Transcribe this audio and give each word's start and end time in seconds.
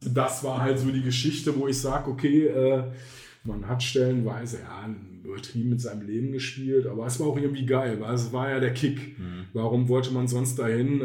Das 0.00 0.42
war 0.44 0.62
halt 0.62 0.78
so 0.78 0.90
die 0.90 1.02
Geschichte, 1.02 1.58
wo 1.58 1.68
ich 1.68 1.78
sage, 1.78 2.10
okay, 2.10 2.46
äh, 2.46 2.84
man 3.44 3.68
hat 3.68 3.82
stellenweise 3.82 4.58
ja 4.58 4.88
übertrieben 5.24 5.70
mit 5.70 5.80
seinem 5.80 6.06
Leben 6.06 6.32
gespielt, 6.32 6.86
aber 6.86 7.06
es 7.06 7.20
war 7.20 7.28
auch 7.28 7.38
irgendwie 7.38 7.66
geil, 7.66 8.00
weil 8.00 8.14
es 8.14 8.32
war 8.32 8.50
ja 8.50 8.60
der 8.60 8.74
Kick. 8.74 9.18
Mhm. 9.18 9.46
Warum 9.52 9.88
wollte 9.88 10.10
man 10.12 10.28
sonst 10.28 10.58
dahin? 10.58 11.04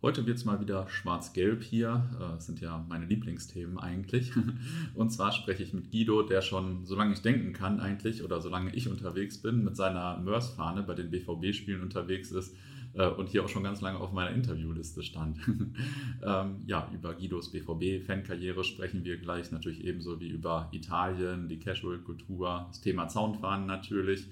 Heute 0.00 0.26
wird 0.26 0.36
es 0.36 0.44
mal 0.44 0.60
wieder 0.60 0.88
schwarz-gelb 0.88 1.64
hier. 1.64 2.08
Äh, 2.14 2.34
das 2.36 2.46
sind 2.46 2.60
ja 2.60 2.84
meine 2.88 3.06
Lieblingsthemen 3.06 3.78
eigentlich. 3.78 4.30
Und 4.94 5.10
zwar 5.10 5.32
spreche 5.32 5.64
ich 5.64 5.72
mit 5.72 5.90
Guido, 5.90 6.22
der 6.22 6.40
schon, 6.40 6.86
solange 6.86 7.14
ich 7.14 7.22
denken 7.22 7.52
kann 7.52 7.80
eigentlich, 7.80 8.22
oder 8.22 8.40
solange 8.40 8.72
ich 8.76 8.88
unterwegs 8.88 9.42
bin, 9.42 9.64
mit 9.64 9.76
seiner 9.76 10.18
Mörs-Fahne 10.18 10.84
bei 10.84 10.94
den 10.94 11.10
BVB-Spielen 11.10 11.82
unterwegs 11.82 12.30
ist 12.30 12.54
äh, 12.94 13.08
und 13.08 13.28
hier 13.30 13.44
auch 13.44 13.48
schon 13.48 13.64
ganz 13.64 13.80
lange 13.80 13.98
auf 13.98 14.12
meiner 14.12 14.30
Interviewliste 14.30 15.02
stand. 15.02 15.38
ähm, 16.22 16.62
ja, 16.66 16.88
über 16.94 17.14
Guidos 17.14 17.50
BVB-Fankarriere 17.50 18.62
sprechen 18.62 19.04
wir 19.04 19.16
gleich 19.18 19.50
natürlich 19.50 19.82
ebenso 19.84 20.20
wie 20.20 20.28
über 20.28 20.68
Italien, 20.70 21.48
die 21.48 21.58
Casual-Kultur, 21.58 22.66
das 22.68 22.80
Thema 22.80 23.08
Zaunfahren 23.08 23.66
natürlich. 23.66 24.28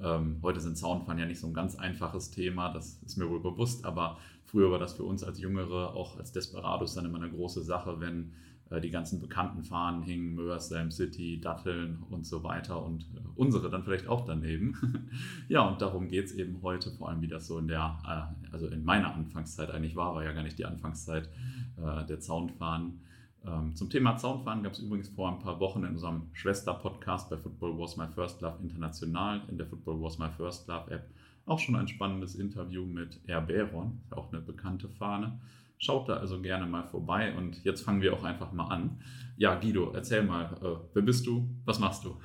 Ähm, 0.00 0.36
heute 0.42 0.60
sind 0.60 0.78
Zaunfahren 0.78 1.18
ja 1.18 1.26
nicht 1.26 1.40
so 1.40 1.48
ein 1.48 1.54
ganz 1.54 1.74
einfaches 1.74 2.30
Thema, 2.30 2.72
das 2.72 3.00
ist 3.04 3.16
mir 3.16 3.28
wohl 3.28 3.40
bewusst, 3.40 3.84
aber 3.84 4.18
Früher 4.48 4.70
war 4.70 4.78
das 4.78 4.94
für 4.94 5.04
uns 5.04 5.22
als 5.22 5.40
Jüngere, 5.40 5.94
auch 5.94 6.16
als 6.16 6.32
Desperados, 6.32 6.94
dann 6.94 7.04
immer 7.04 7.18
eine 7.18 7.30
große 7.30 7.62
Sache, 7.62 8.00
wenn 8.00 8.32
äh, 8.70 8.80
die 8.80 8.90
ganzen 8.90 9.20
bekannten 9.20 9.62
Fahnen 9.62 10.02
hingen, 10.02 10.34
Mörs, 10.34 10.70
Sam 10.70 10.90
City, 10.90 11.38
Datteln 11.38 12.02
und 12.08 12.26
so 12.26 12.42
weiter 12.42 12.82
und 12.82 13.02
äh, 13.14 13.20
unsere 13.36 13.68
dann 13.68 13.84
vielleicht 13.84 14.08
auch 14.08 14.24
daneben. 14.24 15.10
ja, 15.48 15.60
und 15.68 15.82
darum 15.82 16.08
geht 16.08 16.26
es 16.26 16.32
eben 16.32 16.62
heute, 16.62 16.90
vor 16.92 17.10
allem 17.10 17.20
wie 17.20 17.28
das 17.28 17.46
so 17.46 17.58
in 17.58 17.68
der, 17.68 17.98
äh, 18.06 18.52
also 18.52 18.68
in 18.68 18.84
meiner 18.84 19.14
Anfangszeit 19.14 19.70
eigentlich 19.70 19.96
war, 19.96 20.14
war 20.14 20.24
ja 20.24 20.32
gar 20.32 20.42
nicht 20.42 20.58
die 20.58 20.64
Anfangszeit 20.64 21.28
äh, 21.76 22.06
der 22.06 22.20
Zaunfahnen. 22.20 23.00
Ähm, 23.44 23.74
zum 23.76 23.90
Thema 23.90 24.16
Zaunfahren 24.16 24.62
gab 24.62 24.72
es 24.72 24.78
übrigens 24.78 25.10
vor 25.10 25.30
ein 25.30 25.38
paar 25.40 25.60
Wochen 25.60 25.84
in 25.84 25.90
unserem 25.90 26.22
Schwester-Podcast 26.32 27.28
bei 27.28 27.36
Football 27.36 27.78
Was 27.78 27.98
My 27.98 28.06
First 28.08 28.40
Love 28.40 28.62
International 28.62 29.42
in 29.48 29.58
der 29.58 29.66
Football 29.66 30.00
Was 30.00 30.18
My 30.18 30.30
First 30.30 30.68
Love 30.68 30.90
App 30.90 31.10
auch 31.48 31.58
schon 31.58 31.76
ein 31.76 31.88
spannendes 31.88 32.34
Interview 32.34 32.84
mit 32.84 33.20
Air 33.26 33.40
Beron, 33.40 34.00
auch 34.10 34.32
eine 34.32 34.40
bekannte 34.40 34.88
Fahne. 34.88 35.38
Schaut 35.78 36.08
da 36.08 36.16
also 36.16 36.40
gerne 36.40 36.66
mal 36.66 36.82
vorbei 36.82 37.34
und 37.36 37.64
jetzt 37.64 37.82
fangen 37.82 38.02
wir 38.02 38.12
auch 38.12 38.24
einfach 38.24 38.52
mal 38.52 38.66
an. 38.66 38.98
Ja, 39.36 39.54
Guido, 39.54 39.92
erzähl 39.92 40.24
mal, 40.24 40.56
äh, 40.60 40.76
wer 40.92 41.02
bist 41.02 41.26
du? 41.26 41.48
Was 41.64 41.78
machst 41.78 42.04
du? 42.04 42.16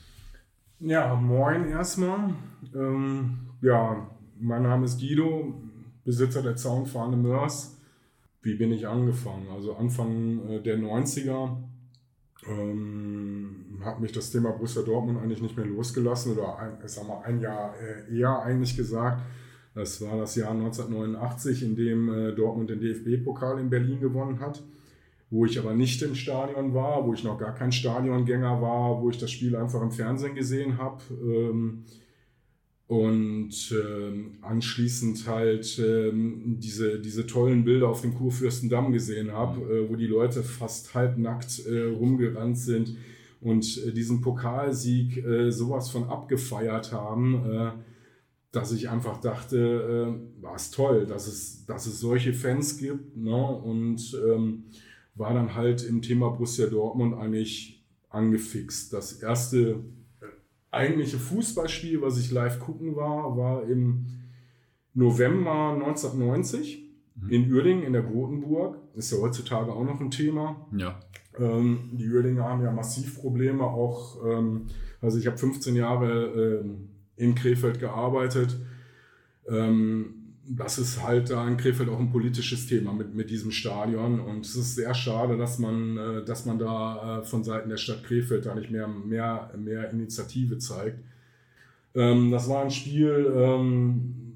ja, 0.80 1.14
moin 1.14 1.68
erstmal. 1.68 2.34
Ähm, 2.74 3.38
ja, 3.62 4.10
mein 4.40 4.62
Name 4.64 4.86
ist 4.86 4.98
Guido, 4.98 5.54
Besitzer 6.04 6.42
der 6.42 6.56
Zaunfahne 6.56 7.16
Mörs. 7.16 7.78
Wie 8.42 8.54
bin 8.54 8.72
ich 8.72 8.88
angefangen? 8.88 9.48
Also 9.54 9.76
Anfang 9.76 10.48
äh, 10.48 10.60
der 10.60 10.78
90er 10.78 11.56
ähm, 12.48 13.59
hat 13.84 14.00
mich 14.00 14.12
das 14.12 14.30
Thema 14.30 14.50
Borussia 14.50 14.82
Dortmund 14.82 15.18
eigentlich 15.18 15.42
nicht 15.42 15.56
mehr 15.56 15.66
losgelassen 15.66 16.32
oder 16.32 16.58
ein, 16.58 16.78
ich 16.84 16.90
sag 16.90 17.06
mal 17.06 17.22
ein 17.24 17.40
Jahr 17.40 17.74
äh, 17.80 18.18
eher 18.18 18.42
eigentlich 18.42 18.76
gesagt. 18.76 19.22
Das 19.74 20.00
war 20.00 20.18
das 20.18 20.34
Jahr 20.34 20.50
1989, 20.50 21.62
in 21.62 21.76
dem 21.76 22.08
äh, 22.12 22.32
Dortmund 22.32 22.70
den 22.70 22.80
DFB-Pokal 22.80 23.60
in 23.60 23.70
Berlin 23.70 24.00
gewonnen 24.00 24.40
hat, 24.40 24.62
wo 25.30 25.46
ich 25.46 25.58
aber 25.58 25.74
nicht 25.74 26.02
im 26.02 26.14
Stadion 26.14 26.74
war, 26.74 27.06
wo 27.06 27.14
ich 27.14 27.22
noch 27.22 27.38
gar 27.38 27.54
kein 27.54 27.70
Stadiongänger 27.70 28.60
war, 28.60 29.00
wo 29.00 29.10
ich 29.10 29.18
das 29.18 29.30
Spiel 29.30 29.54
einfach 29.54 29.80
im 29.80 29.92
Fernsehen 29.92 30.34
gesehen 30.34 30.78
habe. 30.78 31.02
Ähm, 31.22 31.84
und 32.88 33.72
ähm, 33.72 34.38
anschließend 34.42 35.28
halt 35.28 35.78
ähm, 35.78 36.56
diese, 36.58 36.98
diese 36.98 37.24
tollen 37.24 37.64
Bilder 37.64 37.88
auf 37.88 38.00
dem 38.00 38.16
Kurfürstendamm 38.16 38.90
gesehen 38.90 39.30
habe, 39.30 39.60
mhm. 39.60 39.70
äh, 39.70 39.88
wo 39.88 39.94
die 39.94 40.08
Leute 40.08 40.42
fast 40.42 40.92
halbnackt 40.94 41.64
äh, 41.66 41.84
rumgerannt 41.84 42.58
sind 42.58 42.96
und 43.40 43.84
äh, 43.86 43.92
diesen 43.92 44.20
Pokalsieg 44.20 45.24
äh, 45.24 45.50
sowas 45.50 45.90
von 45.90 46.04
abgefeiert 46.04 46.92
haben, 46.92 47.50
äh, 47.50 47.72
dass 48.52 48.72
ich 48.72 48.88
einfach 48.88 49.20
dachte, 49.20 50.18
war 50.40 50.56
es 50.56 50.72
toll, 50.72 51.06
dass 51.06 51.28
es, 51.28 51.66
dass 51.66 51.86
es 51.86 52.00
solche 52.00 52.32
Fans 52.32 52.78
gibt 52.78 53.16
ne? 53.16 53.46
und 53.46 54.20
ähm, 54.28 54.64
war 55.14 55.32
dann 55.34 55.54
halt 55.54 55.84
im 55.84 56.02
Thema 56.02 56.30
Borussia 56.30 56.66
Dortmund 56.66 57.14
eigentlich 57.14 57.86
angefixt. 58.08 58.92
Das 58.92 59.12
erste 59.22 59.84
eigentliche 60.70 61.18
Fußballspiel, 61.18 62.02
was 62.02 62.18
ich 62.18 62.30
live 62.30 62.58
gucken 62.58 62.96
war, 62.96 63.36
war 63.36 63.64
im 63.68 64.06
November 64.94 65.72
1990 65.74 66.90
mhm. 67.14 67.30
in 67.30 67.52
Uerdingen 67.52 67.84
in 67.84 67.92
der 67.92 68.02
Grotenburg. 68.02 68.78
Ist 68.94 69.12
ja 69.12 69.18
heutzutage 69.18 69.72
auch 69.72 69.84
noch 69.84 70.00
ein 70.00 70.10
Thema. 70.10 70.66
Ja. 70.76 71.00
Ähm, 71.38 71.90
die 71.92 72.08
Uerdinger 72.08 72.44
haben 72.44 72.62
ja 72.62 72.72
massiv 72.72 73.20
Probleme, 73.20 73.64
auch, 73.64 74.24
ähm, 74.24 74.66
also 75.00 75.18
ich 75.18 75.26
habe 75.26 75.38
15 75.38 75.76
Jahre 75.76 76.60
ähm, 76.62 76.88
in 77.16 77.34
Krefeld 77.34 77.78
gearbeitet. 77.78 78.56
Ähm, 79.48 80.20
das 80.52 80.78
ist 80.78 81.02
halt 81.02 81.30
da 81.30 81.46
in 81.46 81.56
Krefeld 81.56 81.88
auch 81.88 82.00
ein 82.00 82.10
politisches 82.10 82.66
Thema 82.66 82.92
mit, 82.92 83.14
mit 83.14 83.30
diesem 83.30 83.52
Stadion. 83.52 84.18
Und 84.18 84.44
es 84.44 84.56
ist 84.56 84.74
sehr 84.74 84.94
schade, 84.94 85.36
dass 85.36 85.58
man, 85.58 85.96
äh, 85.96 86.24
dass 86.24 86.44
man 86.44 86.58
da 86.58 87.20
äh, 87.20 87.24
von 87.24 87.44
Seiten 87.44 87.68
der 87.68 87.76
Stadt 87.76 88.02
Krefeld 88.04 88.46
da 88.46 88.54
nicht 88.54 88.70
mehr, 88.70 88.88
mehr, 88.88 89.50
mehr 89.56 89.90
Initiative 89.90 90.58
zeigt. 90.58 90.98
Ähm, 91.94 92.30
das 92.30 92.48
war 92.48 92.62
ein 92.62 92.70
Spiel, 92.70 93.32
ähm, 93.36 94.32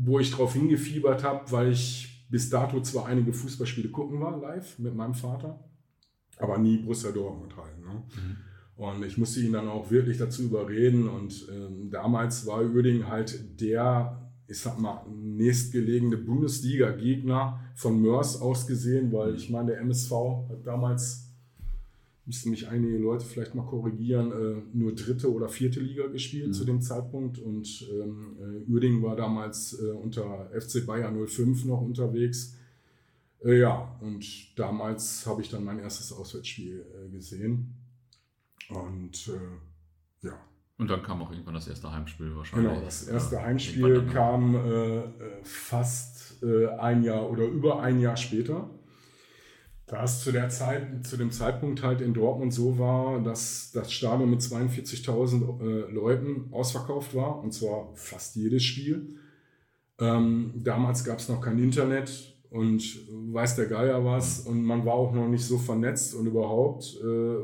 wo 0.00 0.20
ich 0.20 0.30
darauf 0.30 0.52
hingefiebert 0.52 1.24
habe, 1.24 1.50
weil 1.50 1.72
ich 1.72 2.07
bis 2.28 2.50
dato 2.50 2.80
zwar 2.82 3.06
einige 3.06 3.32
Fußballspiele 3.32 3.88
gucken 3.90 4.20
war, 4.20 4.38
live 4.38 4.78
mit 4.78 4.94
meinem 4.94 5.14
Vater, 5.14 5.58
aber 6.38 6.58
nie 6.58 6.78
Borussia 6.78 7.10
Dortmund 7.10 7.56
halt. 7.56 7.78
Ne? 7.78 7.92
Mhm. 7.92 8.36
Und 8.76 9.04
ich 9.04 9.18
musste 9.18 9.40
ihn 9.40 9.52
dann 9.52 9.68
auch 9.68 9.90
wirklich 9.90 10.18
dazu 10.18 10.42
überreden. 10.42 11.08
Und 11.08 11.48
ähm, 11.50 11.90
damals 11.90 12.46
war 12.46 12.60
Uerdingen 12.60 13.08
halt 13.08 13.60
der 13.60 14.28
ich 14.48 14.58
sag 14.58 14.78
mal, 14.80 15.04
nächstgelegene 15.10 16.16
Bundesliga-Gegner 16.16 17.60
von 17.74 18.00
Mörs 18.00 18.40
aus 18.40 18.66
gesehen, 18.66 19.12
weil 19.12 19.34
ich 19.34 19.50
meine, 19.50 19.72
der 19.72 19.80
MSV 19.80 20.10
hat 20.48 20.66
damals, 20.66 21.27
müssten 22.28 22.50
mich 22.50 22.68
einige 22.68 22.98
Leute 22.98 23.24
vielleicht 23.24 23.54
mal 23.54 23.64
korrigieren, 23.64 24.30
äh, 24.30 24.62
nur 24.76 24.94
dritte 24.94 25.32
oder 25.32 25.48
vierte 25.48 25.80
Liga 25.80 26.06
gespielt 26.08 26.48
mhm. 26.48 26.52
zu 26.52 26.64
dem 26.66 26.82
Zeitpunkt 26.82 27.38
und 27.38 27.88
ähm, 27.90 28.36
äh, 28.38 28.70
Uerdingen 28.70 29.02
war 29.02 29.16
damals 29.16 29.80
äh, 29.80 29.90
unter 29.92 30.50
FC 30.52 30.86
Bayern 30.86 31.26
05 31.26 31.64
noch 31.64 31.80
unterwegs. 31.80 32.54
Äh, 33.42 33.60
ja, 33.60 33.98
und 34.02 34.26
damals 34.58 35.26
habe 35.26 35.40
ich 35.40 35.48
dann 35.48 35.64
mein 35.64 35.78
erstes 35.78 36.12
Auswärtsspiel 36.12 36.84
äh, 36.94 37.10
gesehen 37.10 37.74
und 38.68 39.28
äh, 39.28 40.26
ja, 40.26 40.38
und 40.76 40.90
dann 40.90 41.02
kam 41.02 41.22
auch 41.22 41.30
irgendwann 41.30 41.54
das 41.54 41.66
erste 41.66 41.90
Heimspiel 41.90 42.36
wahrscheinlich. 42.36 42.70
Genau, 42.70 42.84
das 42.84 43.08
erste 43.08 43.36
ja, 43.36 43.42
Heimspiel 43.42 44.06
kam 44.12 45.12
fast 45.42 46.44
ein 46.44 47.02
Jahr 47.02 47.28
oder 47.28 47.46
über 47.46 47.82
ein 47.82 47.98
Jahr 47.98 48.16
später. 48.16 48.70
Da 49.88 50.04
es 50.04 50.22
zu 50.22 50.32
der 50.32 50.50
Zeit, 50.50 51.06
zu 51.06 51.16
dem 51.16 51.30
Zeitpunkt 51.30 51.82
halt 51.82 52.02
in 52.02 52.12
Dortmund 52.12 52.52
so 52.52 52.78
war, 52.78 53.22
dass 53.22 53.72
das 53.72 53.90
Stadion 53.90 54.28
mit 54.28 54.40
42.000 54.40 55.60
äh, 55.60 55.90
Leuten 55.90 56.48
ausverkauft 56.52 57.14
war, 57.14 57.42
und 57.42 57.52
zwar 57.52 57.90
fast 57.94 58.36
jedes 58.36 58.62
Spiel. 58.62 59.16
Ähm, 59.98 60.52
damals 60.56 61.04
gab 61.04 61.18
es 61.18 61.30
noch 61.30 61.40
kein 61.40 61.58
Internet 61.58 62.36
und 62.50 62.82
weiß 63.32 63.56
der 63.56 63.64
Geier 63.66 64.04
was 64.04 64.40
und 64.40 64.62
man 64.62 64.84
war 64.84 64.94
auch 64.94 65.12
noch 65.12 65.26
nicht 65.26 65.44
so 65.44 65.56
vernetzt 65.56 66.14
und 66.14 66.26
überhaupt 66.26 66.98
äh, 67.02 67.36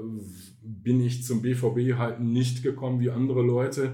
bin 0.63 1.01
ich 1.01 1.25
zum 1.25 1.41
BVB 1.41 1.97
halt 1.97 2.21
nicht 2.21 2.63
gekommen 2.63 3.01
wie 3.01 3.11
andere 3.11 3.43
Leute, 3.43 3.93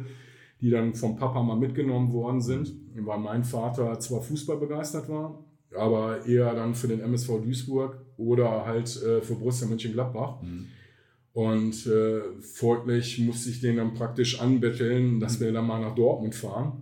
die 0.61 0.70
dann 0.70 0.94
vom 0.94 1.17
Papa 1.17 1.41
mal 1.43 1.56
mitgenommen 1.56 2.12
worden 2.12 2.41
sind, 2.41 2.75
weil 2.97 3.19
mein 3.19 3.44
Vater 3.44 3.99
zwar 4.00 4.23
Fußball 4.23 4.58
begeistert 4.58 5.08
war, 5.08 5.44
aber 5.76 6.26
eher 6.26 6.52
dann 6.55 6.75
für 6.75 6.88
den 6.88 7.00
MSV 7.00 7.43
Duisburg 7.43 8.09
oder 8.20 8.67
halt 8.67 9.02
äh, 9.02 9.20
für 9.20 9.34
Borussia 9.34 9.67
Mönchengladbach. 9.67 10.43
Mhm. 10.43 10.67
Und 11.32 11.87
äh, 11.87 12.20
folglich 12.40 13.19
musste 13.19 13.50
ich 13.50 13.61
den 13.61 13.76
dann 13.76 13.94
praktisch 13.94 14.40
anbetteln, 14.40 15.20
dass 15.20 15.40
wir 15.40 15.52
dann 15.52 15.67
mal 15.67 15.81
nach 15.81 15.94
Dortmund 15.94 16.34
fahren. 16.34 16.72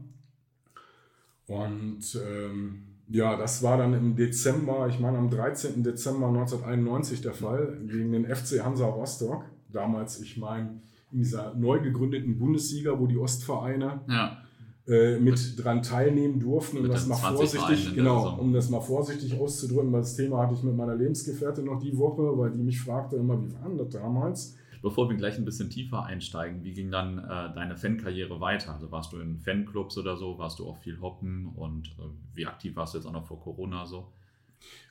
Und 1.47 2.19
ähm, 2.27 2.83
Ja, 3.11 3.37
das 3.37 3.63
war 3.63 3.79
dann 3.79 3.95
im 3.95 4.17
Dezember, 4.17 4.87
ich 4.89 4.99
meine 4.99 5.19
am 5.19 5.31
13. 5.31 5.83
Dezember 5.83 6.29
1991 6.29 7.23
der 7.23 7.33
Fall, 7.33 7.79
gegen 7.87 8.13
den 8.13 8.25
FC 8.27 8.63
Hansa 8.63 8.87
Rostock. 8.87 9.45
Damals, 9.73 10.21
ich 10.21 10.37
meine, 10.37 10.81
in 11.13 11.19
dieser 11.19 11.55
neu 11.55 11.81
gegründeten 11.81 12.39
Bundesliga, 12.39 12.99
wo 12.99 13.07
die 13.07 13.17
Ostvereine 13.17 14.03
Ja. 14.09 14.38
Äh, 14.89 15.19
mit 15.19 15.63
dran 15.63 15.83
teilnehmen 15.83 16.41
durften, 16.41 16.79
um 16.79 16.89
das 16.89 17.07
mal 17.07 17.17
20 17.17 17.61
vorsichtig, 17.61 17.87
der 17.87 17.95
genau, 17.95 18.23
Saison. 18.23 18.39
um 18.39 18.53
das 18.53 18.71
mal 18.71 18.81
vorsichtig 18.81 19.39
auszudrücken, 19.39 19.93
weil 19.93 20.01
das 20.01 20.17
Thema 20.17 20.39
hatte 20.39 20.55
ich 20.55 20.63
mit 20.63 20.77
meiner 20.77 20.95
Lebensgefährtin 20.95 21.67
noch 21.67 21.79
die 21.79 21.97
Woche, 21.97 22.39
weil 22.39 22.51
die 22.51 22.63
mich 22.63 22.81
fragte 22.81 23.17
immer, 23.17 23.41
wie 23.43 23.53
war 23.53 23.69
denn 23.69 23.77
das 23.77 23.91
damals? 23.91 24.57
Bevor 24.81 25.11
wir 25.11 25.17
gleich 25.17 25.37
ein 25.37 25.45
bisschen 25.45 25.71
tiefer 25.71 26.05
einsteigen, 26.05 26.63
wie 26.63 26.73
ging 26.73 26.91
dann 26.91 27.19
äh, 27.19 27.53
deine 27.55 27.77
Fankarriere 27.77 28.41
weiter? 28.41 28.73
Also 28.73 28.91
warst 28.91 29.13
du 29.13 29.19
in 29.19 29.37
Fanclubs 29.39 29.99
oder 29.99 30.17
so? 30.17 30.39
Warst 30.39 30.61
du 30.61 30.67
auch 30.67 30.79
viel 30.79 31.01
hoppen? 31.01 31.49
Und 31.55 31.89
äh, 31.99 32.03
wie 32.35 32.47
aktiv 32.47 32.77
warst 32.77 32.95
du 32.95 32.99
jetzt 32.99 33.07
auch 33.07 33.13
noch 33.13 33.27
vor 33.27 33.41
Corona 33.41 33.85
so? 33.85 34.07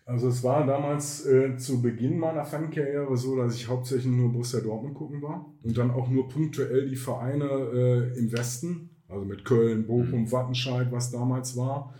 Also 0.05 0.29
es 0.29 0.43
war 0.43 0.65
damals 0.65 1.25
äh, 1.25 1.57
zu 1.57 1.81
Beginn 1.81 2.17
meiner 2.17 2.45
Fankarriere 2.45 3.15
so, 3.17 3.35
dass 3.35 3.55
ich 3.55 3.67
hauptsächlich 3.67 4.13
nur 4.13 4.31
Borussia 4.31 4.61
Dortmund 4.61 4.95
gucken 4.95 5.21
war 5.21 5.45
und 5.63 5.77
dann 5.77 5.91
auch 5.91 6.07
nur 6.07 6.29
punktuell 6.29 6.87
die 6.87 6.95
Vereine 6.95 7.45
äh, 7.45 8.17
im 8.17 8.31
Westen, 8.31 8.89
also 9.09 9.25
mit 9.25 9.45
Köln, 9.45 9.85
Bochum, 9.87 10.21
Mhm. 10.23 10.31
Wattenscheid, 10.31 10.91
was 10.91 11.11
damals 11.11 11.55
war, 11.55 11.93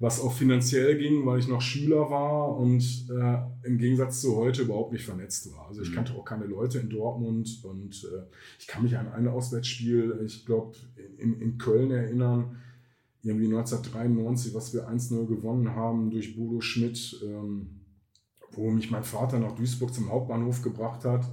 was 0.00 0.20
auch 0.20 0.32
finanziell 0.32 0.96
ging, 0.98 1.26
weil 1.26 1.38
ich 1.40 1.48
noch 1.48 1.60
Schüler 1.60 2.08
war 2.10 2.56
und 2.56 2.82
äh, 3.10 3.66
im 3.66 3.78
Gegensatz 3.78 4.20
zu 4.20 4.36
heute 4.36 4.62
überhaupt 4.62 4.92
nicht 4.92 5.04
vernetzt 5.04 5.52
war. 5.52 5.66
Also 5.68 5.82
ich 5.82 5.90
Mhm. 5.90 5.94
kannte 5.94 6.14
auch 6.14 6.24
keine 6.24 6.44
Leute 6.46 6.78
in 6.78 6.88
Dortmund 6.88 7.60
und 7.64 8.04
äh, 8.12 8.22
ich 8.58 8.66
kann 8.66 8.82
mich 8.84 8.96
an 8.96 9.08
ein 9.08 9.26
Auswärtsspiel, 9.28 10.20
ich 10.24 10.46
glaube 10.46 10.76
in, 11.18 11.40
in 11.40 11.58
Köln 11.58 11.90
erinnern, 11.90 12.56
irgendwie 13.24 13.46
1993, 13.46 14.54
was 14.54 14.72
wir 14.72 14.88
1-0 14.88 15.26
gewonnen 15.26 15.74
haben 15.74 16.10
durch 16.10 16.36
Bodo 16.36 16.60
Schmidt, 16.60 17.20
ähm, 17.24 17.80
wo 18.52 18.70
mich 18.70 18.90
mein 18.90 19.02
Vater 19.04 19.38
nach 19.40 19.52
Duisburg 19.52 19.92
zum 19.92 20.10
Hauptbahnhof 20.10 20.62
gebracht 20.62 21.04
hat 21.04 21.24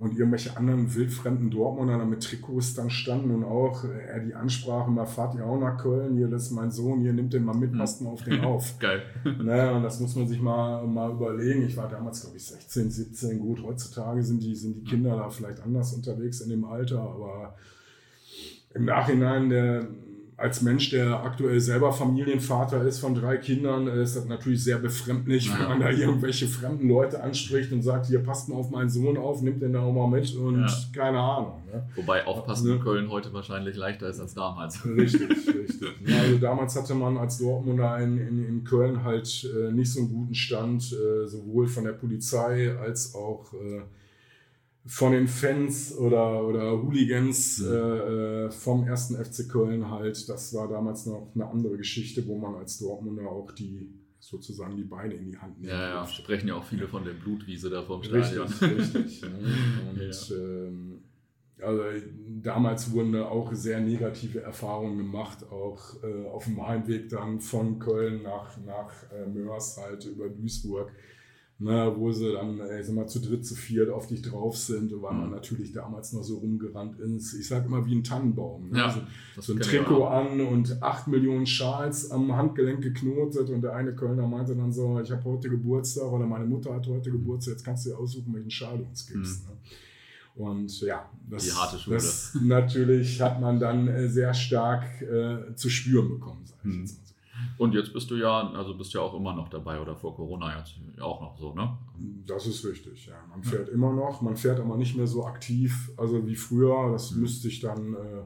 und 0.00 0.18
irgendwelche 0.18 0.56
anderen 0.56 0.94
wildfremden 0.94 1.50
Dortmunder 1.50 1.98
da 1.98 2.06
mit 2.06 2.22
Trikots 2.22 2.74
dann 2.74 2.88
standen 2.88 3.32
und 3.32 3.44
auch 3.44 3.84
äh, 3.84 4.06
er 4.08 4.20
die 4.20 4.34
Ansprache, 4.34 4.90
mal 4.90 5.04
fahrt 5.04 5.34
ihr 5.34 5.44
auch 5.44 5.60
nach 5.60 5.76
Köln, 5.76 6.16
hier, 6.16 6.26
das 6.26 6.44
ist 6.44 6.52
mein 6.52 6.70
Sohn, 6.70 7.00
hier, 7.00 7.12
nimmt 7.12 7.34
den 7.34 7.44
mal 7.44 7.54
mit, 7.54 7.76
passt 7.76 8.00
mal 8.00 8.08
auf 8.08 8.24
den 8.24 8.40
auf. 8.44 8.78
Geil. 8.78 9.02
Naja, 9.42 9.72
und 9.72 9.82
das 9.82 10.00
muss 10.00 10.16
man 10.16 10.26
sich 10.26 10.40
mal, 10.40 10.86
mal 10.86 11.12
überlegen. 11.12 11.66
Ich 11.66 11.76
war 11.76 11.86
damals, 11.86 12.22
glaube 12.22 12.38
ich, 12.38 12.46
16, 12.46 12.90
17. 12.90 13.38
Gut, 13.40 13.62
heutzutage 13.62 14.22
sind 14.22 14.42
die, 14.42 14.54
sind 14.54 14.76
die 14.76 14.84
Kinder 14.84 15.16
da 15.16 15.28
vielleicht 15.28 15.60
anders 15.60 15.92
unterwegs 15.92 16.40
in 16.40 16.48
dem 16.48 16.64
Alter, 16.64 17.00
aber 17.00 17.54
im 18.72 18.86
Nachhinein, 18.86 19.50
der, 19.50 19.86
als 20.40 20.62
Mensch, 20.62 20.88
der 20.90 21.22
aktuell 21.22 21.60
selber 21.60 21.92
Familienvater 21.92 22.82
ist 22.84 22.98
von 22.98 23.14
drei 23.14 23.36
Kindern, 23.36 23.86
äh, 23.88 24.02
ist 24.02 24.16
das 24.16 24.24
natürlich 24.24 24.64
sehr 24.64 24.78
befremdlich, 24.78 25.50
wenn 25.52 25.68
man 25.68 25.80
da 25.80 25.90
irgendwelche 25.90 26.46
fremden 26.48 26.88
Leute 26.88 27.22
anspricht 27.22 27.70
und 27.72 27.82
sagt, 27.82 28.06
hier 28.06 28.20
passt 28.20 28.48
mal 28.48 28.56
auf 28.56 28.70
meinen 28.70 28.88
Sohn 28.88 29.16
auf, 29.18 29.42
nimmt 29.42 29.60
den 29.60 29.74
da 29.74 29.80
auch 29.80 29.92
mal 29.92 30.08
mit 30.08 30.34
und 30.34 30.60
Ja. 30.62 30.72
keine 30.94 31.18
Ahnung. 31.20 31.62
Ne? 31.72 31.82
Wobei 31.94 32.26
aufpassen 32.26 32.70
in 32.72 32.80
Köln 32.80 33.10
heute 33.10 33.32
wahrscheinlich 33.32 33.76
leichter 33.76 34.08
ist 34.08 34.18
als 34.20 34.34
damals. 34.34 34.84
Richtig, 34.84 35.28
richtig. 35.30 35.88
Ja, 36.06 36.20
also 36.20 36.38
damals 36.38 36.74
hatte 36.76 36.94
man 36.94 37.16
als 37.18 37.38
Dortmunder 37.38 37.98
in, 37.98 38.16
in, 38.18 38.44
in 38.48 38.64
Köln 38.64 39.04
halt 39.04 39.46
äh, 39.54 39.70
nicht 39.72 39.92
so 39.92 40.00
einen 40.00 40.08
guten 40.08 40.34
Stand, 40.34 40.82
äh, 40.92 41.26
sowohl 41.28 41.66
von 41.68 41.84
der 41.84 41.92
Polizei 41.92 42.74
als 42.78 43.14
auch 43.14 43.52
äh, 43.52 43.82
von 44.86 45.12
den 45.12 45.28
Fans 45.28 45.96
oder, 45.96 46.42
oder 46.46 46.82
Hooligans 46.82 47.62
äh, 47.62 47.66
äh, 48.46 48.50
vom 48.50 48.86
ersten 48.86 49.22
FC 49.22 49.48
Köln 49.48 49.90
halt. 49.90 50.28
Das 50.28 50.54
war 50.54 50.68
damals 50.68 51.06
noch 51.06 51.30
eine 51.34 51.46
andere 51.46 51.76
Geschichte, 51.76 52.26
wo 52.26 52.38
man 52.38 52.54
als 52.54 52.78
Dortmunder 52.78 53.28
auch 53.30 53.52
die 53.52 53.94
sozusagen 54.18 54.76
die 54.76 54.84
Beine 54.84 55.14
in 55.14 55.30
die 55.30 55.38
Hand 55.38 55.58
nehmen 55.58 55.72
Ja, 55.72 55.88
ja, 55.88 56.06
sprechen 56.06 56.48
ja 56.48 56.54
auch 56.54 56.64
viele 56.64 56.86
von 56.86 57.04
der 57.04 57.14
Blutwiese 57.14 57.70
da 57.70 57.82
vom 57.82 58.02
Stadion. 58.02 58.46
Richtig, 58.46 58.94
richtig. 58.94 59.22
Ne? 59.22 59.28
Und 59.90 60.32
ähm, 60.36 61.02
also 61.62 61.82
damals 62.42 62.92
wurden 62.92 63.12
da 63.12 63.26
auch 63.26 63.52
sehr 63.52 63.80
negative 63.80 64.40
Erfahrungen 64.40 64.98
gemacht, 64.98 65.44
auch 65.50 66.02
äh, 66.02 66.26
auf 66.28 66.44
dem 66.44 66.66
Heimweg 66.66 67.08
dann 67.08 67.40
von 67.40 67.78
Köln 67.78 68.22
nach, 68.22 68.56
nach 68.64 68.92
äh, 69.12 69.26
Mörs 69.26 69.78
halt 69.78 70.04
über 70.06 70.28
Duisburg, 70.28 70.92
ne, 71.60 71.92
wo 71.96 72.10
sie 72.10 72.32
dann, 72.32 72.58
äh, 72.58 72.80
ich 72.80 72.86
sag 72.86 72.94
mal, 72.96 73.06
zu 73.06 73.20
dritt, 73.20 73.44
zu 73.46 73.54
viert 73.54 73.88
auf 73.90 74.06
dich 74.06 74.22
drauf 74.22 74.56
sind, 74.56 74.90
weil 75.00 75.12
man 75.14 75.26
Mhm. 75.26 75.34
natürlich 75.34 75.72
damals 75.72 76.12
noch 76.12 76.24
so 76.24 76.38
rumgerannt 76.38 76.98
ist. 76.98 77.34
Ich 77.34 77.46
sag 77.48 77.66
immer 77.66 77.84
wie 77.86 77.94
ein 77.94 78.02
Tannenbaum. 78.02 78.70
Ne? 78.70 78.78
Ja, 78.78 78.90
so, 78.90 79.00
das 79.36 79.46
so 79.46 79.52
ein 79.52 79.60
Trikot 79.60 80.04
an 80.06 80.40
und 80.40 80.82
8 80.82 81.06
Millionen 81.08 81.46
Schals 81.46 82.10
am 82.10 82.34
Handgelenk 82.34 82.82
geknotet 82.82 83.50
und 83.50 83.60
der 83.62 83.74
eine 83.74 83.94
Kölner 83.94 84.26
meinte 84.26 84.56
dann 84.56 84.72
so, 84.72 84.98
ich 85.00 85.10
habe 85.12 85.22
heute 85.24 85.48
Geburtstag 85.50 86.10
oder 86.10 86.26
meine 86.26 86.46
Mutter 86.46 86.74
hat 86.74 86.86
heute 86.88 87.10
Geburtstag, 87.10 87.52
jetzt 87.52 87.64
kannst 87.64 87.86
du 87.86 87.90
dir 87.90 87.98
aussuchen, 87.98 88.34
welchen 88.34 88.50
Schal 88.50 88.78
du 88.78 88.84
uns 88.84 89.06
gibst. 89.06 89.46
Ne? 89.46 89.52
Und 90.36 90.80
ja, 90.80 91.10
das, 91.28 91.44
Mhm. 91.86 91.92
Das 91.92 92.38
natürlich 92.42 93.20
hat 93.20 93.40
man 93.40 93.60
dann 93.60 93.88
äh, 93.88 94.08
sehr 94.08 94.32
stark 94.32 95.02
äh, 95.02 95.54
zu 95.56 95.68
spüren 95.68 96.08
bekommen, 96.08 96.40
sag 96.46 96.58
ich 96.64 96.72
Mhm. 96.74 96.80
jetzt 96.80 96.98
mal 96.98 97.04
so. 97.06 97.09
Und 97.60 97.74
jetzt 97.74 97.92
bist 97.92 98.10
du 98.10 98.14
ja, 98.16 98.50
also 98.54 98.74
bist 98.74 98.94
ja 98.94 99.02
auch 99.02 99.12
immer 99.12 99.34
noch 99.34 99.50
dabei 99.50 99.80
oder 99.82 99.94
vor 99.94 100.16
Corona 100.16 100.58
jetzt 100.58 100.76
auch 100.98 101.20
noch 101.20 101.38
so, 101.38 101.52
ne? 101.52 101.76
Das 102.26 102.46
ist 102.46 102.64
richtig, 102.64 103.04
ja. 103.06 103.16
Man 103.28 103.44
fährt 103.44 103.68
immer 103.68 103.92
noch, 103.92 104.22
man 104.22 104.34
fährt 104.36 104.58
aber 104.60 104.78
nicht 104.78 104.96
mehr 104.96 105.06
so 105.06 105.26
aktiv, 105.26 105.90
also 105.98 106.26
wie 106.26 106.36
früher. 106.36 106.90
Das 106.90 107.10
Mhm. 107.10 107.20
müsste 107.20 107.48
ich 107.48 107.60
dann 107.60 107.92
äh, 107.92 108.22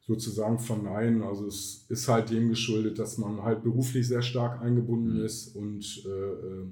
sozusagen 0.00 0.58
verneinen. 0.58 1.22
Also 1.22 1.46
es 1.46 1.84
ist 1.90 2.08
halt 2.08 2.30
dem 2.30 2.48
geschuldet, 2.48 2.98
dass 2.98 3.18
man 3.18 3.42
halt 3.42 3.62
beruflich 3.62 4.08
sehr 4.08 4.22
stark 4.22 4.62
eingebunden 4.62 5.18
Mhm. 5.18 5.24
ist 5.26 5.54
und 5.54 5.84
äh, 6.06 6.08
äh, 6.08 6.66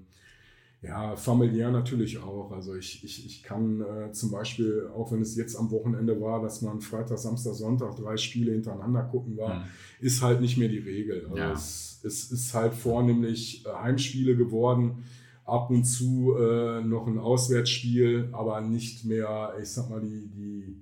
ja, 0.83 1.15
familiär 1.17 1.71
natürlich 1.71 2.19
auch. 2.23 2.53
Also 2.53 2.75
ich, 2.75 3.05
ich, 3.05 3.27
ich 3.27 3.43
kann 3.43 3.81
äh, 3.83 4.13
zum 4.13 4.31
Beispiel, 4.31 4.89
auch 4.95 5.13
wenn 5.13 5.21
es 5.21 5.37
jetzt 5.37 5.55
am 5.57 5.71
Wochenende 5.71 6.21
war, 6.21 6.41
dass 6.41 6.63
man 6.63 6.81
Freitag, 6.81 7.19
Samstag, 7.19 7.55
Sonntag 7.55 7.97
drei 7.97 8.17
Spiele 8.17 8.53
hintereinander 8.53 9.03
gucken 9.03 9.37
war, 9.37 9.57
Mhm. 9.61 9.65
ist 10.01 10.23
halt 10.23 10.41
nicht 10.41 10.57
mehr 10.57 10.69
die 10.69 10.79
Regel. 10.79 11.25
Also 11.27 11.37
Ja. 11.37 11.53
es, 11.53 12.01
es 12.03 12.31
ist 12.33 12.55
halt 12.55 12.75
vornehmlich 12.75 13.67
äh, 13.67 13.71
Heimspiele 13.71 14.37
geworden, 14.37 15.05
ab 15.45 15.69
und 15.71 15.85
zu 15.85 16.35
äh, 16.39 16.81
noch 16.83 17.07
ein 17.09 17.19
Auswärtsspiel, 17.19 18.29
aber 18.33 18.61
nicht 18.61 19.05
mehr, 19.05 19.55
ich 19.61 19.69
sag 19.69 19.91
mal, 19.91 20.01
die, 20.01 20.29
die, 20.29 20.77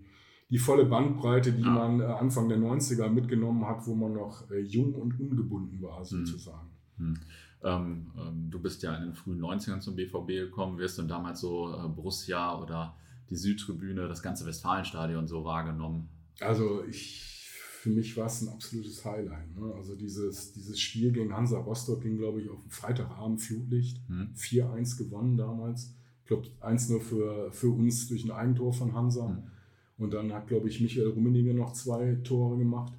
die 0.51 0.59
volle 0.59 0.85
Bandbreite, 0.85 1.53
die 1.53 1.63
Ja. 1.63 1.71
man 1.71 2.01
äh, 2.01 2.05
Anfang 2.05 2.49
der 2.49 2.59
90er 2.59 3.09
mitgenommen 3.09 3.67
hat, 3.67 3.87
wo 3.87 3.95
man 3.95 4.13
noch 4.13 4.49
äh, 4.51 4.61
jung 4.61 4.95
und 4.95 5.19
ungebunden 5.19 5.79
Mhm. 5.79 5.83
war, 5.83 6.05
sozusagen. 6.05 6.69
Hm. 6.99 7.15
Ähm, 7.63 8.13
ähm, 8.17 8.51
du 8.51 8.61
bist 8.61 8.83
ja 8.83 8.95
in 8.97 9.05
den 9.05 9.15
frühen 9.15 9.41
90ern 9.41 9.81
zum 9.81 9.97
BVB 9.97 10.29
gekommen. 10.29 10.79
Wie 10.79 10.85
hast 10.85 10.99
du 10.99 11.03
denn 11.03 11.09
damals 11.09 11.41
so 11.41 11.75
äh, 11.75 11.89
Borussia 11.89 12.61
oder 12.61 12.97
die 13.31 13.37
Südtribüne, 13.37 14.09
das 14.09 14.23
ganze 14.23 14.47
Westfalenstadion 14.47 15.27
so 15.27 15.45
wahrgenommen? 15.45 16.09
Also 16.41 16.85
ich, 16.85 17.51
für 17.81 17.91
mich 17.91 18.17
war 18.17 18.27
es 18.27 18.43
ein 18.43 18.49
absolutes 18.49 19.05
Highlight. 19.05 19.57
Ne? 19.57 19.73
Also 19.75 19.97
dieses, 19.97 20.53
dieses 20.53 20.79
Spiel 20.79 21.13
gegen 21.13 21.35
Hansa 21.35 21.59
Rostock 21.59 22.03
ging, 22.03 22.17
glaube 22.17 22.41
ich, 22.41 22.49
auf 22.49 22.61
Freitagabend 22.69 23.41
Flutlicht. 23.41 24.01
Hm? 24.09 24.33
4-1 24.37 24.99
gewonnen 24.99 25.37
damals. 25.37 25.95
Ich 26.23 26.29
glaube, 26.29 26.49
1-0 26.61 27.01
für, 27.01 27.51
für 27.53 27.71
uns 27.71 28.09
durch 28.09 28.25
ein 28.25 28.31
Eigentor 28.31 28.73
von 28.73 28.95
Hansa. 28.95 29.29
Hm. 29.29 29.43
Und 29.97 30.15
dann 30.15 30.33
hat, 30.33 30.47
glaube 30.47 30.69
ich, 30.69 30.81
Michael 30.81 31.09
Rummenigge 31.09 31.55
noch 31.55 31.73
zwei 31.73 32.15
Tore 32.23 32.57
gemacht. 32.57 32.93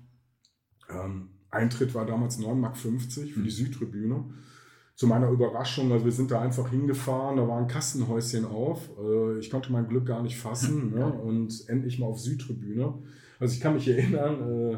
Ähm, 0.89 1.29
Eintritt 1.51 1.93
war 1.95 2.05
damals 2.05 2.39
9,50 2.39 2.55
Mark 2.55 2.77
für 2.77 2.89
Mhm. 3.39 3.43
die 3.43 3.49
Südtribüne. 3.49 4.23
Zu 4.95 5.07
meiner 5.07 5.29
Überraschung, 5.29 5.91
also 5.93 6.03
wir 6.03 6.11
sind 6.11 6.29
da 6.29 6.41
einfach 6.41 6.69
hingefahren, 6.71 7.37
da 7.37 7.47
war 7.47 7.57
ein 7.57 7.67
Kassenhäuschen 7.67 8.43
auf. 8.45 8.89
Äh, 9.01 9.39
ich 9.39 9.49
konnte 9.49 9.71
mein 9.71 9.87
Glück 9.87 10.05
gar 10.05 10.21
nicht 10.21 10.37
fassen 10.37 10.91
ne? 10.95 11.05
und 11.05 11.67
endlich 11.69 11.99
mal 11.99 12.07
auf 12.07 12.19
Südtribüne. 12.19 12.93
Also 13.39 13.53
ich 13.53 13.61
kann 13.61 13.75
mich 13.75 13.87
erinnern, 13.87 14.41
äh, 14.73 14.77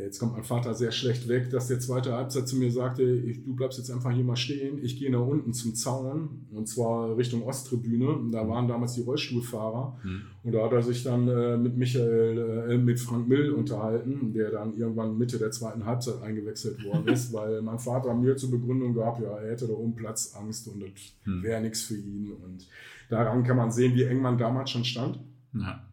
jetzt 0.00 0.18
kommt 0.18 0.32
mein 0.32 0.44
Vater 0.44 0.74
sehr 0.74 0.90
schlecht 0.92 1.28
weg, 1.28 1.50
dass 1.50 1.68
der 1.68 1.78
zweite 1.80 2.12
Halbzeit 2.12 2.48
zu 2.48 2.56
mir 2.56 2.70
sagte, 2.70 3.02
ich, 3.02 3.44
du 3.44 3.54
bleibst 3.54 3.78
jetzt 3.78 3.90
einfach 3.90 4.10
hier 4.12 4.24
mal 4.24 4.36
stehen, 4.36 4.78
ich 4.82 4.98
gehe 4.98 5.10
nach 5.10 5.20
unten 5.26 5.52
zum 5.52 5.74
Zaun 5.74 6.46
und 6.52 6.66
zwar 6.68 7.16
Richtung 7.16 7.42
Osttribüne. 7.42 8.08
Und 8.08 8.32
Da 8.32 8.48
waren 8.48 8.66
damals 8.68 8.94
die 8.94 9.02
Rollstuhlfahrer 9.02 9.98
Hm? 10.02 10.22
und 10.44 10.52
da 10.52 10.64
hat 10.64 10.72
er 10.72 10.82
sich 10.82 11.02
dann 11.02 11.28
äh, 11.28 11.56
mit 11.56 11.76
Michael, 11.76 12.66
äh, 12.70 12.78
mit 12.78 12.98
Frank 13.00 13.28
Mill 13.28 13.50
unterhalten, 13.52 14.32
der 14.32 14.50
dann 14.50 14.76
irgendwann 14.76 15.16
Mitte 15.18 15.38
der 15.38 15.50
zweiten 15.50 15.84
Halbzeit 15.86 16.20
eingewechselt 16.22 16.84
worden 16.84 17.08
ist, 17.12 17.32
weil 17.32 17.62
mein 17.62 17.78
Vater 17.78 18.14
mir 18.14 18.36
zur 18.36 18.50
Begründung 18.50 18.94
gab, 18.94 19.20
ja, 19.20 19.36
er 19.38 19.52
hätte 19.52 19.66
da 19.66 19.74
oben 19.74 19.94
Platzangst 19.94 20.68
und 20.68 20.80
das 20.82 20.90
Hm. 21.24 21.42
wäre 21.42 21.60
nichts 21.60 21.82
für 21.82 21.96
ihn. 21.96 22.32
Und 22.44 22.66
daran 23.08 23.44
kann 23.44 23.56
man 23.56 23.70
sehen, 23.70 23.94
wie 23.94 24.04
eng 24.04 24.20
man 24.20 24.36
damals 24.38 24.70
schon 24.70 24.84
stand. 24.84 25.20
Ja. 25.54 25.85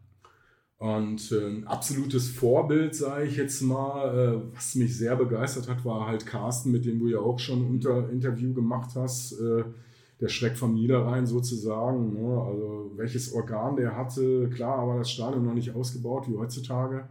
Und 0.84 1.32
ein 1.32 1.66
absolutes 1.66 2.28
Vorbild, 2.28 2.94
sage 2.94 3.24
ich 3.24 3.38
jetzt 3.38 3.62
mal, 3.62 4.18
äh, 4.34 4.54
was 4.54 4.74
mich 4.74 4.94
sehr 4.94 5.16
begeistert 5.16 5.66
hat, 5.66 5.82
war 5.86 6.06
halt 6.06 6.26
Carsten, 6.26 6.72
mit 6.72 6.84
dem 6.84 6.98
du 6.98 7.08
ja 7.08 7.20
auch 7.20 7.38
schon 7.38 7.60
ein 7.60 7.70
unter 7.70 8.10
Interview 8.10 8.52
gemacht 8.52 8.90
hast. 8.94 9.32
Äh, 9.40 9.64
der 10.20 10.28
Schreck 10.28 10.58
vom 10.58 10.74
Niederrhein 10.74 11.26
sozusagen. 11.26 12.12
Ne? 12.12 12.38
Also 12.38 12.92
welches 12.96 13.32
Organ 13.32 13.76
der 13.76 13.96
hatte, 13.96 14.50
klar 14.50 14.86
war 14.86 14.98
das 14.98 15.10
Stadion 15.10 15.46
noch 15.46 15.54
nicht 15.54 15.74
ausgebaut 15.74 16.28
wie 16.28 16.36
heutzutage, 16.36 17.08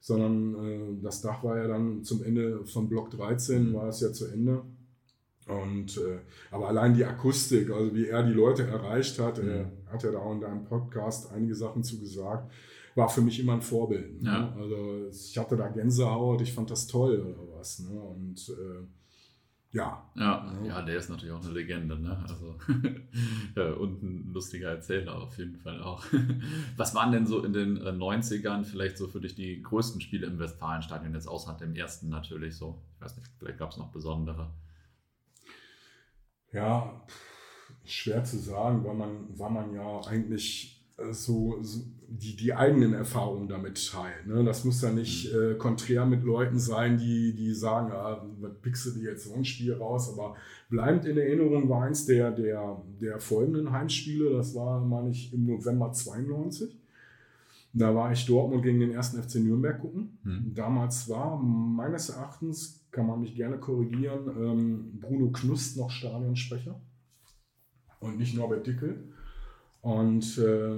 sondern 0.00 0.56
äh, 0.56 1.00
das 1.00 1.22
Dach 1.22 1.44
war 1.44 1.58
ja 1.58 1.68
dann 1.68 2.02
zum 2.02 2.24
Ende 2.24 2.66
von 2.66 2.88
Block 2.88 3.10
13, 3.10 3.72
war 3.72 3.86
es 3.86 4.00
ja 4.00 4.12
zu 4.12 4.26
Ende. 4.26 4.62
Und, 5.46 6.00
aber 6.50 6.68
allein 6.68 6.94
die 6.94 7.04
Akustik, 7.04 7.70
also 7.70 7.94
wie 7.94 8.06
er 8.06 8.22
die 8.24 8.32
Leute 8.32 8.64
erreicht 8.64 9.18
hat, 9.20 9.42
mhm. 9.42 9.48
er 9.48 9.72
hat 9.92 10.02
ja 10.02 10.10
da 10.10 10.18
auch 10.18 10.32
in 10.32 10.40
deinem 10.40 10.64
Podcast 10.64 11.32
einige 11.32 11.54
Sachen 11.54 11.84
zu 11.84 12.00
gesagt, 12.00 12.50
war 12.94 13.08
für 13.08 13.22
mich 13.22 13.40
immer 13.40 13.54
ein 13.54 13.62
Vorbild. 13.62 14.22
Ne? 14.22 14.30
Ja. 14.30 14.56
Also 14.56 15.08
ich 15.10 15.38
hatte 15.38 15.56
da 15.56 15.68
Gänsehaut, 15.68 16.40
ich 16.40 16.52
fand 16.52 16.70
das 16.70 16.86
toll 16.86 17.20
oder 17.20 17.58
was. 17.58 17.80
Ne? 17.80 18.00
Und 18.00 18.48
äh, 18.50 18.86
ja. 19.72 20.06
ja. 20.16 20.52
Ja, 20.62 20.82
der 20.82 20.98
ist 20.98 21.08
natürlich 21.08 21.32
auch 21.32 21.42
eine 21.42 21.52
Legende, 21.52 21.98
ne? 21.98 22.22
Also 22.28 22.58
und 23.80 24.02
ein 24.02 24.30
lustiger 24.32 24.68
Erzähler 24.68 25.16
auf 25.16 25.38
jeden 25.38 25.56
Fall 25.56 25.80
auch. 25.82 26.04
Was 26.76 26.94
waren 26.94 27.10
denn 27.10 27.26
so 27.26 27.42
in 27.42 27.54
den 27.54 27.78
90ern 27.78 28.60
äh, 28.60 28.64
vielleicht 28.64 28.98
so 28.98 29.08
für 29.08 29.20
dich 29.20 29.34
die 29.34 29.62
größten 29.62 30.02
Spiele 30.02 30.26
im 30.26 30.38
Westfalenstadion, 30.38 31.14
jetzt 31.14 31.26
außer 31.26 31.54
dem 31.54 31.74
ersten 31.74 32.10
natürlich 32.10 32.54
so? 32.54 32.82
Ich 32.96 33.00
weiß 33.00 33.16
nicht, 33.16 33.30
vielleicht 33.38 33.58
gab 33.58 33.70
es 33.70 33.78
noch 33.78 33.90
besondere. 33.90 34.52
Ja, 36.52 37.02
schwer 37.82 38.24
zu 38.24 38.38
sagen, 38.38 38.84
weil 38.84 38.94
man, 38.94 39.38
war 39.38 39.48
man 39.48 39.72
ja 39.72 40.00
eigentlich 40.06 40.71
so, 41.10 41.58
so 41.62 41.84
die, 42.08 42.36
die 42.36 42.54
eigenen 42.54 42.92
Erfahrungen 42.92 43.48
damit 43.48 43.90
teilt. 43.90 44.26
Ne? 44.26 44.44
Das 44.44 44.64
muss 44.64 44.82
ja 44.82 44.90
nicht 44.90 45.32
mhm. 45.32 45.52
äh, 45.52 45.54
konträr 45.54 46.06
mit 46.06 46.22
Leuten 46.22 46.58
sein, 46.58 46.98
die, 46.98 47.34
die 47.34 47.54
sagen, 47.54 47.90
ah, 47.92 48.24
pickst 48.60 48.86
du 48.86 48.90
dir 48.92 49.10
jetzt 49.10 49.24
so 49.24 49.34
ein 49.34 49.44
Spiel 49.44 49.74
raus, 49.74 50.12
aber 50.12 50.36
bleibt 50.68 51.04
in 51.06 51.16
Erinnerung 51.16 51.68
war 51.68 51.84
eins 51.84 52.06
der, 52.06 52.30
der, 52.30 52.82
der 53.00 53.18
folgenden 53.18 53.72
Heimspiele, 53.72 54.30
das 54.30 54.54
war, 54.54 54.80
meine 54.80 55.10
ich, 55.10 55.32
im 55.32 55.46
November 55.46 55.92
92. 55.92 56.78
Da 57.74 57.94
war 57.94 58.12
ich 58.12 58.26
Dortmund 58.26 58.62
gegen 58.62 58.80
den 58.80 58.92
ersten 58.92 59.22
FC 59.22 59.36
Nürnberg 59.36 59.80
gucken. 59.80 60.18
Mhm. 60.24 60.52
Damals 60.54 61.08
war 61.08 61.38
meines 61.38 62.10
Erachtens, 62.10 62.84
kann 62.90 63.06
man 63.06 63.20
mich 63.20 63.34
gerne 63.34 63.58
korrigieren, 63.58 64.28
ähm, 64.36 65.00
Bruno 65.00 65.30
Knust 65.30 65.78
noch 65.78 65.90
Stadionsprecher 65.90 66.78
und 68.00 68.18
nicht 68.18 68.36
Norbert 68.36 68.66
Dickel. 68.66 69.04
Und 69.82 70.38
äh, 70.38 70.76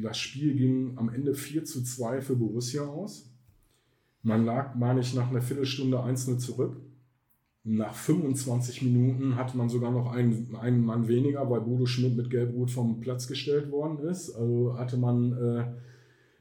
das 0.00 0.16
Spiel 0.16 0.54
ging 0.54 0.96
am 0.96 1.10
Ende 1.10 1.34
4 1.34 1.64
zu 1.64 1.82
2 1.82 2.22
für 2.22 2.36
Borussia 2.36 2.82
aus. 2.82 3.28
Man 4.22 4.44
lag, 4.44 4.74
meine 4.76 5.00
ich, 5.00 5.14
nach 5.14 5.30
einer 5.30 5.42
Viertelstunde 5.42 5.98
1-0 5.98 6.38
zurück. 6.38 6.80
Nach 7.62 7.94
25 7.94 8.82
Minuten 8.82 9.36
hatte 9.36 9.56
man 9.56 9.68
sogar 9.68 9.90
noch 9.90 10.12
einen, 10.12 10.54
einen 10.56 10.84
Mann 10.84 11.08
weniger, 11.08 11.50
weil 11.50 11.60
Bodo 11.60 11.86
Schmidt 11.86 12.16
mit 12.16 12.30
Gelb-Rot 12.30 12.70
vom 12.70 13.00
Platz 13.00 13.26
gestellt 13.26 13.70
worden 13.70 13.98
ist. 13.98 14.34
Also 14.34 14.78
hatte 14.78 14.96
man, 14.96 15.32
äh, 15.32 15.64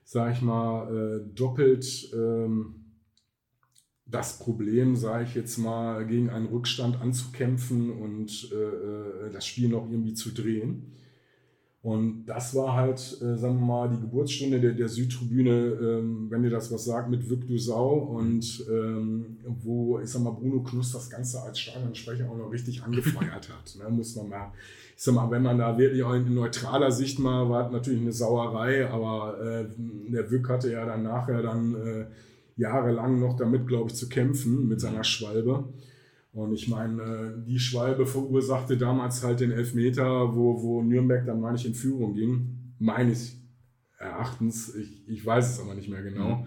sag 0.03 0.34
ich 0.34 0.41
mal, 0.41 0.96
äh, 0.96 1.36
doppelt 1.36 2.12
ähm, 2.13 2.75
das 4.05 4.39
Problem, 4.39 4.96
sage 4.96 5.25
ich 5.25 5.36
jetzt 5.36 5.58
mal, 5.58 6.05
gegen 6.05 6.29
einen 6.29 6.48
Rückstand 6.48 7.01
anzukämpfen 7.01 7.91
und 7.91 8.51
äh, 8.51 8.55
äh 8.55 9.31
das 9.31 9.46
Spiel 9.46 9.69
noch 9.69 9.89
irgendwie 9.89 10.13
zu 10.13 10.31
drehen. 10.31 10.93
Und 11.81 12.25
das 12.25 12.53
war 12.55 12.74
halt, 12.74 13.00
äh, 13.21 13.38
sagen 13.38 13.57
wir 13.57 13.65
mal, 13.65 13.89
die 13.89 14.01
Geburtsstunde 14.01 14.59
der, 14.59 14.74
der 14.74 14.89
Südtribüne, 14.89 15.50
ähm, 15.50 16.27
wenn 16.29 16.43
dir 16.43 16.50
das 16.50 16.69
was 16.74 16.83
sagt, 16.83 17.09
mit 17.09 17.29
Vic 17.29 17.48
du 17.48 17.57
Sau 17.57 17.93
und 17.93 18.65
ähm, 18.69 19.38
wo, 19.63 19.98
ich 20.00 20.09
sag 20.09 20.21
mal, 20.21 20.31
Bruno 20.31 20.62
Knust 20.62 20.93
das 20.93 21.09
Ganze 21.09 21.41
als 21.41 21.57
Stadionsprecher 21.57 22.29
auch 22.29 22.38
noch 22.38 22.51
richtig 22.51 22.83
angefeuert 22.83 23.50
hat. 23.50 23.77
Ne? 23.77 23.89
Muss 23.89 24.13
man 24.17 24.27
mal, 24.27 24.51
ich 24.93 25.01
sag 25.01 25.15
mal, 25.15 25.31
wenn 25.31 25.41
man 25.41 25.57
da 25.57 25.77
wirklich 25.77 26.03
auch 26.03 26.13
in 26.13 26.33
neutraler 26.33 26.91
Sicht 26.91 27.17
mal, 27.17 27.50
war 27.50 27.71
natürlich 27.71 28.01
eine 28.01 28.12
Sauerei, 28.12 28.89
aber 28.89 29.39
äh, 29.41 29.65
der 30.12 30.29
Vic 30.29 30.50
hatte 30.50 30.69
ja 30.69 30.86
dann 30.86 31.03
nachher 31.03 31.41
dann 31.41 31.75
äh, 31.75 32.05
jahrelang 32.57 33.21
noch 33.21 33.38
damit, 33.38 33.67
glaube 33.67 33.89
ich, 33.89 33.95
zu 33.95 34.09
kämpfen 34.09 34.67
mit 34.67 34.81
seiner 34.81 35.05
Schwalbe. 35.05 35.63
Und 36.31 36.53
ich 36.53 36.67
meine, 36.67 37.43
die 37.48 37.59
Schwalbe 37.59 38.05
verursachte 38.05 38.77
damals 38.77 39.24
halt 39.24 39.39
den 39.39 39.51
Elfmeter, 39.51 40.36
wo, 40.36 40.62
wo 40.62 40.83
Nürnberg 40.83 41.25
dann, 41.25 41.41
meine 41.41 41.57
ich, 41.57 41.65
in 41.65 41.74
Führung 41.74 42.13
ging. 42.13 42.74
Meines 42.77 43.36
Erachtens. 43.98 44.75
Ich, 44.75 45.07
ich 45.07 45.25
weiß 45.25 45.53
es 45.53 45.59
aber 45.59 45.75
nicht 45.75 45.89
mehr 45.89 46.03
genau. 46.03 46.38
Mhm. 46.38 46.45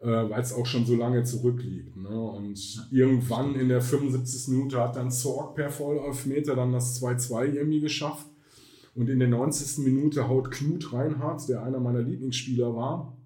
Äh, 0.00 0.30
weil 0.30 0.40
es 0.40 0.52
auch 0.52 0.66
schon 0.66 0.86
so 0.86 0.94
lange 0.94 1.24
zurückliegt. 1.24 1.96
Ne? 1.96 2.08
Und 2.08 2.76
ja, 2.76 2.82
irgendwann 2.90 3.56
in 3.56 3.68
der 3.68 3.80
75. 3.80 4.48
Minute 4.54 4.80
hat 4.80 4.94
dann 4.94 5.10
Zorg 5.10 5.56
per 5.56 5.70
Vollelfmeter 5.70 6.54
dann 6.54 6.72
das 6.72 7.02
2-2 7.02 7.54
irgendwie 7.54 7.80
geschafft. 7.80 8.26
Und 8.94 9.08
in 9.08 9.18
der 9.18 9.28
90. 9.28 9.84
Minute 9.84 10.28
haut 10.28 10.50
Knut 10.50 10.92
Reinhardt, 10.92 11.48
der 11.48 11.62
einer 11.62 11.80
meiner 11.80 12.02
Lieblingsspieler 12.02 12.76
war, 12.76 13.16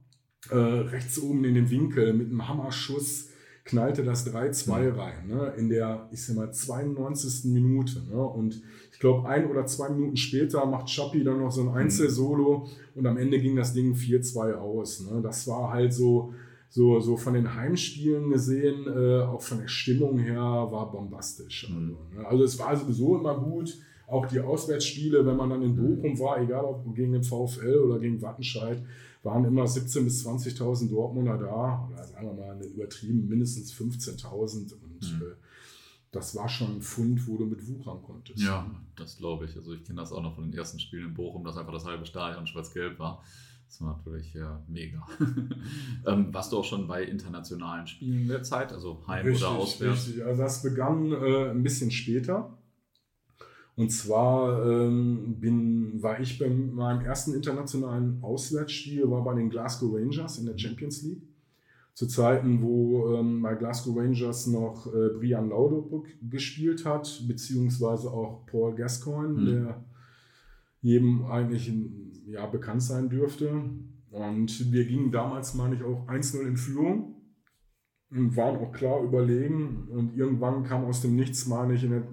äh, 0.51 0.57
rechts 0.57 1.19
oben 1.19 1.45
in 1.45 1.55
den 1.55 1.71
Winkel 1.71 2.15
mit 2.15 2.29
einem 2.29 2.49
Hammerschuss 2.49 3.29
knallte 3.65 4.03
das 4.03 4.27
3-2 4.27 4.91
mhm. 4.91 4.99
rein, 4.99 5.27
ne? 5.29 5.53
in 5.57 5.69
der, 5.69 6.09
ich 6.11 6.25
sag 6.25 6.37
mal, 6.37 6.53
92. 6.53 7.51
Minute. 7.53 8.03
Ne? 8.11 8.21
Und 8.21 8.61
ich 8.93 8.99
glaube, 8.99 9.29
ein 9.29 9.49
oder 9.49 9.67
zwei 9.67 9.89
Minuten 9.89 10.17
später 10.17 10.65
macht 10.67 10.91
Schappi 10.91 11.23
dann 11.23 11.41
noch 11.41 11.53
so 11.53 11.63
ein 11.63 11.69
mhm. 11.69 11.75
Einzelsolo 11.75 12.69
und 12.95 13.07
am 13.07 13.17
Ende 13.17 13.41
ging 13.41 13.57
das 13.57 13.73
Ding 13.73 13.95
4-2 13.95 14.55
aus. 14.55 15.09
Ne? 15.09 15.21
Das 15.23 15.47
war 15.47 15.73
halt 15.73 15.93
so, 15.93 16.35
so, 16.69 16.99
so 17.01 17.17
von 17.17 17.35
den 17.35 17.55
Heimspielen 17.55 18.31
gesehen, 18.31 18.87
äh, 18.89 19.23
auch 19.23 19.43
von 19.43 19.59
der 19.59 19.69
Stimmung 19.69 20.19
her, 20.19 20.41
war 20.41 20.91
bombastisch. 20.91 21.69
Also, 21.69 21.81
mhm. 21.81 21.97
ne? 22.17 22.27
also 22.27 22.45
es 22.45 22.59
war 22.59 22.77
sowieso 22.77 23.17
immer 23.17 23.39
gut. 23.39 23.79
Auch 24.09 24.27
die 24.27 24.41
Auswärtsspiele, 24.41 25.25
wenn 25.25 25.37
man 25.37 25.49
dann 25.49 25.63
in 25.63 25.75
Bochum 25.75 26.19
war, 26.19 26.39
egal 26.43 26.65
ob 26.65 26.95
gegen 26.95 27.13
den 27.13 27.23
VfL 27.23 27.79
oder 27.79 27.99
gegen 27.99 28.21
Wattenscheid, 28.21 28.83
waren 29.23 29.45
immer 29.45 29.65
17.000 29.65 30.05
bis 30.05 30.27
20.000 30.27 30.91
Dortmunder 30.91 31.39
da, 31.39 31.89
oder 31.93 32.05
sagen 32.05 32.27
wir 32.27 32.35
mal 32.35 32.65
übertrieben, 32.65 33.29
mindestens 33.29 33.73
15.000 33.73 34.73
und 34.73 35.01
mhm. 35.01 35.23
äh, 35.23 35.35
das 36.13 36.37
war 36.37 36.49
schon 36.49 36.77
ein 36.77 36.83
Fund, 36.83 37.27
wo 37.27 37.39
du 37.39 37.47
mit 37.47 37.67
wuchern 37.67 38.03
konntest. 38.03 38.43
Ja, 38.43 38.71
das 38.97 39.17
glaube 39.17 39.47
ich. 39.47 39.57
Also 39.57 39.73
ich 39.73 39.83
kenne 39.83 40.01
das 40.01 40.13
auch 40.13 40.23
noch 40.23 40.35
von 40.35 40.45
den 40.45 40.53
ersten 40.53 40.79
Spielen 40.79 41.07
in 41.07 41.15
Bochum, 41.15 41.43
dass 41.43 41.57
einfach 41.57 41.73
das 41.73 41.87
halbe 41.87 42.05
Stadion 42.05 42.47
schwarz-gelb 42.47 42.99
war. 42.99 43.25
Das 43.67 43.81
war 43.81 43.97
natürlich 43.97 44.35
ja, 44.35 44.63
mega. 44.69 45.07
ähm, 46.07 46.35
warst 46.35 46.53
du 46.53 46.59
auch 46.59 46.65
schon 46.65 46.87
bei 46.87 47.05
internationalen 47.05 47.87
Spielen 47.87 48.29
der 48.29 48.43
Zeit, 48.43 48.71
also 48.71 49.03
heim 49.07 49.25
richtig, 49.25 49.47
oder 49.47 49.57
auswärts? 49.57 50.09
Richtig, 50.09 50.23
also 50.23 50.43
das 50.43 50.63
begann 50.63 51.11
äh, 51.11 51.51
ein 51.51 51.63
bisschen 51.63 51.91
später. 51.91 52.59
Und 53.75 53.91
zwar 53.91 54.67
ähm, 54.67 55.37
bin, 55.41 56.03
war 56.03 56.21
ich 56.21 56.39
bei 56.39 56.49
meinem 56.49 57.05
ersten 57.05 57.35
internationalen 57.35 58.23
Auswärtsspiel, 58.23 59.11
war 59.11 59.25
bei 59.25 59.35
den 59.35 59.49
Glasgow 59.49 59.95
Rangers 59.95 60.39
in 60.39 60.47
der 60.47 60.59
Champions 60.59 61.03
League. 61.03 61.23
Zu 61.95 62.07
Zeiten, 62.07 62.63
wo 62.63 63.15
ähm, 63.15 63.43
bei 63.43 63.55
Glasgow 63.55 63.97
Rangers 63.97 64.47
noch 64.47 64.87
äh, 64.87 65.11
Brian 65.19 65.51
Laudrup 65.51 66.07
gespielt 66.23 66.85
hat, 66.85 67.23
beziehungsweise 67.27 68.11
auch 68.11 68.47
Paul 68.47 68.75
Gascoigne, 68.75 69.41
mhm. 69.41 69.47
der 69.47 69.85
jedem 70.81 71.25
eigentlich 71.27 71.73
ja, 72.27 72.47
bekannt 72.47 72.83
sein 72.83 73.09
dürfte. 73.09 73.51
Und 74.11 74.73
wir 74.73 74.85
gingen 74.85 75.13
damals, 75.13 75.55
meine 75.55 75.77
ich, 75.77 75.83
auch 75.83 76.07
1-0 76.09 76.47
in 76.47 76.57
Führung 76.57 77.23
und 78.11 78.37
waren 78.37 78.59
auch 78.59 78.73
klar 78.73 79.03
überlegen. 79.03 79.89
Und 79.91 80.15
irgendwann 80.17 80.65
kam 80.65 80.85
aus 80.85 81.01
dem 81.01 81.17
Nichts, 81.17 81.47
meine 81.47 81.75
ich, 81.75 81.85
in 81.85 81.91
der 81.91 82.07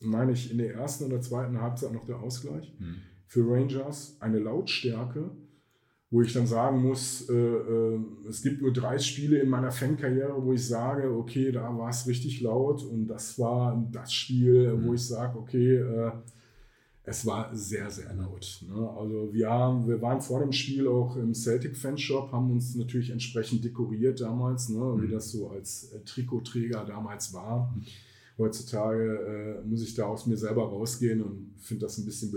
meine 0.00 0.32
ich, 0.32 0.50
in 0.50 0.58
der 0.58 0.74
ersten 0.74 1.04
oder 1.04 1.20
zweiten 1.20 1.60
Halbzeit 1.60 1.92
noch 1.92 2.06
der 2.06 2.20
Ausgleich 2.20 2.74
mhm. 2.78 2.96
für 3.26 3.46
Rangers. 3.46 4.16
Eine 4.20 4.38
Lautstärke, 4.38 5.30
wo 6.10 6.22
ich 6.22 6.32
dann 6.32 6.46
sagen 6.46 6.82
muss, 6.82 7.28
äh, 7.28 7.34
äh, 7.34 8.00
es 8.28 8.42
gibt 8.42 8.62
nur 8.62 8.72
drei 8.72 8.98
Spiele 8.98 9.38
in 9.38 9.48
meiner 9.48 9.70
Fankarriere, 9.70 10.42
wo 10.42 10.52
ich 10.52 10.66
sage, 10.66 11.10
okay, 11.10 11.52
da 11.52 11.76
war 11.76 11.90
es 11.90 12.06
richtig 12.06 12.40
laut 12.40 12.82
und 12.82 13.06
das 13.06 13.38
war 13.38 13.86
das 13.92 14.12
Spiel, 14.12 14.74
mhm. 14.74 14.86
wo 14.86 14.94
ich 14.94 15.06
sage, 15.06 15.38
okay, 15.38 15.76
äh, 15.76 16.12
es 17.02 17.26
war 17.26 17.54
sehr, 17.54 17.90
sehr 17.90 18.12
laut. 18.14 18.64
Ne? 18.68 18.90
Also 18.96 19.32
wir, 19.32 19.50
haben, 19.50 19.88
wir 19.88 20.00
waren 20.00 20.20
vor 20.20 20.40
dem 20.40 20.52
Spiel 20.52 20.86
auch 20.86 21.16
im 21.16 21.34
Celtic 21.34 21.76
Fanshop, 21.76 22.30
haben 22.30 22.50
uns 22.50 22.74
natürlich 22.74 23.10
entsprechend 23.10 23.64
dekoriert 23.64 24.20
damals, 24.20 24.68
ne? 24.68 24.78
Mhm. 24.78 25.02
wie 25.02 25.08
das 25.08 25.30
so 25.30 25.50
als 25.50 25.92
äh, 25.92 26.00
Trikotträger 26.04 26.84
damals 26.84 27.32
war. 27.32 27.74
Heutzutage 28.40 29.60
äh, 29.62 29.68
muss 29.68 29.82
ich 29.82 29.94
da 29.94 30.06
aus 30.06 30.26
mir 30.26 30.36
selber 30.36 30.62
rausgehen 30.62 31.20
und 31.20 31.52
finde 31.58 31.84
das 31.84 31.98
ein 31.98 32.06
bisschen 32.06 32.32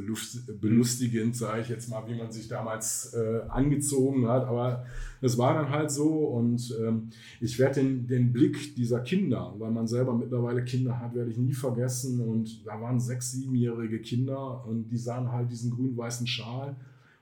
belustigend, 0.59 1.35
sage 1.35 1.61
ich 1.61 1.69
jetzt 1.69 1.89
mal, 1.89 2.03
wie 2.07 2.15
man 2.15 2.29
sich 2.29 2.49
damals 2.49 3.13
äh, 3.13 3.41
angezogen 3.47 4.27
hat. 4.27 4.45
Aber 4.45 4.85
es 5.21 5.37
war 5.37 5.53
dann 5.53 5.69
halt 5.69 5.91
so 5.91 6.09
und 6.09 6.75
ähm, 6.79 7.09
ich 7.39 7.57
werde 7.57 7.81
den, 7.81 8.05
den 8.05 8.33
Blick 8.33 8.75
dieser 8.75 8.99
Kinder, 8.99 9.55
weil 9.57 9.71
man 9.71 9.87
selber 9.87 10.13
mittlerweile 10.13 10.65
Kinder 10.65 10.99
hat, 10.99 11.15
werde 11.15 11.31
ich 11.31 11.37
nie 11.37 11.53
vergessen. 11.53 12.19
Und 12.19 12.67
da 12.67 12.81
waren 12.81 12.99
sechs, 12.99 13.31
siebenjährige 13.31 13.99
Kinder 14.01 14.65
und 14.67 14.89
die 14.89 14.97
sahen 14.97 15.31
halt 15.31 15.49
diesen 15.49 15.71
grün-weißen 15.71 16.27
Schal 16.27 16.75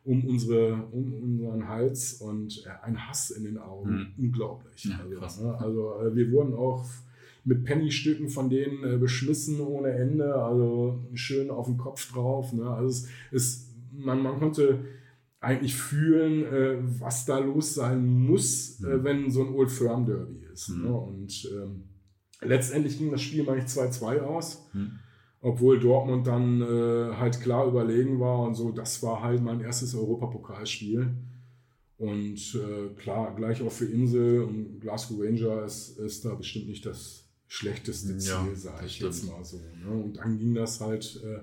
um, 0.03 0.25
unsere, 0.25 0.87
um 0.91 1.13
unseren 1.13 1.67
Hals 1.67 2.13
und 2.13 2.65
äh, 2.65 2.85
ein 2.85 3.07
Hass 3.07 3.29
in 3.29 3.43
den 3.43 3.57
Augen. 3.59 4.13
Mhm. 4.17 4.25
Unglaublich. 4.25 4.85
Ja, 4.85 4.99
also, 5.21 5.43
ne? 5.43 5.57
also 5.59 6.01
äh, 6.01 6.15
wir 6.15 6.31
wurden 6.31 6.55
auch 6.55 6.83
mit 7.43 7.63
Pennystücken 7.63 8.29
von 8.29 8.49
denen 8.49 8.83
äh, 8.83 8.97
beschmissen 8.97 9.59
ohne 9.61 9.89
Ende, 9.89 10.35
also 10.35 10.99
schön 11.13 11.49
auf 11.49 11.65
den 11.65 11.77
Kopf 11.77 12.11
drauf. 12.11 12.53
Ne? 12.53 12.69
Also 12.69 12.89
es, 12.89 13.07
es, 13.31 13.75
man, 13.91 14.21
man 14.21 14.39
konnte 14.39 14.85
eigentlich 15.39 15.75
fühlen, 15.75 16.45
äh, 16.45 16.77
was 16.99 17.25
da 17.25 17.39
los 17.39 17.73
sein 17.73 18.05
muss, 18.05 18.81
äh, 18.83 18.97
mhm. 18.97 19.03
wenn 19.03 19.31
so 19.31 19.43
ein 19.43 19.53
Old 19.53 19.71
Firm 19.71 20.05
Derby 20.05 20.45
ist. 20.53 20.69
Mhm. 20.69 20.83
Ne? 20.83 20.93
Und 20.93 21.51
ähm, 21.51 21.83
letztendlich 22.41 22.97
ging 22.97 23.11
das 23.11 23.21
Spiel 23.21 23.43
mal 23.43 23.55
nicht 23.55 23.67
2-2 23.67 24.19
aus. 24.21 24.67
Hm. 24.73 24.99
Obwohl 25.43 25.79
Dortmund 25.79 26.27
dann 26.27 26.61
äh, 26.61 27.15
halt 27.15 27.41
klar 27.41 27.67
überlegen 27.67 28.19
war 28.19 28.43
und 28.43 28.53
so, 28.53 28.71
das 28.71 29.01
war 29.01 29.23
halt 29.23 29.41
mein 29.41 29.59
erstes 29.59 29.95
Europapokalspiel. 29.95 31.15
Und 31.97 32.55
äh, 32.55 32.93
klar, 32.95 33.35
gleich 33.35 33.61
auch 33.63 33.71
für 33.71 33.85
Insel 33.85 34.41
und 34.41 34.79
Glasgow 34.79 35.19
Rangers 35.19 35.89
ist, 35.89 35.99
ist 35.99 36.25
da 36.25 36.35
bestimmt 36.35 36.67
nicht 36.67 36.85
das 36.85 37.30
schlechteste 37.51 38.17
Ziel, 38.17 38.31
ja, 38.31 38.55
sage 38.55 38.85
ich 38.85 38.95
stimmt. 38.95 39.13
jetzt 39.13 39.27
mal 39.29 39.43
so. 39.43 39.57
Ne? 39.57 39.91
Und 39.91 40.13
dann 40.13 40.37
ging 40.37 40.53
das 40.53 40.79
halt 40.79 41.21
äh, 41.21 41.41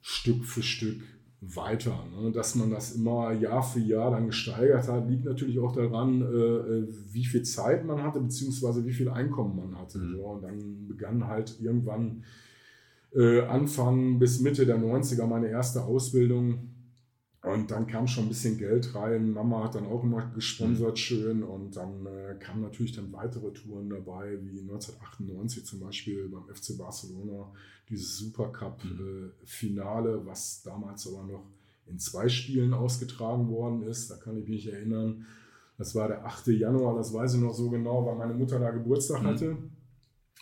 Stück 0.00 0.46
für 0.46 0.62
Stück 0.62 1.02
weiter. 1.42 2.06
Ne? 2.18 2.32
Dass 2.32 2.54
man 2.54 2.70
das 2.70 2.92
immer 2.92 3.32
Jahr 3.32 3.62
für 3.62 3.80
Jahr 3.80 4.12
dann 4.12 4.28
gesteigert 4.28 4.88
hat, 4.88 5.10
liegt 5.10 5.26
natürlich 5.26 5.58
auch 5.58 5.72
daran, 5.72 6.22
äh, 6.22 6.24
äh 6.24 6.88
wie 7.12 7.26
viel 7.26 7.42
Zeit 7.42 7.84
man 7.84 8.02
hatte, 8.02 8.18
beziehungsweise 8.20 8.86
wie 8.86 8.94
viel 8.94 9.10
Einkommen 9.10 9.56
man 9.56 9.78
hatte. 9.78 9.98
Mhm. 9.98 10.16
So. 10.16 10.22
Und 10.24 10.42
dann 10.42 10.88
begann 10.88 11.26
halt 11.26 11.60
irgendwann 11.60 12.24
äh, 13.14 13.42
Anfang 13.42 14.18
bis 14.18 14.40
Mitte 14.40 14.64
der 14.64 14.78
90er 14.78 15.26
meine 15.26 15.48
erste 15.48 15.82
Ausbildung 15.82 16.71
und 17.42 17.70
dann 17.72 17.88
kam 17.88 18.06
schon 18.06 18.26
ein 18.26 18.28
bisschen 18.28 18.56
Geld 18.56 18.94
rein. 18.94 19.32
Mama 19.32 19.64
hat 19.64 19.74
dann 19.74 19.86
auch 19.86 20.04
immer 20.04 20.30
gesponsert 20.32 20.96
schön. 20.96 21.42
Und 21.42 21.74
dann 21.74 22.06
äh, 22.06 22.36
kamen 22.38 22.62
natürlich 22.62 22.92
dann 22.92 23.12
weitere 23.12 23.52
Touren 23.52 23.90
dabei, 23.90 24.38
wie 24.42 24.60
1998 24.60 25.66
zum 25.66 25.80
Beispiel 25.80 26.28
beim 26.28 26.44
FC 26.54 26.78
Barcelona, 26.78 27.50
dieses 27.88 28.16
Supercup-Finale, 28.18 30.18
mhm. 30.18 30.22
äh, 30.22 30.26
was 30.26 30.62
damals 30.62 31.04
aber 31.08 31.24
noch 31.24 31.44
in 31.86 31.98
zwei 31.98 32.28
Spielen 32.28 32.72
ausgetragen 32.72 33.48
worden 33.48 33.82
ist. 33.82 34.12
Da 34.12 34.18
kann 34.18 34.38
ich 34.38 34.48
mich 34.48 34.72
erinnern. 34.72 35.26
Das 35.78 35.96
war 35.96 36.06
der 36.06 36.24
8. 36.24 36.46
Januar, 36.46 36.94
das 36.94 37.12
weiß 37.12 37.34
ich 37.34 37.40
noch 37.40 37.54
so 37.54 37.70
genau, 37.70 38.06
weil 38.06 38.14
meine 38.14 38.34
Mutter 38.34 38.60
da 38.60 38.70
Geburtstag 38.70 39.22
mhm. 39.22 39.26
hatte. 39.26 39.56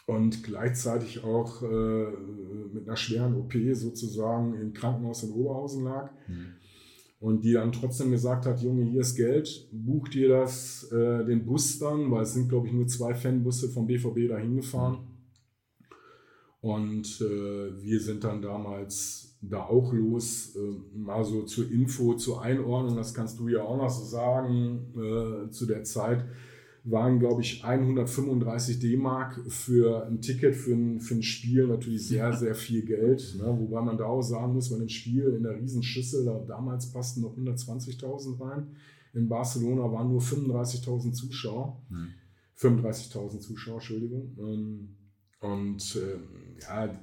Und 0.05 0.43
gleichzeitig 0.43 1.25
auch 1.25 1.63
äh, 1.63 2.11
mit 2.75 2.87
einer 2.87 2.99
schweren 2.99 3.37
OP 3.37 3.55
sozusagen 3.73 4.53
im 4.61 4.75
Krankenhaus 4.75 5.23
in 5.23 5.31
Oberhausen 5.31 5.85
lag. 5.85 6.11
Mhm 6.29 6.60
und 7.21 7.45
die 7.45 7.53
dann 7.53 7.71
trotzdem 7.71 8.11
gesagt 8.11 8.47
hat, 8.47 8.63
Junge, 8.63 8.85
hier 8.85 9.03
ist 9.03 9.15
Geld, 9.15 9.69
buch 9.71 10.09
dir 10.09 10.29
das, 10.31 10.91
äh, 10.91 11.25
den 11.25 11.45
Bus 11.45 11.79
dann, 11.79 12.11
weil 12.11 12.23
es 12.23 12.33
sind, 12.33 12.49
glaube 12.49 12.67
ich, 12.67 12.73
nur 12.73 12.87
zwei 12.87 13.15
Fanbusse 13.15 13.69
vom 13.69 13.87
BVB 13.87 14.29
dahin 14.29 14.57
gefahren. 14.57 15.07
Und 16.63 17.21
äh, 17.21 17.83
wir 17.83 18.01
sind 18.01 18.25
dann 18.25 18.41
damals 18.41 19.39
da 19.43 19.65
auch 19.65 19.93
los, 19.93 20.57
äh, 20.57 20.99
mal 20.99 21.25
so 21.25 21.43
zur 21.43 21.71
Info, 21.71 22.15
zur 22.15 22.43
Einordnung, 22.43 22.97
das 22.97 23.15
kannst 23.15 23.39
du 23.39 23.49
ja 23.49 23.63
auch 23.63 23.77
noch 23.77 23.91
so 23.91 24.05
sagen, 24.05 24.93
äh, 24.95 25.51
zu 25.51 25.67
der 25.67 25.85
Zeit 25.85 26.25
waren, 26.85 27.19
glaube 27.19 27.43
ich, 27.43 27.65
135 27.65 28.79
D-Mark 28.79 29.41
für 29.49 30.07
ein 30.07 30.21
Ticket 30.21 30.55
für 30.55 30.73
ein, 30.73 31.01
für 31.01 31.15
ein 31.15 31.23
Spiel 31.23 31.67
natürlich 31.67 32.07
sehr, 32.07 32.33
sehr 32.37 32.55
viel 32.55 32.85
Geld. 32.85 33.37
Ne? 33.39 33.45
Wobei 33.45 33.83
man 33.83 33.99
da 33.99 34.07
auch 34.07 34.23
sagen 34.23 34.55
muss, 34.55 34.71
bei 34.71 34.77
einem 34.77 34.89
Spiel 34.89 35.35
in 35.37 35.43
der 35.43 35.61
Riesenschüssel, 35.61 36.25
da, 36.25 36.39
damals 36.47 36.93
passten 36.93 37.21
noch 37.23 37.37
120.000 37.37 38.41
rein. 38.41 38.69
In 39.13 39.29
Barcelona 39.29 39.91
waren 39.93 40.09
nur 40.09 40.21
35.000 40.21 41.13
Zuschauer. 41.13 41.83
Hm. 41.89 42.09
35.000 42.57 43.41
Zuschauer, 43.41 43.75
Entschuldigung. 43.77 44.37
Ähm, 44.39 44.97
und 45.41 45.97
äh, 45.97 46.61
ja, 46.63 47.01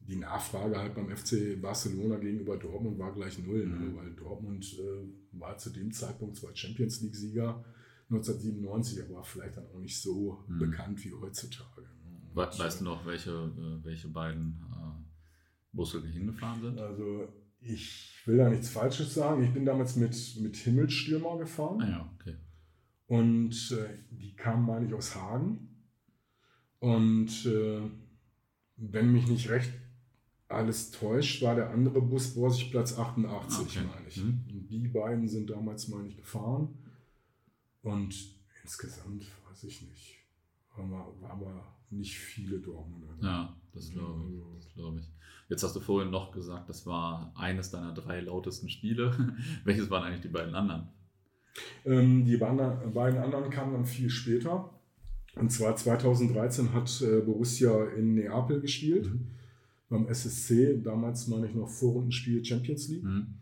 die 0.00 0.16
Nachfrage 0.16 0.78
halt 0.78 0.94
beim 0.94 1.08
FC 1.08 1.60
Barcelona 1.60 2.16
gegenüber 2.16 2.56
Dortmund 2.56 2.98
war 2.98 3.12
gleich 3.12 3.38
null, 3.38 3.66
ne? 3.66 3.76
Mhm. 3.76 3.96
weil 3.96 4.10
Dortmund 4.12 4.78
äh, 4.78 5.38
war 5.38 5.56
zu 5.58 5.70
dem 5.70 5.92
Zeitpunkt 5.92 6.36
zwar 6.36 6.54
Champions 6.54 7.00
League-Sieger, 7.02 7.64
1997, 8.10 9.02
aber 9.04 9.24
vielleicht 9.24 9.56
dann 9.56 9.66
auch 9.66 9.78
nicht 9.78 10.00
so 10.00 10.44
mhm. 10.46 10.58
bekannt 10.58 11.04
wie 11.04 11.12
heutzutage. 11.12 11.82
Ne? 11.82 11.88
weißt 12.34 12.80
du 12.80 12.84
äh, 12.84 12.88
noch, 12.88 13.06
welche, 13.06 13.30
äh, 13.30 13.84
welche 13.84 14.08
beiden 14.08 14.60
äh, 14.72 15.04
Busse 15.72 16.04
hingefahren 16.06 16.60
sind? 16.60 16.78
Also 16.78 17.28
ich 17.60 18.22
will 18.26 18.36
da 18.36 18.50
nichts 18.50 18.68
Falsches 18.68 19.14
sagen. 19.14 19.42
Ich 19.42 19.52
bin 19.52 19.64
damals 19.64 19.96
mit, 19.96 20.36
mit 20.40 20.56
Himmelstürmer 20.56 21.38
gefahren. 21.38 21.80
Ah 21.80 21.88
ja, 21.88 22.14
okay. 22.14 22.36
Und 23.06 23.72
äh, 23.72 23.88
die 24.10 24.34
kamen, 24.34 24.66
meine 24.66 24.86
ich, 24.86 24.94
aus 24.94 25.14
Hagen. 25.14 25.68
Und 26.78 27.46
äh, 27.46 27.80
wenn 28.76 29.12
mich 29.12 29.26
nicht 29.28 29.48
recht 29.48 29.72
alles 30.48 30.90
täuscht, 30.90 31.42
war 31.42 31.54
der 31.54 31.70
andere 31.70 32.02
Bus 32.02 32.34
Borsigplatz 32.34 32.98
88, 32.98 33.60
okay. 33.60 33.88
meine 33.94 34.08
ich. 34.08 34.22
Mhm. 34.22 34.66
Die 34.68 34.88
beiden 34.88 35.28
sind 35.28 35.50
damals, 35.50 35.88
meine 35.88 36.08
ich, 36.08 36.16
gefahren. 36.16 36.68
Und 37.84 38.14
insgesamt 38.62 39.26
weiß 39.48 39.64
ich 39.64 39.82
nicht. 39.82 40.16
Waren 40.74 40.90
wir, 40.90 41.14
waren 41.20 41.40
wir 41.40 41.64
nicht 41.90 42.18
viele 42.18 42.58
Dortmunder. 42.58 43.14
Ja, 43.22 43.56
das 43.72 43.90
glaube 43.90 44.24
ich, 44.28 44.42
also, 44.56 44.68
glaub 44.74 44.98
ich. 44.98 45.08
Jetzt 45.48 45.62
hast 45.62 45.76
du 45.76 45.80
vorhin 45.80 46.10
noch 46.10 46.32
gesagt, 46.32 46.68
das 46.68 46.86
war 46.86 47.32
eines 47.36 47.70
deiner 47.70 47.92
drei 47.92 48.20
lautesten 48.20 48.68
Spiele. 48.68 49.36
Welches 49.64 49.90
waren 49.90 50.04
eigentlich 50.04 50.22
die 50.22 50.28
beiden 50.28 50.54
anderen? 50.54 50.88
Ähm, 51.84 52.24
die 52.24 52.36
beiden, 52.36 52.92
beiden 52.92 53.20
anderen 53.20 53.50
kamen 53.50 53.74
dann 53.74 53.84
viel 53.84 54.10
später. 54.10 54.70
Und 55.36 55.50
zwar 55.50 55.76
2013 55.76 56.72
hat 56.72 57.02
äh, 57.02 57.20
Borussia 57.20 57.90
in 57.90 58.14
Neapel 58.14 58.60
gespielt. 58.60 59.12
Mhm. 59.12 59.26
Beim 59.90 60.08
SSC, 60.08 60.80
damals 60.82 61.28
meine 61.28 61.46
ich 61.46 61.54
noch 61.54 61.68
Vorrundenspiel 61.68 62.44
Champions 62.44 62.88
League. 62.88 63.04
Mhm. 63.04 63.34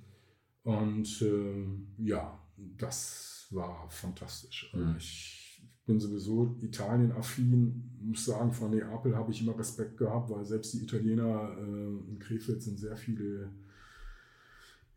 Und 0.65 1.23
äh, 1.23 2.05
ja, 2.05 2.39
das 2.77 3.32
war 3.55 3.89
fantastisch. 3.91 4.71
Also 4.73 4.87
mhm. 4.87 4.97
Ich 4.99 5.43
bin 5.87 5.99
sowieso 5.99 6.57
Italien-affin, 6.61 7.99
muss 8.01 8.25
sagen, 8.25 8.53
von 8.53 8.71
Neapel 8.71 9.17
habe 9.17 9.33
ich 9.33 9.43
immer 9.43 9.59
Respekt 9.59 9.97
gehabt, 9.97 10.31
weil 10.31 10.45
selbst 10.45 10.75
die 10.75 10.85
Italiener 10.85 11.57
äh, 11.59 12.11
in 12.11 12.19
Krefeld 12.21 12.63
sind 12.63 12.79
sehr 12.79 12.97
viele, 12.97 13.51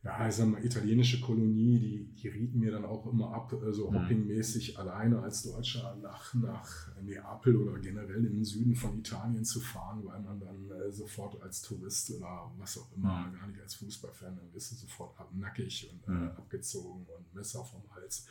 ja, 0.05 0.27
ich 0.27 0.35
sag 0.35 0.47
mal, 0.47 0.63
italienische 0.63 1.19
Kolonie, 1.19 1.79
die, 1.79 2.21
die 2.21 2.27
rieten 2.27 2.59
mir 2.59 2.71
dann 2.71 2.85
auch 2.85 3.11
immer 3.11 3.33
ab, 3.33 3.51
äh, 3.53 3.73
so 3.73 3.89
mhm. 3.89 3.95
hoppingmäßig 3.95 4.77
alleine 4.77 5.19
als 5.19 5.41
Deutscher 5.41 5.97
nach, 5.99 6.31
nach 6.35 6.89
Neapel 7.01 7.57
oder 7.57 7.79
generell 7.79 8.23
in 8.23 8.35
den 8.35 8.45
Süden 8.45 8.75
von 8.75 8.99
Italien 8.99 9.43
zu 9.43 9.59
fahren, 9.59 10.03
weil 10.05 10.21
man 10.21 10.39
dann 10.39 10.69
äh, 10.69 10.91
sofort 10.91 11.41
als 11.41 11.63
Tourist 11.63 12.11
oder 12.11 12.51
was 12.59 12.77
auch 12.77 12.95
immer, 12.95 13.27
mhm. 13.27 13.33
gar 13.33 13.47
nicht 13.47 13.59
als 13.59 13.73
Fußballfan, 13.75 14.35
dann 14.35 14.51
bist 14.53 14.71
du 14.71 14.75
sofort 14.75 15.15
nackig 15.33 15.89
und 15.91 16.13
äh, 16.13 16.27
abgezogen 16.27 17.07
und 17.17 17.33
Messer 17.33 17.65
vom 17.65 17.81
Hals. 17.95 18.27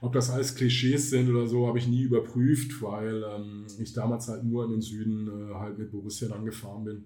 Ob 0.00 0.12
das 0.12 0.30
alles 0.30 0.56
Klischees 0.56 1.10
sind 1.10 1.30
oder 1.30 1.46
so, 1.46 1.68
habe 1.68 1.78
ich 1.78 1.86
nie 1.86 2.02
überprüft, 2.02 2.82
weil 2.82 3.22
ähm, 3.22 3.66
ich 3.78 3.92
damals 3.92 4.26
halt 4.26 4.42
nur 4.42 4.64
in 4.64 4.72
den 4.72 4.80
Süden 4.80 5.28
äh, 5.28 5.54
halt 5.54 5.78
mit 5.78 5.92
Borussia 5.92 6.28
dann 6.28 6.44
gefahren 6.44 6.82
bin. 6.82 7.04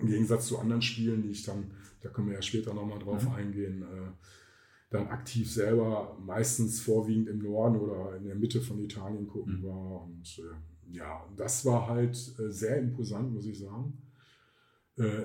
Im 0.00 0.08
Gegensatz 0.08 0.46
zu 0.46 0.58
anderen 0.58 0.82
Spielen, 0.82 1.22
die 1.22 1.30
ich 1.30 1.44
dann, 1.44 1.70
da 2.00 2.08
können 2.08 2.28
wir 2.28 2.34
ja 2.34 2.42
später 2.42 2.74
nochmal 2.74 2.98
drauf 2.98 3.24
mhm. 3.24 3.34
eingehen, 3.34 3.82
äh, 3.82 4.10
dann 4.90 5.06
aktiv 5.08 5.50
selber 5.50 6.18
meistens 6.20 6.80
vorwiegend 6.80 7.28
im 7.28 7.38
Norden 7.38 7.76
oder 7.76 8.16
in 8.16 8.24
der 8.24 8.34
Mitte 8.34 8.60
von 8.60 8.78
Italien 8.80 9.26
gucken 9.26 9.60
mhm. 9.60 9.64
war. 9.64 10.04
Und 10.04 10.38
äh, 10.38 10.96
ja, 10.96 11.24
das 11.36 11.64
war 11.64 11.88
halt 11.88 12.16
äh, 12.38 12.50
sehr 12.50 12.78
imposant, 12.78 13.32
muss 13.32 13.46
ich 13.46 13.58
sagen. 13.58 13.96
Äh, 14.98 15.24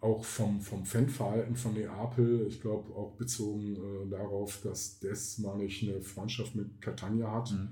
auch 0.00 0.22
vom, 0.22 0.60
vom 0.60 0.84
Fanverhalten 0.84 1.56
von 1.56 1.72
Neapel, 1.72 2.46
ich 2.46 2.60
glaube 2.60 2.94
auch 2.94 3.16
bezogen 3.16 3.74
äh, 3.74 4.10
darauf, 4.10 4.60
dass 4.62 5.00
Des, 5.00 5.38
meine 5.38 5.64
ich, 5.64 5.82
eine 5.82 6.02
Freundschaft 6.02 6.54
mit 6.54 6.82
Catania 6.82 7.32
hat 7.32 7.52
mhm. 7.52 7.70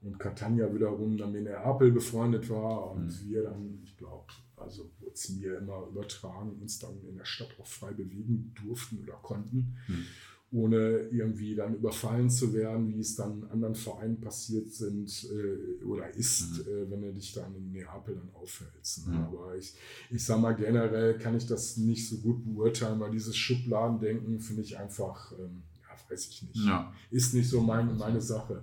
und 0.00 0.18
Catania 0.18 0.72
wiederum 0.74 1.18
dann 1.18 1.32
mit 1.32 1.44
Neapel 1.44 1.92
befreundet 1.92 2.48
war 2.48 2.90
und 2.92 3.06
mhm. 3.06 3.28
wir 3.28 3.42
dann, 3.42 3.80
ich 3.84 3.96
glaube, 3.98 4.26
also 4.56 4.90
es 5.14 5.30
mir 5.30 5.58
immer 5.58 5.86
übertragen, 5.88 6.58
uns 6.60 6.78
dann 6.78 7.00
in 7.08 7.16
der 7.16 7.24
Stadt 7.24 7.54
auch 7.58 7.66
frei 7.66 7.92
bewegen 7.92 8.52
durften 8.62 8.98
oder 8.98 9.14
konnten. 9.14 9.76
Mhm 9.88 10.06
ohne 10.54 11.08
irgendwie 11.10 11.56
dann 11.56 11.74
überfallen 11.74 12.30
zu 12.30 12.54
werden, 12.54 12.94
wie 12.94 13.00
es 13.00 13.16
dann 13.16 13.44
anderen 13.50 13.74
Vereinen 13.74 14.20
passiert 14.20 14.70
sind 14.70 15.10
äh, 15.24 15.84
oder 15.84 16.08
ist, 16.14 16.58
mhm. 16.58 16.72
äh, 16.72 16.90
wenn 16.90 17.02
du 17.02 17.12
dich 17.12 17.32
dann 17.32 17.54
in 17.56 17.72
Neapel 17.72 18.14
dann 18.14 18.30
aufhältst. 18.34 19.08
Ne? 19.08 19.14
Mhm. 19.14 19.20
Aber 19.24 19.56
ich, 19.56 19.74
ich 20.10 20.24
sag 20.24 20.40
mal, 20.40 20.52
generell 20.52 21.18
kann 21.18 21.36
ich 21.36 21.46
das 21.46 21.76
nicht 21.76 22.08
so 22.08 22.18
gut 22.18 22.44
beurteilen, 22.44 23.00
weil 23.00 23.10
dieses 23.10 23.36
Schubladendenken 23.36 24.38
finde 24.38 24.62
ich 24.62 24.78
einfach, 24.78 25.32
ähm, 25.32 25.64
ja, 25.82 26.10
weiß 26.10 26.28
ich 26.28 26.42
nicht, 26.44 26.66
ja. 26.66 26.92
ist 27.10 27.34
nicht 27.34 27.48
so 27.48 27.60
mein, 27.60 27.96
meine 27.98 28.20
Sache. 28.20 28.62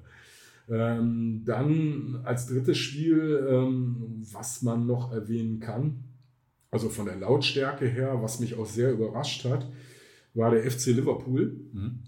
Ähm, 0.70 1.42
dann 1.44 2.22
als 2.24 2.48
drittes 2.48 2.78
Spiel, 2.78 3.46
ähm, 3.50 4.26
was 4.32 4.62
man 4.62 4.86
noch 4.86 5.12
erwähnen 5.12 5.60
kann, 5.60 6.06
also 6.72 6.90
von 6.90 7.06
der 7.06 7.18
Lautstärke 7.18 7.86
her, 7.86 8.22
was 8.22 8.40
mich 8.40 8.58
auch 8.58 8.66
sehr 8.66 8.94
überrascht 8.94 9.46
hat, 9.46 9.70
war 10.34 10.52
der 10.52 10.70
FC 10.70 10.88
Liverpool. 10.88 11.60
Mhm. 11.74 12.00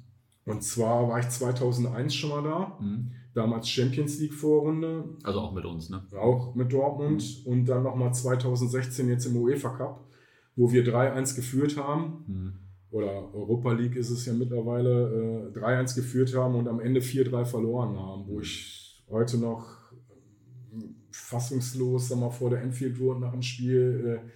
Und 0.45 0.63
zwar 0.63 1.08
war 1.10 1.19
ich 1.19 1.30
2001 1.30 2.15
schon 2.15 2.30
mal 2.30 2.43
da. 2.43 2.78
Mhm. 2.80 3.12
Damals 3.34 3.69
Champions 3.69 4.19
League 4.19 4.34
Vorrunde. 4.34 5.04
Also 5.23 5.39
auch 5.39 5.54
mit 5.54 5.65
uns, 5.65 5.89
ne? 5.89 6.06
Auch 6.17 6.56
mit 6.56 6.71
Dortmund. 6.71 7.23
Mhm. 7.45 7.52
Und 7.52 7.65
dann 7.65 7.84
nochmal 7.84 8.13
2016 8.13 9.10
jetzt 9.10 9.26
im 9.26 9.36
UEFA 9.36 9.69
Cup, 9.69 10.08
wo 10.56 10.71
wir 10.71 10.86
3-1 10.86 11.36
geführt 11.36 11.78
haben. 11.78 12.23
Mhm. 12.28 12.54
Oder 12.91 13.34
Europa 13.34 13.73
League 13.73 13.95
ist 13.95 14.12
es 14.12 14.26
ja 14.26 14.34
mittlerweile, 14.34 15.52
äh, 15.54 15.60
3-1 15.60 15.95
geführt 15.95 16.36
haben 16.36 16.56
und 16.56 16.67
am 16.67 16.80
Ende 16.80 17.02
4-3 17.02 17.43
verloren 17.43 17.97
haben. 17.97 18.28
Wo 18.28 18.39
ich 18.39 19.04
heute 19.10 19.38
noch 19.38 19.84
fassungslos 21.12 22.10
sag 22.10 22.19
mal, 22.19 22.30
vor 22.30 22.49
der 22.49 22.62
Enfield 22.62 22.99
Road 22.99 23.19
nach 23.19 23.32
dem 23.32 23.41
Spiel 23.41 24.21
äh, 24.23 24.30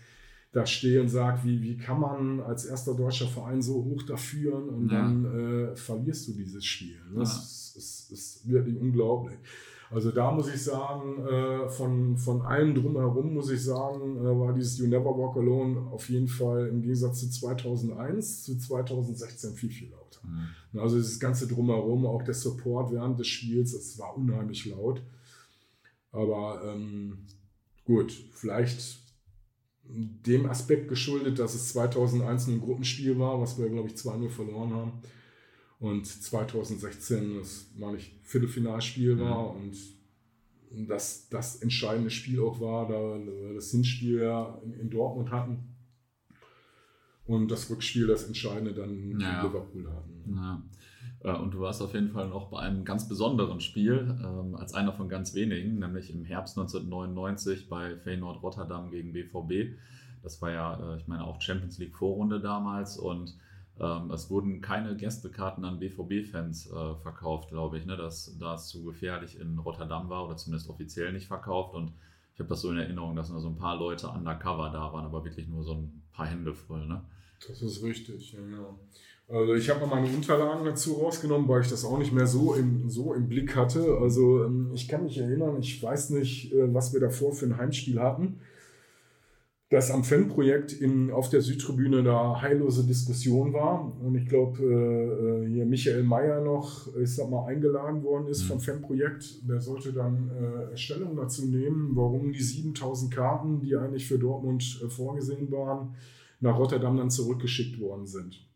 da 0.58 0.66
stehe 0.66 1.00
und 1.00 1.08
sage, 1.08 1.42
wie, 1.44 1.62
wie 1.62 1.78
kann 1.78 2.00
man 2.00 2.40
als 2.40 2.66
erster 2.66 2.96
deutscher 2.96 3.28
Verein 3.28 3.62
so 3.62 3.76
hoch 3.76 4.02
da 4.02 4.18
führen 4.18 4.70
und 4.70 4.92
ja. 4.92 5.04
dann 5.04 5.26
äh, 5.26 5.76
verlierst 5.76 6.28
du 6.28 6.34
dieses 6.34 6.66
Spiel. 6.66 6.98
Das 7.16 7.36
ja. 7.36 7.44
ist, 7.44 7.76
ist, 7.78 8.12
ist, 8.12 8.50
wirklich 8.50 8.76
unglaublich. 8.76 9.38
Also 9.92 10.10
da 10.10 10.32
muss 10.32 10.52
ich 10.52 10.62
sagen, 10.62 11.26
äh, 11.28 11.70
von, 11.70 12.18
von 12.18 12.42
allem 12.42 12.74
drumherum 12.74 13.36
muss 13.36 13.52
ich 13.52 13.64
sagen, 13.64 14.18
äh, 14.18 14.40
war 14.40 14.52
dieses 14.52 14.80
You 14.80 14.88
Never 14.88 15.16
Walk 15.16 15.38
Alone 15.38 15.92
auf 15.92 16.10
jeden 16.10 16.28
Fall 16.28 16.68
im 16.70 16.82
Gegensatz 16.82 17.20
zu 17.20 17.30
2001 17.30 18.44
zu 18.44 18.58
2016 18.58 19.54
viel, 19.54 19.70
viel 19.70 19.92
lauter. 19.92 20.22
Mhm. 20.24 20.80
Also 20.80 20.98
das 20.98 21.20
ganze 21.20 21.48
drumherum, 21.48 22.08
auch 22.08 22.24
der 22.24 22.34
Support 22.34 22.92
während 22.92 23.20
des 23.20 23.28
Spiels, 23.28 23.74
es 23.74 24.00
war 24.00 24.18
unheimlich 24.18 24.66
laut. 24.66 25.04
Aber 26.12 26.64
ähm, 26.66 27.28
gut, 27.86 28.12
vielleicht 28.32 29.07
dem 29.90 30.50
Aspekt 30.50 30.90
geschuldet, 30.90 31.40
dass 31.40 31.56
es 31.56 31.70
2001 31.70 32.48
ein 32.48 32.60
Gruppenspiel 32.60 33.18
war, 33.18 33.40
was 33.40 33.58
wir, 33.58 33.70
glaube 33.70 33.88
ich, 33.88 33.96
2-0 33.96 34.30
verloren 34.30 34.74
haben. 34.74 34.92
Und 35.80 36.06
2016 36.06 37.38
das, 37.38 37.68
meine 37.78 37.98
ich, 37.98 38.20
Viertelfinalspiel 38.24 39.20
war 39.20 39.56
und 39.56 39.78
dass 40.72 41.30
das 41.30 41.58
entscheidende 41.62 42.10
Spiel 42.10 42.42
auch 42.42 42.60
war, 42.60 42.88
da 42.88 43.20
wir 43.24 43.54
das 43.54 43.72
Hinspiel 43.72 44.22
ja 44.22 44.60
in, 44.64 44.74
in 44.74 44.90
Dortmund 44.90 45.32
hatten 45.32 45.76
und 47.26 47.50
das 47.52 47.70
Rückspiel 47.70 48.08
das 48.08 48.26
Entscheidende 48.26 48.74
dann 48.74 49.20
ja. 49.20 49.42
in 49.42 49.48
Liverpool 49.48 49.88
hatten. 49.90 50.36
Ja. 50.36 50.64
Äh, 51.24 51.34
und 51.34 51.54
du 51.54 51.60
warst 51.60 51.82
auf 51.82 51.94
jeden 51.94 52.10
Fall 52.10 52.28
noch 52.30 52.50
bei 52.50 52.60
einem 52.60 52.86
ganz 52.86 53.08
besonderen 53.08 53.60
Spiel, 53.60 54.18
ähm, 54.24 54.56
als 54.56 54.74
einer 54.74 54.94
von 54.94 55.10
ganz 55.10 55.34
wenigen, 55.34 55.80
nämlich 55.80 56.14
im 56.14 56.24
Herbst 56.24 56.58
1999 56.58 57.70
bei 57.70 57.98
Feyenoord 57.98 58.42
Rotterdam 58.44 58.92
gegen 58.92 59.14
BVB. 59.14 59.78
Das 60.24 60.42
war 60.42 60.52
ja, 60.52 60.94
äh, 60.94 60.98
ich 60.98 61.08
meine, 61.08 61.24
auch 61.24 61.42
Champions 61.42 61.78
League 61.78 61.96
Vorrunde 61.96 62.40
damals 62.40 62.98
und 62.98 63.36
ähm, 63.80 64.12
es 64.12 64.30
wurden 64.30 64.62
keine 64.62 64.96
Gästekarten 64.96 65.64
an 65.64 65.80
BVB-Fans 65.80 66.72
äh, 66.72 66.96
verkauft, 66.96 67.50
glaube 67.50 67.78
ich, 67.78 67.86
ne? 67.86 67.96
dass, 67.96 68.36
da 68.40 68.56
es 68.56 68.68
zu 68.68 68.84
gefährlich 68.84 69.40
in 69.40 69.60
Rotterdam 69.60 70.10
war 70.10 70.26
oder 70.26 70.36
zumindest 70.36 70.70
offiziell 70.70 71.14
nicht 71.14 71.28
verkauft. 71.28 71.76
Und 71.76 71.94
ich 72.34 72.40
habe 72.40 72.50
das 72.50 72.62
so 72.62 72.72
in 72.72 72.78
Erinnerung, 72.78 73.16
dass 73.16 73.30
nur 73.30 73.40
so 73.40 73.50
ein 73.50 73.58
paar 73.58 73.76
Leute 73.78 74.08
undercover 74.08 74.70
da 74.72 74.92
waren, 74.94 75.06
aber 75.06 75.24
wirklich 75.24 75.48
nur 75.48 75.64
so 75.64 75.74
ein 75.76 76.02
paar 76.12 76.26
Hände 76.26 76.56
voll. 76.56 76.88
Ne? 76.88 77.04
Das 77.48 77.62
ist 77.62 77.84
richtig, 77.84 78.34
ja. 78.34 78.40
Genau. 78.40 78.80
Also 79.30 79.56
ich 79.56 79.70
habe 79.70 79.86
meine 79.88 80.08
Unterlagen 80.08 80.64
dazu 80.64 80.94
rausgenommen, 80.94 81.50
weil 81.50 81.62
ich 81.62 81.70
das 81.70 81.84
auch 81.84 81.98
nicht 81.98 82.14
mehr 82.14 82.28
so 82.28 82.54
im, 82.54 82.90
so 82.90 83.14
im 83.14 83.28
Blick 83.28 83.58
hatte. 83.58 83.98
Also 84.02 84.46
ähm, 84.46 84.72
ich 84.74 84.88
kann 84.88 85.04
mich 85.04 85.18
erinnern, 85.18 85.58
ich 85.60 85.84
weiß 85.84 86.12
nicht, 86.12 86.54
äh, 86.54 86.74
was 86.74 86.94
wir 86.94 87.02
davor 87.02 87.34
für 87.34 87.46
ein 87.46 87.58
Heimspiel 87.58 88.00
hatten, 88.00 88.40
dass 89.70 89.92
am 89.92 90.06
Fanprojekt 90.06 90.78
auf 91.12 91.30
der 91.30 91.42
Südtribüne 91.42 92.04
da 92.04 92.42
heillose 92.42 92.86
Diskussion 92.86 93.52
war. 93.52 93.94
Und 94.02 94.16
ich 94.16 94.30
glaube, 94.30 94.64
äh, 94.64 95.44
äh, 95.44 95.54
hier 95.54 95.66
Michael 95.66 96.04
Mayer 96.04 96.40
noch, 96.40 96.88
ich 96.96 97.14
sag 97.14 97.30
mal, 97.30 97.48
eingeladen 97.48 98.04
worden 98.04 98.28
ist 98.28 98.44
mhm. 98.44 98.48
vom 98.48 98.60
Fanprojekt. 98.62 99.46
Der 99.46 99.60
sollte 99.60 99.92
dann 99.92 100.32
Stellung 100.76 101.18
dazu 101.18 101.46
nehmen, 101.46 101.92
warum 101.96 102.32
die 102.32 102.42
7000 102.42 103.14
Karten, 103.14 103.60
die 103.60 103.76
eigentlich 103.76 104.08
für 104.08 104.18
Dortmund 104.18 104.64
vorgesehen 104.88 105.52
waren, 105.52 105.96
nach 106.40 106.58
Rotterdam 106.58 106.96
dann 106.96 107.10
zurückgeschickt 107.10 107.78
worden 107.82 108.06
sind. 108.06 108.47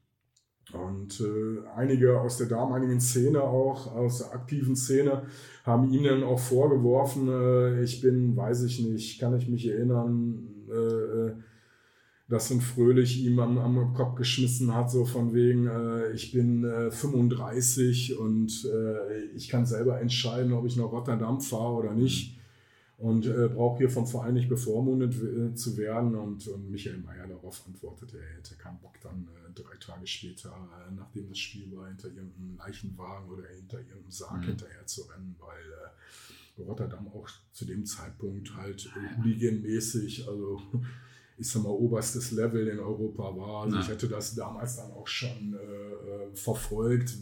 Und 0.74 1.22
äh, 1.22 1.68
einige 1.76 2.20
aus 2.20 2.38
der 2.38 2.48
damaligen 2.48 3.00
Szene 3.00 3.42
auch, 3.44 3.94
aus 3.94 4.20
der 4.20 4.34
aktiven 4.34 4.76
Szene, 4.76 5.24
haben 5.64 5.92
ihm 5.92 6.04
dann 6.04 6.24
auch 6.24 6.40
vorgeworfen, 6.40 7.28
äh, 7.28 7.84
ich 7.84 8.02
bin, 8.02 8.36
weiß 8.36 8.64
ich 8.64 8.80
nicht, 8.80 9.20
kann 9.20 9.38
ich 9.38 9.48
mich 9.48 9.68
erinnern, 9.68 10.48
äh, 10.70 10.74
äh 10.74 11.34
dass 12.30 12.50
ein 12.50 12.62
Fröhlich 12.62 13.26
ihm 13.26 13.40
am, 13.40 13.58
am, 13.58 13.94
Kopf 13.94 14.16
geschmissen 14.16 14.74
hat, 14.74 14.90
so 14.90 15.04
von 15.04 15.34
wegen, 15.34 15.68
äh, 15.68 16.14
ich 16.14 16.32
bin 16.32 16.64
35 16.90 18.12
äh, 18.12 18.14
und 18.16 18.70
ich 19.36 19.50
kann 19.50 19.66
selber 19.66 20.00
entscheiden, 20.00 20.54
ob 20.54 20.66
ich 20.66 20.78
nach 20.78 20.94
Rotterdam 20.94 21.42
fahre 21.42 21.74
oder 21.74 21.94
nicht 21.94 22.41
und 23.02 23.26
äh, 23.26 23.50
braucht 23.50 23.80
hier 23.80 23.90
vom 23.90 24.06
Verein 24.06 24.36
nicht 24.36 24.48
bevormundet 24.48 25.16
äh, 25.16 25.56
zu 25.56 25.76
werden. 25.78 26.14
Und, 26.14 26.48
und 26.48 26.70
Michael 26.70 27.00
Mayer 27.00 27.28
darauf 27.28 27.66
antwortete, 27.66 28.20
er 28.20 28.38
hätte 28.38 28.56
keinen 28.56 28.80
Bock 28.80 28.94
dann 29.02 29.28
äh, 29.28 29.54
drei 29.56 29.76
Tage 29.78 30.06
später, 30.06 30.50
äh, 30.50 30.94
nachdem 30.94 31.28
das 31.28 31.40
Spiel 31.40 31.76
war, 31.76 31.88
hinter 31.88 32.10
irgendeinem 32.10 32.58
Leichenwagen 32.58 33.30
oder 33.30 33.48
hinter 33.48 33.80
irgendeinem 33.80 34.12
Sarg 34.12 34.42
mhm. 34.42 34.50
hinterher 34.50 34.86
zu 34.86 35.02
rennen, 35.04 35.36
weil 35.40 36.60
äh, 36.60 36.62
Rotterdam 36.62 37.08
auch 37.08 37.28
zu 37.52 37.66
dem 37.66 37.86
Zeitpunkt 37.86 38.56
halt 38.56 38.86
äh, 38.96 39.18
hooliganmäßig, 39.18 40.28
also 40.28 40.62
ich 41.42 41.50
sag 41.50 41.64
mal, 41.64 41.70
oberstes 41.70 42.32
Level 42.32 42.68
in 42.68 42.80
Europa 42.80 43.24
war. 43.36 43.64
Also 43.64 43.76
ja. 43.76 43.82
ich 43.82 43.90
hätte 43.90 44.08
das 44.08 44.36
damals 44.36 44.78
dann 44.78 44.92
auch 44.92 45.08
schon 45.08 45.56
verfolgt 46.34 47.14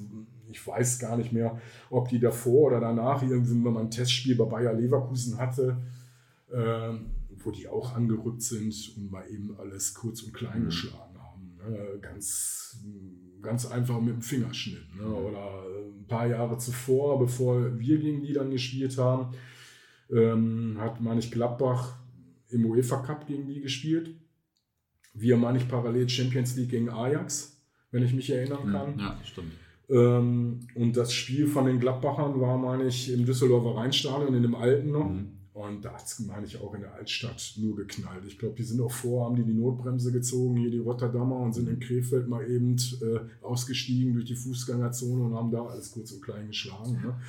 ich 0.52 0.66
weiß 0.66 1.00
gar 1.00 1.18
nicht 1.18 1.32
mehr, 1.32 1.60
ob 1.90 2.10
die 2.10 2.20
davor 2.20 2.68
oder 2.68 2.80
danach 2.80 3.22
irgendwie, 3.22 3.64
wenn 3.64 3.74
man 3.74 3.86
ein 3.86 3.92
Testspiel 3.92 4.36
bei 4.36 4.46
Bayer 4.46 4.74
Leverkusen 4.74 5.38
hatte, 5.38 5.78
äh, 6.52 6.94
wo 7.44 7.52
die 7.52 7.68
auch 7.68 7.96
angerückt 7.96 8.42
sind 8.42 8.94
und 8.98 9.12
mal 9.12 9.30
eben 9.30 9.56
alles 9.58 9.94
kurz 9.94 10.24
und 10.24 10.34
klein 10.34 10.62
mhm. 10.62 10.66
geschlagen 10.66 11.18
haben. 11.20 11.58
Ne? 11.58 12.00
Ganz, 12.02 12.84
ganz 13.42 13.66
einfach 13.66 14.00
mit 14.02 14.16
dem 14.16 14.22
Fingerschnitt. 14.22 14.96
Ne? 14.96 15.04
Mhm. 15.04 15.14
Oder 15.14 15.64
ein 16.00 16.08
paar 16.08 16.28
Jahre 16.28 16.58
zuvor, 16.58 17.20
bevor 17.20 17.80
wir 17.80 17.98
gegen 17.98 18.24
die 18.24 18.34
dann 18.34 18.52
gespielt 18.52 18.98
haben, 18.98 19.34
ähm, 20.12 20.78
hat, 20.80 21.00
meine 21.02 21.20
ich, 21.20 21.32
Gladbach 21.32 21.96
im 22.50 22.66
UEFA 22.66 22.98
Cup 22.98 23.28
gegen 23.28 23.48
die 23.48 23.62
gespielt. 23.62 24.16
Wir, 25.14 25.38
meine 25.38 25.58
ich, 25.58 25.68
parallel 25.68 26.08
Champions 26.08 26.56
League 26.56 26.70
gegen 26.70 26.90
Ajax, 26.90 27.60
wenn 27.92 28.04
ich 28.04 28.14
mich 28.14 28.30
erinnern 28.30 28.72
kann. 28.72 29.00
Ja, 29.00 29.20
stimmt. 29.24 29.52
Ähm, 29.90 30.60
und 30.76 30.96
das 30.96 31.14
Spiel 31.14 31.48
von 31.48 31.66
den 31.66 31.80
Gladbachern 31.80 32.40
war, 32.40 32.58
meine 32.58 32.86
ich, 32.86 33.12
im 33.12 33.26
Düsseldorfer 33.26 33.80
Rheinstadion, 33.80 34.36
in 34.36 34.44
dem 34.44 34.56
alten 34.56 34.92
noch. 34.92 35.10
Mhm. 35.10 35.40
Und 35.54 35.84
da 35.84 35.94
hat 35.94 36.06
es, 36.06 36.20
meine 36.20 36.46
ich, 36.46 36.62
auch 36.62 36.74
in 36.74 36.82
der 36.82 36.94
Altstadt 36.94 37.56
nur 37.58 37.76
geknallt. 37.76 38.24
Ich 38.26 38.40
glaube, 38.40 38.56
die 38.56 38.64
sind 38.64 38.80
auch 38.80 38.92
vor, 38.92 39.26
haben 39.26 39.36
die 39.36 39.44
die 39.44 39.54
Notbremse 39.54 40.12
gezogen, 40.12 40.56
hier 40.56 40.72
die 40.72 40.78
Rotterdamer, 40.78 41.38
und 41.38 41.54
sind 41.54 41.68
in 41.68 41.80
Krefeld 41.80 42.30
mal 42.30 42.50
eben 42.50 42.78
äh, 43.02 43.20
ausgestiegen 43.42 44.14
durch 44.14 44.26
die 44.26 44.36
Fußgängerzone 44.36 45.24
und 45.24 45.34
haben 45.36 45.52
da 45.52 45.66
alles 45.66 45.92
kurz 45.92 46.14
und 46.14 46.22
klein 46.22 46.48
geschlagen. 46.48 47.02
Ne? 47.04 47.20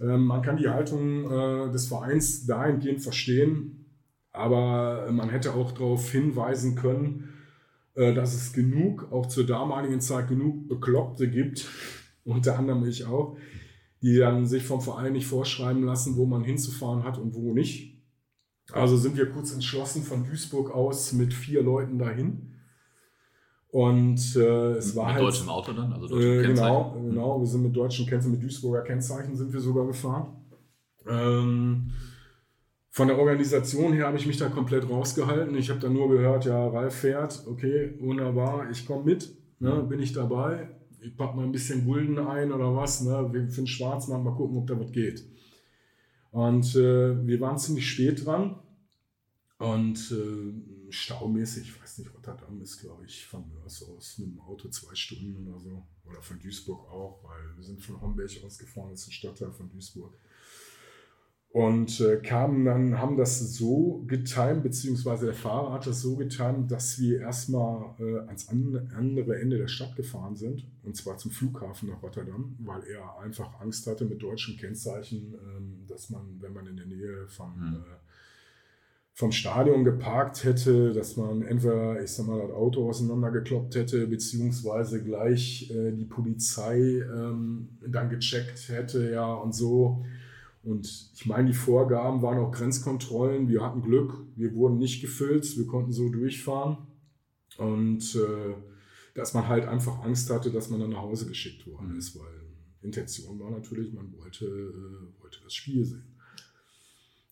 Ähm, 0.00 0.24
man 0.24 0.42
kann 0.42 0.56
die 0.56 0.68
Haltung 0.68 1.30
äh, 1.30 1.70
des 1.70 1.86
Vereins 1.86 2.44
dahingehend 2.46 3.02
verstehen, 3.02 3.79
aber 4.32 5.10
man 5.10 5.30
hätte 5.30 5.54
auch 5.54 5.72
darauf 5.72 6.10
hinweisen 6.10 6.76
können, 6.76 7.28
äh, 7.94 8.14
dass 8.14 8.34
es 8.34 8.52
genug, 8.52 9.10
auch 9.12 9.26
zur 9.26 9.44
damaligen 9.44 10.00
Zeit 10.00 10.28
genug 10.28 10.68
Bekloppte 10.68 11.28
gibt, 11.28 11.66
unter 12.24 12.58
anderem 12.58 12.86
ich 12.86 13.06
auch, 13.06 13.36
die 14.02 14.16
dann 14.16 14.46
sich 14.46 14.62
vom 14.64 14.80
Verein 14.80 15.12
nicht 15.12 15.26
vorschreiben 15.26 15.84
lassen, 15.84 16.16
wo 16.16 16.26
man 16.26 16.44
hinzufahren 16.44 17.04
hat 17.04 17.18
und 17.18 17.34
wo 17.34 17.52
nicht. 17.52 17.98
Also 18.72 18.96
sind 18.96 19.16
wir 19.16 19.30
kurz 19.30 19.52
entschlossen 19.52 20.02
von 20.02 20.24
Duisburg 20.24 20.70
aus 20.70 21.12
mit 21.12 21.34
vier 21.34 21.62
Leuten 21.62 21.98
dahin. 21.98 22.46
Und 23.72 24.36
äh, 24.36 24.72
es 24.72 24.88
mit 24.88 24.96
war 24.96 25.06
mit 25.06 25.14
halt. 25.14 25.24
deutschem 25.24 25.48
Auto 25.48 25.72
dann? 25.72 25.92
Also 25.92 26.08
deutschem 26.08 26.30
äh, 26.30 26.46
Genau, 26.46 26.92
genau. 26.92 27.40
Wir 27.40 27.46
sind 27.46 27.62
mit 27.62 27.76
deutschen 27.76 28.06
Kennzeichen, 28.06 28.32
mit 28.32 28.42
Duisburger 28.42 28.82
Kennzeichen 28.82 29.36
sind 29.36 29.52
wir 29.52 29.60
sogar 29.60 29.86
gefahren. 29.86 30.36
Ähm, 31.08 31.92
von 32.90 33.06
der 33.06 33.18
Organisation 33.18 33.92
her 33.92 34.06
habe 34.06 34.16
ich 34.16 34.26
mich 34.26 34.36
da 34.36 34.48
komplett 34.48 34.88
rausgehalten. 34.88 35.56
Ich 35.56 35.70
habe 35.70 35.78
da 35.78 35.88
nur 35.88 36.10
gehört, 36.10 36.44
ja, 36.44 36.66
Ralf 36.68 36.96
fährt, 36.96 37.44
okay, 37.46 37.94
wunderbar, 38.00 38.68
ich 38.70 38.84
komme 38.84 39.04
mit, 39.04 39.32
ne, 39.60 39.82
bin 39.88 40.00
ich 40.00 40.12
dabei. 40.12 40.76
Ich 41.00 41.16
packe 41.16 41.36
mal 41.36 41.44
ein 41.44 41.52
bisschen 41.52 41.86
Gulden 41.86 42.18
ein 42.18 42.52
oder 42.52 42.74
was, 42.74 43.02
ne, 43.02 43.30
für 43.32 43.60
den 43.60 43.66
Schwarzmarkt 43.66 44.24
mal 44.24 44.34
gucken, 44.34 44.58
ob 44.58 44.66
da 44.66 44.78
was 44.78 44.90
geht. 44.90 45.24
Und 46.32 46.74
äh, 46.74 47.26
wir 47.26 47.40
waren 47.40 47.58
ziemlich 47.58 47.88
spät 47.88 48.26
dran 48.26 48.58
und 49.58 50.10
äh, 50.10 50.90
staumäßig, 50.90 51.68
ich 51.68 51.80
weiß 51.80 51.98
nicht, 51.98 52.14
Rotterdam 52.14 52.60
ist, 52.60 52.80
glaube 52.80 53.04
ich, 53.06 53.24
von 53.24 53.48
Mörs 53.48 53.82
aus 53.84 54.18
mit 54.18 54.32
dem 54.32 54.40
Auto 54.40 54.68
zwei 54.68 54.94
Stunden 54.94 55.46
oder 55.48 55.60
so. 55.60 55.86
Oder 56.04 56.22
von 56.22 56.40
Duisburg 56.40 56.90
auch, 56.90 57.22
weil 57.22 57.56
wir 57.56 57.62
sind 57.62 57.80
von 57.80 58.00
Homberg 58.00 58.30
ausgefahren, 58.44 58.90
das 58.90 59.02
ist 59.02 59.08
ein 59.08 59.12
Stadtteil 59.12 59.52
von 59.52 59.70
Duisburg. 59.70 60.18
Und 61.52 62.00
äh, 62.00 62.18
kamen 62.18 62.64
dann, 62.64 63.00
haben 63.00 63.16
das 63.16 63.40
so 63.54 64.04
getimt, 64.06 64.62
beziehungsweise 64.62 65.26
der 65.26 65.34
Fahrer 65.34 65.72
hat 65.72 65.86
das 65.86 66.00
so 66.00 66.14
getimt, 66.14 66.70
dass 66.70 67.00
wir 67.00 67.20
erstmal 67.22 67.92
äh, 67.98 68.18
ans 68.28 68.48
an, 68.48 68.88
andere 68.96 69.40
Ende 69.40 69.58
der 69.58 69.66
Stadt 69.66 69.96
gefahren 69.96 70.36
sind, 70.36 70.64
und 70.84 70.96
zwar 70.96 71.16
zum 71.16 71.32
Flughafen 71.32 71.88
nach 71.88 72.04
Rotterdam, 72.04 72.54
weil 72.60 72.84
er 72.84 73.18
einfach 73.18 73.60
Angst 73.60 73.88
hatte 73.88 74.04
mit 74.04 74.22
deutschen 74.22 74.58
Kennzeichen, 74.58 75.34
ähm, 75.34 75.86
dass 75.88 76.08
man, 76.08 76.36
wenn 76.40 76.52
man 76.52 76.68
in 76.68 76.76
der 76.76 76.86
Nähe 76.86 77.26
vom, 77.26 77.52
mhm. 77.56 77.76
äh, 77.78 77.96
vom 79.12 79.32
Stadion 79.32 79.82
geparkt 79.82 80.44
hätte, 80.44 80.92
dass 80.92 81.16
man 81.16 81.42
entweder, 81.42 82.00
ich 82.00 82.12
sag 82.12 82.28
mal, 82.28 82.40
das 82.40 82.52
Auto 82.52 82.88
auseinandergekloppt 82.88 83.74
hätte, 83.74 84.06
beziehungsweise 84.06 85.02
gleich 85.02 85.68
äh, 85.72 85.90
die 85.90 86.04
Polizei 86.04 86.78
ähm, 86.78 87.70
dann 87.84 88.08
gecheckt 88.08 88.68
hätte, 88.68 89.10
ja, 89.10 89.34
und 89.34 89.52
so 89.52 90.04
Und 90.62 91.12
ich 91.14 91.26
meine, 91.26 91.48
die 91.48 91.54
Vorgaben 91.54 92.20
waren 92.22 92.38
auch 92.38 92.52
Grenzkontrollen. 92.52 93.48
Wir 93.48 93.62
hatten 93.62 93.82
Glück, 93.82 94.12
wir 94.36 94.54
wurden 94.54 94.78
nicht 94.78 95.00
gefüllt, 95.00 95.56
wir 95.56 95.66
konnten 95.66 95.92
so 95.92 96.10
durchfahren. 96.10 96.78
Und 97.56 98.14
äh, 98.14 98.54
dass 99.14 99.34
man 99.34 99.48
halt 99.48 99.66
einfach 99.66 100.02
Angst 100.04 100.30
hatte, 100.30 100.50
dass 100.50 100.70
man 100.70 100.80
dann 100.80 100.90
nach 100.90 101.02
Hause 101.02 101.26
geschickt 101.26 101.66
worden 101.66 101.96
ist, 101.96 102.18
weil 102.18 102.40
Intention 102.82 103.38
war 103.38 103.50
natürlich, 103.50 103.92
man 103.92 104.12
wollte, 104.18 104.46
äh, 104.46 105.22
wollte 105.22 105.40
das 105.42 105.54
Spiel 105.54 105.84
sehen. 105.84 106.16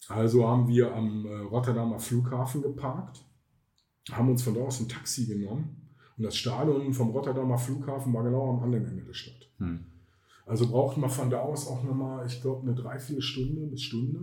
Also 0.08 0.46
haben 0.46 0.68
wir 0.68 0.94
am 0.94 1.26
äh, 1.26 1.34
Rotterdamer 1.36 1.98
Flughafen 1.98 2.62
geparkt, 2.62 3.24
haben 4.10 4.30
uns 4.30 4.42
von 4.42 4.54
da 4.54 4.60
aus 4.62 4.80
ein 4.80 4.88
Taxi 4.88 5.26
genommen 5.26 5.88
und 6.16 6.24
das 6.24 6.36
Stadion 6.36 6.92
vom 6.94 7.10
Rotterdamer 7.10 7.58
Flughafen 7.58 8.12
war 8.14 8.24
genau 8.24 8.56
am 8.56 8.62
anderen 8.62 8.86
Ende 8.86 9.04
der 9.04 9.14
Stadt. 9.14 9.48
Mhm. 9.58 9.84
Also 10.48 10.66
brauchten 10.66 11.02
wir 11.02 11.10
von 11.10 11.28
da 11.28 11.40
aus 11.40 11.66
auch 11.66 11.84
nochmal, 11.84 12.26
ich 12.26 12.40
glaube, 12.40 12.62
eine 12.62 12.74
dreiviertel 12.74 13.22
Stunde 13.22 13.66
bis 13.66 13.82
Stunde. 13.82 14.20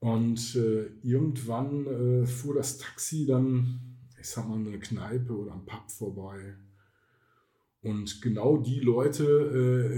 Und 0.00 0.56
äh, 0.56 0.86
irgendwann 1.02 1.86
äh, 1.86 2.26
fuhr 2.26 2.56
das 2.56 2.78
Taxi 2.78 3.24
dann, 3.24 3.80
ich 4.20 4.28
sag 4.28 4.48
mal, 4.48 4.58
eine 4.58 4.78
Kneipe 4.78 5.32
oder 5.32 5.54
ein 5.54 5.64
Pub 5.64 5.90
vorbei. 5.90 6.56
Und 7.82 8.20
genau 8.20 8.56
die 8.56 8.80
Leute, 8.80 9.24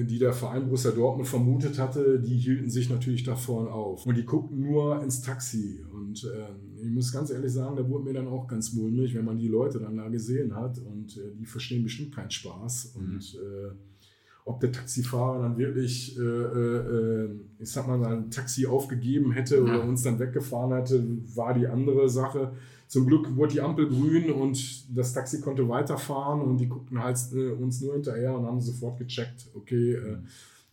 äh, 0.00 0.04
die 0.04 0.18
der 0.18 0.32
Verein 0.32 0.64
Borussia 0.64 0.90
Dortmund 0.90 1.28
vermutet 1.28 1.78
hatte, 1.78 2.20
die 2.20 2.36
hielten 2.36 2.68
sich 2.68 2.90
natürlich 2.90 3.22
da 3.22 3.34
vorne 3.34 3.70
auf. 3.70 4.04
Und 4.04 4.16
die 4.16 4.24
guckten 4.24 4.60
nur 4.60 5.02
ins 5.02 5.22
Taxi. 5.22 5.84
Und 5.92 6.24
äh, 6.24 6.84
ich 6.84 6.90
muss 6.90 7.12
ganz 7.12 7.30
ehrlich 7.30 7.52
sagen, 7.52 7.76
da 7.76 7.88
wurde 7.88 8.04
mir 8.04 8.12
dann 8.12 8.28
auch 8.28 8.46
ganz 8.46 8.74
mulmig, 8.74 9.14
wenn 9.14 9.24
man 9.24 9.38
die 9.38 9.48
Leute 9.48 9.78
dann 9.78 9.96
da 9.96 10.08
gesehen 10.08 10.54
hat. 10.54 10.78
Und 10.78 11.16
äh, 11.16 11.32
die 11.38 11.46
verstehen 11.46 11.84
bestimmt 11.84 12.14
keinen 12.14 12.30
Spaß. 12.30 12.96
Mhm. 12.96 13.04
Und 13.04 13.34
äh, 13.36 13.70
ob 14.46 14.60
der 14.60 14.70
Taxifahrer 14.70 15.42
dann 15.42 15.58
wirklich, 15.58 16.16
äh, 16.16 16.22
äh, 16.22 17.28
ich 17.58 17.68
sag 17.68 17.88
mal, 17.88 17.98
sein 17.98 18.30
Taxi 18.30 18.64
aufgegeben 18.64 19.32
hätte 19.32 19.60
oder 19.62 19.82
uns 19.82 20.04
dann 20.04 20.20
weggefahren 20.20 20.72
hätte, 20.72 21.04
war 21.34 21.52
die 21.52 21.66
andere 21.66 22.08
Sache. 22.08 22.52
Zum 22.86 23.08
Glück 23.08 23.34
wurde 23.34 23.54
die 23.54 23.60
Ampel 23.60 23.88
grün 23.88 24.30
und 24.30 24.96
das 24.96 25.12
Taxi 25.12 25.40
konnte 25.40 25.68
weiterfahren 25.68 26.42
und 26.42 26.58
die 26.58 26.68
guckten 26.68 27.02
halt 27.02 27.18
äh, 27.34 27.50
uns 27.50 27.80
nur 27.80 27.94
hinterher 27.94 28.38
und 28.38 28.46
haben 28.46 28.60
sofort 28.60 28.98
gecheckt, 28.98 29.48
okay, 29.56 29.94
äh, 29.94 30.18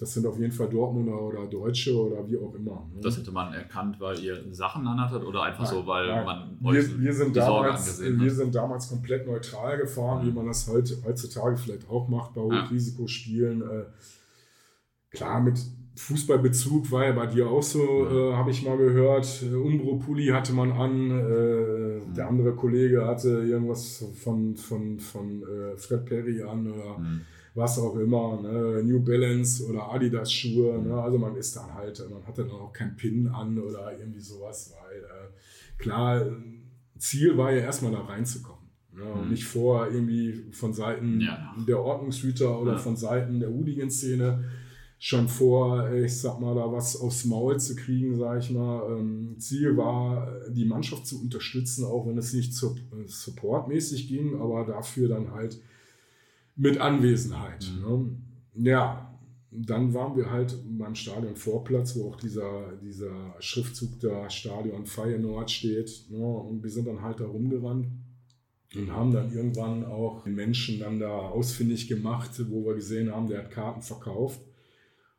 das 0.03 0.15
sind 0.15 0.25
auf 0.25 0.37
jeden 0.37 0.51
Fall 0.51 0.67
Dortmunder 0.67 1.17
oder 1.17 1.45
Deutsche 1.45 1.95
oder 1.95 2.27
wie 2.29 2.37
auch 2.37 2.53
immer. 2.55 2.85
Ne? 2.93 2.99
Das 3.01 3.17
hätte 3.17 3.31
man 3.31 3.53
erkannt, 3.53 4.01
weil 4.01 4.19
ihr 4.19 4.37
Sachen 4.51 4.85
anhattet 4.85 5.23
oder 5.23 5.43
einfach 5.43 5.63
nein, 5.63 5.73
so, 5.73 5.87
weil 5.87 6.07
nein. 6.07 6.25
man 6.25 6.73
wir, 6.73 6.99
wir 6.99 7.13
sind 7.13 7.33
damals, 7.37 8.01
Wir 8.01 8.31
sind 8.31 8.53
damals 8.53 8.89
komplett 8.89 9.25
neutral 9.25 9.77
gefahren, 9.77 10.25
mhm. 10.25 10.27
wie 10.27 10.33
man 10.33 10.47
das 10.47 10.67
heute, 10.67 10.97
heutzutage 11.05 11.55
vielleicht 11.55 11.89
auch 11.89 12.09
macht 12.09 12.33
bei 12.33 12.41
Hochrisikospielen. 12.41 13.61
Ja. 13.61 13.79
Äh, 13.79 13.85
klar, 15.09 15.39
mit 15.39 15.57
Fußballbezug 15.95 16.91
war 16.91 17.05
ja 17.05 17.13
bei 17.13 17.27
dir 17.27 17.47
auch 17.47 17.63
so, 17.63 17.79
ja. 17.79 18.31
äh, 18.31 18.33
habe 18.33 18.51
ich 18.51 18.65
mal 18.65 18.75
gehört. 18.75 19.41
Umbro 19.53 19.99
Pulli 19.99 20.27
hatte 20.27 20.51
man 20.51 20.73
an, 20.73 21.11
äh, 21.11 21.99
mhm. 22.01 22.13
der 22.13 22.27
andere 22.27 22.53
Kollege 22.55 23.05
hatte 23.07 23.29
irgendwas 23.29 24.03
von, 24.21 24.57
von, 24.57 24.99
von 24.99 25.43
äh, 25.43 25.77
Fred 25.77 26.03
Perry 26.03 26.43
an 26.43 26.69
oder 26.69 26.99
mhm 26.99 27.21
was 27.55 27.77
auch 27.77 27.95
immer, 27.97 28.41
ne? 28.41 28.83
New 28.83 28.99
Balance 28.99 29.65
oder 29.67 29.91
Adidas 29.91 30.31
Schuhe. 30.31 30.81
Ne? 30.81 30.93
Also 30.95 31.17
man 31.17 31.35
ist 31.35 31.55
dann 31.55 31.73
halt, 31.73 32.03
man 32.09 32.25
hatte 32.25 32.43
dann 32.43 32.59
auch 32.59 32.73
keinen 32.73 32.95
Pin 32.95 33.27
an 33.27 33.59
oder 33.59 33.97
irgendwie 33.97 34.19
sowas, 34.19 34.73
weil 34.81 34.99
äh, 35.01 35.77
klar, 35.77 36.25
Ziel 36.97 37.37
war 37.37 37.51
ja 37.51 37.61
erstmal 37.61 37.91
da 37.91 38.01
reinzukommen. 38.01 38.63
Ne? 38.95 39.03
Und 39.03 39.25
mhm. 39.25 39.31
nicht 39.31 39.45
vor 39.45 39.87
irgendwie 39.87 40.45
von 40.51 40.73
Seiten 40.73 41.21
ja. 41.21 41.55
der 41.67 41.79
Ordnungshüter 41.79 42.59
oder 42.59 42.73
ja. 42.73 42.77
von 42.77 42.95
Seiten 42.95 43.39
der 43.39 43.49
Hooligan-Szene 43.49 44.43
schon 44.97 45.27
vor, 45.27 45.91
ich 45.91 46.21
sag 46.21 46.39
mal, 46.39 46.55
da 46.55 46.71
was 46.71 46.95
aufs 46.95 47.25
Maul 47.25 47.59
zu 47.59 47.75
kriegen, 47.75 48.15
sag 48.15 48.39
ich 48.39 48.51
mal. 48.51 48.97
Ähm, 48.97 49.35
Ziel 49.37 49.75
war, 49.75 50.31
die 50.49 50.63
Mannschaft 50.63 51.05
zu 51.05 51.21
unterstützen, 51.21 51.83
auch 51.83 52.07
wenn 52.07 52.17
es 52.17 52.33
nicht 52.33 52.55
supportmäßig 52.55 54.07
ging, 54.07 54.39
aber 54.39 54.65
dafür 54.65 55.09
dann 55.09 55.31
halt 55.31 55.59
mit 56.55 56.77
Anwesenheit. 56.77 57.71
Mhm. 57.75 58.17
Ne? 58.55 58.71
Ja, 58.71 59.09
dann 59.51 59.93
waren 59.93 60.15
wir 60.17 60.31
halt 60.31 60.55
beim 60.65 60.95
Stadion 60.95 61.35
Vorplatz, 61.35 61.95
wo 61.95 62.09
auch 62.09 62.15
dieser, 62.15 62.73
dieser 62.81 63.35
Schriftzug 63.39 63.99
da 63.99 64.29
Stadion 64.29 64.85
Feyenoord 64.85 65.51
steht. 65.51 66.05
Ne? 66.09 66.25
Und 66.25 66.63
wir 66.63 66.69
sind 66.69 66.87
dann 66.87 67.01
halt 67.01 67.19
da 67.19 67.25
rumgerannt 67.25 67.87
und 68.75 68.91
haben 68.91 69.11
dann 69.11 69.31
irgendwann 69.31 69.85
auch 69.85 70.23
den 70.23 70.33
Menschen 70.33 70.79
dann 70.79 70.99
da 70.99 71.11
ausfindig 71.11 71.87
gemacht, 71.87 72.31
wo 72.49 72.65
wir 72.65 72.73
gesehen 72.73 73.11
haben, 73.11 73.27
der 73.27 73.39
hat 73.43 73.51
Karten 73.51 73.81
verkauft. 73.81 74.41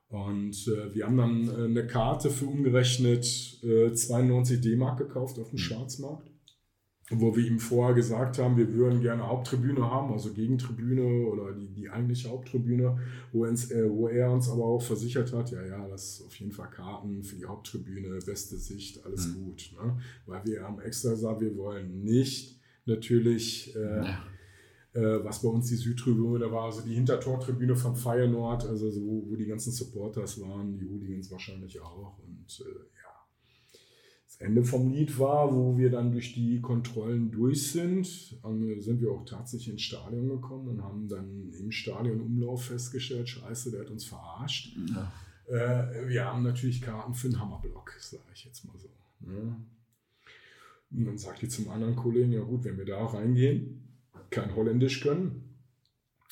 Und 0.09 0.69
äh, 0.69 0.95
wir 0.95 1.07
haben 1.07 1.17
dann 1.17 1.49
äh, 1.49 1.65
eine 1.65 1.87
Karte 1.87 2.31
für 2.31 2.47
umgerechnet 2.47 3.25
äh, 3.65 3.93
92 3.93 4.61
D-Mark 4.61 4.99
gekauft 4.99 5.39
auf 5.39 5.51
dem 5.51 5.55
mhm. 5.55 5.59
Schwarzmarkt 5.59 6.34
wo 7.11 7.37
wir 7.37 7.47
ihm 7.47 7.59
vorher 7.59 7.95
gesagt 7.95 8.39
haben, 8.39 8.57
wir 8.57 8.73
würden 8.73 9.03
gerne 9.03 9.27
Haupttribüne 9.27 9.83
haben, 9.83 10.13
also 10.13 10.33
Gegentribüne 10.33 11.27
oder 11.27 11.53
die, 11.53 11.69
die 11.69 11.91
eigentliche 11.91 12.31
Haupttribüne, 12.31 12.99
wo, 13.33 13.45
uns, 13.45 13.71
äh, 13.71 13.89
wo 13.91 14.09
er 14.09 14.31
uns 14.31 14.49
aber 14.49 14.65
auch 14.65 14.81
versichert 14.81 15.33
hat, 15.35 15.51
ja, 15.51 15.63
ja, 15.65 15.87
das 15.89 16.15
ist 16.15 16.27
auf 16.27 16.35
jeden 16.37 16.53
Fall 16.53 16.71
Karten 16.71 17.23
für 17.23 17.37
die 17.37 17.45
Haupttribüne, 17.45 18.19
beste 18.25 18.57
Sicht, 18.57 19.05
alles 19.05 19.29
mhm. 19.29 19.45
gut. 19.45 19.71
Ne? 19.75 19.99
Weil 20.25 20.45
wir 20.47 20.63
haben 20.63 20.81
extra 20.81 21.11
gesagt, 21.11 21.43
wir 21.43 21.55
wollen 21.57 22.05
nicht 22.05 22.59
natürlich, 22.87 23.77
äh, 23.77 23.81
ja. 23.81 24.25
äh, 24.95 25.25
was 25.25 25.43
bei 25.43 25.49
uns 25.49 25.69
die 25.69 25.77
Südtribüne 25.77 26.51
war, 26.51 26.65
also 26.65 26.81
die 26.81 26.95
Hintertortribüne 26.95 27.77
von 27.77 27.97
Feyenoord, 27.97 28.65
also 28.67 28.91
so, 28.91 29.25
wo 29.29 29.37
die 29.37 29.47
ganzen 29.47 29.73
Supporters 29.73 30.41
waren, 30.41 30.79
die 30.79 30.87
Hooligans 30.87 31.31
wahrscheinlich 31.31 31.79
auch 31.83 32.19
und 32.27 32.65
äh, 32.67 32.94
das 34.35 34.47
Ende 34.47 34.65
vom 34.65 34.91
Lied 34.91 35.19
war, 35.19 35.55
wo 35.55 35.79
wir 35.79 35.91
dann 35.91 36.11
durch 36.11 36.35
die 36.35 36.61
Kontrollen 36.61 37.31
durch 37.31 37.71
sind, 37.71 38.07
sind 38.07 39.01
wir 39.01 39.13
auch 39.13 39.25
tatsächlich 39.25 39.75
ins 39.75 39.83
Stadion 39.83 40.29
gekommen 40.29 40.69
und 40.69 40.83
haben 40.83 41.09
dann 41.09 41.53
im 41.53 41.71
Stadionumlauf 41.71 42.65
festgestellt, 42.65 43.29
scheiße, 43.29 43.71
der 43.71 43.83
hat 43.83 43.91
uns 43.91 44.05
verarscht. 44.05 44.77
Ja. 44.95 45.13
Äh, 45.47 46.09
wir 46.09 46.25
haben 46.25 46.43
natürlich 46.43 46.81
Karten 46.83 47.15
für 47.15 47.29
den 47.29 47.41
Hammerblock, 47.41 47.95
sage 48.01 48.23
ich 48.35 48.45
jetzt 48.45 48.65
mal 48.65 48.75
so. 48.77 48.89
Ne? 49.21 49.57
Und 50.91 51.05
dann 51.05 51.19
sagt 51.19 51.43
die 51.43 51.49
zum 51.49 51.69
anderen 51.69 51.97
Kollegen, 51.97 52.33
ja 52.33 52.43
gut, 52.43 52.65
wenn 52.65 52.79
wir 52.79 52.87
da 52.87 53.05
reingehen, 53.05 53.89
kein 54.31 54.55
Holländisch 54.55 55.01
können, 55.01 55.54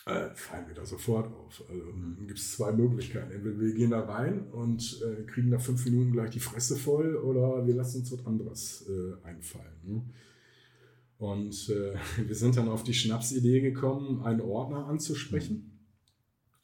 äh, 0.06 0.34
fallen 0.34 0.66
wir 0.66 0.74
da 0.74 0.84
sofort 0.84 1.32
auf. 1.32 1.62
Also 1.68 1.82
mhm. 1.84 2.26
gibt 2.26 2.38
es 2.38 2.52
zwei 2.52 2.72
Möglichkeiten. 2.72 3.30
Entweder 3.30 3.60
wir 3.60 3.74
gehen 3.74 3.90
da 3.90 4.00
rein 4.00 4.48
und 4.50 5.00
äh, 5.02 5.22
kriegen 5.24 5.50
nach 5.50 5.60
fünf 5.60 5.84
Minuten 5.84 6.12
gleich 6.12 6.30
die 6.30 6.40
Fresse 6.40 6.76
voll 6.76 7.16
oder 7.16 7.66
wir 7.66 7.74
lassen 7.74 8.00
uns 8.00 8.12
was 8.12 8.26
anderes 8.26 8.88
äh, 8.88 9.26
einfallen. 9.26 9.76
Ne? 9.84 10.02
Und 11.18 11.68
äh, 11.70 11.94
wir 12.26 12.34
sind 12.34 12.56
dann 12.56 12.68
auf 12.68 12.82
die 12.82 12.94
Schnapsidee 12.94 13.60
gekommen, 13.60 14.22
einen 14.22 14.40
Ordner 14.40 14.86
anzusprechen, 14.86 15.78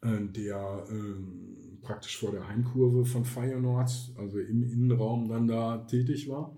mhm. 0.02 0.32
der 0.32 0.84
ähm, 0.90 1.78
praktisch 1.82 2.18
vor 2.18 2.32
der 2.32 2.48
Heimkurve 2.48 3.04
von 3.04 3.24
Feyenoord, 3.24 4.14
also 4.16 4.38
im 4.38 4.64
Innenraum 4.64 5.28
dann 5.28 5.46
da 5.46 5.78
tätig 5.78 6.28
war. 6.28 6.56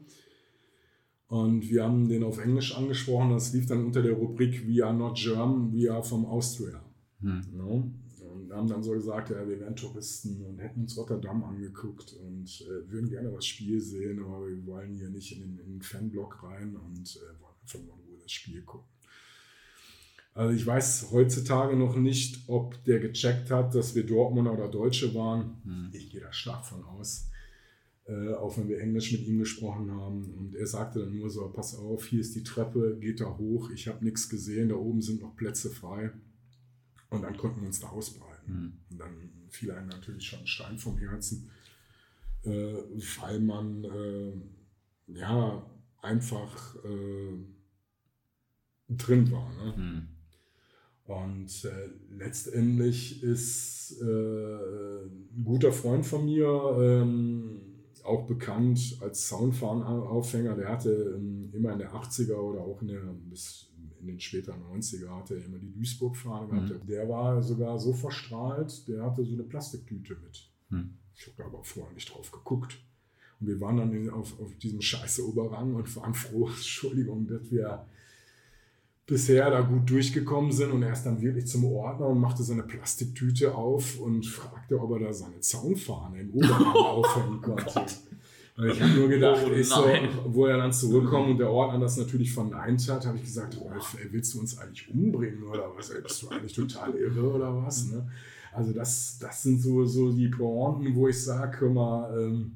Und 1.30 1.70
wir 1.70 1.84
haben 1.84 2.08
den 2.08 2.24
auf 2.24 2.38
Englisch 2.38 2.76
angesprochen. 2.76 3.30
Das 3.30 3.52
lief 3.52 3.64
dann 3.66 3.86
unter 3.86 4.02
der 4.02 4.14
Rubrik 4.14 4.66
We 4.66 4.84
are 4.84 4.92
not 4.92 5.16
German, 5.16 5.72
we 5.72 5.88
are 5.88 6.02
from 6.02 6.26
Austria. 6.26 6.84
Hm. 7.20 7.42
You 7.52 7.56
know? 7.56 7.92
Und 8.32 8.52
haben 8.52 8.68
dann 8.68 8.82
so 8.82 8.90
gesagt, 8.90 9.30
ja, 9.30 9.46
wir 9.46 9.60
wären 9.60 9.76
Touristen 9.76 10.44
und 10.44 10.58
hätten 10.58 10.80
uns 10.80 10.96
Rotterdam 10.96 11.44
angeguckt 11.44 12.14
und 12.14 12.48
äh, 12.62 12.90
würden 12.90 13.08
gerne 13.08 13.30
das 13.30 13.46
Spiel 13.46 13.80
sehen, 13.80 14.18
aber 14.24 14.48
wir 14.48 14.66
wollen 14.66 14.96
hier 14.96 15.08
nicht 15.08 15.32
in 15.32 15.40
den, 15.40 15.58
in 15.58 15.72
den 15.74 15.82
Fanblock 15.82 16.42
rein 16.42 16.74
und 16.76 17.16
äh, 17.16 17.40
wollen 17.40 17.54
einfach 17.62 17.78
mal 17.78 18.04
nur 18.08 18.18
das 18.20 18.32
Spiel 18.32 18.62
gucken. 18.62 18.88
Also 20.34 20.52
ich 20.54 20.66
weiß 20.66 21.12
heutzutage 21.12 21.76
noch 21.76 21.94
nicht, 21.94 22.48
ob 22.48 22.82
der 22.84 22.98
gecheckt 22.98 23.52
hat, 23.52 23.74
dass 23.76 23.94
wir 23.94 24.04
Dortmunder 24.04 24.52
oder 24.52 24.68
Deutsche 24.68 25.14
waren. 25.14 25.60
Hm. 25.62 25.90
Ich 25.92 26.10
gehe 26.10 26.20
da 26.20 26.32
stark 26.32 26.64
von 26.64 26.84
aus 26.84 27.29
äh, 28.10 28.34
auch 28.34 28.58
wenn 28.58 28.68
wir 28.68 28.80
Englisch 28.80 29.12
mit 29.12 29.24
ihm 29.26 29.38
gesprochen 29.38 29.92
haben. 29.92 30.34
Und 30.34 30.56
er 30.56 30.66
sagte 30.66 31.00
dann 31.00 31.16
nur 31.16 31.30
so, 31.30 31.48
pass 31.48 31.76
auf, 31.76 32.06
hier 32.06 32.20
ist 32.20 32.34
die 32.34 32.42
Treppe, 32.42 32.98
geht 32.98 33.20
da 33.20 33.36
hoch, 33.38 33.70
ich 33.70 33.86
habe 33.86 34.04
nichts 34.04 34.28
gesehen, 34.28 34.70
da 34.70 34.74
oben 34.74 35.00
sind 35.00 35.20
noch 35.20 35.36
Plätze 35.36 35.70
frei. 35.70 36.10
Und 37.10 37.22
dann 37.22 37.36
konnten 37.36 37.60
wir 37.60 37.68
uns 37.68 37.78
da 37.80 37.88
ausbreiten. 37.88 38.52
Mhm. 38.52 38.72
Und 38.90 38.98
dann 38.98 39.30
fiel 39.48 39.70
einem 39.70 39.88
natürlich 39.88 40.24
schon 40.24 40.40
ein 40.40 40.46
Stein 40.46 40.78
vom 40.78 40.98
Herzen, 40.98 41.50
äh, 42.42 42.74
weil 43.20 43.38
man 43.38 43.84
äh, 43.84 44.32
ja 45.18 45.70
einfach 46.02 46.76
äh, 46.84 47.38
drin 48.88 49.30
war. 49.30 49.52
Ne? 49.54 49.74
Mhm. 49.76 50.08
Und 51.04 51.64
äh, 51.64 51.90
letztendlich 52.16 53.22
ist 53.22 54.00
äh, 54.00 54.04
ein 55.04 55.44
guter 55.44 55.72
Freund 55.72 56.06
von 56.06 56.24
mir, 56.24 56.76
ähm, 56.80 57.69
auch 58.04 58.26
bekannt 58.26 58.98
als 59.00 59.28
Soundfahnenaufhänger. 59.28 60.56
Der 60.56 60.68
hatte 60.68 61.14
ähm, 61.16 61.50
immer 61.52 61.72
in 61.72 61.78
der 61.78 61.92
80er 61.92 62.34
oder 62.34 62.60
auch 62.60 62.80
in 62.82 62.88
der, 62.88 63.00
bis 63.28 63.70
in 64.00 64.06
den 64.06 64.20
späteren 64.20 64.62
90er 64.62 65.08
hatte 65.10 65.36
er 65.36 65.44
immer 65.44 65.58
die 65.58 65.72
Duisburg-Fahne 65.72 66.48
gehabt. 66.48 66.70
Mhm. 66.70 66.86
Der 66.86 67.08
war 67.08 67.42
sogar 67.42 67.78
so 67.78 67.92
verstrahlt, 67.92 68.88
der 68.88 69.04
hatte 69.04 69.24
so 69.24 69.34
eine 69.34 69.42
Plastiktüte 69.42 70.16
mit. 70.22 70.50
Mhm. 70.70 70.94
Ich 71.14 71.26
habe 71.28 71.44
aber 71.44 71.62
vorher 71.62 71.92
nicht 71.92 72.12
drauf 72.12 72.30
geguckt. 72.30 72.78
Und 73.40 73.46
wir 73.46 73.60
waren 73.60 73.76
dann 73.76 74.10
auf, 74.10 74.38
auf 74.40 74.54
diesem 74.56 74.80
scheiße 74.80 75.26
Oberrang 75.26 75.74
und 75.74 75.94
waren 75.96 76.14
froh, 76.14 76.46
Entschuldigung, 76.48 77.26
dass 77.26 77.50
wir 77.50 77.86
bisher 79.10 79.50
da 79.50 79.60
gut 79.60 79.90
durchgekommen 79.90 80.52
sind 80.52 80.70
und 80.70 80.82
er 80.84 80.92
ist 80.92 81.02
dann 81.02 81.20
wirklich 81.20 81.46
zum 81.48 81.64
Ordner 81.64 82.06
und 82.06 82.20
machte 82.20 82.44
seine 82.44 82.62
Plastiktüte 82.62 83.56
auf 83.56 83.98
und 83.98 84.24
fragte, 84.24 84.80
ob 84.80 84.92
er 84.92 85.06
da 85.06 85.12
seine 85.12 85.40
Zaunfahne 85.40 86.20
im 86.20 86.30
Oberrang 86.30 86.64
aufhängen 86.76 87.42
konnte. 87.42 87.84
Und 88.56 88.70
ich 88.70 88.80
habe 88.80 88.92
nur 88.92 89.08
gedacht, 89.08 89.42
oh, 89.44 89.52
ich 89.52 89.68
so, 89.68 89.84
wo 90.26 90.46
er 90.46 90.58
dann 90.58 90.72
zurückkommt 90.72 91.30
und 91.30 91.38
der 91.38 91.50
Ordner 91.50 91.80
das 91.80 91.96
natürlich 91.96 92.32
verneint 92.32 92.88
hat, 92.88 93.04
habe 93.04 93.16
ich 93.16 93.24
gesagt, 93.24 93.60
Rolf, 93.60 93.96
ey, 94.00 94.12
willst 94.12 94.32
du 94.34 94.40
uns 94.40 94.56
eigentlich 94.58 94.88
umbringen 94.88 95.42
oder 95.42 95.72
was? 95.76 95.90
Ey, 95.90 96.02
bist 96.02 96.22
du 96.22 96.28
eigentlich 96.28 96.52
total 96.52 96.94
irre 96.94 97.32
oder 97.32 97.56
was? 97.64 97.90
Ne? 97.90 98.08
Also 98.52 98.72
das, 98.72 99.18
das 99.20 99.42
sind 99.42 99.60
so, 99.60 99.84
so 99.86 100.12
die 100.12 100.28
Pointen, 100.28 100.94
wo 100.94 101.08
ich 101.08 101.20
sage, 101.20 101.68
mal, 101.68 102.16
ähm, 102.16 102.52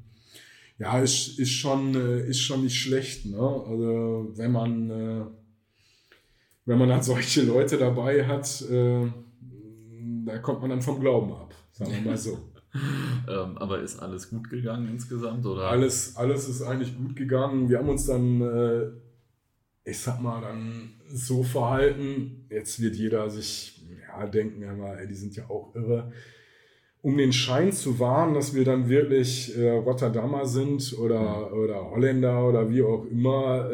ja, 0.77 0.99
ist, 0.99 1.37
ist, 1.37 1.51
schon, 1.51 1.95
äh, 1.95 2.29
ist 2.29 2.39
schon 2.39 2.63
nicht 2.63 2.79
schlecht. 2.79 3.25
Ne? 3.25 3.39
Also 3.39 4.31
wenn 4.35 4.51
man, 4.53 4.89
äh, 4.89 5.25
wenn 6.65 6.77
man 6.77 6.89
dann 6.89 7.01
solche 7.01 7.43
Leute 7.43 7.77
dabei 7.77 8.25
hat, 8.25 8.61
äh, 8.69 9.07
da 10.25 10.37
kommt 10.39 10.61
man 10.61 10.71
dann 10.71 10.81
vom 10.81 10.99
Glauben 10.99 11.31
ab, 11.33 11.53
sagen 11.71 11.91
wir 11.91 12.01
mal 12.01 12.17
so. 12.17 12.37
ähm, 13.29 13.57
aber 13.57 13.79
ist 13.79 13.99
alles 13.99 14.29
gut 14.29 14.49
gegangen 14.49 14.89
insgesamt? 14.89 15.45
Oder? 15.45 15.69
Alles, 15.69 16.15
alles 16.17 16.49
ist 16.49 16.61
eigentlich 16.61 16.97
gut 16.97 17.15
gegangen. 17.15 17.69
Wir 17.69 17.77
haben 17.77 17.89
uns 17.89 18.05
dann, 18.05 18.41
äh, 18.41 18.87
ich 19.85 19.99
sag 19.99 20.21
mal, 20.21 20.41
dann 20.41 20.89
so 21.07 21.43
verhalten. 21.43 22.47
Jetzt 22.49 22.81
wird 22.81 22.95
jeder 22.95 23.29
sich 23.29 23.85
ja, 24.07 24.27
denken, 24.27 24.61
ja, 24.61 24.93
ey, 24.95 25.07
die 25.07 25.15
sind 25.15 25.35
ja 25.35 25.49
auch 25.49 25.73
irre 25.73 26.11
um 27.05 27.17
den 27.17 27.33
Schein 27.33 27.71
zu 27.71 27.99
wahren, 27.99 28.33
dass 28.33 28.55
wir 28.55 28.65
dann 28.65 28.89
wirklich 28.89 29.55
äh, 29.55 29.69
Rotterdamer 29.69 30.47
sind 30.47 30.97
oder, 30.97 31.51
mhm. 31.51 31.59
oder 31.59 31.91
Holländer 31.91 32.49
oder 32.49 32.67
wie 32.71 32.81
auch 32.81 33.05
immer. 33.05 33.69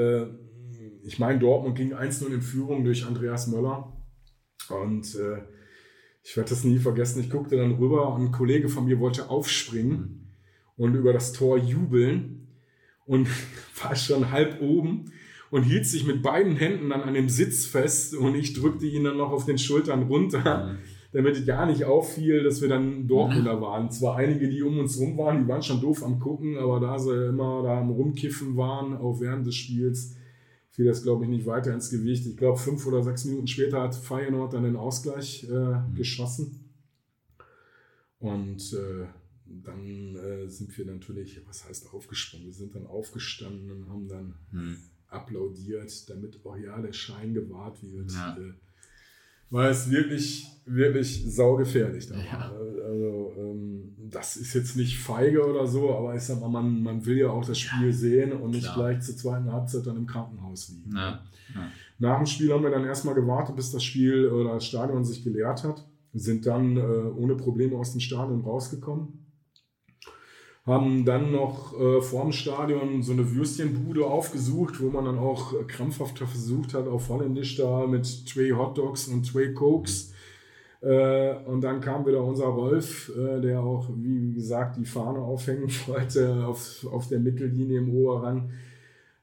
Ich 1.04 1.20
meine, 1.20 1.40
Dortmund 1.40 1.76
ging 1.76 1.94
1-0 1.94 2.34
in 2.34 2.42
Führung 2.42 2.84
durch 2.84 3.06
Andreas 3.06 3.48
Möller. 3.48 3.92
Und 4.70 5.16
äh, 5.16 5.42
ich 6.24 6.38
werde 6.38 6.50
das 6.50 6.64
nie 6.64 6.78
vergessen. 6.78 7.22
Ich 7.22 7.30
guckte 7.30 7.58
dann 7.58 7.74
rüber 7.74 8.14
und 8.14 8.26
ein 8.26 8.32
Kollege 8.32 8.70
von 8.70 8.86
mir 8.86 9.00
wollte 9.00 9.30
aufspringen 9.30 10.32
und 10.78 10.96
über 10.96 11.14
das 11.14 11.34
Tor 11.34 11.58
jubeln 11.58 12.48
und 13.06 13.28
war 13.84 13.96
schon 13.96 14.32
halb 14.32 14.62
oben 14.62 15.12
und 15.50 15.64
hielt 15.64 15.86
sich 15.86 16.06
mit 16.06 16.22
beiden 16.22 16.56
Händen 16.56 16.90
dann 16.90 17.02
an 17.02 17.14
dem 17.14 17.30
Sitz 17.30 17.66
fest 17.66 18.16
und 18.16 18.36
ich 18.36 18.54
drückte 18.54 18.86
ihn 18.86 19.04
dann 19.04 19.18
noch 19.18 19.32
auf 19.32 19.46
den 19.46 19.58
Schultern 19.58 20.04
runter. 20.04 20.68
Mhm 20.68 20.78
damit 21.14 21.46
ja 21.46 21.66
nicht 21.66 21.84
auffiel, 21.84 22.44
dass 22.44 22.62
wir 22.62 22.70
dann 22.70 23.08
Dortmunder 23.08 23.58
mhm. 23.58 23.62
waren. 23.62 23.92
Zwar 23.92 24.16
einige, 24.16 24.48
die 24.48 24.64
um 24.64 24.80
uns 24.80 25.00
rum 25.00 25.18
waren, 25.18 25.44
die 25.44 25.48
waren 25.48 25.62
schon 25.62 25.82
doof 25.82 26.04
am 26.04 26.20
Gucken, 26.20 26.58
aber 26.58 26.80
da 26.80 26.98
sie 27.00 27.28
immer 27.28 27.64
da 27.64 27.80
am 27.80 27.90
Rumkiffen 27.90 28.56
waren, 28.56 28.96
auch 28.96 29.20
während 29.20 29.46
des 29.46 29.56
Spiels, 29.56 30.16
fiel 30.82 30.88
das, 30.88 31.04
glaube 31.04 31.26
ich, 31.26 31.30
nicht 31.30 31.46
weiter 31.46 31.74
ins 31.74 31.92
Gewicht. 31.92 32.26
Ich 32.26 32.38
glaube, 32.38 32.58
fünf 32.58 32.86
oder 32.88 33.04
sechs 33.04 33.26
Minuten 33.26 33.48
später 33.48 33.82
hat 33.82 33.96
Feyenoord 33.96 34.54
dann 34.54 34.64
den 34.64 34.76
Ausgleich 34.76 35.44
äh, 35.44 35.54
mhm. 35.54 35.94
geschossen. 35.94 36.72
Und 38.18 38.74
äh, 38.74 39.06
dann 39.46 40.16
äh, 40.16 40.48
sind 40.48 40.76
wir 40.76 40.86
natürlich, 40.86 41.40
was 41.48 41.68
heißt 41.68 41.94
aufgesprungen? 41.94 42.48
Wir 42.48 42.54
sind 42.54 42.74
dann 42.74 42.88
aufgestanden 42.88 43.70
und 43.72 43.90
haben 43.90 44.08
dann 44.08 44.36
mhm. 44.52 44.78
applaudiert, 45.08 46.10
damit 46.10 46.44
auch 46.46 46.58
ja 46.58 46.82
der 46.82 46.94
Schein 46.94 47.34
gewahrt 47.34 47.84
wird. 47.84 48.12
Ja. 48.12 48.38
Weil 49.52 49.70
es 49.70 49.92
wirklich, 49.92 50.48
wirklich 50.66 51.24
saugefährlich 51.28 52.08
da 52.08 52.16
ja. 52.16 52.40
war. 52.40 52.52
Also, 52.52 53.34
ähm, 53.38 53.96
das 54.10 54.36
ist 54.36 54.54
jetzt 54.54 54.76
nicht 54.76 54.98
feige 54.98 55.46
oder 55.46 55.68
so, 55.68 55.94
aber 55.96 56.16
ich 56.16 56.24
sag 56.24 56.42
mal, 56.42 56.50
man, 56.50 56.82
man 56.82 57.06
will 57.06 57.18
ja 57.18 57.30
auch 57.30 57.46
das 57.46 57.60
Spiel 57.60 57.88
ja, 57.88 57.94
sehen 57.94 58.32
und 58.34 58.52
nicht 58.52 58.64
klar. 58.64 58.76
gleich 58.76 59.02
zur 59.02 59.16
zweiten 59.16 59.52
Halbzeit 59.52 59.86
dann 59.86 59.98
im 59.98 60.08
Krankenhaus 60.08 60.70
liegen. 60.70 60.96
Ja. 60.96 61.22
Nach 62.00 62.18
dem 62.18 62.26
Spiel 62.26 62.52
haben 62.52 62.64
wir 62.64 62.72
dann 62.72 62.86
erstmal 62.86 63.14
gewartet, 63.14 63.56
bis 63.56 63.72
das 63.72 63.84
Spiel 63.84 64.28
oder 64.28 64.56
das 64.56 64.66
Stadion 64.66 65.06
sich 65.06 65.24
geleert 65.24 65.64
hat. 65.64 65.86
Sind 66.14 66.46
dann 66.46 66.76
äh, 66.76 66.82
ohne 66.82 67.36
Probleme 67.36 67.78
aus 67.78 67.92
dem 67.92 68.02
Stadion 68.02 68.42
rausgekommen 68.42 69.21
haben 70.66 71.06
dann 71.06 71.32
noch 71.32 71.80
äh, 71.80 72.02
vorm 72.02 72.32
Stadion 72.32 73.02
so 73.02 73.14
eine 73.14 73.32
Würstchenbude 73.36 74.06
aufgesucht, 74.06 74.80
wo 74.80 74.90
man 74.90 75.06
dann 75.06 75.18
auch 75.18 75.54
äh, 75.54 75.64
krampfhaft 75.64 76.20
versucht 76.20 76.74
hat, 76.74 76.88
auf 76.88 77.10
Holländisch 77.10 77.58
da 77.58 77.88
mit 77.88 78.06
zwei 78.06 78.52
Hotdogs 78.52 79.08
und 79.08 79.26
zwei 79.26 79.48
Cokes. 79.48 80.14
Äh, 80.82 81.36
und 81.46 81.62
dann 81.62 81.82
kam 81.82 82.06
wieder 82.06 82.24
unser 82.24 82.46
Rolf, 82.46 83.12
äh, 83.16 83.42
der 83.42 83.62
auch, 83.62 83.90
wie 83.96 84.34
gesagt, 84.34 84.78
die 84.78 84.86
Fahne 84.86 85.20
aufhängen 85.20 85.70
wollte 85.88 86.46
auf, 86.46 86.86
auf 86.92 87.08
der 87.08 87.20
Mittellinie 87.20 87.80
im 87.80 87.94
Oberrang 87.96 88.52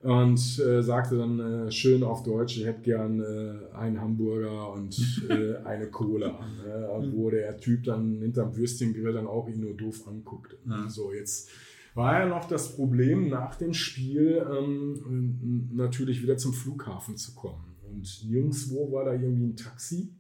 und 0.09 0.59
äh, 0.59 0.83
sagte 0.83 1.19
dann 1.19 1.39
äh, 1.39 1.71
schön 1.71 2.03
auf 2.03 2.23
Deutsch, 2.23 2.57
ich 2.57 2.65
hätte 2.65 2.81
gern 2.81 3.21
äh, 3.21 3.77
einen 3.77 4.01
Hamburger 4.01 4.73
und 4.73 4.97
äh, 5.29 5.57
eine 5.67 5.91
Cola, 5.91 6.41
ne? 6.65 7.13
wo 7.13 7.29
der 7.29 7.59
Typ 7.59 7.85
dann 7.85 8.23
hinterm 8.23 8.57
Würstchengrill 8.57 9.13
dann 9.13 9.27
auch 9.27 9.49
ihn 9.49 9.61
nur 9.61 9.77
doof 9.77 10.09
anguckt. 10.09 10.57
Ja. 10.67 10.89
So, 10.89 11.13
jetzt 11.13 11.51
war 11.95 12.21
ja 12.21 12.27
noch 12.27 12.49
das 12.49 12.75
Problem, 12.75 13.29
nach 13.29 13.57
dem 13.57 13.75
Spiel 13.75 14.47
ähm, 14.51 15.69
natürlich 15.75 16.23
wieder 16.23 16.39
zum 16.39 16.55
Flughafen 16.55 17.19
zu 17.19 17.35
kommen. 17.35 17.77
Und 17.91 18.25
nirgendwo 18.25 18.91
war 18.91 19.05
da 19.05 19.13
irgendwie 19.13 19.45
ein 19.45 19.57
Taxi. 19.57 20.15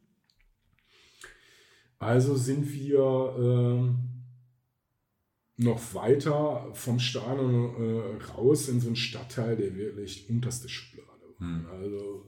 Also 1.98 2.36
sind 2.36 2.70
wir 2.70 3.34
ähm, 3.38 4.17
noch 5.58 5.94
weiter 5.94 6.68
vom 6.72 7.00
Stadion 7.00 7.74
äh, 7.74 8.22
raus 8.32 8.68
in 8.68 8.80
so 8.80 8.86
einen 8.86 8.96
Stadtteil, 8.96 9.56
der 9.56 9.76
wirklich 9.76 10.30
unterste 10.30 10.68
Schublade 10.68 11.08
war. 11.38 11.48
Hm. 11.48 11.66
Also 11.70 12.24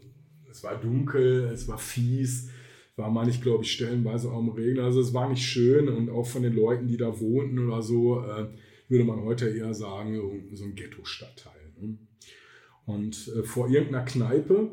es 0.51 0.65
war 0.65 0.75
dunkel, 0.75 1.45
es 1.45 1.69
war 1.69 1.79
fies, 1.79 2.51
war 2.97 3.09
mal 3.09 3.25
nicht, 3.25 3.41
glaube 3.41 3.63
ich, 3.63 3.73
stellenweise 3.73 4.31
auch 4.31 4.41
im 4.41 4.49
Regen. 4.49 4.81
Also 4.81 5.01
es 5.01 5.15
war 5.15 5.29
nicht 5.29 5.45
schön 5.45 5.89
und 5.89 6.11
auch 6.11 6.27
von 6.27 6.43
den 6.43 6.55
Leuten, 6.55 6.89
die 6.89 6.97
da 6.97 7.21
wohnten 7.21 7.61
oder 7.61 7.83
so, 7.83 8.21
äh, 8.21 8.49
würde 8.89 9.05
man 9.05 9.23
heute 9.23 9.49
eher 9.49 9.75
sagen, 9.75 10.21
so 10.53 10.65
ein 10.65 10.75
Ghetto-Stadtteil. 10.75 11.73
Ne? 11.81 11.99
Und 12.85 13.33
äh, 13.37 13.45
vor 13.45 13.71
irgendeiner 13.71 14.05
Kneipe, 14.05 14.73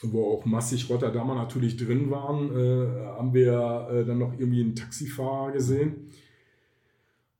wo 0.00 0.32
auch 0.32 0.46
massig 0.46 0.88
Rotterdamer 0.88 1.34
natürlich 1.34 1.76
drin 1.76 2.10
waren, 2.10 2.50
äh, 2.56 3.04
haben 3.04 3.34
wir 3.34 3.88
äh, 3.90 4.06
dann 4.06 4.18
noch 4.18 4.32
irgendwie 4.32 4.62
einen 4.62 4.74
Taxifahrer 4.74 5.52
gesehen 5.52 6.10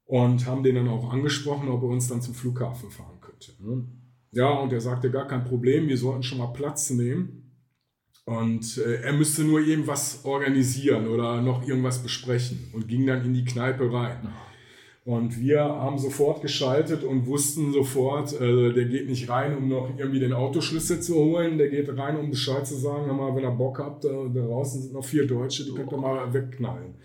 und 0.06 0.46
haben 0.46 0.62
den 0.62 0.76
dann 0.76 0.88
auch 0.88 1.12
angesprochen, 1.12 1.68
ob 1.68 1.82
er 1.82 1.88
uns 1.88 2.08
dann 2.08 2.22
zum 2.22 2.34
Flughafen 2.34 2.90
fahren 2.90 3.20
könnte. 3.20 3.52
Ne? 3.60 3.84
Ja, 4.32 4.50
und 4.50 4.72
er 4.72 4.80
sagte, 4.80 5.10
gar 5.10 5.26
kein 5.26 5.44
Problem, 5.44 5.88
wir 5.88 5.98
sollten 5.98 6.22
schon 6.22 6.38
mal 6.38 6.52
Platz 6.52 6.90
nehmen. 6.90 7.42
Und 8.24 8.78
äh, 8.78 9.02
er 9.02 9.12
müsste 9.12 9.44
nur 9.44 9.60
irgendwas 9.60 10.24
organisieren 10.24 11.06
oder 11.06 11.40
noch 11.42 11.66
irgendwas 11.66 12.02
besprechen 12.02 12.70
und 12.72 12.88
ging 12.88 13.06
dann 13.06 13.24
in 13.24 13.34
die 13.34 13.44
Kneipe 13.44 13.92
rein. 13.92 14.28
Und 15.04 15.38
wir 15.38 15.60
haben 15.60 15.98
sofort 15.98 16.42
geschaltet 16.42 17.04
und 17.04 17.26
wussten 17.26 17.72
sofort, 17.72 18.32
äh, 18.40 18.72
der 18.72 18.86
geht 18.86 19.08
nicht 19.08 19.28
rein, 19.28 19.56
um 19.56 19.68
noch 19.68 19.96
irgendwie 19.96 20.18
den 20.18 20.32
Autoschlüssel 20.32 21.00
zu 21.00 21.14
holen. 21.14 21.58
Der 21.58 21.68
geht 21.68 21.88
rein, 21.96 22.16
um 22.16 22.30
Bescheid 22.30 22.66
zu 22.66 22.74
sagen, 22.74 23.06
mal, 23.16 23.34
wenn 23.36 23.44
er 23.44 23.52
Bock 23.52 23.78
habt, 23.78 24.04
da, 24.04 24.08
da 24.08 24.40
draußen 24.40 24.82
sind 24.82 24.94
noch 24.94 25.04
vier 25.04 25.28
Deutsche, 25.28 25.64
die 25.64 25.74
könnt 25.74 25.92
ihr 25.92 25.98
mal 25.98 26.34
wegknallen. 26.34 26.96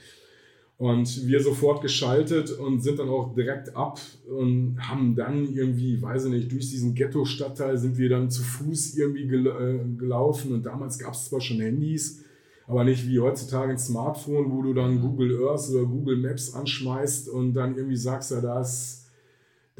Und 0.82 1.28
wir 1.28 1.44
sofort 1.44 1.84
geschaltet 1.84 2.50
und 2.50 2.82
sind 2.82 2.98
dann 2.98 3.08
auch 3.08 3.36
direkt 3.36 3.76
ab 3.76 4.00
und 4.28 4.78
haben 4.80 5.13
dann 5.13 5.48
irgendwie, 5.54 6.02
weiß 6.02 6.26
ich 6.26 6.32
nicht, 6.32 6.52
durch 6.52 6.72
diesen 6.72 6.96
Ghetto-Stadtteil 6.96 7.78
sind 7.78 8.00
wir 8.00 8.10
dann 8.10 8.32
zu 8.32 8.41
Fuß 8.41 8.98
irgendwie 8.98 9.32
äh, 9.32 9.80
gelaufen. 9.96 10.52
Und 10.52 10.65
damals 10.65 10.98
gab 10.98 11.13
es 11.13 11.26
zwar 11.26 11.39
schon 11.39 11.60
Handys, 11.60 12.24
aber 12.65 12.84
nicht 12.84 13.08
wie 13.08 13.20
heutzutage 13.20 13.72
ein 13.72 13.78
Smartphone, 13.78 14.52
wo 14.52 14.63
du 14.63 14.74
dann 14.74 15.02
Google 15.02 15.48
Earth 15.48 15.70
oder 15.70 15.86
Google 15.86 16.17
Maps 16.17 16.56
anschmeißt 16.56 17.30
und 17.30 17.54
dann 17.54 17.78
irgendwie 17.78 17.96
sagst, 17.96 18.32
ja, 18.32 18.42
da 18.42 18.60
ist 18.60 19.00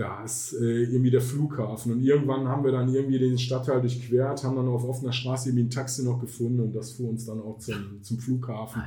da 0.02 0.24
ist 0.24 0.54
äh, 0.54 0.84
irgendwie 0.84 1.12
der 1.12 1.22
Flughafen. 1.22 1.92
Und 1.92 2.02
irgendwann 2.02 2.48
haben 2.48 2.64
wir 2.64 2.72
dann 2.72 2.92
irgendwie 2.94 3.20
den 3.20 3.38
Stadtteil 3.38 3.82
durchquert, 3.82 4.44
haben 4.44 4.56
dann 4.56 4.68
auf 4.68 4.84
offener 4.84 5.14
Straße 5.14 5.50
irgendwie 5.50 5.66
ein 5.66 5.70
Taxi 5.70 6.04
noch 6.04 6.20
gefunden 6.20 6.60
und 6.60 6.74
das 6.76 6.94
fuhr 6.94 7.10
uns 7.10 7.26
dann 7.28 7.40
auch 7.40 7.60
zum, 7.60 8.02
zum 8.02 8.18
Flughafen. 8.18 8.82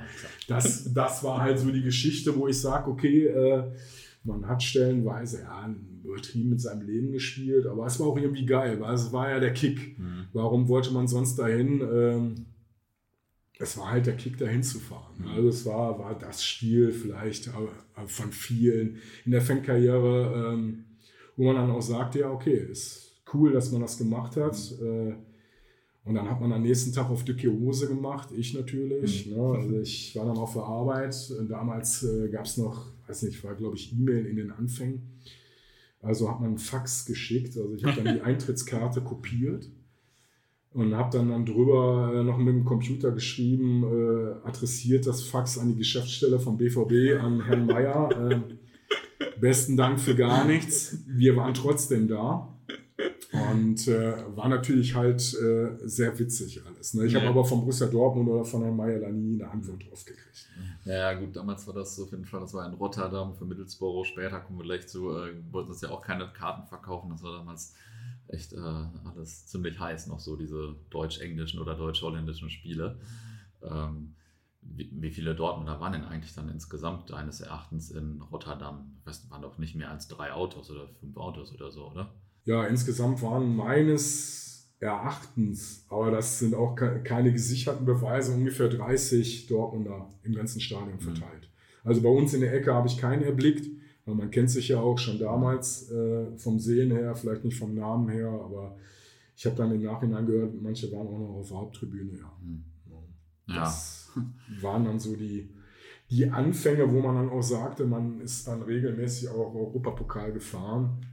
Das, 0.48 0.92
das 0.92 1.22
war 1.22 1.40
halt 1.40 1.60
so 1.60 1.70
die 1.70 1.82
Geschichte, 1.82 2.34
wo 2.36 2.48
ich 2.48 2.60
sage, 2.60 2.90
okay, 2.90 3.26
äh, 3.26 3.62
man 4.24 4.48
hat 4.48 4.62
stellenweise 4.62 5.42
ja, 5.42 5.72
übertrieben 6.02 6.50
mit 6.50 6.60
seinem 6.60 6.84
Leben 6.86 7.12
gespielt, 7.12 7.66
aber 7.66 7.86
es 7.86 8.00
war 8.00 8.08
auch 8.08 8.18
irgendwie 8.18 8.46
geil, 8.46 8.80
weil 8.80 8.94
es 8.94 9.12
war 9.12 9.30
ja 9.30 9.38
der 9.38 9.52
Kick. 9.52 9.96
Mhm. 9.98 10.26
Warum 10.32 10.66
wollte 10.66 10.92
man 10.92 11.06
sonst 11.06 11.36
dahin? 11.36 11.80
Ähm, 11.80 12.34
es 13.60 13.78
war 13.78 13.92
halt 13.92 14.06
der 14.06 14.16
Kick, 14.16 14.36
dahin 14.38 14.64
zu 14.64 14.80
fahren. 14.80 15.14
Mhm. 15.18 15.28
Also 15.28 15.48
es 15.48 15.64
war, 15.64 15.96
war 16.00 16.18
das 16.18 16.44
Spiel 16.44 16.90
vielleicht 16.90 17.46
äh, 17.46 18.06
von 18.06 18.32
vielen 18.32 18.98
in 19.24 19.30
der 19.30 19.42
Fankarriere. 19.42 20.54
Ähm, 20.54 20.84
wo 21.36 21.44
man 21.44 21.56
dann 21.56 21.70
auch 21.70 21.82
sagt, 21.82 22.14
ja, 22.14 22.30
okay, 22.30 22.66
ist 22.70 23.22
cool, 23.32 23.52
dass 23.52 23.72
man 23.72 23.80
das 23.80 23.98
gemacht 23.98 24.36
hat. 24.36 24.56
Mhm. 24.80 25.16
Und 26.04 26.16
dann 26.16 26.28
hat 26.28 26.40
man 26.40 26.52
am 26.52 26.62
nächsten 26.62 26.92
Tag 26.92 27.08
auf 27.08 27.24
dicke 27.24 27.50
Hose 27.50 27.88
gemacht, 27.88 28.28
ich 28.36 28.52
natürlich. 28.52 29.26
Mhm. 29.26 29.36
Ne? 29.36 29.42
Also 29.42 29.80
ich 29.80 30.14
war 30.16 30.26
dann 30.26 30.36
auf 30.36 30.52
der 30.52 30.62
Arbeit. 30.62 31.16
Damals 31.48 32.02
äh, 32.02 32.28
gab 32.28 32.44
es 32.44 32.58
noch, 32.58 32.92
weiß 33.06 33.22
nicht, 33.22 33.42
war 33.42 33.54
glaube 33.54 33.76
ich 33.76 33.92
E-Mail 33.92 34.26
in 34.26 34.36
den 34.36 34.50
Anfängen. 34.50 35.02
Also 36.02 36.28
hat 36.28 36.40
man 36.40 36.50
einen 36.50 36.58
Fax 36.58 37.06
geschickt. 37.06 37.56
Also 37.56 37.74
ich 37.74 37.84
habe 37.84 38.02
dann 38.02 38.14
die 38.14 38.20
Eintrittskarte 38.22 39.00
kopiert 39.00 39.70
und 40.74 40.94
habe 40.94 41.16
dann, 41.16 41.30
dann 41.30 41.46
drüber 41.46 42.12
äh, 42.14 42.22
noch 42.22 42.36
mit 42.36 42.54
dem 42.54 42.64
Computer 42.66 43.10
geschrieben, 43.10 43.84
äh, 43.84 44.46
adressiert 44.46 45.06
das 45.06 45.22
Fax 45.22 45.56
an 45.56 45.68
die 45.68 45.76
Geschäftsstelle 45.76 46.38
vom 46.38 46.58
BVB 46.58 47.18
an 47.18 47.46
Herrn 47.46 47.64
Meyer. 47.64 48.44
Besten 49.40 49.76
Dank 49.76 50.00
für 50.00 50.14
gar 50.14 50.44
nichts. 50.44 50.98
Wir 51.06 51.36
waren 51.36 51.54
trotzdem 51.54 52.08
da. 52.08 52.48
Und 53.32 53.88
äh, 53.88 54.14
war 54.36 54.48
natürlich 54.48 54.94
halt 54.94 55.20
äh, 55.34 55.76
sehr 55.82 56.16
witzig 56.18 56.62
alles. 56.64 56.94
Ne? 56.94 57.06
Ich 57.06 57.12
ja. 57.12 57.20
habe 57.20 57.30
aber 57.30 57.44
von 57.44 57.60
Borussia 57.60 57.88
Dortmund 57.88 58.28
oder 58.28 58.44
von 58.44 58.62
Herrn 58.62 58.76
Meyer 58.76 59.00
da 59.00 59.08
nie 59.08 59.42
eine 59.42 59.50
Antwort 59.50 59.82
drauf 59.88 60.04
gekriegt. 60.04 60.48
Ja, 60.84 61.14
gut, 61.14 61.34
damals 61.34 61.66
war 61.66 61.74
das 61.74 61.98
auf 61.98 62.10
jeden 62.12 62.24
Fall, 62.24 62.40
das 62.40 62.54
war 62.54 62.66
in 62.66 62.74
Rotterdam 62.74 63.34
für 63.34 63.44
Middlesbrough. 63.44 64.06
Später 64.06 64.38
kommen 64.40 64.60
wir 64.60 64.64
gleich 64.64 64.86
zu, 64.86 65.10
äh, 65.10 65.32
wollten 65.50 65.70
uns 65.70 65.80
ja 65.80 65.90
auch 65.90 66.02
keine 66.02 66.28
Karten 66.28 66.68
verkaufen. 66.68 67.10
Das 67.10 67.22
war 67.24 67.32
damals 67.38 67.74
echt 68.28 68.52
äh, 68.52 68.56
alles 68.58 69.46
ziemlich 69.46 69.80
heiß, 69.80 70.06
noch 70.06 70.20
so 70.20 70.36
diese 70.36 70.76
deutsch-englischen 70.90 71.60
oder 71.60 71.74
deutsch-holländischen 71.74 72.50
Spiele. 72.50 72.98
Ähm, 73.62 74.14
wie, 74.64 74.90
wie, 74.92 75.10
viele 75.10 75.34
Dortmunder 75.34 75.80
waren 75.80 75.92
denn 75.92 76.04
eigentlich 76.04 76.34
dann 76.34 76.48
insgesamt 76.48 77.10
deines 77.10 77.40
Erachtens 77.40 77.90
in 77.90 78.22
Rotterdam? 78.22 78.96
Das 79.04 79.30
waren 79.30 79.42
doch 79.42 79.58
nicht 79.58 79.74
mehr 79.74 79.90
als 79.90 80.08
drei 80.08 80.32
Autos 80.32 80.70
oder 80.70 80.88
fünf 81.00 81.16
Autos 81.16 81.54
oder 81.54 81.70
so, 81.70 81.90
oder? 81.90 82.14
Ja, 82.44 82.64
insgesamt 82.66 83.22
waren 83.22 83.54
meines 83.56 84.72
Erachtens, 84.80 85.86
aber 85.88 86.10
das 86.10 86.38
sind 86.38 86.54
auch 86.54 86.74
keine 86.76 87.32
gesicherten 87.32 87.86
Beweise, 87.86 88.34
ungefähr 88.34 88.68
30 88.68 89.46
Dortmunder 89.46 90.12
im 90.22 90.34
ganzen 90.34 90.60
Stadion 90.60 90.96
mhm. 90.96 91.00
verteilt. 91.00 91.42
Mhm. 91.42 91.88
Also 91.88 92.02
bei 92.02 92.08
uns 92.08 92.34
in 92.34 92.40
der 92.40 92.52
Ecke 92.52 92.74
habe 92.74 92.88
ich 92.88 92.98
keinen 92.98 93.22
erblickt. 93.22 93.70
Man 94.06 94.30
kennt 94.30 94.50
sich 94.50 94.68
ja 94.68 94.80
auch 94.80 94.98
schon 94.98 95.18
damals 95.18 95.90
äh, 95.90 96.36
vom 96.36 96.58
Sehen 96.58 96.90
her, 96.90 97.14
vielleicht 97.14 97.44
nicht 97.44 97.56
vom 97.56 97.74
Namen 97.74 98.10
her, 98.10 98.28
aber 98.28 98.76
ich 99.34 99.46
habe 99.46 99.56
dann 99.56 99.72
im 99.72 99.82
Nachhinein 99.82 100.26
gehört, 100.26 100.52
manche 100.60 100.92
waren 100.92 101.06
auch 101.06 101.18
noch 101.18 101.34
auf 101.40 101.48
der 101.48 101.56
Haupttribüne. 101.56 102.18
Ja. 102.18 102.32
Mhm. 102.42 102.64
Das 103.46 103.56
ja. 103.56 104.03
Waren 104.60 104.84
dann 104.84 104.98
so 104.98 105.16
die, 105.16 105.48
die 106.10 106.30
Anfänge, 106.30 106.90
wo 106.92 107.00
man 107.00 107.16
dann 107.16 107.30
auch 107.30 107.42
sagte, 107.42 107.84
man 107.84 108.20
ist 108.20 108.46
dann 108.46 108.62
regelmäßig 108.62 109.28
auch 109.28 109.54
Europapokal 109.54 110.32
gefahren. 110.32 111.06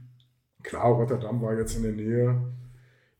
Klar, 0.62 0.92
Rotterdam 0.92 1.40
war 1.42 1.56
jetzt 1.58 1.76
in 1.76 1.82
der 1.82 1.92
Nähe. 1.92 2.40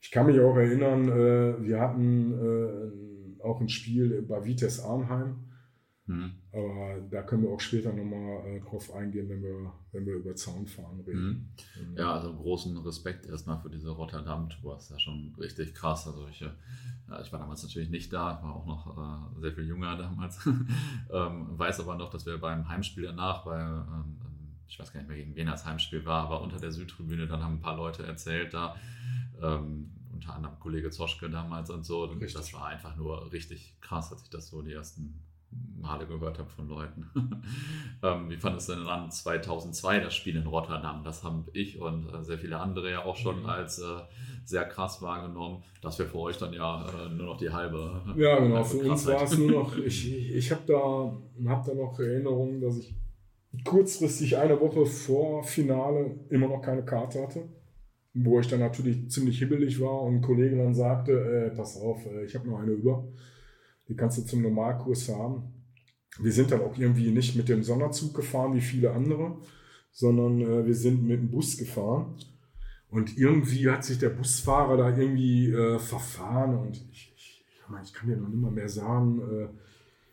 Ich 0.00 0.10
kann 0.10 0.26
mich 0.26 0.40
auch 0.40 0.56
erinnern, 0.56 1.08
äh, 1.08 1.64
wir 1.64 1.80
hatten 1.80 2.32
äh, 2.32 3.42
auch 3.42 3.60
ein 3.60 3.68
Spiel 3.68 4.22
bei 4.22 4.44
Vitesse 4.44 4.84
Arnheim. 4.84 5.36
Mhm. 6.06 6.32
Aber 6.52 7.00
da 7.10 7.22
können 7.22 7.44
wir 7.44 7.50
auch 7.50 7.60
später 7.60 7.92
nochmal 7.92 8.44
äh, 8.46 8.60
drauf 8.60 8.92
eingehen, 8.92 9.28
wenn 9.28 9.42
wir, 9.42 9.72
wenn 9.92 10.04
wir 10.04 10.14
über 10.14 10.34
Zaunfahren 10.34 11.00
reden. 11.00 11.54
Mhm. 11.76 11.96
Ja, 11.96 12.14
also 12.14 12.34
großen 12.34 12.76
Respekt 12.78 13.26
erstmal 13.26 13.60
für 13.60 13.70
diese 13.70 13.90
Rotterdam-Tour. 13.90 14.74
Das 14.74 14.84
ist 14.84 14.90
ja 14.90 14.98
schon 14.98 15.34
richtig 15.38 15.74
krass. 15.74 16.06
Also 16.08 16.26
ich, 16.28 16.40
ja, 16.40 16.50
ich 17.20 17.32
war 17.32 17.38
damals 17.38 17.62
natürlich 17.62 17.90
nicht 17.90 18.12
da, 18.12 18.42
war 18.42 18.56
auch 18.56 18.66
noch 18.66 19.36
äh, 19.36 19.40
sehr 19.40 19.52
viel 19.52 19.64
jünger 19.64 19.96
damals. 19.98 20.44
ähm, 20.46 21.58
weiß 21.58 21.80
aber 21.80 21.96
noch, 21.96 22.10
dass 22.10 22.26
wir 22.26 22.38
beim 22.38 22.68
Heimspiel 22.68 23.04
danach, 23.04 23.44
bei 23.44 23.60
ähm, 23.60 24.18
ich 24.66 24.78
weiß 24.80 24.92
gar 24.92 25.00
nicht 25.00 25.08
mehr, 25.08 25.18
gegen 25.18 25.36
wen 25.36 25.46
das 25.46 25.66
Heimspiel 25.66 26.04
war, 26.06 26.24
aber 26.24 26.40
unter 26.40 26.56
der 26.56 26.72
Südtribüne, 26.72 27.26
dann 27.26 27.42
haben 27.44 27.56
ein 27.56 27.60
paar 27.60 27.76
Leute 27.76 28.06
erzählt 28.06 28.54
da, 28.54 28.74
ähm, 29.40 29.90
unter 30.14 30.34
anderem 30.34 30.58
Kollege 30.58 30.90
Zoschke 30.90 31.28
damals 31.28 31.68
und 31.68 31.84
so. 31.84 32.04
Und 32.04 32.22
das 32.22 32.54
war 32.54 32.66
einfach 32.66 32.96
nur 32.96 33.30
richtig 33.32 33.76
krass, 33.82 34.10
als 34.10 34.22
ich 34.22 34.30
das 34.30 34.48
so 34.48 34.62
die 34.62 34.72
ersten 34.72 35.20
Male 35.82 36.06
gehört 36.06 36.38
habe 36.38 36.48
von 36.48 36.68
Leuten. 36.68 37.06
ähm, 38.02 38.30
wie 38.30 38.36
fand 38.36 38.56
es 38.56 38.66
denn 38.66 38.84
dann 38.84 39.10
2002 39.10 40.00
das 40.00 40.14
Spiel 40.14 40.36
in 40.36 40.46
Rotterdam? 40.46 41.02
Das 41.04 41.24
haben 41.24 41.44
ich 41.52 41.80
und 41.80 42.08
äh, 42.08 42.22
sehr 42.22 42.38
viele 42.38 42.58
andere 42.58 42.90
ja 42.90 43.04
auch 43.04 43.16
schon 43.16 43.40
mhm. 43.40 43.46
als 43.46 43.80
äh, 43.80 44.00
sehr 44.44 44.64
krass 44.64 45.02
wahrgenommen. 45.02 45.62
Das 45.82 45.98
wäre 45.98 46.08
für 46.08 46.18
euch 46.18 46.38
dann 46.38 46.52
ja 46.52 46.86
äh, 46.86 47.08
nur 47.10 47.26
noch 47.26 47.36
die 47.36 47.50
halbe. 47.50 48.00
Ja, 48.16 48.38
genau. 48.40 48.64
Für 48.64 48.78
uns 48.78 49.06
war 49.06 49.22
es 49.22 49.36
nur 49.36 49.50
noch, 49.50 49.76
ich, 49.76 50.34
ich, 50.34 50.50
habe 50.52 50.62
da, 50.66 51.50
hab 51.50 51.64
da 51.64 51.74
noch 51.74 51.98
Erinnerungen, 51.98 52.60
dass 52.60 52.78
ich 52.78 52.94
kurzfristig 53.64 54.38
eine 54.38 54.58
Woche 54.60 54.86
vor 54.86 55.44
Finale 55.44 56.14
immer 56.30 56.48
noch 56.48 56.62
keine 56.62 56.84
Karte 56.84 57.22
hatte. 57.22 57.48
Wo 58.14 58.38
ich 58.40 58.46
dann 58.46 58.60
natürlich 58.60 59.10
ziemlich 59.10 59.38
hibbelig 59.38 59.80
war 59.80 60.02
und 60.02 60.16
ein 60.16 60.20
Kollege 60.20 60.56
dann 60.56 60.74
sagte, 60.74 61.50
pass 61.56 61.78
auf, 61.78 62.06
ich 62.26 62.34
habe 62.34 62.46
noch 62.46 62.58
eine 62.58 62.72
über. 62.72 63.04
Die 63.92 63.96
kannst 63.96 64.16
du 64.16 64.22
zum 64.22 64.40
Normalkurs 64.40 65.10
haben. 65.10 65.42
Wir 66.18 66.32
sind 66.32 66.50
dann 66.50 66.62
auch 66.62 66.78
irgendwie 66.78 67.10
nicht 67.10 67.36
mit 67.36 67.50
dem 67.50 67.62
Sonderzug 67.62 68.14
gefahren 68.14 68.54
wie 68.54 68.62
viele 68.62 68.90
andere, 68.90 69.36
sondern 69.90 70.40
äh, 70.40 70.64
wir 70.64 70.74
sind 70.74 71.06
mit 71.06 71.20
dem 71.20 71.30
Bus 71.30 71.58
gefahren. 71.58 72.14
Und 72.88 73.18
irgendwie 73.18 73.68
hat 73.68 73.84
sich 73.84 73.98
der 73.98 74.08
Busfahrer 74.08 74.78
da 74.78 74.96
irgendwie 74.96 75.50
äh, 75.50 75.78
verfahren 75.78 76.56
und 76.56 76.74
ich, 76.90 77.12
ich, 77.14 77.44
ich, 77.82 77.92
kann 77.92 78.08
dir 78.08 78.16
noch 78.16 78.28
nicht 78.28 78.40
mal 78.40 78.50
mehr 78.50 78.70
sagen, 78.70 79.20
äh, 79.20 79.48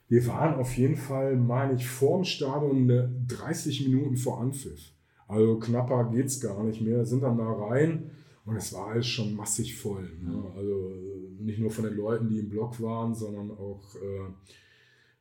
wir 0.10 0.28
waren 0.28 0.56
auf 0.56 0.76
jeden 0.76 0.98
Fall, 0.98 1.38
meine 1.38 1.76
ich, 1.76 1.88
vor 1.88 2.18
dem 2.18 2.26
Stadion 2.26 3.26
30 3.30 3.88
Minuten 3.88 4.18
vor 4.18 4.42
Anpfiff. 4.42 4.92
Also 5.26 5.58
knapper 5.58 6.12
geht 6.12 6.26
es 6.26 6.42
gar 6.42 6.66
nicht 6.66 6.82
mehr. 6.82 7.06
Sind 7.06 7.24
dann 7.24 7.38
da 7.38 7.50
rein 7.50 8.12
und 8.44 8.58
es 8.58 8.74
war 8.74 8.88
alles 8.88 9.08
schon 9.08 9.36
massig 9.36 9.78
voll. 9.78 10.10
Ne? 10.22 10.44
Also 10.54 10.92
äh, 10.92 11.09
nicht 11.40 11.60
nur 11.60 11.72
von 11.72 11.86
den 11.86 11.96
Leuten, 11.96 12.30
die 12.30 12.40
im 12.40 12.50
Block 12.50 12.82
waren, 12.82 13.16
sondern 13.16 13.52
auch 13.52 13.96
äh, 13.96 14.32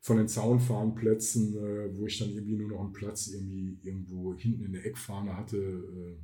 von 0.01 0.17
den 0.17 0.29
Zaunfahrenplätzen, 0.29 1.57
äh, 1.57 1.97
wo 1.97 2.07
ich 2.07 2.19
dann 2.19 2.31
irgendwie 2.31 2.57
nur 2.57 2.71
noch 2.71 2.81
einen 2.81 2.93
Platz 2.93 3.29
irgendwie 3.29 3.79
irgendwo 3.83 4.35
hinten 4.35 4.65
in 4.65 4.73
der 4.73 4.87
Eckfahne 4.87 5.37
hatte. 5.37 5.57
Äh, 5.57 6.17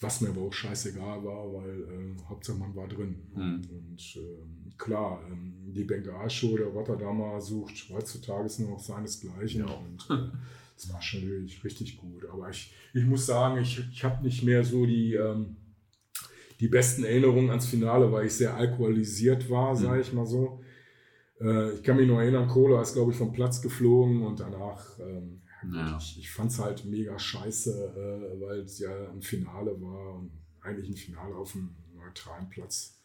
was 0.00 0.20
mir 0.20 0.28
aber 0.28 0.42
auch 0.42 0.52
scheißegal 0.52 1.24
war, 1.24 1.52
weil 1.54 1.80
äh, 1.82 2.22
Hauptsache 2.28 2.58
man 2.58 2.74
war 2.74 2.88
drin. 2.88 3.16
Mhm. 3.34 3.62
Und 3.70 4.16
äh, 4.16 4.74
klar, 4.76 5.22
ähm, 5.30 5.72
die 5.72 5.84
Bengal-Show 5.84 6.56
der 6.56 6.66
Rotterdamer 6.66 7.40
sucht 7.40 7.88
heutzutage 7.90 8.50
nur 8.58 8.72
noch 8.72 8.80
seinesgleichen. 8.80 9.66
Ja. 9.66 9.72
Und 9.72 10.06
äh, 10.10 10.30
das 10.76 10.92
war 10.92 11.00
schon 11.00 11.22
wirklich 11.22 11.62
richtig 11.64 11.96
gut. 11.96 12.26
Aber 12.26 12.50
ich, 12.50 12.74
ich 12.92 13.04
muss 13.04 13.26
sagen, 13.26 13.62
ich, 13.62 13.82
ich 13.92 14.04
habe 14.04 14.22
nicht 14.22 14.42
mehr 14.42 14.64
so 14.64 14.84
die, 14.84 15.14
ähm, 15.14 15.56
die 16.64 16.68
besten 16.68 17.04
Erinnerungen 17.04 17.50
ans 17.50 17.66
Finale, 17.66 18.10
weil 18.10 18.24
ich 18.24 18.32
sehr 18.32 18.54
alkoholisiert 18.54 19.50
war, 19.50 19.74
mhm. 19.74 19.78
sage 19.78 20.00
ich 20.00 20.14
mal 20.14 20.24
so. 20.24 20.62
Äh, 21.38 21.74
ich 21.74 21.82
kann 21.82 21.98
mich 21.98 22.08
noch 22.08 22.20
erinnern, 22.20 22.48
Kohle 22.48 22.80
ist, 22.80 22.94
glaube 22.94 23.12
ich, 23.12 23.18
vom 23.18 23.32
Platz 23.32 23.60
geflogen 23.60 24.22
und 24.22 24.40
danach 24.40 24.98
ähm, 24.98 25.42
ja. 25.70 25.98
Ich, 25.98 26.18
ich 26.18 26.30
fand 26.30 26.50
es 26.50 26.58
halt 26.58 26.86
mega 26.86 27.18
scheiße, 27.18 27.70
äh, 27.70 28.40
weil 28.40 28.60
es 28.60 28.78
ja 28.78 29.10
ein 29.10 29.20
Finale 29.20 29.78
war 29.80 30.14
und 30.14 30.30
eigentlich 30.62 30.88
ein 30.88 30.96
Finale 30.96 31.34
auf 31.34 31.54
einem 31.54 31.74
neutralen 31.94 32.48
Platz 32.48 32.98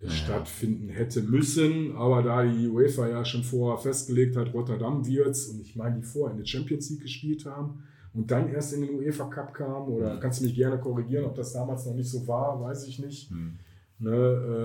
ja. 0.00 0.08
stattfinden 0.08 0.88
hätte 0.88 1.20
müssen. 1.20 1.94
Aber 1.96 2.22
da 2.22 2.44
die 2.44 2.66
UEFA 2.66 3.08
ja 3.08 3.24
schon 3.26 3.44
vorher 3.44 3.78
festgelegt 3.78 4.36
hat, 4.36 4.54
Rotterdam 4.54 5.06
wird's 5.06 5.48
und 5.48 5.60
ich 5.60 5.76
meine, 5.76 5.96
die 5.96 6.02
vorher 6.02 6.32
in 6.32 6.38
der 6.38 6.46
Champions 6.46 6.88
League 6.88 7.02
gespielt 7.02 7.44
haben 7.44 7.82
und 8.12 8.30
dann 8.30 8.48
erst 8.48 8.72
in 8.72 8.82
den 8.82 8.98
UEFA 8.98 9.26
Cup 9.26 9.54
kamen, 9.54 9.88
oder 9.88 10.14
mhm. 10.14 10.20
kannst 10.20 10.40
du 10.40 10.44
mich 10.44 10.54
gerne 10.54 10.78
korrigieren, 10.78 11.24
ob 11.24 11.34
das 11.34 11.52
damals 11.52 11.86
noch 11.86 11.94
nicht 11.94 12.10
so 12.10 12.26
war, 12.26 12.60
weiß 12.60 12.86
ich 12.88 12.98
nicht. 12.98 13.30
Mhm. 13.30 13.58
Ne, 13.98 14.10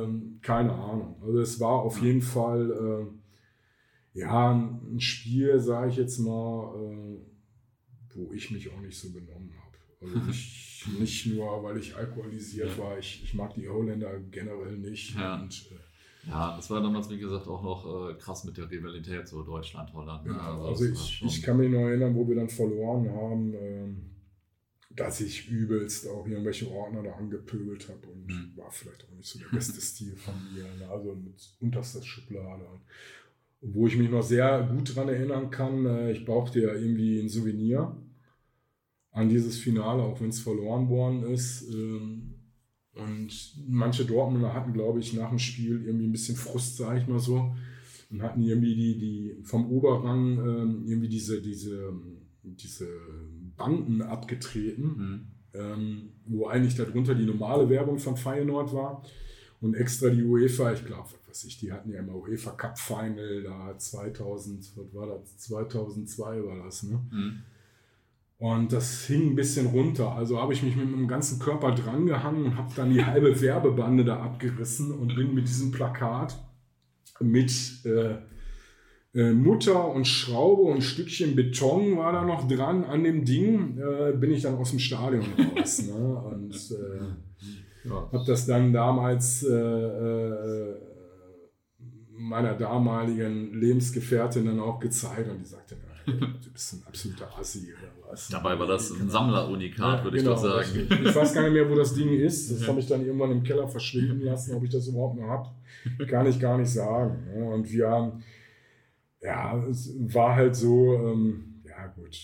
ähm, 0.06 0.40
keine 0.42 0.74
Ahnung. 0.74 1.16
Also 1.22 1.40
es 1.40 1.60
war 1.60 1.82
auf 1.82 2.02
jeden 2.02 2.22
Fall. 2.22 2.72
Äh, 2.72 3.26
ja, 4.16 4.54
ein 4.54 5.00
Spiel, 5.00 5.60
sage 5.60 5.90
ich 5.90 5.98
jetzt 5.98 6.20
mal, 6.20 6.74
äh, 6.74 7.18
wo 8.16 8.32
ich 8.32 8.50
mich 8.50 8.72
auch 8.72 8.80
nicht 8.80 8.98
so 8.98 9.12
benommen 9.12 9.52
habe. 9.54 9.78
Also 10.02 10.20
nicht, 10.28 10.88
nicht 11.00 11.26
nur, 11.28 11.62
weil 11.64 11.78
ich 11.78 11.96
alkoholisiert 11.96 12.78
war, 12.80 12.98
ich, 12.98 13.24
ich 13.24 13.34
mag 13.34 13.54
die 13.56 13.68
Holländer 13.68 14.18
generell 14.32 14.78
nicht. 14.78 15.16
Ja. 15.16 15.42
Und, 15.42 15.70
äh, 15.72 15.85
ja, 16.28 16.56
das 16.56 16.70
war 16.70 16.82
damals, 16.82 17.10
wie 17.10 17.20
gesagt, 17.20 17.48
auch 17.48 17.62
noch 17.62 18.10
äh, 18.10 18.14
krass 18.16 18.44
mit 18.46 18.58
der 18.58 18.70
Rivalität, 18.70 19.28
so 19.28 19.44
Deutschland-Holland. 19.44 20.26
Ne? 20.26 20.32
Ja, 20.32 20.54
also, 20.54 20.64
also 20.66 20.86
ich, 20.86 21.24
ich 21.24 21.42
kann 21.42 21.58
mich 21.58 21.70
noch 21.70 21.82
erinnern, 21.82 22.16
wo 22.16 22.28
wir 22.28 22.36
dann 22.36 22.50
verloren 22.50 23.10
haben, 23.12 23.54
ähm, 23.54 24.02
dass 24.96 25.22
ich 25.22 25.50
übelst 25.50 26.08
auch 26.10 26.26
irgendwelche 26.26 26.70
Ordner 26.72 27.04
da 27.04 27.14
angepöbelt 27.14 27.90
habe 27.90 28.08
und 28.08 28.28
mhm. 28.28 28.54
war 28.56 28.72
vielleicht 28.72 29.06
auch 29.06 29.16
nicht 29.16 29.30
so 29.30 29.40
der 29.40 29.48
beste 29.48 29.80
Stil 29.82 30.16
von 30.16 30.34
mir. 30.54 30.64
Ne? 30.64 30.90
Also 30.90 31.14
mit 31.16 31.36
unterster 31.60 32.02
Schublade. 32.02 32.66
Wo 33.62 33.88
ich 33.88 33.98
mich 33.98 34.10
noch 34.10 34.24
sehr 34.24 34.64
gut 34.64 34.96
daran 34.96 35.10
erinnern 35.10 35.50
kann, 35.50 35.86
äh, 35.86 36.12
ich 36.12 36.26
brauchte 36.26 36.62
ja 36.62 36.74
irgendwie 36.74 37.20
ein 37.20 37.30
Souvenir 37.30 37.96
an 39.12 39.30
dieses 39.30 39.58
Finale, 39.58 40.04
auch 40.04 40.20
wenn 40.22 40.30
es 40.30 40.40
verloren 40.40 40.90
worden 40.90 41.24
ist. 41.24 41.70
Ähm, 41.74 42.35
und 42.96 43.56
manche 43.68 44.06
Dortmunder 44.06 44.54
hatten, 44.54 44.74
glaube 44.74 45.00
ich, 45.00 45.14
nach 45.14 45.30
dem 45.30 45.40
Spiel 45.40 45.84
irgendwie 45.86 46.08
ein 46.08 46.12
bisschen 46.12 46.38
Frust, 46.38 46.78
sage 46.78 47.00
ich 47.00 47.08
mal 47.08 47.20
so, 47.20 47.54
und 48.10 48.22
hatten 48.22 48.42
irgendwie 48.42 48.76
die, 48.76 48.98
die 48.98 49.44
vom 49.44 49.70
Oberrang 49.70 50.38
ähm, 50.38 50.84
irgendwie 50.86 51.10
diese, 51.10 51.42
diese, 51.42 51.94
diese 52.44 52.88
Banden 53.58 54.02
abgetreten, 54.02 54.84
mhm. 54.84 55.28
Ähm, 55.58 56.10
wo 56.26 56.48
eigentlich 56.48 56.76
darunter 56.76 57.16
die 57.16 57.26
normale 57.26 57.70
Werbung 57.70 57.98
von 57.98 58.18
Feyenoord 58.18 58.74
war. 58.74 59.04
Und 59.62 59.74
extra 59.74 60.10
die 60.10 60.22
UEFA, 60.22 60.74
ich 60.74 60.86
glaube, 60.86 61.08
was 61.28 61.30
weiß 61.30 61.46
ich, 61.46 61.58
die 61.60 61.72
hatten 61.72 61.90
ja 61.92 62.00
immer 62.00 62.16
UEFA 62.16 62.52
Cup 62.52 62.78
Final 62.78 63.42
da 63.42 63.78
2000, 63.78 64.74
was 64.76 64.94
war 64.94 65.08
das? 65.08 65.38
2002 65.38 66.46
war 66.46 66.66
das, 66.66 66.84
ne? 66.84 67.00
Mhm. 67.10 67.44
Und 68.38 68.74
das 68.74 69.06
hing 69.06 69.32
ein 69.32 69.36
bisschen 69.36 69.68
runter. 69.68 70.12
Also 70.12 70.42
habe 70.42 70.54
ich 70.54 70.62
mich 70.62 70.76
mit 70.76 70.92
meinem 70.92 71.08
ganzen 71.08 71.40
Körper 71.40 71.74
drangehangen 71.74 72.46
und 72.46 72.58
habe 72.58 72.72
dann 72.76 72.94
die 72.94 73.06
halbe 73.06 73.40
Werbebande 73.42 74.04
da 74.04 74.18
abgerissen 74.22 74.92
und 74.92 75.16
bin 75.16 75.34
mit 75.34 75.48
diesem 75.48 75.72
Plakat 75.72 76.38
mit 77.22 77.54
äh, 77.86 78.18
äh, 79.14 79.32
Mutter 79.32 79.90
und 79.94 80.06
Schraube 80.06 80.64
und 80.64 80.82
Stückchen 80.82 81.36
Beton 81.36 81.98
war 81.98 82.12
da 82.12 82.26
noch 82.26 82.48
dran 82.48 82.84
an 82.84 83.06
dem 83.06 83.24
Ding, 83.24 83.78
äh, 83.78 84.12
bin 84.12 84.32
ich 84.32 84.42
dann 84.42 84.56
aus 84.56 84.72
dem 84.72 84.80
Stadion 84.80 85.26
raus. 85.56 85.84
ne? 85.88 85.94
Und 85.94 86.54
äh, 86.72 87.88
ja. 87.88 88.10
habe 88.12 88.26
das 88.28 88.46
dann 88.46 88.74
damals 88.74 89.44
äh, 89.44 89.54
äh, 89.54 90.76
meiner 92.12 92.56
damaligen 92.56 93.54
Lebensgefährtin 93.54 94.46
dann 94.46 94.60
auch 94.60 94.80
gezeigt 94.80 95.30
und 95.30 95.40
die 95.40 95.46
sagte, 95.46 95.78
du 96.06 96.52
bist 96.52 96.74
ein 96.74 96.84
absoluter 96.88 97.38
Assi 97.38 97.74
oder 97.74 98.12
was. 98.12 98.30
Dabei 98.30 98.58
war 98.58 98.68
das 98.68 98.92
ein 98.92 99.00
genau. 99.00 99.12
Sammlerunikat, 99.12 100.04
würde 100.04 100.18
genau, 100.18 100.36
ich 100.36 100.42
doch 100.42 100.44
sagen. 100.44 100.88
Ich, 100.90 101.02
ich, 101.02 101.16
weiß 101.16 101.34
gar 101.34 101.44
nicht 101.44 101.54
mehr, 101.54 101.70
wo 101.70 101.76
das 101.76 101.94
Ding 101.94 102.10
ist. 102.10 102.52
Das 102.52 102.68
habe 102.68 102.80
ich 102.80 102.88
dann 102.88 103.06
irgendwann 103.06 103.32
im 103.32 103.44
Keller 103.44 103.68
verschwinden 103.68 104.22
lassen. 104.22 104.56
Ob 104.56 104.64
ich 104.64 104.70
das 104.70 104.88
überhaupt 104.88 105.18
noch 105.18 105.28
habe, 105.28 105.50
kann 106.08 106.28
ich 106.28 106.40
gar 106.40 106.58
nicht 106.58 106.70
sagen. 106.70 107.26
Ne? 107.34 107.46
Und 107.46 107.72
wir 107.72 107.90
haben, 107.90 108.24
ja, 109.22 109.58
es 109.70 109.94
war 110.14 110.36
halt 110.36 110.56
so, 110.56 110.94
ähm, 110.94 111.62
ja 111.66 111.88
gut, 111.88 112.18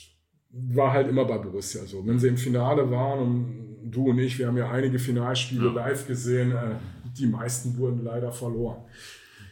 war 0.51 0.93
halt 0.93 1.07
immer 1.07 1.25
bei 1.25 1.37
Borussia 1.37 1.83
so. 1.85 2.05
Wenn 2.05 2.19
sie 2.19 2.27
im 2.27 2.37
Finale 2.37 2.89
waren 2.89 3.19
und 3.19 3.91
du 3.91 4.09
und 4.09 4.19
ich, 4.19 4.37
wir 4.37 4.47
haben 4.47 4.57
ja 4.57 4.69
einige 4.69 4.99
Finalspiele 4.99 5.67
ja. 5.67 5.73
live 5.73 6.07
gesehen, 6.07 6.51
äh, 6.51 6.75
die 7.17 7.27
meisten 7.27 7.77
wurden 7.77 8.03
leider 8.03 8.31
verloren. 8.31 8.83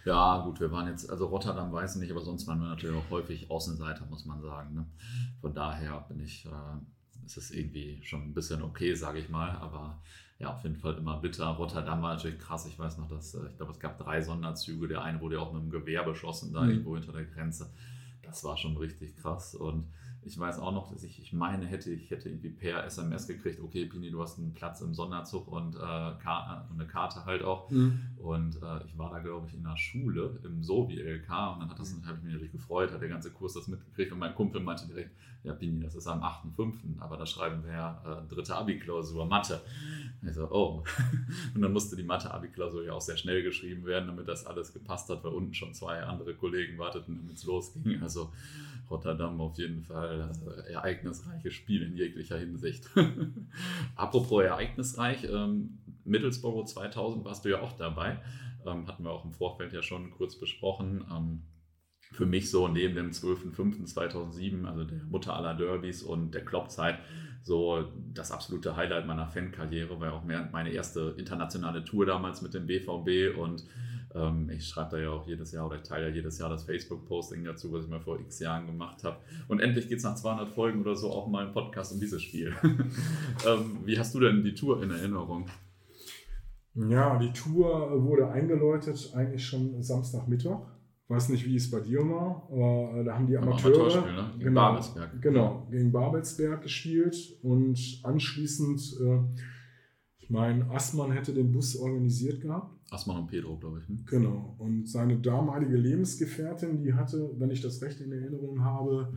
Ja, 0.10 0.40
gut, 0.40 0.60
wir 0.60 0.72
waren 0.72 0.88
jetzt, 0.88 1.08
also 1.08 1.28
Rotterdam 1.28 1.72
weiß 1.72 1.94
ich 1.94 2.02
nicht, 2.02 2.10
aber 2.10 2.22
sonst 2.22 2.48
waren 2.48 2.60
wir 2.60 2.68
natürlich 2.68 2.98
auch 2.98 3.12
häufig 3.12 3.52
Außenseiter, 3.52 4.08
muss 4.10 4.26
man 4.26 4.42
sagen. 4.42 4.74
Ne? 4.74 4.88
Von 5.40 5.54
daher 5.54 6.04
bin 6.10 6.20
ich, 6.20 6.48
äh, 6.48 7.26
ist 7.28 7.38
es 7.38 7.52
irgendwie 7.52 8.02
schon 8.02 8.24
ein 8.24 8.34
bisschen 8.34 8.64
okay, 8.64 8.96
sage 8.96 9.20
ich 9.20 9.30
mal, 9.30 9.52
aber 9.52 10.02
ja, 10.40 10.52
auf 10.52 10.64
jeden 10.64 10.78
Fall 10.78 10.96
immer 10.96 11.18
bitter. 11.18 11.46
Rotterdam 11.46 12.02
war 12.02 12.16
natürlich 12.16 12.40
krass. 12.40 12.66
Ich 12.66 12.80
weiß 12.80 12.98
noch, 12.98 13.08
dass, 13.08 13.36
äh, 13.36 13.50
ich 13.52 13.58
glaube, 13.58 13.72
es 13.72 13.80
gab 13.80 14.00
drei 14.00 14.20
Sonderzüge. 14.24 14.88
Der 14.88 15.04
eine 15.04 15.22
wurde 15.22 15.36
ja 15.36 15.42
auch 15.42 15.54
mit 15.54 15.62
einem 15.62 15.70
Gewehr 15.70 16.02
beschossen, 16.02 16.54
da 16.54 16.62
mhm. 16.62 16.70
irgendwo 16.72 16.96
hinter 16.96 17.12
der 17.12 17.26
Grenze. 17.26 17.70
Das 18.24 18.44
war 18.44 18.58
schon 18.58 18.78
richtig 18.78 19.16
krass. 19.16 19.54
Und 19.54 19.92
ich 20.30 20.38
weiß 20.38 20.60
auch 20.60 20.72
noch, 20.72 20.92
dass 20.92 21.04
ich, 21.04 21.20
ich 21.20 21.34
meine, 21.34 21.66
hätte, 21.66 21.90
ich 21.90 22.12
hätte 22.12 22.30
irgendwie 22.30 22.50
per 22.50 22.86
SMS 22.86 23.28
gekriegt, 23.28 23.60
okay, 23.62 23.86
Pini, 23.86 24.12
du 24.12 24.22
hast 24.22 24.38
einen 24.38 24.54
Platz 24.54 24.80
im 24.82 24.94
Sonderzug 24.94 25.48
und 25.48 25.76
äh, 25.76 25.80
eine 25.80 26.88
Karte 26.88 27.26
halt 27.26 27.44
auch. 27.44 27.70
Mhm. 27.72 28.00
Und 28.18 28.62
äh, 28.62 28.86
ich 28.86 28.96
war 28.96 29.10
da, 29.10 29.20
glaube 29.20 29.48
ich, 29.48 29.56
in 29.56 29.64
der 29.64 29.76
Schule 29.76 30.40
im 30.44 30.62
Sovi-LK 30.62 31.30
und 31.54 31.62
dann 31.62 31.70
hat 31.70 31.80
das, 31.80 31.96
mhm. 31.96 32.06
habe 32.06 32.20
ich 32.20 32.24
mich 32.24 32.34
natürlich 32.34 32.52
gefreut, 32.52 32.92
hat 32.92 33.02
der 33.02 33.10
ganze 33.10 33.32
Kurs 33.32 33.54
das 33.54 33.68
mitgekriegt 33.68 34.12
und 34.12 34.20
mein 34.20 34.36
Kumpel 34.36 34.62
meinte 34.62 34.86
direkt, 34.86 35.12
ja, 35.44 35.54
Pini, 35.54 35.80
das 35.80 35.96
ist 35.96 36.06
am 36.06 36.22
8.5., 36.22 37.00
aber 37.00 37.18
da 37.18 37.26
schreiben 37.26 37.64
wir 37.64 37.72
ja 37.72 38.04
äh, 38.06 38.34
dritte 38.34 38.56
Abi-Klausur, 38.56 39.26
Mathe. 39.26 39.62
Ich 40.22 40.34
so, 40.34 40.52
oh. 40.52 40.84
Und 41.56 41.62
dann 41.62 41.72
musste 41.72 41.96
die 41.96 42.04
Mathe-Abi-Klausur 42.04 42.84
ja 42.84 42.94
auch 42.94 43.02
sehr 43.02 43.18
schnell 43.18 43.42
geschrieben 43.42 43.86
werden, 43.86 44.08
damit 44.08 44.28
das 44.28 44.46
alles 44.46 44.74
gepasst 44.74 45.10
hat, 45.10 45.24
weil 45.24 45.32
unten 45.32 45.54
schon 45.54 45.74
zwei 45.74 46.04
andere 46.04 46.36
Kollegen 46.36 46.78
warteten, 46.78 47.18
damit 47.18 47.38
es 47.38 47.46
losging. 47.46 48.02
Also 48.04 48.32
Rotterdam 48.90 49.40
auf 49.42 49.58
jeden 49.58 49.84
Fall 49.84 50.32
äh, 50.68 50.74
ereignisreiches 50.74 51.54
Spiel 51.54 51.84
in 51.84 51.96
jeglicher 51.96 52.38
Hinsicht. 52.38 52.90
Apropos 53.96 54.44
ereignisreich, 54.44 55.26
ähm, 55.26 55.80
Middlesbrough 56.06 56.66
2000 56.66 57.24
warst 57.26 57.46
du 57.46 57.50
ja 57.50 57.62
auch 57.62 57.74
dabei. 57.74 58.20
Ähm, 58.66 58.88
hatten 58.88 59.04
wir 59.04 59.12
auch 59.12 59.26
im 59.26 59.34
Vorfeld 59.34 59.74
ja 59.74 59.82
schon 59.82 60.12
kurz 60.12 60.40
besprochen. 60.40 61.06
Ähm, 61.12 61.44
für 62.12 62.26
mich 62.26 62.50
so 62.50 62.68
neben 62.68 62.96
dem 62.96 63.12
12.05.2007, 63.12 64.66
also 64.66 64.84
der 64.84 65.04
Mutter 65.04 65.36
aller 65.36 65.54
Derbys 65.54 66.02
und 66.02 66.34
der 66.34 66.44
Kloppzeit, 66.44 67.00
so 67.44 67.92
das 68.14 68.32
absolute 68.32 68.76
Highlight 68.76 69.06
meiner 69.06 69.28
Fankarriere, 69.28 70.00
weil 70.00 70.10
auch 70.10 70.24
meine 70.24 70.72
erste 70.72 71.16
internationale 71.18 71.84
Tour 71.84 72.06
damals 72.06 72.42
mit 72.42 72.54
dem 72.54 72.66
BVB 72.66 73.38
und 73.38 73.64
ähm, 74.16 74.50
ich 74.50 74.68
schreibe 74.68 74.92
da 74.92 74.98
ja 74.98 75.10
auch 75.12 75.28
jedes 75.28 75.52
Jahr 75.52 75.68
oder 75.68 75.76
ich 75.78 75.84
teile 75.84 76.10
ja 76.10 76.16
jedes 76.16 76.40
Jahr 76.40 76.50
das 76.50 76.64
Facebook-Posting 76.64 77.44
dazu, 77.44 77.72
was 77.72 77.86
ich 77.86 77.90
mal 77.90 78.00
vor 78.00 78.20
x 78.20 78.40
Jahren 78.40 78.66
gemacht 78.66 79.04
habe. 79.04 79.18
Und 79.48 79.60
endlich 79.60 79.88
geht 79.88 80.00
es 80.00 80.04
nach 80.04 80.16
200 80.16 80.50
Folgen 80.50 80.82
oder 80.82 80.96
so 80.96 81.12
auch 81.12 81.28
mal 81.28 81.46
im 81.46 81.54
Podcast 81.54 81.94
um 81.94 82.00
dieses 82.00 82.22
Spiel. 82.22 82.54
ähm, 82.64 83.80
wie 83.86 83.98
hast 84.00 84.16
du 84.16 84.20
denn 84.20 84.44
die 84.44 84.54
Tour 84.54 84.82
in 84.82 84.92
Erinnerung? 84.92 85.48
Ja, 86.74 87.18
die 87.20 87.34
Tour 87.34 88.04
wurde 88.04 88.30
eingeläutet 88.30 89.12
eigentlich 89.16 89.46
schon 89.46 89.82
Samstagmittag. 89.82 90.62
Weiß 91.08 91.30
nicht, 91.30 91.46
wie 91.46 91.56
es 91.56 91.72
bei 91.72 91.80
dir 91.80 92.08
war, 92.08 92.48
aber 92.52 93.00
äh, 93.00 93.04
da 93.04 93.16
haben 93.16 93.26
die 93.26 93.36
Amateure 93.36 94.06
ne? 94.06 94.30
gegen 94.34 94.46
genau, 94.46 94.62
Babelsberg. 94.62 95.22
Genau, 95.22 95.68
gegen 95.72 95.92
Babelsberg 95.92 96.62
gespielt 96.62 97.40
und 97.42 98.00
anschließend, 98.04 98.80
äh, 99.02 99.20
ich 100.30 100.34
meine, 100.36 100.70
Assmann 100.70 101.12
hätte 101.12 101.34
den 101.34 101.52
Bus 101.52 101.76
organisiert 101.76 102.42
gehabt. 102.42 102.72
Assmann 102.92 103.22
und 103.22 103.28
Pedro, 103.28 103.58
glaube 103.58 103.82
ich. 103.82 103.90
Ne? 103.90 103.98
Genau. 104.06 104.54
Und 104.60 104.88
seine 104.88 105.18
damalige 105.18 105.76
Lebensgefährtin, 105.76 106.84
die 106.84 106.94
hatte, 106.94 107.32
wenn 107.40 107.50
ich 107.50 107.62
das 107.62 107.82
recht 107.82 108.00
in 108.00 108.12
Erinnerung 108.12 108.64
habe, 108.64 109.12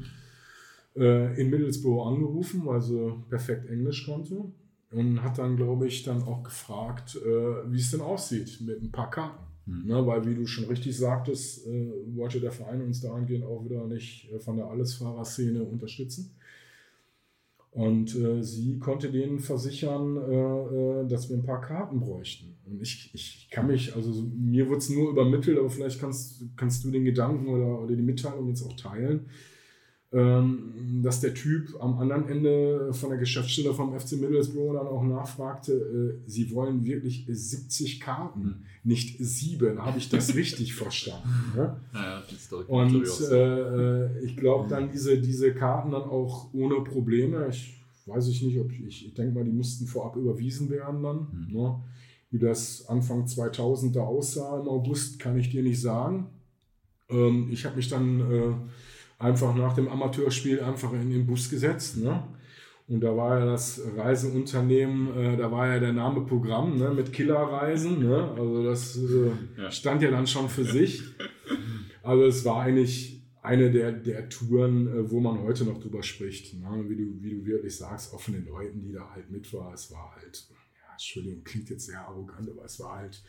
äh, 0.97 1.39
in 1.39 1.51
Middlesbrough 1.51 2.07
angerufen, 2.07 2.63
weil 2.65 2.81
sie 2.81 3.13
perfekt 3.29 3.69
Englisch 3.69 4.07
konnte. 4.07 4.43
Und 4.91 5.23
hat 5.23 5.37
dann, 5.37 5.57
glaube 5.57 5.87
ich, 5.87 6.03
dann 6.03 6.23
auch 6.23 6.45
gefragt, 6.45 7.17
äh, 7.17 7.71
wie 7.71 7.79
es 7.79 7.91
denn 7.91 8.01
aussieht 8.01 8.63
mit 8.63 8.83
ein 8.83 8.91
paar 8.91 9.11
Karten. 9.11 9.45
Mhm. 9.67 9.87
Ne, 9.89 10.07
weil, 10.07 10.27
wie 10.27 10.35
du 10.35 10.47
schon 10.47 10.65
richtig 10.65 10.97
sagtest, 10.97 11.67
äh, 11.67 11.93
wollte 12.17 12.41
der 12.41 12.53
Verein 12.53 12.81
uns 12.81 13.03
dahingehend 13.03 13.45
auch 13.45 13.63
wieder 13.67 13.87
nicht 13.87 14.31
von 14.39 14.57
der 14.57 14.67
Allesfahrerszene 14.67 15.63
unterstützen. 15.63 16.31
Und 17.73 18.15
äh, 18.15 18.43
sie 18.43 18.79
konnte 18.79 19.11
denen 19.11 19.39
versichern, 19.39 20.19
äh, 20.19 21.03
äh, 21.05 21.09
dass 21.09 21.31
wir 21.31 21.37
ein 21.39 21.43
paar 21.43 21.63
Karten 21.63 22.01
bräuchten. 22.01 22.55
Und 22.67 22.83
ich, 22.83 23.11
ich 23.15 23.49
kann 23.51 23.67
mich, 23.67 23.97
also 23.97 24.11
mir 24.37 24.69
wird 24.69 24.83
es 24.83 24.91
nur 24.91 25.11
übermittelt, 25.11 25.59
aber 25.59 25.71
vielleicht 25.71 25.99
kannst, 25.99 26.45
kannst 26.55 26.85
du 26.85 26.91
den 26.91 27.05
Gedanken 27.05 27.49
oder, 27.49 27.81
oder 27.81 27.97
die 27.97 28.03
Mitteilung 28.03 28.49
jetzt 28.49 28.63
auch 28.63 28.77
teilen, 28.77 29.27
dass 30.13 31.21
der 31.21 31.33
Typ 31.33 31.75
am 31.81 31.99
anderen 31.99 32.29
Ende 32.29 32.93
von 32.93 33.09
der 33.09 33.19
Geschäftsstelle 33.19 33.73
vom 33.73 33.99
FC 33.99 34.13
Middlesbrough 34.13 34.75
dann 34.75 34.87
auch 34.87 35.03
nachfragte, 35.03 35.73
äh, 35.73 36.29
sie 36.29 36.51
wollen 36.55 36.85
wirklich 36.85 37.25
70 37.27 37.99
Karten, 37.99 38.43
hm. 38.43 38.55
nicht 38.85 39.17
sieben. 39.19 39.83
Habe 39.83 39.99
ich 39.99 40.11
das 40.11 40.35
richtig 40.35 40.75
verstanden? 40.75 41.29
Ne? 41.57 41.77
Ja, 41.95 42.23
Und 42.69 43.07
äh, 43.31 44.07
äh, 44.07 44.25
ich 44.25 44.37
glaube 44.37 44.69
dann 44.69 44.91
diese, 44.91 45.19
diese 45.19 45.55
Karten 45.55 45.93
dann 45.93 46.03
auch 46.03 46.53
ohne 46.53 46.83
Probleme. 46.85 47.49
Ich 47.49 47.83
weiß 48.07 48.29
ich 48.29 48.43
nicht, 48.43 48.59
ob 48.61 48.71
ich, 48.71 49.07
ich 49.07 49.15
denke 49.15 49.35
mal, 49.35 49.45
die 49.45 49.53
mussten 49.53 49.87
vorab 49.87 50.17
überwiesen 50.17 50.69
werden 50.69 51.03
dann. 51.03 51.27
Mhm. 51.49 51.55
Ne? 51.55 51.81
Wie 52.31 52.39
das 52.39 52.87
Anfang 52.89 53.27
2000 53.27 53.97
da 53.97 54.03
aussah 54.03 54.61
im 54.61 54.69
August, 54.69 55.19
kann 55.19 55.39
ich 55.39 55.51
dir 55.51 55.63
nicht 55.63 55.81
sagen. 55.81 56.27
Ähm, 57.09 57.49
ich 57.51 57.65
habe 57.65 57.77
mich 57.77 57.89
dann 57.89 58.21
äh, 58.21 58.55
einfach 59.23 59.55
nach 59.55 59.75
dem 59.75 59.89
Amateurspiel 59.89 60.61
einfach 60.61 60.93
in 60.93 61.11
den 61.11 61.27
Bus 61.27 61.49
gesetzt. 61.49 61.99
Ne? 61.99 62.23
Und 62.89 63.01
da 63.01 63.17
war 63.17 63.39
ja 63.39 63.47
das 63.47 63.81
Reiseunternehmen, 63.97 65.17
äh, 65.17 65.37
da 65.37 65.51
war 65.51 65.69
ja 65.69 65.79
der 65.79 65.93
Name 65.93 66.23
Programm 66.23 66.77
ne, 66.77 66.91
mit 66.91 67.13
Killerreisen. 67.13 68.01
Ne? 68.01 68.33
Also 68.37 68.65
das 68.65 68.97
äh, 68.97 69.31
ja. 69.63 69.71
stand 69.71 70.03
ja 70.03 70.11
dann 70.11 70.27
schon 70.27 70.49
für 70.49 70.65
sich. 70.65 71.03
Also 72.03 72.25
es 72.25 72.45
war 72.45 72.63
eigentlich 72.63 73.23
eine 73.43 73.71
der, 73.71 73.93
der 73.93 74.29
Touren, 74.29 74.89
äh, 74.89 75.11
wo 75.11 75.21
man 75.21 75.41
heute 75.43 75.65
noch 75.65 75.81
drüber 75.81 76.03
spricht. 76.03 76.55
Ne? 76.55 76.85
Wie, 76.89 76.97
du, 76.97 77.23
wie 77.23 77.31
du 77.31 77.47
wirklich 77.47 77.77
sagst, 77.77 78.13
auch 78.13 78.21
von 78.21 78.35
den 78.35 78.47
Leuten, 78.47 78.83
die 78.83 78.93
da 78.93 79.09
halt 79.15 79.31
mit 79.31 79.53
waren. 79.53 79.73
Es 79.73 79.91
war 79.93 80.15
halt, 80.17 80.49
ja, 80.51 80.93
Entschuldigung, 80.93 81.45
klingt 81.45 81.71
jetzt 81.71 81.87
sehr 81.87 82.01
arrogant, 82.01 82.51
aber 82.51 82.65
es 82.65 82.81
war 82.81 82.97
halt 82.97 83.23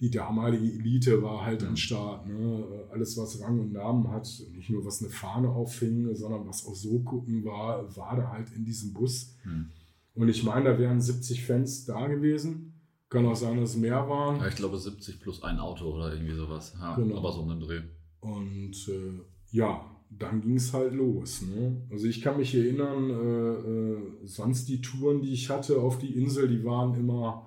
die 0.00 0.10
damalige 0.10 0.72
Elite 0.72 1.22
war 1.22 1.44
halt 1.44 1.64
am 1.64 1.76
Start. 1.76 2.26
Ne? 2.26 2.64
Alles, 2.90 3.16
was 3.16 3.40
Rang 3.40 3.60
und 3.60 3.72
Namen 3.72 4.10
hat, 4.10 4.28
nicht 4.54 4.68
nur 4.68 4.84
was 4.84 5.00
eine 5.00 5.10
Fahne 5.10 5.48
auffing, 5.48 6.14
sondern 6.14 6.46
was 6.46 6.66
auch 6.66 6.74
so 6.74 6.98
gucken 7.00 7.44
war, 7.44 7.96
war 7.96 8.16
da 8.16 8.30
halt 8.30 8.50
in 8.54 8.64
diesem 8.64 8.92
Bus. 8.92 9.34
Mhm. 9.44 9.70
Und 10.14 10.28
ich 10.28 10.44
meine, 10.44 10.70
da 10.70 10.78
wären 10.78 11.00
70 11.00 11.44
Fans 11.44 11.86
da 11.86 12.06
gewesen. 12.06 12.74
Kann 13.08 13.26
auch 13.26 13.36
sein, 13.36 13.60
dass 13.60 13.70
es 13.70 13.76
mehr 13.76 14.08
waren. 14.08 14.40
Ja, 14.40 14.48
ich 14.48 14.56
glaube 14.56 14.78
70 14.78 15.20
plus 15.20 15.42
ein 15.42 15.58
Auto 15.58 15.86
oder 15.86 16.12
irgendwie 16.12 16.34
sowas. 16.34 16.74
Ja, 16.78 16.96
genau. 16.96 17.18
Aber 17.18 17.32
so 17.32 17.42
einen 17.42 17.60
Dreh. 17.60 17.80
Und 18.20 18.88
äh, 18.88 19.20
ja, 19.52 19.84
dann 20.10 20.40
ging 20.40 20.56
es 20.56 20.72
halt 20.72 20.92
los. 20.92 21.42
Ne? 21.42 21.82
Also 21.90 22.06
ich 22.06 22.20
kann 22.20 22.36
mich 22.36 22.54
erinnern, 22.54 23.10
äh, 23.10 24.24
äh, 24.24 24.26
sonst 24.26 24.68
die 24.68 24.80
Touren, 24.80 25.22
die 25.22 25.32
ich 25.32 25.50
hatte 25.50 25.80
auf 25.80 25.98
die 25.98 26.14
Insel, 26.14 26.48
die 26.48 26.64
waren 26.64 26.94
immer 26.94 27.46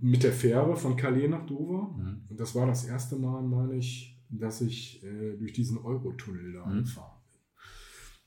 mit 0.00 0.22
der 0.22 0.32
Fähre 0.32 0.76
von 0.76 0.96
Calais 0.96 1.28
nach 1.28 1.46
Dover. 1.46 1.94
Mhm. 1.96 2.22
Und 2.28 2.40
das 2.40 2.54
war 2.54 2.66
das 2.66 2.84
erste 2.84 3.16
Mal, 3.16 3.42
meine 3.42 3.76
ich, 3.76 4.18
dass 4.28 4.60
ich 4.60 5.02
äh, 5.04 5.36
durch 5.36 5.52
diesen 5.52 5.78
Eurotunnel 5.78 6.52
da 6.52 6.66
mhm. 6.66 6.80
gefahren 6.80 7.18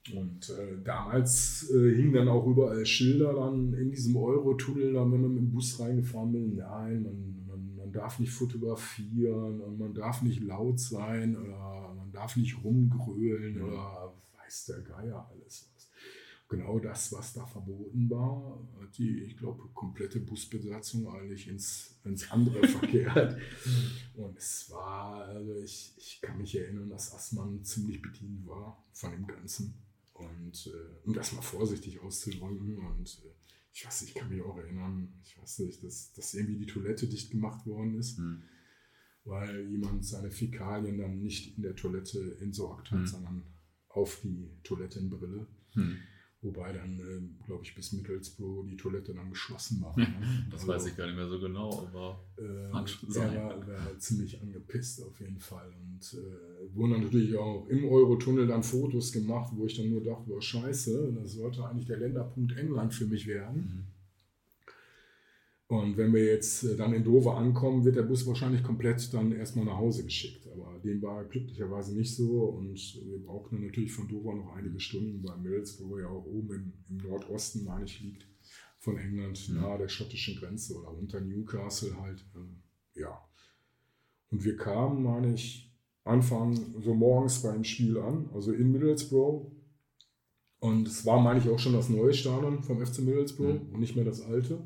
bin. 0.04 0.18
Und 0.18 0.50
äh, 0.50 0.82
damals 0.84 1.70
äh, 1.70 1.96
hingen 1.96 2.14
dann 2.14 2.28
auch 2.28 2.48
überall 2.48 2.86
Schilder 2.86 3.34
dann 3.34 3.74
in 3.74 3.92
diesem 3.92 4.16
Eurotunnel, 4.18 4.94
da 4.94 5.02
wenn 5.02 5.22
man 5.22 5.34
mit 5.34 5.44
dem 5.44 5.52
Bus 5.52 5.80
reingefahren 5.80 6.32
bin. 6.32 6.56
Nein, 6.56 7.04
man, 7.04 7.46
man, 7.48 7.76
man 7.76 7.92
darf 7.92 8.20
nicht 8.20 8.32
fotografieren 8.32 9.62
und 9.62 9.78
man 9.78 9.94
darf 9.94 10.24
nicht 10.24 10.42
laut 10.42 10.80
sein 10.80 11.38
oder 11.38 11.94
man 11.96 12.12
darf 12.12 12.36
nicht 12.36 12.64
rumgrölen 12.64 13.60
mhm. 13.60 13.64
oder 13.64 14.16
weiß 14.38 14.66
der 14.66 14.82
Geier 14.82 15.30
alles. 15.32 15.71
Genau 16.52 16.80
das, 16.80 17.14
was 17.14 17.32
da 17.32 17.46
verboten 17.46 18.10
war, 18.10 18.62
hat 18.82 18.98
die, 18.98 19.22
ich 19.22 19.38
glaube, 19.38 19.70
komplette 19.74 20.20
Busbesatzung 20.20 21.08
eigentlich 21.08 21.48
ins, 21.48 21.96
ins 22.04 22.30
andere 22.30 22.68
verkehrt. 22.68 23.40
Und 24.16 24.38
es 24.38 24.70
war, 24.70 25.28
also 25.28 25.56
ich, 25.56 25.94
ich 25.96 26.20
kann 26.22 26.38
mich 26.38 26.54
erinnern, 26.54 26.90
dass 26.90 27.14
Assmann 27.14 27.64
ziemlich 27.64 28.02
bedient 28.02 28.46
war 28.46 28.84
von 28.92 29.12
dem 29.12 29.26
Ganzen. 29.28 29.76
Und 30.14 30.68
äh, 30.68 31.08
um 31.08 31.14
das 31.14 31.32
mal 31.32 31.42
vorsichtig 31.42 32.02
auszudrücken 32.02 32.80
und 32.80 33.22
äh, 33.24 33.32
ich 33.72 33.86
weiß 33.86 34.02
nicht, 34.02 34.10
ich 34.10 34.22
kann 34.22 34.28
mich 34.28 34.42
auch 34.42 34.58
erinnern, 34.58 35.14
ich 35.24 35.42
weiß 35.42 35.60
nicht, 35.60 35.82
dass, 35.86 36.12
dass 36.12 36.34
irgendwie 36.34 36.58
die 36.58 36.66
Toilette 36.66 37.08
dicht 37.08 37.32
gemacht 37.32 37.66
worden 37.66 37.98
ist, 37.98 38.20
mhm. 38.20 38.44
weil 39.24 39.70
jemand 39.70 40.06
seine 40.06 40.32
Fäkalien 40.32 40.98
dann 40.98 41.22
nicht 41.22 41.56
in 41.56 41.64
der 41.64 41.78
Toilette 41.78 42.38
entsorgt 42.42 42.92
hat, 42.92 43.00
mhm. 43.00 43.08
sondern 43.08 43.44
auf 43.88 44.20
die 44.22 44.50
Toilettenbrille. 44.64 45.48
Mhm. 45.76 45.98
Wobei 46.44 46.74
dann, 46.74 47.00
äh, 47.00 47.46
glaube 47.46 47.64
ich, 47.64 47.76
bis 47.76 47.94
Middlesbrough 47.94 48.66
die 48.66 48.76
Toilette 48.76 49.14
dann 49.14 49.30
geschlossen 49.30 49.82
war. 49.82 49.96
Ne? 49.98 50.08
das 50.50 50.62
also, 50.62 50.74
weiß 50.74 50.86
ich 50.88 50.98
gar 50.98 51.06
nicht 51.06 51.16
mehr 51.16 51.28
so 51.28 51.40
genau, 51.40 51.88
aber 51.88 52.24
äh. 52.38 52.72
Er 52.72 52.74
war, 52.74 53.68
war 53.68 54.00
ziemlich 54.00 54.42
angepisst 54.42 55.04
auf 55.04 55.20
jeden 55.20 55.40
Fall. 55.40 55.72
Und 55.80 56.18
äh, 56.20 56.76
wurden 56.76 56.94
dann 56.94 57.04
natürlich 57.04 57.38
auch 57.38 57.68
im 57.68 57.86
Eurotunnel 57.86 58.48
dann 58.48 58.64
Fotos 58.64 59.12
gemacht, 59.12 59.54
wo 59.56 59.66
ich 59.68 59.78
dann 59.78 59.90
nur 59.90 60.04
dachte, 60.04 60.24
boah, 60.28 60.42
scheiße, 60.42 61.14
das 61.22 61.34
sollte 61.34 61.64
eigentlich 61.64 61.86
der 61.86 61.98
Länderpunkt 61.98 62.58
England 62.58 62.94
für 62.94 63.06
mich 63.06 63.28
werden. 63.28 63.62
Mhm. 63.62 63.92
Und 65.72 65.96
wenn 65.96 66.14
wir 66.14 66.26
jetzt 66.26 66.64
äh, 66.64 66.76
dann 66.76 66.94
in 66.94 67.04
Dover 67.04 67.38
ankommen, 67.38 67.86
wird 67.86 67.96
der 67.96 68.04
Bus 68.04 68.26
wahrscheinlich 68.26 68.64
komplett 68.64 69.14
dann 69.14 69.32
erstmal 69.32 69.66
nach 69.66 69.78
Hause 69.78 70.04
geschickt. 70.04 70.41
Aber 70.52 70.80
dem 70.80 71.02
war 71.02 71.24
glücklicherweise 71.26 71.96
nicht 71.96 72.16
so 72.16 72.46
und 72.46 72.76
wir 73.06 73.20
brauchten 73.20 73.66
natürlich 73.66 73.92
von 73.92 74.08
Dover 74.08 74.36
noch 74.36 74.56
einige 74.56 74.80
Stunden, 74.80 75.24
weil 75.24 75.38
Middlesbrough 75.38 76.00
ja 76.00 76.08
auch 76.08 76.26
oben 76.26 76.54
im, 76.54 76.74
im 76.90 76.98
Nordosten, 77.10 77.64
meine 77.64 77.86
ich, 77.86 78.02
liegt 78.02 78.28
von 78.80 78.98
England, 78.98 79.48
mhm. 79.50 79.62
nahe 79.62 79.78
der 79.78 79.90
schottischen 79.90 80.36
Grenze 80.38 80.76
oder 80.76 80.92
unter 80.92 81.22
Newcastle 81.22 81.96
halt. 82.02 82.26
Äh, 82.36 83.00
ja. 83.02 83.22
Und 84.32 84.44
wir 84.44 84.58
kamen, 84.58 85.04
meine 85.04 85.34
ich, 85.34 85.72
Anfang 86.04 86.56
so 86.82 86.94
morgens 86.94 87.44
beim 87.44 87.64
Spiel 87.64 87.98
an, 88.00 88.30
also 88.34 88.52
in 88.52 88.72
Middlesbrough. 88.72 89.52
Und 90.60 90.88
es 90.88 91.06
war, 91.06 91.20
meine 91.22 91.40
ich, 91.40 91.50
auch 91.50 91.60
schon 91.60 91.74
das 91.74 91.90
neue 91.90 92.14
Stadion 92.14 92.64
vom 92.64 92.86
FC 92.86 93.00
Middlesbrough 93.00 93.62
mhm. 93.62 93.74
und 93.74 93.80
nicht 93.80 93.96
mehr 93.96 94.06
das 94.06 94.22
alte. 94.22 94.60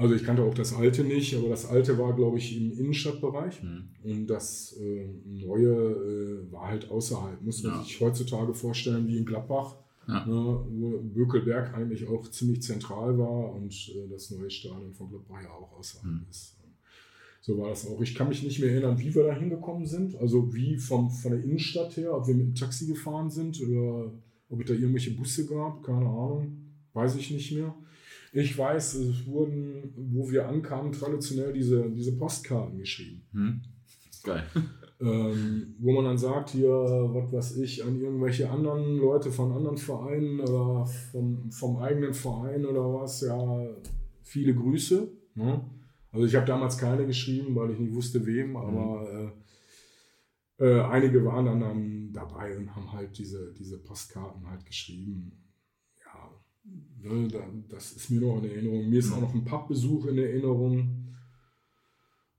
Also 0.00 0.14
ich 0.14 0.24
kannte 0.24 0.42
auch 0.42 0.54
das 0.54 0.72
alte 0.74 1.04
nicht, 1.04 1.36
aber 1.36 1.50
das 1.50 1.66
alte 1.66 1.98
war, 1.98 2.16
glaube 2.16 2.38
ich, 2.38 2.56
im 2.56 2.72
Innenstadtbereich. 2.72 3.62
Mhm. 3.62 3.88
Und 4.02 4.26
das 4.28 4.74
äh, 4.80 5.10
neue 5.26 5.68
äh, 5.68 6.50
war 6.50 6.68
halt 6.68 6.90
außerhalb. 6.90 7.42
Muss 7.42 7.62
man 7.62 7.74
ja. 7.74 7.82
sich 7.82 8.00
heutzutage 8.00 8.54
vorstellen 8.54 9.06
wie 9.06 9.18
in 9.18 9.26
Gladbach, 9.26 9.76
ja. 10.08 10.24
ne, 10.24 10.64
wo 10.70 11.02
Bökelberg 11.02 11.74
eigentlich 11.74 12.08
auch 12.08 12.26
ziemlich 12.30 12.62
zentral 12.62 13.18
war 13.18 13.52
und 13.52 13.74
äh, 13.94 14.08
das 14.10 14.30
neue 14.30 14.48
Stadion 14.48 14.94
von 14.94 15.10
Gladbach 15.10 15.42
ja 15.42 15.50
auch 15.50 15.78
außerhalb 15.78 16.14
mhm. 16.14 16.26
ist. 16.30 16.56
So 17.42 17.58
war 17.58 17.68
das 17.68 17.86
auch. 17.86 18.00
Ich 18.00 18.14
kann 18.14 18.30
mich 18.30 18.42
nicht 18.42 18.58
mehr 18.58 18.70
erinnern, 18.70 18.98
wie 18.98 19.14
wir 19.14 19.24
da 19.24 19.34
hingekommen 19.34 19.84
sind. 19.84 20.16
Also 20.16 20.54
wie 20.54 20.78
vom, 20.78 21.10
von 21.10 21.32
der 21.32 21.44
Innenstadt 21.44 21.94
her, 21.98 22.16
ob 22.16 22.26
wir 22.26 22.34
mit 22.34 22.46
dem 22.46 22.54
Taxi 22.54 22.86
gefahren 22.86 23.28
sind 23.28 23.60
oder 23.60 24.10
ob 24.48 24.60
es 24.62 24.66
da 24.66 24.72
irgendwelche 24.72 25.10
Busse 25.10 25.46
gab, 25.46 25.82
keine 25.82 26.06
Ahnung. 26.06 26.56
Weiß 26.94 27.16
ich 27.16 27.30
nicht 27.30 27.52
mehr. 27.52 27.74
Ich 28.32 28.56
weiß, 28.56 28.94
es 28.94 29.26
wurden, 29.26 29.92
wo 29.96 30.30
wir 30.30 30.48
ankamen, 30.48 30.92
traditionell 30.92 31.52
diese, 31.52 31.90
diese 31.90 32.16
Postkarten 32.16 32.78
geschrieben. 32.78 33.22
Hm. 33.32 33.62
Geil. 34.22 34.44
Ähm, 35.00 35.76
wo 35.78 35.92
man 35.92 36.04
dann 36.04 36.18
sagt, 36.18 36.50
hier, 36.50 36.68
was 36.68 37.32
weiß 37.32 37.56
ich, 37.56 37.82
an 37.82 37.98
irgendwelche 37.98 38.50
anderen 38.50 38.98
Leute 38.98 39.30
von 39.30 39.50
anderen 39.50 39.78
Vereinen 39.78 40.40
oder 40.40 40.84
vom, 40.84 41.50
vom 41.50 41.78
eigenen 41.78 42.12
Verein 42.12 42.66
oder 42.66 42.82
was, 42.82 43.22
ja, 43.22 43.66
viele 44.22 44.54
Grüße. 44.54 45.10
Ne? 45.36 45.64
Also 46.12 46.26
ich 46.26 46.34
habe 46.34 46.44
damals 46.44 46.76
keine 46.76 47.06
geschrieben, 47.06 47.54
weil 47.56 47.70
ich 47.70 47.78
nicht 47.78 47.94
wusste, 47.94 48.26
wem, 48.26 48.56
aber 48.56 49.08
mhm. 49.10 49.32
äh, 50.58 50.66
äh, 50.66 50.82
einige 50.82 51.24
waren 51.24 51.46
dann, 51.46 51.60
dann 51.60 52.12
dabei 52.12 52.56
und 52.58 52.76
haben 52.76 52.92
halt 52.92 53.16
diese, 53.16 53.54
diese 53.54 53.78
Postkarten 53.78 54.46
halt 54.50 54.66
geschrieben. 54.66 55.32
Ne, 56.62 57.28
das 57.68 57.92
ist 57.92 58.10
mir 58.10 58.20
noch 58.20 58.38
in 58.42 58.50
Erinnerung. 58.50 58.88
Mir 58.88 58.98
ist 58.98 59.12
auch 59.12 59.20
noch 59.20 59.34
ein 59.34 59.44
Pappbesuch 59.44 60.06
in 60.06 60.18
Erinnerung, 60.18 61.16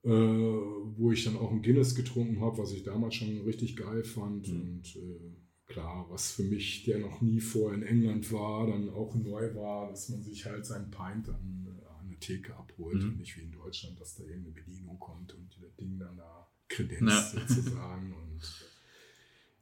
äh, 0.04 0.10
wo 0.10 1.12
ich 1.12 1.24
dann 1.24 1.38
auch 1.38 1.52
ein 1.52 1.62
Guinness 1.62 1.96
getrunken 1.96 2.42
habe, 2.42 2.60
was 2.60 2.72
ich 2.72 2.84
damals 2.84 3.16
schon 3.16 3.42
richtig 3.42 3.76
geil 3.76 4.04
fand. 4.04 4.48
Mhm. 4.48 4.62
Und 4.62 4.96
äh, 4.96 5.72
klar, 5.72 6.06
was 6.10 6.32
für 6.32 6.44
mich, 6.44 6.84
der 6.84 7.00
noch 7.00 7.22
nie 7.22 7.40
vorher 7.40 7.80
in 7.80 7.88
England 7.88 8.32
war, 8.32 8.68
dann 8.68 8.90
auch 8.90 9.16
neu 9.16 9.56
war, 9.56 9.90
dass 9.90 10.10
man 10.10 10.22
sich 10.22 10.46
halt 10.46 10.66
sein 10.66 10.92
Pint 10.92 11.30
an, 11.30 11.80
an 12.00 12.06
eine 12.08 12.20
Theke 12.20 12.56
abholt 12.56 13.02
mhm. 13.02 13.10
und 13.10 13.18
nicht 13.18 13.38
wie 13.38 13.44
in 13.44 13.52
Deutschland, 13.52 14.00
dass 14.00 14.16
da 14.16 14.24
irgendeine 14.24 14.54
Bedienung 14.54 15.00
kommt 15.00 15.34
und 15.34 15.58
das 15.60 15.76
Ding 15.76 15.98
dann 15.98 16.18
da 16.18 16.48
kredenzt 16.68 17.34
ja. 17.34 17.48
sozusagen. 17.48 18.14
Und 18.14 18.42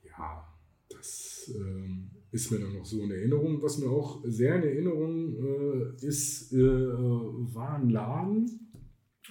ja, 0.04 0.46
das. 0.90 1.52
Ähm, 1.56 2.12
ist 2.32 2.52
mir 2.52 2.60
dann 2.60 2.74
noch 2.74 2.86
so 2.86 3.04
in 3.04 3.12
Erinnerung. 3.12 3.62
Was 3.62 3.78
mir 3.78 3.90
auch 3.90 4.22
sehr 4.26 4.56
in 4.58 4.64
Erinnerung 4.64 5.36
äh, 5.36 6.06
ist, 6.06 6.54
äh, 6.54 6.58
war 6.58 7.76
ein 7.76 7.90
Laden, 7.90 8.72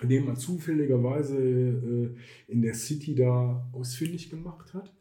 den 0.02 0.24
man 0.24 0.36
zufälligerweise 0.36 1.38
äh, 1.38 2.14
in 2.48 2.62
der 2.62 2.74
City 2.74 3.14
da 3.14 3.68
ausfindig 3.72 4.30
gemacht 4.30 4.74
hat 4.74 4.97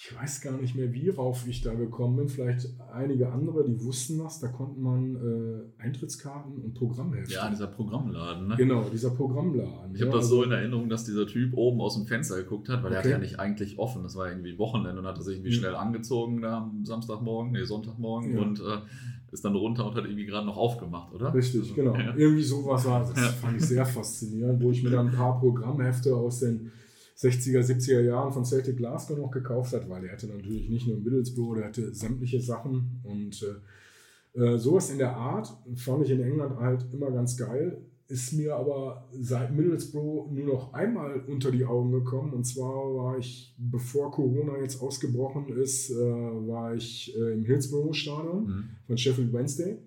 ich 0.00 0.16
weiß 0.16 0.42
gar 0.42 0.56
nicht 0.56 0.76
mehr, 0.76 0.92
wie 0.92 1.08
rauf 1.08 1.44
ich 1.48 1.60
da 1.60 1.74
gekommen 1.74 2.18
bin. 2.18 2.28
Vielleicht 2.28 2.68
einige 2.92 3.32
andere, 3.32 3.64
die 3.64 3.82
wussten 3.82 4.18
das. 4.18 4.38
Da 4.38 4.46
konnte 4.46 4.78
man 4.78 5.16
äh, 5.16 5.82
Eintrittskarten 5.82 6.56
und 6.56 6.74
Programmhefte. 6.74 7.34
Ja, 7.34 7.50
dieser 7.50 7.66
Programmladen, 7.66 8.46
ne? 8.46 8.54
Genau, 8.56 8.88
dieser 8.88 9.10
Programmladen. 9.10 9.96
Ich 9.96 10.02
habe 10.02 10.12
das 10.12 10.26
also, 10.26 10.36
so 10.36 10.42
in 10.44 10.52
Erinnerung, 10.52 10.88
dass 10.88 11.04
dieser 11.04 11.26
Typ 11.26 11.52
oben 11.56 11.80
aus 11.80 11.96
dem 11.96 12.06
Fenster 12.06 12.36
geguckt 12.36 12.68
hat, 12.68 12.84
weil 12.84 12.92
okay. 12.92 12.94
er 12.94 12.98
hat 13.02 13.10
ja 13.10 13.18
nicht 13.18 13.40
eigentlich 13.40 13.80
offen. 13.80 14.04
Das 14.04 14.14
war 14.14 14.28
irgendwie 14.28 14.56
Wochenende 14.56 15.00
und 15.00 15.06
hat 15.06 15.16
er 15.16 15.24
sich 15.24 15.38
irgendwie 15.38 15.50
mhm. 15.50 15.58
schnell 15.58 15.74
angezogen 15.74 16.42
da 16.42 16.58
am 16.58 16.84
Samstagmorgen, 16.84 17.50
nee, 17.50 17.64
Sonntagmorgen 17.64 18.34
ja. 18.34 18.40
und 18.40 18.60
äh, 18.60 19.32
ist 19.32 19.44
dann 19.44 19.56
runter 19.56 19.84
und 19.84 19.96
hat 19.96 20.04
irgendwie 20.04 20.26
gerade 20.26 20.46
noch 20.46 20.58
aufgemacht, 20.58 21.12
oder? 21.12 21.34
Richtig, 21.34 21.62
also, 21.62 21.74
genau. 21.74 21.96
Ja. 21.96 22.14
Irgendwie 22.14 22.44
sowas 22.44 22.84
war 22.86 23.00
das. 23.00 23.16
Ja. 23.16 23.30
fand 23.30 23.56
ich 23.56 23.66
sehr 23.66 23.84
faszinierend, 23.84 24.62
wo 24.62 24.70
ich 24.70 24.80
mir 24.80 24.90
dann 24.90 25.08
ein 25.08 25.16
paar 25.16 25.40
Programmhefte 25.40 26.14
aus 26.14 26.38
den 26.38 26.70
60er, 27.18 27.60
70er 27.60 28.00
Jahren 28.00 28.32
von 28.32 28.44
Celtic 28.44 28.76
Glasgow 28.76 29.18
noch 29.18 29.30
gekauft 29.30 29.72
hat, 29.72 29.88
weil 29.88 30.04
er 30.04 30.12
hatte 30.12 30.28
natürlich 30.28 30.68
nicht 30.68 30.86
nur 30.86 30.98
Middlesbrough, 30.98 31.56
der 31.56 31.66
hatte 31.66 31.92
sämtliche 31.92 32.40
Sachen 32.40 33.00
und 33.02 33.42
äh, 33.42 34.40
äh, 34.40 34.56
sowas 34.56 34.90
in 34.90 34.98
der 34.98 35.16
Art 35.16 35.52
fand 35.74 36.04
ich 36.04 36.10
in 36.10 36.22
England 36.22 36.58
halt 36.60 36.86
immer 36.92 37.10
ganz 37.10 37.36
geil. 37.36 37.82
Ist 38.06 38.32
mir 38.32 38.56
aber 38.56 39.06
seit 39.12 39.54
Middlesbrough 39.54 40.30
nur 40.30 40.46
noch 40.46 40.72
einmal 40.72 41.20
unter 41.26 41.50
die 41.50 41.66
Augen 41.66 41.92
gekommen. 41.92 42.32
Und 42.32 42.44
zwar 42.44 42.72
war 42.94 43.18
ich, 43.18 43.54
bevor 43.58 44.10
Corona 44.10 44.58
jetzt 44.58 44.80
ausgebrochen 44.80 45.48
ist, 45.48 45.90
äh, 45.90 45.94
war 45.94 46.74
ich 46.74 47.14
äh, 47.18 47.34
im 47.34 47.44
Hillsborough-Stadion 47.44 48.46
mhm. 48.46 48.64
von 48.86 48.96
Sheffield 48.96 49.32
Wednesday. 49.32 49.78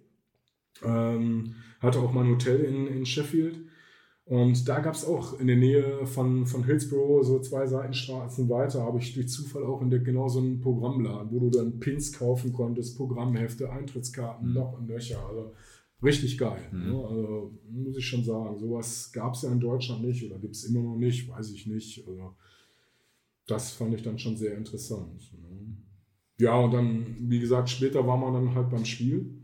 Ähm, 0.83 1.55
hatte 1.79 1.99
auch 1.99 2.13
mein 2.13 2.29
Hotel 2.29 2.59
in, 2.59 2.87
in 2.87 3.05
Sheffield 3.05 3.59
und 4.25 4.67
da 4.67 4.79
gab 4.79 4.93
es 4.93 5.03
auch 5.03 5.39
in 5.39 5.47
der 5.47 5.57
Nähe 5.57 6.05
von, 6.05 6.45
von 6.45 6.63
Hillsborough, 6.63 7.23
so 7.23 7.39
zwei 7.39 7.65
Seitenstraßen 7.65 8.47
weiter, 8.49 8.83
habe 8.83 8.99
ich 8.99 9.13
durch 9.13 9.29
Zufall 9.29 9.65
auch 9.65 9.81
entdeckt, 9.81 10.05
genau 10.05 10.27
so 10.29 10.39
einen 10.39 10.59
Programmladen, 10.61 11.31
wo 11.31 11.39
du 11.39 11.49
dann 11.49 11.79
Pins 11.79 12.13
kaufen 12.13 12.53
konntest, 12.53 12.97
Programmhefte, 12.97 13.71
Eintrittskarten, 13.71 14.47
mhm. 14.47 14.53
noch 14.53 14.77
und 14.77 14.87
nöcher. 14.87 15.25
Also 15.27 15.53
richtig 16.03 16.37
geil. 16.37 16.61
Mhm. 16.71 16.91
Ne? 16.91 17.07
Also 17.07 17.59
muss 17.69 17.97
ich 17.97 18.05
schon 18.05 18.23
sagen, 18.23 18.57
sowas 18.57 19.11
gab 19.11 19.33
es 19.33 19.41
ja 19.41 19.51
in 19.51 19.59
Deutschland 19.59 20.03
nicht 20.03 20.23
oder 20.23 20.39
gibt 20.39 20.55
es 20.55 20.65
immer 20.65 20.81
noch 20.81 20.97
nicht, 20.97 21.27
weiß 21.27 21.51
ich 21.51 21.65
nicht. 21.67 22.07
Also 22.07 22.35
das 23.47 23.71
fand 23.71 23.93
ich 23.95 24.03
dann 24.03 24.19
schon 24.19 24.37
sehr 24.37 24.55
interessant. 24.55 25.33
Ne? 25.33 25.77
Ja, 26.39 26.55
und 26.55 26.71
dann, 26.73 27.17
wie 27.19 27.39
gesagt, 27.39 27.69
später 27.69 28.05
war 28.07 28.17
man 28.17 28.33
dann 28.33 28.55
halt 28.55 28.69
beim 28.69 28.85
Spiel. 28.85 29.40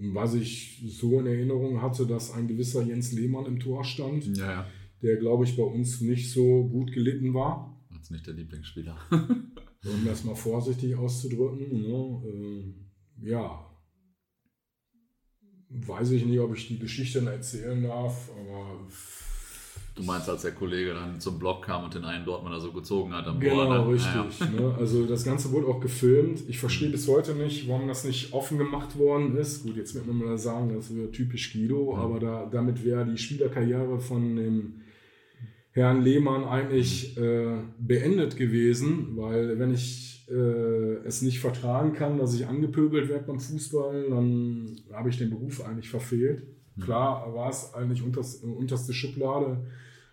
Was 0.00 0.34
ich 0.34 0.82
so 0.86 1.18
in 1.18 1.26
Erinnerung 1.26 1.82
hatte, 1.82 2.06
dass 2.06 2.32
ein 2.32 2.46
gewisser 2.46 2.82
Jens 2.82 3.12
Lehmann 3.12 3.46
im 3.46 3.58
Tor 3.58 3.84
stand, 3.84 4.36
ja, 4.36 4.52
ja. 4.52 4.66
der, 5.02 5.16
glaube 5.16 5.44
ich, 5.44 5.56
bei 5.56 5.64
uns 5.64 6.00
nicht 6.00 6.30
so 6.30 6.68
gut 6.68 6.92
gelitten 6.92 7.34
war. 7.34 7.76
Jetzt 7.92 8.10
nicht 8.10 8.26
der 8.26 8.34
Lieblingsspieler. 8.34 8.96
um 9.10 10.04
das 10.04 10.24
mal 10.24 10.36
vorsichtig 10.36 10.94
auszudrücken. 10.94 11.80
Ne? 11.80 12.74
Äh, 13.24 13.28
ja, 13.28 13.68
weiß 15.70 16.12
ich 16.12 16.24
nicht, 16.24 16.40
ob 16.40 16.56
ich 16.56 16.68
die 16.68 16.78
Geschichte 16.78 17.20
erzählen 17.20 17.82
darf, 17.82 18.30
aber 18.30 18.86
Du 19.98 20.04
meinst, 20.04 20.28
als 20.30 20.42
der 20.42 20.52
Kollege 20.52 20.94
dann 20.94 21.18
zum 21.20 21.38
Block 21.38 21.64
kam 21.64 21.84
und 21.84 21.92
den 21.94 22.04
einen 22.04 22.24
Dortmunder 22.24 22.60
so 22.60 22.70
gezogen 22.72 23.12
hat 23.12 23.26
am 23.26 23.40
Genau, 23.40 23.66
Bohr, 23.66 23.86
ne? 23.86 23.92
richtig. 23.92 24.40
Ja, 24.40 24.46
Ne? 24.60 24.74
Also 24.78 25.04
das 25.06 25.24
Ganze 25.24 25.50
wurde 25.50 25.66
auch 25.66 25.80
gefilmt. 25.80 26.42
Ich 26.48 26.58
verstehe 26.60 26.88
bis 26.90 27.08
heute 27.08 27.34
nicht, 27.34 27.68
warum 27.68 27.88
das 27.88 28.04
nicht 28.04 28.32
offen 28.32 28.58
gemacht 28.58 28.96
worden 28.96 29.36
ist. 29.36 29.64
Gut, 29.64 29.76
jetzt 29.76 29.94
wird 29.96 30.06
man 30.06 30.16
mal 30.18 30.38
sagen, 30.38 30.72
das 30.74 30.94
wäre 30.94 31.10
typisch 31.10 31.52
Guido, 31.52 31.92
Mhm. 31.94 31.98
aber 32.00 32.20
da, 32.20 32.46
damit 32.50 32.84
wäre 32.84 33.04
die 33.04 33.18
Spielerkarriere 33.18 33.98
von 33.98 34.36
dem 34.36 34.74
Herrn 35.72 36.02
Lehmann 36.02 36.44
eigentlich 36.44 37.16
äh, 37.18 37.56
beendet 37.78 38.36
gewesen, 38.36 39.16
weil 39.16 39.58
wenn 39.58 39.72
ich 39.74 40.26
äh, 40.30 40.96
es 41.06 41.22
nicht 41.22 41.40
vertragen 41.40 41.92
kann, 41.92 42.18
dass 42.18 42.34
ich 42.34 42.46
angepöbelt 42.46 43.08
werde 43.08 43.24
beim 43.26 43.40
Fußball, 43.40 44.06
dann 44.10 44.76
habe 44.92 45.08
ich 45.08 45.18
den 45.18 45.30
Beruf 45.30 45.64
eigentlich 45.64 45.88
verfehlt. 45.90 46.42
Klar 46.80 47.34
war 47.34 47.50
es 47.50 47.74
eigentlich 47.74 48.04
unters, 48.04 48.36
unterste 48.36 48.92
Schublade, 48.92 49.58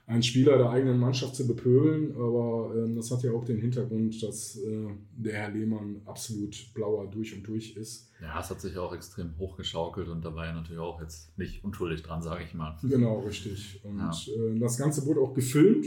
einen 0.07 0.21
Spieler 0.21 0.57
der 0.59 0.69
eigenen 0.69 0.99
Mannschaft 0.99 1.35
zu 1.35 1.47
bepöbeln, 1.47 2.11
aber 2.15 2.73
ähm, 2.77 2.95
das 2.95 3.09
hat 3.09 3.23
ja 3.23 3.31
auch 3.31 3.43
den 3.43 3.57
Hintergrund, 3.57 4.21
dass 4.21 4.55
äh, 4.57 4.87
der 5.17 5.33
Herr 5.33 5.49
Lehmann 5.51 6.01
absolut 6.05 6.55
blauer 6.75 7.07
durch 7.09 7.35
und 7.35 7.43
durch 7.47 7.75
ist. 7.75 8.11
Ja, 8.21 8.39
es 8.39 8.49
hat 8.51 8.61
sich 8.61 8.77
auch 8.77 8.93
extrem 8.93 9.35
hochgeschaukelt 9.39 10.07
und 10.07 10.23
da 10.23 10.35
war 10.35 10.45
er 10.45 10.53
natürlich 10.53 10.79
auch 10.79 11.01
jetzt 11.01 11.35
nicht 11.39 11.63
unschuldig 11.63 12.03
dran, 12.03 12.21
sage 12.21 12.43
ich 12.43 12.53
mal. 12.53 12.77
Genau, 12.83 13.19
richtig. 13.21 13.81
Und 13.83 13.97
Ja. 13.97 14.11
äh, 14.11 14.59
das 14.59 14.77
Ganze 14.77 15.05
wurde 15.07 15.21
auch 15.21 15.33
gefilmt. 15.33 15.85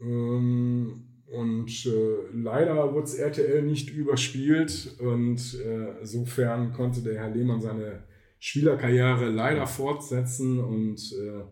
Ähm, 0.00 1.04
und 1.26 1.86
äh, 1.86 2.36
leider 2.36 2.92
wurde 2.92 3.04
es 3.04 3.14
RTL 3.14 3.62
nicht 3.62 3.90
überspielt. 3.90 4.96
Und 5.00 5.54
äh, 5.64 6.00
insofern 6.00 6.72
konnte 6.72 7.00
der 7.02 7.14
Herr 7.20 7.30
Lehmann 7.30 7.60
seine 7.60 8.04
Spielerkarriere 8.38 9.30
leider 9.30 9.66
fortsetzen. 9.66 10.60
Und 10.60 11.00
äh, 11.12 11.44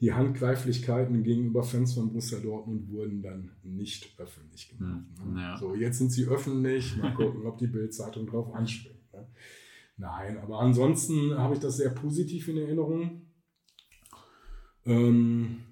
die 0.00 0.12
Handgreiflichkeiten 0.12 1.24
gegenüber 1.24 1.62
Fans 1.62 1.94
von 1.94 2.08
Borussia 2.08 2.38
Dortmund 2.38 2.88
wurden 2.90 3.20
dann 3.20 3.50
nicht 3.62 4.14
öffentlich 4.18 4.68
gemacht. 4.70 5.04
Hm, 5.22 5.34
ne? 5.34 5.40
ja. 5.40 5.56
So, 5.58 5.74
jetzt 5.74 5.98
sind 5.98 6.12
sie 6.12 6.26
öffentlich. 6.26 6.96
Mal 6.96 7.14
gucken, 7.14 7.46
ob 7.46 7.58
die 7.58 7.66
Bild-Zeitung 7.66 8.26
drauf 8.26 8.54
anspringt. 8.54 9.12
Ne? 9.12 9.26
Nein, 9.96 10.38
aber 10.38 10.60
ansonsten 10.60 11.36
habe 11.36 11.54
ich 11.54 11.60
das 11.60 11.78
sehr 11.78 11.90
positiv 11.90 12.46
in 12.48 12.58
Erinnerung. 12.58 13.22
Ähm, 14.86 15.64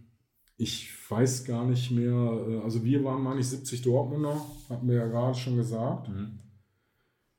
ich 0.57 0.91
weiß 1.09 1.45
gar 1.45 1.65
nicht 1.65 1.93
mehr, 1.93 2.13
äh, 2.49 2.59
also 2.63 2.83
wir 2.83 3.05
waren, 3.05 3.23
meine 3.23 3.41
ich, 3.41 3.49
70 3.49 3.83
Dortmunder, 3.83 4.45
hatten 4.69 4.89
wir 4.89 4.97
ja 4.97 5.07
gerade 5.07 5.39
schon 5.39 5.57
gesagt. 5.57 6.09
Mhm. 6.09 6.41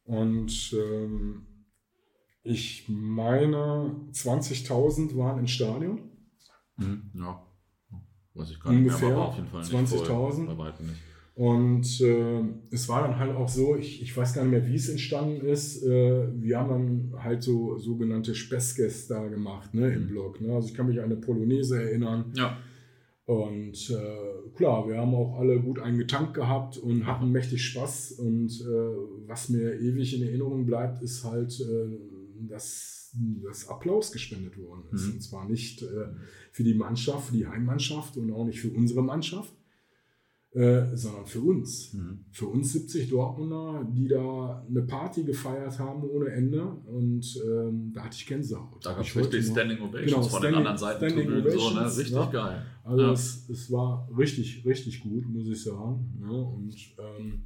Und 0.06 0.74
ähm, 0.74 1.46
ich 2.44 2.86
meine, 2.88 4.08
20.000 4.14 5.18
waren 5.18 5.40
im 5.40 5.48
Stadion. 5.48 6.07
Mhm. 6.78 7.02
Ja. 7.14 7.42
Weiß 8.34 8.52
ich 8.52 8.60
gar 8.60 8.72
nicht 8.72 8.80
Ungefähr 8.82 9.08
mehr, 9.10 9.18
aber 9.18 9.28
auf 9.30 9.36
jeden 9.36 9.48
Fall 9.48 9.62
nicht 9.62 9.74
20.000. 9.74 10.58
weitem 10.58 10.86
nicht. 10.88 11.02
Und 11.36 12.02
äh, 12.02 12.42
es 12.72 12.90
war 12.90 13.04
dann 13.04 13.20
halt 13.20 13.36
auch 13.36 13.48
so, 13.48 13.76
ich, 13.76 14.02
ich 14.02 14.16
weiß 14.18 14.34
gar 14.34 14.42
nicht 14.44 14.52
mehr, 14.52 14.66
wie 14.68 14.76
es 14.76 14.90
entstanden 14.90 15.46
ist. 15.46 15.84
Äh, 15.84 16.28
wir 16.42 16.58
haben 16.60 16.70
dann 17.12 17.24
halt 17.24 17.44
so 17.44 17.78
sogenannte 17.78 18.34
Speskes 18.34 19.08
da 19.08 19.28
gemacht, 19.28 19.74
ne, 19.76 19.94
im 19.94 20.06
Mhm. 20.06 20.08
Blog. 20.08 20.42
Ne? 20.42 20.54
Also 20.56 20.70
ich 20.70 20.74
kann 20.74 20.88
mich 20.88 20.98
an 21.00 21.06
eine 21.06 21.18
Polonaise 21.18 21.80
erinnern. 21.80 22.32
Ja. 22.36 22.58
Und 23.26 23.90
äh, 23.92 24.50
klar, 24.56 24.88
wir 24.88 24.98
haben 24.98 25.14
auch 25.14 25.38
alle 25.38 25.60
gut 25.60 25.80
einen 25.80 25.98
getankt 25.98 26.34
gehabt 26.34 26.78
und 26.78 27.06
hatten 27.06 27.32
mächtig 27.32 27.64
Spaß. 27.66 28.14
Und 28.14 28.50
äh, 28.62 29.28
was 29.28 29.50
mir 29.50 29.80
ewig 29.80 30.16
in 30.20 30.26
Erinnerung 30.28 30.66
bleibt, 30.66 31.04
ist 31.04 31.24
halt, 31.24 31.60
dass 32.48 33.16
das 33.44 33.68
Applaus 33.70 34.12
gespendet 34.12 34.58
worden 34.58 34.84
ist. 34.94 35.08
Mhm. 35.08 35.14
Und 35.14 35.22
zwar 35.22 35.48
nicht 35.50 35.82
äh, 35.82 36.08
für 36.52 36.64
die 36.64 36.74
Mannschaft, 36.76 37.28
für 37.30 37.34
die 37.38 37.48
Heimmannschaft 37.48 38.18
und 38.18 38.32
auch 38.32 38.46
nicht 38.46 38.60
für 38.60 38.70
unsere 38.72 39.02
Mannschaft, 39.02 39.54
äh, 40.54 40.96
sondern 40.96 41.26
für 41.26 41.42
uns. 41.42 41.94
Mhm. 41.94 42.26
Für 42.32 42.48
uns 42.48 42.74
70 42.74 43.10
Dortmunder, 43.10 43.88
die 43.94 44.08
da 44.08 44.66
eine 44.68 44.82
Party 44.82 45.24
gefeiert 45.24 45.78
haben 45.80 46.04
ohne 46.04 46.28
Ende. 46.30 46.64
Und 46.64 47.26
ähm, 47.46 47.92
da 47.94 48.04
hatte 48.04 48.16
ich 48.18 48.26
Gänsehaut. 48.26 48.84
Da 48.86 48.94
gab 48.94 49.06
es 49.06 49.16
richtig. 49.16 49.46
Standing 49.46 49.80
Ovations 49.82 50.06
Genau, 50.06 50.22
von 50.24 50.42
den 50.42 50.52
Standing- 50.52 50.56
anderen 50.58 50.78
Seiten. 50.78 51.06
Standing 51.10 51.30
so, 51.30 51.36
ne? 51.36 51.42
Ovations, 51.42 51.98
Richtig 51.98 52.16
ja. 52.16 52.26
geil. 52.32 52.66
Also 52.84 53.02
Ja. 53.04 53.12
es, 53.12 53.50
es 53.50 53.72
war 53.72 54.10
richtig, 54.18 54.66
richtig 54.66 55.02
gut, 55.02 55.28
muss 55.30 55.48
ich 55.48 55.62
sagen. 55.64 56.14
Ja, 56.22 56.30
und 56.30 56.76
ähm, 57.00 57.44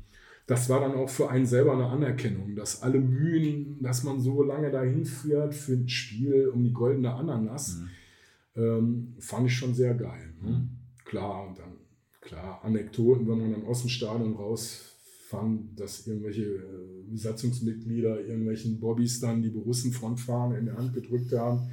das 0.51 0.67
war 0.67 0.81
dann 0.81 0.95
auch 0.95 1.09
für 1.09 1.29
einen 1.29 1.45
selber 1.45 1.71
eine 1.73 1.85
Anerkennung, 1.87 2.55
dass 2.57 2.81
alle 2.83 2.99
Mühen, 2.99 3.77
dass 3.81 4.03
man 4.03 4.19
so 4.19 4.43
lange 4.43 4.69
dahin 4.69 5.05
führt 5.05 5.55
für 5.55 5.71
ein 5.73 5.87
Spiel 5.87 6.49
um 6.49 6.61
die 6.61 6.73
goldene 6.73 7.13
Ananas, 7.13 7.79
Mhm. 7.79 8.61
ähm, 8.61 9.13
fand 9.19 9.47
ich 9.47 9.55
schon 9.55 9.73
sehr 9.73 9.93
geil. 9.93 10.33
Ne? 10.41 10.49
Mhm. 10.49 10.69
Klar, 11.05 11.47
und 11.47 11.57
dann, 11.57 11.73
klar, 12.19 12.59
Anekdoten, 12.65 13.25
wenn 13.29 13.39
man 13.39 13.51
dann 13.53 13.65
aus 13.65 13.79
dem 13.81 13.89
Stadion 13.89 14.35
rausfand, 14.35 15.79
dass 15.79 16.05
irgendwelche 16.05 16.43
äh, 16.43 17.09
Besatzungsmitglieder 17.09 18.19
irgendwelchen 18.19 18.79
Bobbys 18.81 19.21
dann 19.21 19.41
die 19.41 19.49
Borussenfrontfahne 19.51 20.57
in 20.57 20.65
der 20.65 20.75
Hand 20.77 20.93
gedrückt 20.93 21.31
haben, 21.31 21.69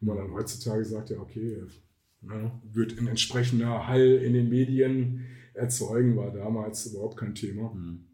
wo 0.00 0.06
man 0.12 0.16
dann 0.16 0.32
heutzutage 0.34 0.84
sagt, 0.84 1.10
ja, 1.10 1.20
okay, 1.20 1.62
ne, 2.22 2.50
wird 2.72 2.98
ein 2.98 3.06
entsprechender 3.06 3.86
Hall 3.86 4.20
in 4.24 4.32
den 4.32 4.48
Medien 4.48 5.20
erzeugen, 5.54 6.16
war 6.16 6.32
damals 6.32 6.86
überhaupt 6.86 7.16
kein 7.18 7.36
Thema. 7.36 7.72
Mhm. 7.72 8.05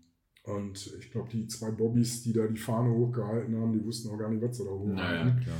Und 0.44 0.94
ich 0.98 1.10
glaube, 1.10 1.28
die 1.30 1.46
zwei 1.46 1.70
Bobbys, 1.70 2.22
die 2.22 2.32
da 2.32 2.46
die 2.46 2.58
Fahne 2.58 2.90
hochgehalten 2.90 3.56
haben, 3.56 3.72
die 3.72 3.84
wussten 3.84 4.10
auch 4.10 4.18
gar 4.18 4.28
nicht, 4.28 4.42
was 4.42 4.56
sie 4.56 4.64
da 4.64 4.70
hochhalten. 4.70 4.94
Naja, 4.94 5.40
klar. 5.40 5.56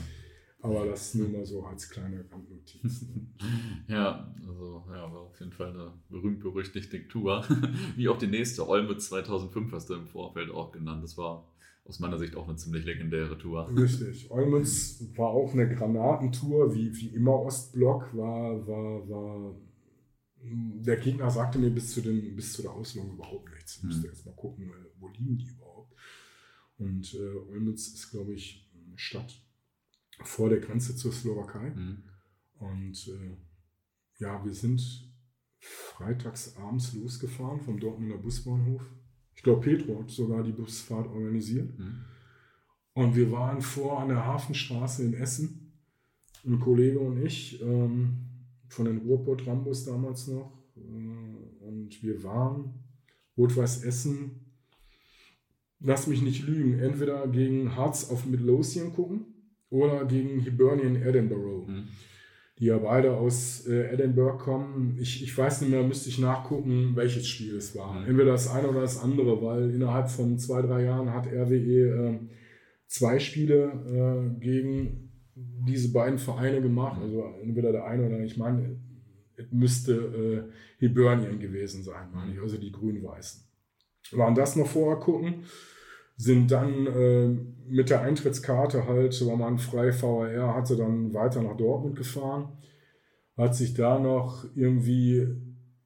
Aber 0.65 0.87
das 0.87 1.15
nur 1.15 1.29
mal 1.29 1.45
so 1.45 1.65
als 1.65 1.89
kleine 1.89 2.25
Randnotiz. 2.31 3.03
ne? 3.03 3.27
Ja, 3.89 4.33
also 4.47 4.85
ja, 4.89 5.13
war 5.13 5.23
auf 5.23 5.39
jeden 5.41 5.53
Fall 5.53 5.71
eine 5.71 5.93
berühmt-berüchtigte 6.09 7.09
Tour. 7.09 7.45
Wie 7.97 8.09
auch 8.09 8.19
die 8.19 8.29
nächste, 8.29 8.69
Olmütz 8.69 9.09
2005 9.09 9.73
hast 9.73 9.91
du 9.91 9.95
im 9.95 10.07
Vorfeld 10.07 10.51
auch 10.51 10.71
genannt. 10.71 11.03
Das 11.03 11.19
war 11.19 11.49
aus 11.85 11.99
meiner 11.99 12.17
Sicht 12.19 12.37
auch 12.37 12.47
eine 12.47 12.57
ziemlich 12.57 12.85
legendäre 12.85 13.37
Tour. 13.39 13.69
Richtig. 13.77 14.31
Olmütz 14.31 15.05
war 15.17 15.31
auch 15.31 15.53
eine 15.53 15.69
Granatentour, 15.69 16.75
wie, 16.75 16.95
wie 16.97 17.09
immer 17.09 17.41
Ostblock, 17.41 18.17
war, 18.17 18.67
war, 18.67 19.09
war. 19.09 19.55
Der 20.45 20.97
Gegner 20.97 21.31
sagte 21.31 21.59
mir 21.59 21.71
bis 21.71 21.93
zu, 21.93 22.01
den, 22.01 22.35
bis 22.35 22.53
zu 22.53 22.63
der 22.63 22.73
Auslösung 22.73 23.13
überhaupt 23.13 23.51
nichts. 23.51 23.77
Ich 23.77 23.85
musste 23.85 24.03
Hm. 24.05 24.11
erst 24.11 24.27
mal 24.27 24.35
gucken, 24.35 24.71
äh, 24.71 24.91
wo 24.99 25.09
liegen 25.09 25.39
die 25.39 25.47
überhaupt. 25.49 25.95
Und 26.79 27.15
äh, 27.15 27.37
Olmütz 27.51 27.89
ist, 27.89 28.11
glaube 28.11 28.35
ich, 28.35 28.69
eine 28.75 28.99
Stadt 28.99 29.41
vor 30.23 30.49
der 30.49 30.61
Grenze 30.61 30.97
zur 30.97 31.13
Slowakei. 31.13 31.71
Mhm. 31.71 32.03
Und 32.59 33.09
äh, 33.09 33.37
ja, 34.19 34.45
wir 34.45 34.53
sind 34.53 34.81
freitags 35.61 36.57
abends 36.57 36.93
losgefahren 36.95 37.61
vom 37.61 37.79
Dortmunder 37.79 38.19
Busbahnhof. 38.19 38.83
Ich 39.35 39.43
glaube, 39.43 39.61
Petro 39.61 40.01
hat 40.01 40.11
sogar 40.11 40.43
die 40.43 40.53
Busfahrt 40.53 41.07
organisiert. 41.07 41.79
Mhm. 41.79 42.05
Und 42.95 43.17
wir 43.17 43.31
waren 43.31 43.63
vor 43.63 44.01
an 44.01 44.09
der 44.09 44.25
Hafenstraße 44.27 45.05
in 45.05 45.15
Essen, 45.15 45.73
ein 46.45 46.59
Kollege 46.61 46.99
und 46.99 47.25
ich, 47.25 47.63
ähm, 47.63 48.32
von 48.73 48.87
den 48.87 48.99
Ruhrpott 48.99 49.47
Rambus 49.47 49.85
damals 49.85 50.27
noch. 50.29 50.53
Äh, 50.77 51.65
und 51.67 52.03
wir 52.03 52.23
waren 52.25 52.75
Rot-Weiß 53.37 53.85
Essen, 53.85 54.53
lass 55.81 56.07
mich 56.07 56.23
nicht 56.23 56.47
lügen, 56.47 56.79
entweder 56.79 57.27
gegen 57.29 57.77
Hearts 57.77 58.11
of 58.11 58.27
Midlothian 58.27 58.93
gucken 58.93 59.27
oder 59.71 60.05
gegen 60.05 60.41
Hibernian 60.41 60.97
Edinburgh, 60.97 61.67
Mhm. 61.67 61.85
die 62.59 62.67
ja 62.67 62.79
beide 62.79 63.13
aus 63.17 63.67
äh, 63.67 63.93
Edinburgh 63.93 64.39
kommen. 64.39 64.97
Ich, 65.01 65.23
ich 65.23 65.37
weiß 65.37 65.63
nicht 65.63 65.71
mehr, 65.71 65.83
müsste 65.83 66.09
ich 66.11 66.19
nachgucken, 66.19 66.93
welches 66.95 67.27
Spiel 67.27 67.57
es 67.57 67.75
war. 67.77 68.01
Mhm. 68.01 68.07
Entweder 68.09 68.33
das 68.33 68.49
eine 68.51 68.69
oder 68.69 68.83
das 68.83 68.99
andere, 68.99 69.43
weil 69.43 69.71
innerhalb 69.71 70.09
von 70.11 70.39
zwei, 70.39 70.63
drei 70.63 70.85
Jahren 70.85 71.11
hat 71.13 71.27
RWE 71.27 72.11
äh, 72.13 72.19
zwei 72.87 73.19
Spiele 73.19 73.73
äh, 74.37 74.41
gegen 74.41 75.12
diese 75.35 75.93
beiden 75.93 76.19
Vereine 76.19 76.61
gemacht. 76.61 77.01
Also 77.01 77.25
entweder 77.43 77.73
der 77.73 77.85
eine 77.87 78.07
oder 78.07 78.21
ich 78.21 78.37
meine, 78.37 78.77
es 79.37 79.51
müsste 79.51 79.93
äh, 79.93 80.53
Hibernian 80.79 81.39
gewesen 81.39 81.83
sein, 81.83 82.09
meine 82.13 82.35
ich, 82.35 82.41
also 82.41 82.59
die 82.59 82.73
Grün-Weißen. 82.73 83.43
Waren 84.13 84.35
das 84.35 84.57
noch 84.57 84.67
vorher 84.67 84.99
gucken, 84.99 85.45
sind 86.17 86.51
dann 86.51 86.87
äh, 86.87 87.29
mit 87.69 87.89
der 87.89 88.03
Eintrittskarte 88.03 88.87
halt, 88.87 89.27
weil 89.27 89.37
man 89.37 89.59
frei 89.59 89.93
VRR 89.93 90.55
hatte, 90.55 90.77
dann 90.77 91.15
weiter 91.15 91.43
nach 91.43 91.57
Dortmund 91.57 91.97
gefahren. 91.97 92.59
Hat 93.37 93.55
sich 93.55 93.75
da 93.75 93.99
noch 93.99 94.45
irgendwie 94.55 95.27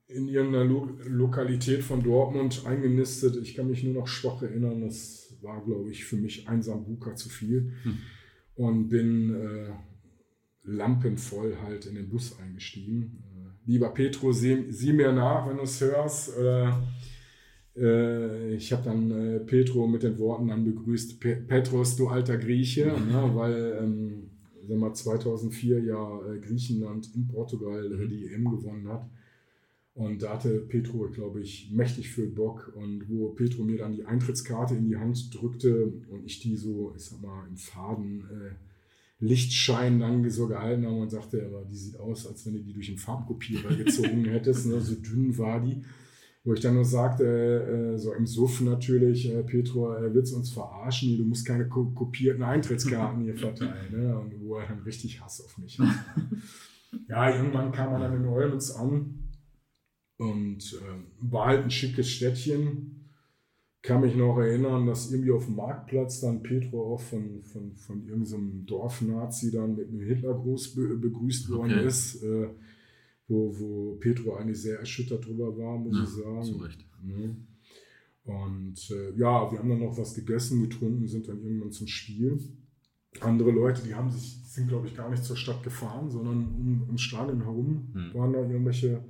in 0.08 0.28
irgendeiner 0.28 0.64
Lo 0.64 0.88
Lokalität 1.04 1.82
von 1.82 2.02
Dortmund 2.02 2.64
eingenistet. 2.66 3.36
Ich 3.36 3.54
kann 3.54 3.68
mich 3.68 3.84
nur 3.84 3.94
noch 3.94 4.08
schwach 4.08 4.42
erinnern, 4.42 4.80
das 4.80 5.36
war, 5.42 5.64
glaube 5.64 5.90
ich, 5.90 6.04
für 6.04 6.16
mich 6.16 6.48
ein 6.48 6.62
Sambuka 6.62 7.14
zu 7.14 7.28
viel. 7.28 7.74
Hm. 7.82 7.98
Und 8.56 8.88
bin 8.88 9.34
äh, 9.34 9.72
lampenvoll 10.64 11.56
halt 11.62 11.86
in 11.86 11.94
den 11.94 12.08
Bus 12.08 12.38
eingestiegen. 12.40 13.22
Äh, 13.34 13.70
lieber 13.70 13.90
Petro, 13.90 14.32
sieh, 14.32 14.64
sieh 14.70 14.92
mir 14.92 15.12
nach, 15.12 15.48
wenn 15.48 15.56
du 15.56 15.62
es 15.62 15.80
hörst. 15.80 16.36
Oder, 16.36 16.82
äh, 17.76 18.54
ich 18.54 18.72
habe 18.72 18.84
dann 18.84 19.10
äh, 19.10 19.40
Petro 19.40 19.86
mit 19.86 20.02
den 20.02 20.18
Worten 20.18 20.48
dann 20.48 20.64
begrüßt, 20.64 21.20
Pe 21.20 21.36
Petros, 21.36 21.96
du 21.96 22.08
alter 22.08 22.38
Grieche, 22.38 22.86
ne, 23.10 23.30
weil 23.34 23.78
ähm, 23.82 24.30
sag 24.66 24.78
mal, 24.78 24.94
2004 24.94 25.80
ja 25.80 26.20
äh, 26.26 26.38
Griechenland 26.38 27.14
in 27.14 27.26
Portugal 27.28 27.92
äh, 27.92 28.08
die 28.08 28.26
EM 28.26 28.50
gewonnen 28.50 28.88
hat. 28.88 29.08
Und 29.96 30.22
da 30.22 30.34
hatte 30.34 30.58
Petro, 30.58 31.08
glaube 31.08 31.40
ich, 31.40 31.70
mächtig 31.72 32.10
für 32.10 32.26
Bock. 32.26 32.70
Und 32.76 33.08
wo 33.08 33.30
Petro 33.30 33.64
mir 33.64 33.78
dann 33.78 33.94
die 33.94 34.04
Eintrittskarte 34.04 34.74
in 34.74 34.84
die 34.84 34.98
Hand 34.98 35.34
drückte 35.34 35.90
und 36.10 36.26
ich 36.26 36.38
die 36.38 36.54
so, 36.54 36.92
ich 36.94 37.04
sag 37.04 37.22
mal, 37.22 37.46
im 37.48 37.56
Faden 37.56 38.20
äh, 38.30 39.24
Lichtschein 39.24 39.98
dann 39.98 40.28
so 40.28 40.48
gehalten 40.48 40.84
habe 40.84 40.96
und 40.96 41.10
sagte, 41.10 41.46
aber 41.46 41.64
die 41.64 41.76
sieht 41.76 41.98
aus, 41.98 42.26
als 42.26 42.44
wenn 42.44 42.52
du 42.52 42.58
die 42.60 42.74
durch 42.74 42.90
einen 42.90 42.98
Farbkopierer 42.98 43.74
gezogen 43.84 44.26
hättest. 44.26 44.66
Ne? 44.66 44.78
So 44.82 44.96
dünn 44.96 45.38
war 45.38 45.60
die. 45.60 45.82
Wo 46.44 46.52
ich 46.52 46.60
dann 46.60 46.74
nur 46.74 46.84
sagte, 46.84 47.24
äh, 47.24 47.98
so 47.98 48.12
im 48.12 48.26
Suff 48.26 48.60
natürlich, 48.60 49.32
äh, 49.32 49.42
Petro, 49.44 49.94
äh, 49.94 50.12
willst 50.12 50.34
du 50.34 50.36
uns 50.36 50.50
verarschen? 50.50 51.16
Du 51.16 51.24
musst 51.24 51.46
keine 51.46 51.68
ko 51.68 51.86
kopierten 51.86 52.42
Eintrittskarten 52.42 53.22
hier 53.22 53.36
verteilen. 53.38 53.92
Ne? 53.92 54.18
Und 54.18 54.42
wo 54.42 54.56
er 54.58 54.66
dann 54.66 54.80
richtig 54.80 55.22
Hass 55.22 55.42
auf 55.42 55.56
mich 55.56 55.78
hat. 55.78 55.88
ja, 57.08 57.34
irgendwann 57.34 57.72
kam 57.72 57.94
er 57.94 58.00
dann 58.00 58.22
in 58.22 58.28
Olmens 58.28 58.70
an 58.72 59.25
und 60.18 60.58
äh, 60.74 61.30
war 61.30 61.46
halt 61.46 61.64
ein 61.64 61.70
schickes 61.70 62.08
Städtchen. 62.10 63.10
Kann 63.82 64.00
mich 64.00 64.16
noch 64.16 64.38
erinnern, 64.38 64.86
dass 64.86 65.12
irgendwie 65.12 65.30
auf 65.30 65.44
dem 65.44 65.56
Marktplatz 65.56 66.20
dann 66.20 66.42
Petro 66.42 66.94
auch 66.94 67.00
von, 67.00 67.42
von, 67.44 67.76
von 67.76 68.06
irgendeinem 68.08 68.66
Dorfnazi 68.66 69.52
dann 69.52 69.76
mit 69.76 69.88
einem 69.88 70.00
Hitlergruß 70.00 70.74
be 70.74 70.96
begrüßt 70.96 71.50
worden 71.50 71.72
okay. 71.72 71.86
ist. 71.86 72.22
Äh, 72.22 72.48
wo, 73.28 73.54
wo 73.58 73.96
Petro 73.96 74.36
eigentlich 74.36 74.62
sehr 74.62 74.78
erschüttert 74.78 75.26
drüber 75.26 75.56
war, 75.56 75.78
muss 75.78 75.96
ja, 75.96 76.04
ich 76.04 76.10
sagen. 76.10 76.44
Zu 76.44 76.56
Recht. 76.58 76.84
Ja. 77.04 78.34
Und 78.34 78.90
äh, 78.90 79.18
ja, 79.18 79.50
wir 79.50 79.58
haben 79.58 79.68
dann 79.68 79.80
noch 79.80 79.96
was 79.96 80.14
gegessen, 80.14 80.62
getrunken, 80.62 81.06
sind 81.06 81.28
dann 81.28 81.42
irgendwann 81.42 81.72
zum 81.72 81.86
Spiel. 81.86 82.38
Andere 83.20 83.50
Leute, 83.50 83.82
die 83.82 83.94
haben 83.94 84.10
sich, 84.10 84.42
sind 84.44 84.68
glaube 84.68 84.88
ich 84.88 84.96
gar 84.96 85.10
nicht 85.10 85.24
zur 85.24 85.36
Stadt 85.36 85.62
gefahren, 85.62 86.10
sondern 86.10 86.48
um, 86.54 86.82
ums 86.86 87.00
Stadion 87.00 87.42
herum 87.42 87.88
hm. 87.92 88.14
waren 88.14 88.32
da 88.32 88.40
irgendwelche 88.40 89.04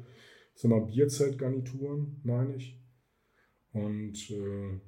sag 0.56 0.70
mal, 0.70 0.80
Bierzeltgarnituren, 0.80 2.20
meine 2.24 2.56
ich. 2.56 2.82
Und 3.72 4.30
äh, 4.30 4.80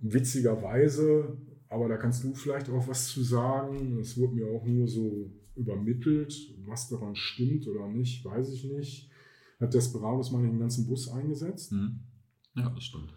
witzigerweise, 0.00 1.38
aber 1.68 1.88
da 1.88 1.96
kannst 1.96 2.22
du 2.22 2.34
vielleicht 2.34 2.68
auch 2.68 2.86
was 2.86 3.08
zu 3.08 3.22
sagen, 3.22 3.98
es 3.98 4.16
wurde 4.18 4.34
mir 4.34 4.46
auch 4.46 4.64
nur 4.64 4.86
so 4.86 5.32
übermittelt, 5.56 6.34
was 6.66 6.88
daran 6.88 7.16
stimmt 7.16 7.66
oder 7.66 7.88
nicht, 7.88 8.24
weiß 8.24 8.52
ich 8.52 8.64
nicht. 8.64 9.10
Hat 9.58 9.72
Desperados 9.72 10.30
mal 10.32 10.42
den 10.42 10.58
ganzen 10.58 10.86
Bus 10.86 11.08
eingesetzt. 11.08 11.72
Mhm. 11.72 12.00
Ja, 12.54 12.68
das 12.68 12.84
stimmt. 12.84 13.14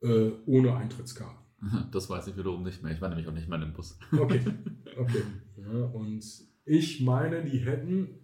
Äh, 0.00 0.30
ohne 0.46 0.74
Eintrittskarte. 0.74 1.38
Das 1.92 2.08
weiß 2.08 2.28
ich 2.28 2.36
wiederum 2.38 2.62
nicht 2.62 2.82
mehr. 2.82 2.92
Ich 2.92 3.02
war 3.02 3.10
nämlich 3.10 3.26
auch 3.28 3.34
nicht 3.34 3.48
mehr 3.48 3.60
im 3.60 3.74
Bus. 3.74 3.98
Okay, 4.12 4.40
okay. 4.96 5.22
Ja, 5.58 5.84
und 5.86 6.24
ich 6.64 7.00
meine, 7.02 7.44
die 7.44 7.58
hätten 7.58 8.20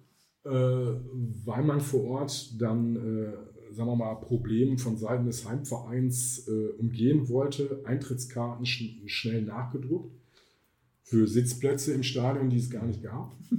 weil 0.46 1.64
man 1.64 1.80
vor 1.80 2.04
Ort 2.04 2.60
dann, 2.60 2.96
äh, 2.96 3.74
sagen 3.74 3.90
wir 3.90 3.96
mal, 3.96 4.14
Probleme 4.16 4.78
von 4.78 4.96
Seiten 4.96 5.26
des 5.26 5.48
Heimvereins 5.48 6.48
äh, 6.48 6.68
umgehen 6.78 7.28
wollte, 7.28 7.80
Eintrittskarten 7.84 8.64
sch 8.64 8.84
schnell 9.06 9.42
nachgedruckt 9.42 10.14
für 11.02 11.26
Sitzplätze 11.26 11.92
im 11.92 12.02
Stadion, 12.02 12.50
die 12.50 12.58
es 12.58 12.70
gar 12.70 12.84
nicht 12.84 13.02
gab. 13.02 13.36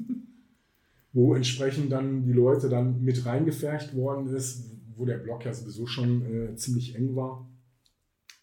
wo 1.18 1.34
entsprechend 1.34 1.92
dann 1.92 2.26
die 2.26 2.32
Leute 2.32 2.70
dann 2.70 3.02
mit 3.02 3.26
reingefercht 3.26 3.96
worden 3.96 4.28
ist, 4.28 4.70
wo 4.96 5.04
der 5.04 5.18
Block 5.18 5.46
ja 5.46 5.54
sowieso 5.54 5.88
schon 5.88 6.22
äh, 6.22 6.56
ziemlich 6.56 6.96
eng 6.96 7.16
war 7.16 7.50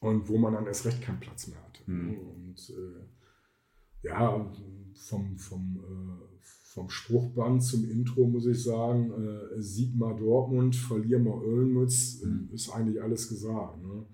und 0.01 0.29
wo 0.29 0.39
man 0.39 0.55
dann 0.55 0.67
erst 0.67 0.85
recht 0.85 1.01
keinen 1.01 1.21
Platz 1.21 1.47
mehr 1.47 1.63
hatte. 1.63 1.83
Mhm. 1.87 2.19
Und 2.19 2.71
äh, 2.71 4.09
ja, 4.09 4.53
vom, 4.95 5.39
vom 5.39 5.81
äh, 5.85 6.34
vom 6.75 6.91
Spruchband 6.91 7.63
zum 7.63 7.89
Intro 7.89 8.27
muss 8.27 8.47
ich 8.47 8.65
sagen, 8.65 9.13
äh, 9.13 9.63
sieg 9.63 9.95
mal 9.95 10.17
Dortmund, 10.17 10.75
verlier 10.75 11.21
mal 11.21 11.41
Ölmütz, 11.45 12.21
äh, 12.23 12.27
mhm. 12.27 12.51
ist 12.53 12.69
eigentlich 12.71 13.01
alles 13.01 13.29
gesagt. 13.29 13.79
Ne? 13.81 14.05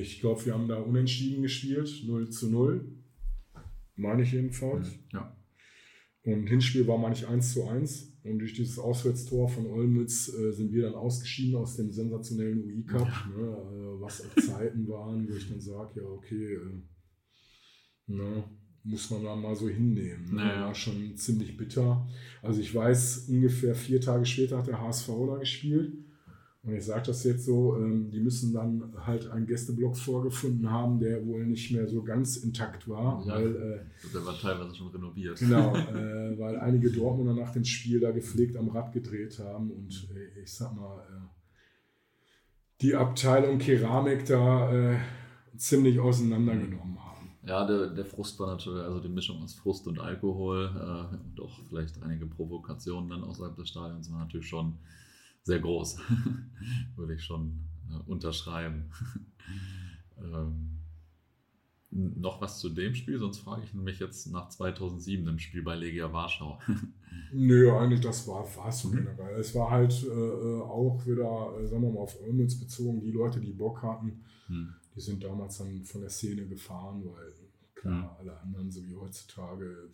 Ich 0.00 0.20
glaube, 0.20 0.46
wir 0.46 0.54
haben 0.54 0.68
da 0.68 0.78
unentschieden 0.78 1.42
gespielt, 1.42 2.02
0 2.06 2.30
zu 2.30 2.50
0. 2.50 2.88
Meine 3.94 4.22
ich 4.22 4.32
jedenfalls. 4.32 4.88
Mhm. 4.88 4.98
Ja. 5.12 5.36
Und 6.24 6.46
Hinspiel 6.46 6.86
war 6.86 6.96
manchmal 6.96 7.34
1 7.34 7.52
zu 7.52 7.64
1. 7.64 8.14
Und 8.24 8.38
durch 8.38 8.54
dieses 8.54 8.78
Auswärtstor 8.78 9.46
von 9.50 9.66
Olmütz 9.66 10.32
äh, 10.32 10.50
sind 10.50 10.72
wir 10.72 10.84
dann 10.84 10.94
ausgeschieden 10.94 11.56
aus 11.56 11.76
dem 11.76 11.92
sensationellen 11.92 12.64
UI 12.64 12.84
Cup, 12.84 13.06
ja. 13.06 13.36
ne, 13.36 13.48
äh, 13.48 14.00
was 14.00 14.22
auch 14.24 14.42
Zeiten 14.42 14.88
waren, 14.88 15.28
wo 15.28 15.34
ich 15.34 15.50
dann 15.50 15.60
sage, 15.60 16.00
ja, 16.00 16.06
okay, 16.06 16.54
äh, 16.54 16.82
ne, 18.06 18.44
muss 18.84 19.10
man 19.10 19.24
da 19.24 19.34
mal 19.34 19.56
so 19.56 19.68
hinnehmen. 19.68 20.34
Ne? 20.34 20.44
Naja. 20.44 20.66
War 20.66 20.74
schon 20.74 21.16
ziemlich 21.16 21.56
bitter. 21.56 22.06
Also 22.42 22.60
ich 22.60 22.74
weiß, 22.74 23.26
ungefähr 23.28 23.74
vier 23.74 24.00
Tage 24.00 24.26
später 24.26 24.58
hat 24.58 24.66
der 24.66 24.80
HSV 24.80 25.08
da 25.26 25.36
gespielt. 25.38 25.94
Und 26.62 26.74
ich 26.74 26.84
sage 26.84 27.02
das 27.06 27.24
jetzt 27.24 27.44
so, 27.44 27.76
ähm, 27.76 28.10
die 28.10 28.20
müssen 28.20 28.54
dann 28.54 28.94
halt 29.04 29.28
einen 29.28 29.46
Gästeblock 29.46 29.98
vorgefunden 29.98 30.70
haben, 30.70 30.98
der 30.98 31.26
wohl 31.26 31.44
nicht 31.46 31.70
mehr 31.72 31.86
so 31.86 32.02
ganz 32.02 32.38
intakt 32.38 32.88
war. 32.88 33.22
Ja, 33.26 33.34
weil, 33.34 33.54
äh, 33.54 34.10
der 34.12 34.24
war 34.24 34.38
teilweise 34.38 34.74
schon 34.74 34.88
renoviert. 34.88 35.38
Genau, 35.38 35.76
äh, 35.76 36.38
weil 36.38 36.58
einige 36.58 36.90
Dortmunder 36.90 37.34
nach 37.34 37.52
dem 37.52 37.64
Spiel 37.64 38.00
da 38.00 38.12
gepflegt 38.12 38.56
am 38.56 38.68
Rad 38.68 38.92
gedreht 38.92 39.38
haben. 39.38 39.70
Und 39.70 40.08
äh, 40.14 40.40
ich 40.40 40.52
sag 40.52 40.74
mal, 40.74 41.00
äh, 41.00 41.28
die 42.80 42.94
Abteilung 42.94 43.58
Keramik 43.58 44.24
da 44.24 44.92
äh, 44.92 44.96
ziemlich 45.56 46.00
auseinandergenommen 46.00 46.98
haben. 46.98 47.03
Ja, 47.46 47.66
der, 47.66 47.88
der 47.88 48.06
Frust 48.06 48.40
war 48.40 48.46
natürlich, 48.46 48.82
also 48.82 49.00
die 49.00 49.08
Mischung 49.08 49.42
aus 49.42 49.54
Frust 49.54 49.86
und 49.86 50.00
Alkohol 50.00 50.70
äh, 50.74 51.14
und 51.14 51.40
auch 51.40 51.60
vielleicht 51.68 52.02
einige 52.02 52.26
Provokationen 52.26 53.10
dann 53.10 53.22
außerhalb 53.22 53.54
des 53.56 53.68
Stadions 53.68 54.10
war 54.10 54.20
natürlich 54.20 54.48
schon 54.48 54.78
sehr 55.42 55.60
groß. 55.60 55.98
Würde 56.96 57.14
ich 57.14 57.22
schon 57.22 57.60
äh, 57.90 58.10
unterschreiben. 58.10 58.90
ähm, 60.18 60.70
noch 61.90 62.40
was 62.40 62.58
zu 62.60 62.70
dem 62.70 62.94
Spiel, 62.94 63.18
sonst 63.18 63.38
frage 63.38 63.62
ich 63.62 63.74
nämlich 63.74 64.00
jetzt 64.00 64.26
nach 64.32 64.48
2007 64.48 65.28
im 65.28 65.38
Spiel 65.38 65.62
bei 65.62 65.76
Legia 65.76 66.12
Warschau. 66.12 66.58
Nö, 67.32 67.70
eigentlich 67.76 68.00
das 68.00 68.26
war 68.26 68.46
so 68.72 68.88
mhm. 68.88 68.96
generell. 68.96 69.38
Es 69.38 69.54
war 69.54 69.70
halt 69.70 70.02
äh, 70.02 70.08
äh, 70.08 70.60
auch 70.62 71.04
wieder, 71.04 71.52
äh, 71.60 71.66
sagen 71.66 71.82
wir 71.82 71.90
mal, 71.90 72.00
auf 72.00 72.18
Olmütz 72.22 72.58
bezogen, 72.58 73.00
die 73.00 73.12
Leute, 73.12 73.38
die 73.38 73.52
Bock 73.52 73.82
hatten. 73.82 74.24
Mhm 74.48 74.74
die 74.94 75.00
sind 75.00 75.24
damals 75.24 75.58
dann 75.58 75.84
von 75.84 76.02
der 76.02 76.10
Szene 76.10 76.46
gefahren, 76.46 77.02
weil 77.04 77.32
klar, 77.90 78.16
alle 78.18 78.40
anderen, 78.40 78.70
so 78.70 78.84
wie 78.84 78.94
heutzutage, 78.94 79.90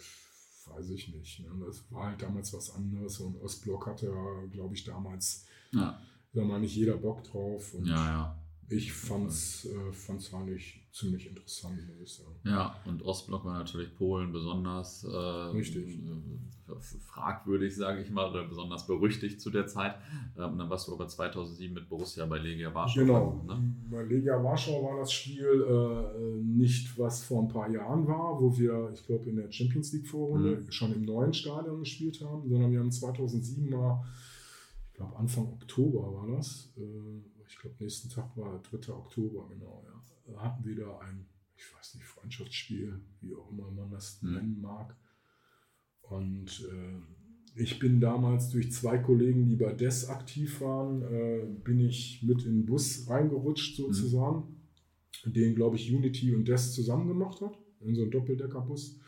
weiß 0.66 0.91
ich 0.91 1.14
nicht. 1.14 1.41
Ne? 1.41 1.51
Das 1.66 1.82
war 1.91 2.07
halt 2.07 2.22
damals 2.22 2.53
was 2.53 2.74
anderes 2.74 3.20
und 3.20 3.41
Ostblock 3.41 3.86
hatte 3.86 4.07
ja, 4.07 4.47
glaube 4.51 4.74
ich, 4.74 4.84
damals, 4.84 5.47
ja. 5.72 6.01
da 6.32 6.45
mal 6.45 6.61
nicht 6.61 6.76
jeder 6.76 6.97
Bock 6.97 7.24
drauf. 7.24 7.74
Und 7.74 7.86
ja, 7.86 7.95
ja. 7.95 8.38
Ich 8.70 8.92
fand 8.92 9.28
es 9.28 9.66
äh, 9.66 10.36
eigentlich 10.36 10.80
ziemlich 10.92 11.26
interessant, 11.28 11.76
muss 11.88 12.00
ich 12.00 12.12
sagen. 12.12 12.36
Ja, 12.44 12.76
und 12.84 13.02
Ostblock 13.02 13.44
war 13.44 13.58
natürlich 13.58 13.94
Polen 13.96 14.32
besonders 14.32 15.04
äh, 15.04 15.16
Richtig. 15.16 15.98
Äh, 15.98 16.76
fragwürdig, 16.78 17.74
sage 17.74 18.00
ich 18.00 18.10
mal, 18.10 18.30
oder 18.30 18.46
besonders 18.46 18.86
berüchtigt 18.86 19.40
zu 19.40 19.50
der 19.50 19.66
Zeit. 19.66 19.96
Und 20.36 20.58
dann 20.58 20.70
warst 20.70 20.86
du 20.86 20.94
aber 20.94 21.08
2007 21.08 21.74
mit 21.74 21.88
Borussia 21.88 22.24
bei 22.26 22.38
Legia 22.38 22.72
Warschau. 22.72 23.00
Genau, 23.00 23.42
ne? 23.44 23.74
bei 23.90 24.04
Legia 24.04 24.42
Warschau 24.42 24.84
war 24.84 25.00
das 25.00 25.12
Spiel 25.12 25.66
äh, 25.68 26.40
nicht, 26.40 26.96
was 26.96 27.24
vor 27.24 27.42
ein 27.42 27.48
paar 27.48 27.68
Jahren 27.68 28.06
war, 28.06 28.40
wo 28.40 28.56
wir, 28.56 28.90
ich 28.94 29.04
glaube, 29.04 29.28
in 29.28 29.36
der 29.36 29.50
Champions 29.50 29.92
League 29.92 30.06
Vorrunde 30.06 30.56
mhm. 30.56 30.70
schon 30.70 30.92
im 30.94 31.04
neuen 31.04 31.32
Stadion 31.32 31.80
gespielt 31.80 32.20
haben, 32.20 32.48
sondern 32.48 32.70
wir 32.70 32.78
haben 32.78 32.92
2007 32.92 33.68
mal, 33.68 34.04
ich 34.86 34.94
glaube 34.94 35.16
Anfang 35.16 35.48
Oktober 35.48 36.14
war 36.14 36.36
das, 36.36 36.72
äh, 36.76 37.39
ich 37.51 37.59
glaube, 37.59 37.76
nächsten 37.80 38.09
Tag 38.09 38.36
war 38.36 38.62
3. 38.62 38.92
Oktober, 38.92 39.48
genau, 39.48 39.84
ja. 39.84 40.40
Hatten 40.40 40.64
wir 40.64 40.76
da 40.76 40.98
ein, 41.01 41.26
ich 41.57 41.64
weiß 41.74 41.96
nicht, 41.96 42.05
Freundschaftsspiel, 42.05 43.01
wie 43.20 43.34
auch 43.34 43.51
immer 43.51 43.70
man 43.72 43.90
das 43.90 44.22
mhm. 44.22 44.34
nennen 44.34 44.61
mag. 44.61 44.96
Und 46.03 46.64
äh, 46.70 47.61
ich 47.61 47.80
bin 47.80 48.01
damals 48.01 48.51
durch 48.51 48.70
zwei 48.70 48.98
Kollegen, 48.98 49.48
die 49.48 49.57
bei 49.57 49.72
DES 49.72 50.09
aktiv 50.09 50.61
waren, 50.61 51.03
äh, 51.03 51.44
bin 51.64 51.80
ich 51.80 52.22
mit 52.22 52.44
in 52.44 52.61
den 52.61 52.66
Bus 52.66 53.09
reingerutscht 53.09 53.76
sozusagen, 53.76 54.57
mhm. 55.24 55.32
den, 55.32 55.55
glaube 55.57 55.74
ich, 55.74 55.92
Unity 55.92 56.32
und 56.32 56.46
DES 56.46 56.72
zusammen 56.72 57.09
gemacht 57.09 57.40
hat, 57.40 57.59
in 57.80 57.96
so 57.96 58.03
einen 58.03 58.12
Doppeldeckerbus. 58.12 59.01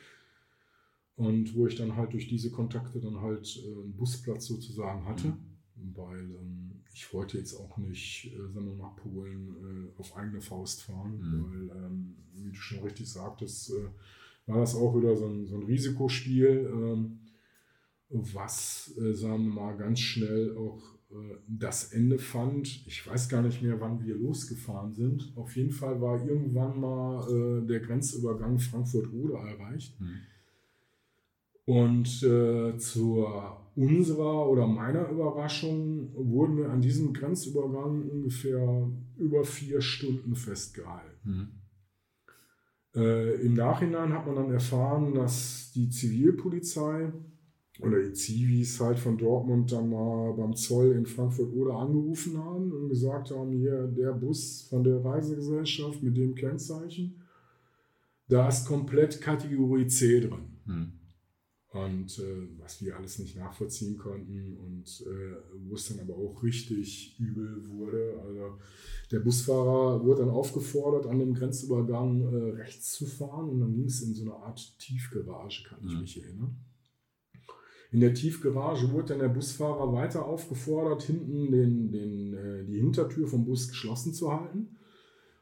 Und 1.14 1.54
wo 1.54 1.68
ich 1.68 1.76
dann 1.76 1.94
halt 1.94 2.12
durch 2.12 2.26
diese 2.26 2.50
Kontakte 2.50 3.00
dann 3.00 3.20
halt 3.20 3.56
äh, 3.64 3.82
einen 3.82 3.94
Busplatz 3.94 4.46
sozusagen 4.46 5.04
hatte, 5.04 5.28
mhm. 5.28 5.94
weil 5.94 6.18
ähm, 6.18 6.61
ich 6.92 7.12
wollte 7.12 7.38
jetzt 7.38 7.54
auch 7.54 7.78
nicht, 7.78 8.32
äh, 8.34 8.52
sagen 8.52 8.66
wir 8.66 8.76
nach 8.76 8.96
Polen 8.96 9.90
äh, 9.96 10.00
auf 10.00 10.16
eigene 10.16 10.40
Faust 10.40 10.82
fahren, 10.82 11.18
mhm. 11.18 11.70
weil, 11.70 11.84
ähm, 11.84 12.16
wie 12.34 12.50
du 12.50 12.54
schon 12.54 12.82
richtig 12.82 13.10
sagtest, 13.10 13.70
äh, 13.70 13.88
war 14.46 14.60
das 14.60 14.74
auch 14.74 14.96
wieder 14.96 15.16
so 15.16 15.26
ein, 15.26 15.46
so 15.46 15.56
ein 15.56 15.62
Risikospiel, 15.62 16.70
ähm, 16.72 17.20
was, 18.08 18.94
äh, 18.98 19.14
sagen 19.14 19.44
wir 19.44 19.54
mal, 19.54 19.76
ganz 19.76 20.00
schnell 20.00 20.54
auch 20.56 20.82
äh, 21.10 21.36
das 21.46 21.92
Ende 21.92 22.18
fand. 22.18 22.86
Ich 22.86 23.06
weiß 23.06 23.28
gar 23.28 23.42
nicht 23.42 23.62
mehr, 23.62 23.80
wann 23.80 24.04
wir 24.04 24.16
losgefahren 24.16 24.92
sind. 24.92 25.32
Auf 25.36 25.56
jeden 25.56 25.70
Fall 25.70 26.00
war 26.00 26.24
irgendwann 26.26 26.78
mal 26.78 27.62
äh, 27.62 27.66
der 27.66 27.80
Grenzübergang 27.80 28.58
Frankfurt-Oder 28.58 29.38
erreicht. 29.38 29.98
Mhm. 30.00 30.20
Und 31.64 32.22
äh, 32.22 32.76
zur 32.76 33.62
unserer 33.74 34.48
oder 34.48 34.66
meiner 34.66 35.08
Überraschung 35.08 36.10
wurden 36.14 36.58
wir 36.58 36.70
an 36.70 36.82
diesem 36.82 37.12
Grenzübergang 37.12 38.08
ungefähr 38.08 38.90
über 39.16 39.44
vier 39.44 39.80
Stunden 39.80 40.34
festgehalten. 40.34 41.18
Mhm. 41.24 41.48
Äh, 42.94 43.46
Im 43.46 43.54
Nachhinein 43.54 44.12
hat 44.12 44.26
man 44.26 44.36
dann 44.36 44.50
erfahren, 44.50 45.14
dass 45.14 45.72
die 45.74 45.88
Zivilpolizei 45.88 47.12
oder 47.80 48.02
die 48.02 48.12
Zivis 48.12 48.78
halt 48.80 48.98
von 48.98 49.16
Dortmund 49.16 49.72
dann 49.72 49.88
mal 49.88 50.34
beim 50.34 50.54
Zoll 50.54 50.92
in 50.92 51.06
Frankfurt 51.06 51.54
oder 51.54 51.76
angerufen 51.76 52.36
haben 52.36 52.70
und 52.70 52.90
gesagt 52.90 53.30
haben, 53.30 53.52
hier 53.52 53.86
der 53.86 54.12
Bus 54.12 54.66
von 54.68 54.84
der 54.84 55.02
Reisegesellschaft 55.02 56.02
mit 56.02 56.16
dem 56.16 56.34
Kennzeichen, 56.34 57.22
da 58.28 58.48
ist 58.48 58.66
komplett 58.66 59.20
Kategorie 59.22 59.86
C 59.86 60.20
drin. 60.20 60.58
Hm. 60.66 60.92
Und 61.72 62.18
äh, 62.18 62.48
was 62.58 62.84
wir 62.84 62.96
alles 62.96 63.18
nicht 63.18 63.34
nachvollziehen 63.34 63.96
konnten 63.96 64.58
und 64.58 65.06
äh, 65.06 65.36
wo 65.66 65.74
es 65.74 65.88
dann 65.88 66.00
aber 66.00 66.18
auch 66.18 66.42
richtig 66.42 67.18
übel 67.18 67.66
wurde. 67.66 68.20
Also 68.26 68.58
der 69.10 69.20
Busfahrer 69.20 70.04
wurde 70.04 70.20
dann 70.20 70.30
aufgefordert, 70.30 71.06
an 71.06 71.18
dem 71.18 71.32
Grenzübergang 71.32 72.20
äh, 72.20 72.50
rechts 72.60 72.92
zu 72.92 73.06
fahren 73.06 73.48
und 73.48 73.60
dann 73.60 73.72
ging 73.72 73.86
es 73.86 74.02
in 74.02 74.12
so 74.12 74.22
eine 74.22 74.34
Art 74.34 74.78
Tiefgarage, 74.80 75.64
kann 75.66 75.78
ich 75.86 75.94
mhm. 75.94 76.00
mich 76.02 76.22
erinnern. 76.22 76.56
In 77.90 78.00
der 78.00 78.12
Tiefgarage 78.12 78.90
wurde 78.92 79.08
dann 79.08 79.20
der 79.20 79.28
Busfahrer 79.28 79.94
weiter 79.94 80.26
aufgefordert, 80.26 81.02
hinten 81.04 81.50
den, 81.50 81.90
den, 81.90 82.34
äh, 82.34 82.64
die 82.66 82.80
Hintertür 82.80 83.26
vom 83.26 83.46
Bus 83.46 83.68
geschlossen 83.68 84.12
zu 84.12 84.30
halten. 84.30 84.76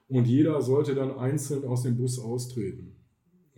Und 0.06 0.26
jeder 0.26 0.62
sollte 0.62 0.94
dann 0.94 1.16
einzeln 1.16 1.64
aus 1.64 1.82
dem 1.82 1.96
Bus 1.96 2.20
austreten 2.20 2.99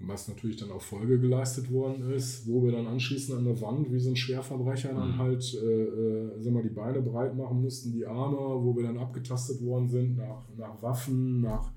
was 0.07 0.29
natürlich 0.29 0.57
dann 0.57 0.71
auch 0.71 0.83
Folge 0.83 1.19
geleistet 1.19 1.71
worden 1.71 2.11
ist, 2.13 2.47
wo 2.47 2.65
wir 2.65 2.73
dann 2.73 2.87
anschließend 2.87 3.39
an 3.39 3.45
der 3.45 3.61
Wand 3.61 3.93
wie 3.93 4.01
so 4.01 4.11
ein 4.11 4.17
Schwerverbrecher 4.17 4.93
dann 4.93 5.13
mhm. 5.13 5.19
halt 5.19 5.55
äh, 5.55 5.83
äh, 5.83 6.41
sag 6.41 6.53
mal, 6.53 6.63
die 6.63 6.69
Beine 6.69 7.03
breit 7.03 7.37
machen 7.37 7.63
mussten, 7.63 7.93
die 7.93 8.07
Arme, 8.07 8.37
wo 8.37 8.77
wir 8.77 8.83
dann 8.83 8.99
abgetastet 8.99 9.63
worden 9.63 9.89
sind 9.89 10.17
nach, 10.17 10.45
nach 10.57 10.83
Waffen, 10.83 11.41
nach 11.41 11.73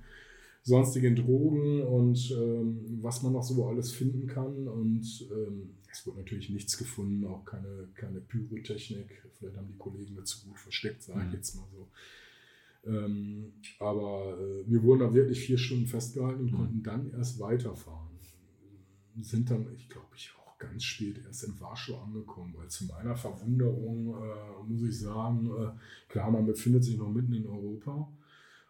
sonstigen 0.63 1.15
Drogen 1.15 1.83
und 1.83 2.31
ähm, 2.31 2.99
was 3.01 3.21
man 3.21 3.33
noch 3.33 3.43
so 3.43 3.65
alles 3.67 3.91
finden 3.91 4.27
kann. 4.27 4.67
Und 4.67 5.27
ähm, 5.31 5.75
es 5.91 6.05
wurde 6.07 6.19
natürlich 6.19 6.49
nichts 6.49 6.77
gefunden, 6.77 7.25
auch 7.25 7.45
keine, 7.45 7.87
keine 7.93 8.19
Pyrotechnik. 8.21 9.23
Vielleicht 9.37 9.57
haben 9.57 9.67
die 9.67 9.77
Kollegen 9.77 10.15
dazu 10.15 10.47
gut 10.47 10.59
versteckt, 10.59 11.03
sage 11.03 11.21
ich 11.21 11.27
mhm. 11.27 11.33
jetzt 11.33 11.55
mal 11.55 11.67
so. 11.71 11.87
Ähm, 12.87 13.53
aber 13.79 14.37
äh, 14.39 14.69
wir 14.69 14.83
wurden 14.83 14.99
da 14.99 15.13
wirklich 15.13 15.39
vier 15.39 15.57
Stunden 15.57 15.87
festgehalten 15.87 16.41
und 16.41 16.51
mhm. 16.51 16.55
konnten 16.55 16.83
dann 16.83 17.11
erst 17.13 17.39
weiterfahren 17.39 18.14
sind 19.21 19.49
dann, 19.49 19.67
ich 19.75 19.89
glaube, 19.89 20.07
ich 20.15 20.31
auch 20.39 20.57
ganz 20.57 20.83
spät 20.83 21.21
erst 21.25 21.43
in 21.43 21.59
Warschau 21.59 22.01
angekommen, 22.01 22.53
weil 22.57 22.67
zu 22.67 22.85
meiner 22.85 23.15
Verwunderung 23.15 24.15
äh, 24.15 24.63
muss 24.71 24.83
ich 24.83 24.99
sagen, 24.99 25.47
äh, 25.47 26.11
klar, 26.11 26.31
man 26.31 26.45
befindet 26.45 26.83
sich 26.83 26.97
noch 26.97 27.09
mitten 27.09 27.33
in 27.33 27.47
Europa, 27.47 28.09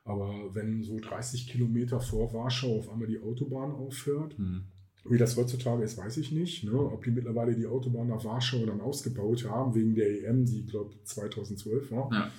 aber 0.03 0.53
wenn 0.53 0.83
so 0.83 0.99
30 0.99 1.47
Kilometer 1.47 1.99
vor 1.99 2.33
Warschau 2.33 2.79
auf 2.79 2.89
einmal 2.89 3.07
die 3.07 3.21
Autobahn 3.21 3.71
aufhört, 3.71 4.37
mhm. 4.37 4.65
Wie 5.07 5.19
das 5.19 5.37
heutzutage 5.37 5.83
ist, 5.83 5.97
weiß 5.97 6.17
ich 6.17 6.31
nicht. 6.31 6.63
Ne? 6.63 6.73
Ob 6.73 7.03
die 7.03 7.11
mittlerweile 7.11 7.55
die 7.55 7.67
Autobahn 7.67 8.07
nach 8.07 8.23
Warschau 8.23 8.65
dann 8.65 8.81
ausgebaut 8.81 9.47
haben, 9.47 9.75
wegen 9.75 9.93
der 9.93 10.23
EM, 10.23 10.45
die, 10.45 10.65
glaube 10.65 10.95
2012 11.03 11.91
war. 11.91 12.09
Ja. 12.11 12.31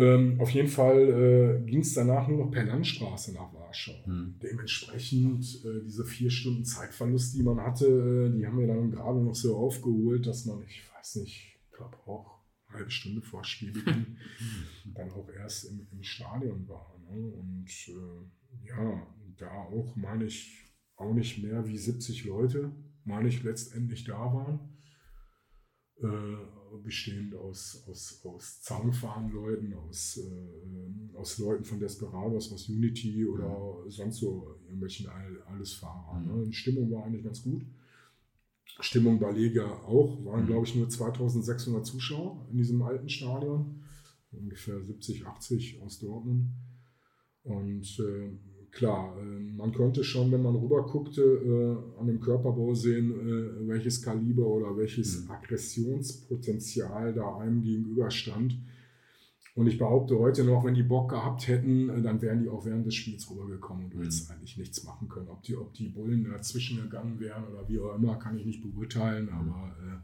Ähm, 0.00 0.40
auf 0.40 0.48
jeden 0.50 0.68
Fall 0.68 1.60
äh, 1.60 1.66
ging 1.66 1.80
es 1.80 1.92
danach 1.92 2.26
nur 2.26 2.46
noch 2.46 2.50
per 2.50 2.64
Landstraße 2.64 3.34
nach 3.34 3.52
Warschau. 3.52 3.92
Hm. 4.04 4.36
Dementsprechend 4.42 5.62
äh, 5.62 5.84
diese 5.84 6.06
vier 6.06 6.30
Stunden 6.30 6.64
Zeitverlust, 6.64 7.36
die 7.36 7.42
man 7.42 7.60
hatte, 7.60 7.86
äh, 7.86 8.34
die 8.34 8.46
haben 8.46 8.58
wir 8.58 8.66
dann 8.66 8.90
gerade 8.90 9.20
noch 9.20 9.34
so 9.34 9.58
aufgeholt, 9.58 10.26
dass 10.26 10.46
man, 10.46 10.62
ich 10.62 10.82
weiß 10.96 11.16
nicht, 11.16 11.58
ich 11.66 11.76
glaube 11.76 11.98
auch 12.06 12.40
eine 12.68 12.78
halbe 12.78 12.90
Stunde 12.90 13.20
vor 13.20 13.44
Spielbeginn 13.44 14.16
dann 14.94 15.10
auch 15.10 15.28
erst 15.28 15.66
im, 15.66 15.86
im 15.92 16.02
Stadion 16.02 16.66
war. 16.66 16.98
Ne? 17.10 17.32
Und 17.34 17.68
äh, 17.88 18.68
ja, 18.68 19.06
da 19.36 19.50
auch, 19.50 19.96
meine 19.96 20.24
ich, 20.24 20.64
auch 20.96 21.12
nicht 21.12 21.42
mehr 21.42 21.66
wie 21.66 21.76
70 21.76 22.24
Leute, 22.24 22.72
meine 23.04 23.28
ich, 23.28 23.42
letztendlich 23.42 24.04
da 24.04 24.18
waren. 24.18 24.60
Äh, 25.98 26.59
bestehend 26.78 27.34
aus, 27.34 27.84
aus, 27.88 28.20
aus 28.24 28.62
Zaunfahren-Leuten, 28.62 29.74
aus, 29.74 30.18
äh, 30.18 31.16
aus 31.16 31.38
Leuten 31.38 31.64
von 31.64 31.80
Desperados, 31.80 32.52
aus 32.52 32.68
Unity 32.68 33.26
oder 33.26 33.84
mhm. 33.84 33.90
sonst 33.90 34.18
so 34.18 34.56
irgendwelchen 34.64 35.08
All, 35.08 35.42
Allesfahrern. 35.48 36.26
Ne? 36.26 36.46
Die 36.46 36.52
Stimmung 36.52 36.90
war 36.90 37.04
eigentlich 37.04 37.24
ganz 37.24 37.42
gut. 37.42 37.64
Stimmung 38.80 39.18
bei 39.18 39.32
Lega 39.32 39.66
auch, 39.66 40.24
waren 40.24 40.42
mhm. 40.42 40.46
glaube 40.46 40.66
ich 40.66 40.74
nur 40.74 40.88
2600 40.88 41.84
Zuschauer 41.84 42.46
in 42.50 42.58
diesem 42.58 42.82
alten 42.82 43.08
Stadion, 43.08 43.82
ungefähr 44.30 44.80
70, 44.82 45.26
80 45.26 45.82
aus 45.82 45.98
Dortmund. 45.98 46.50
Und 47.42 47.98
äh, 47.98 48.30
klar, 48.70 49.16
ähm, 49.20 49.56
man 49.56 49.72
konnte 49.72 50.04
schon, 50.04 50.30
wenn 50.32 50.42
man 50.42 50.56
rüber 50.56 50.86
guckte, 50.86 51.22
äh, 51.22 52.00
an 52.00 52.06
dem 52.06 52.20
Körperbau 52.20 52.74
sehen, 52.74 53.12
äh, 53.12 53.68
welches 53.68 54.02
Kaliber 54.02 54.46
oder 54.46 54.76
welches 54.76 55.24
mhm. 55.24 55.30
Aggressionspotenzial 55.30 57.12
da 57.12 57.36
einem 57.38 57.62
gegenüberstand. 57.62 58.56
Und 59.54 59.66
ich 59.66 59.78
behaupte 59.78 60.18
heute 60.18 60.44
noch, 60.44 60.64
wenn 60.64 60.74
die 60.74 60.84
Bock 60.84 61.10
gehabt 61.10 61.48
hätten, 61.48 61.88
äh, 61.90 62.00
dann 62.00 62.22
wären 62.22 62.42
die 62.42 62.48
auch 62.48 62.64
während 62.64 62.86
des 62.86 62.94
Spiels 62.94 63.30
rübergekommen 63.30 63.86
und 63.86 63.94
mhm. 63.94 64.02
hätten 64.02 64.32
eigentlich 64.32 64.56
nichts 64.56 64.84
machen 64.84 65.08
können. 65.08 65.28
Ob 65.28 65.42
die, 65.42 65.56
ob 65.56 65.74
die 65.74 65.88
Bullen 65.88 66.24
dazwischen 66.24 66.80
gegangen 66.80 67.18
wären 67.20 67.44
oder 67.48 67.68
wie 67.68 67.78
auch 67.80 67.94
immer, 67.94 68.18
kann 68.18 68.38
ich 68.38 68.46
nicht 68.46 68.62
beurteilen. 68.62 69.26
Mhm. 69.26 69.32
Aber 69.32 69.76
äh, 69.80 69.98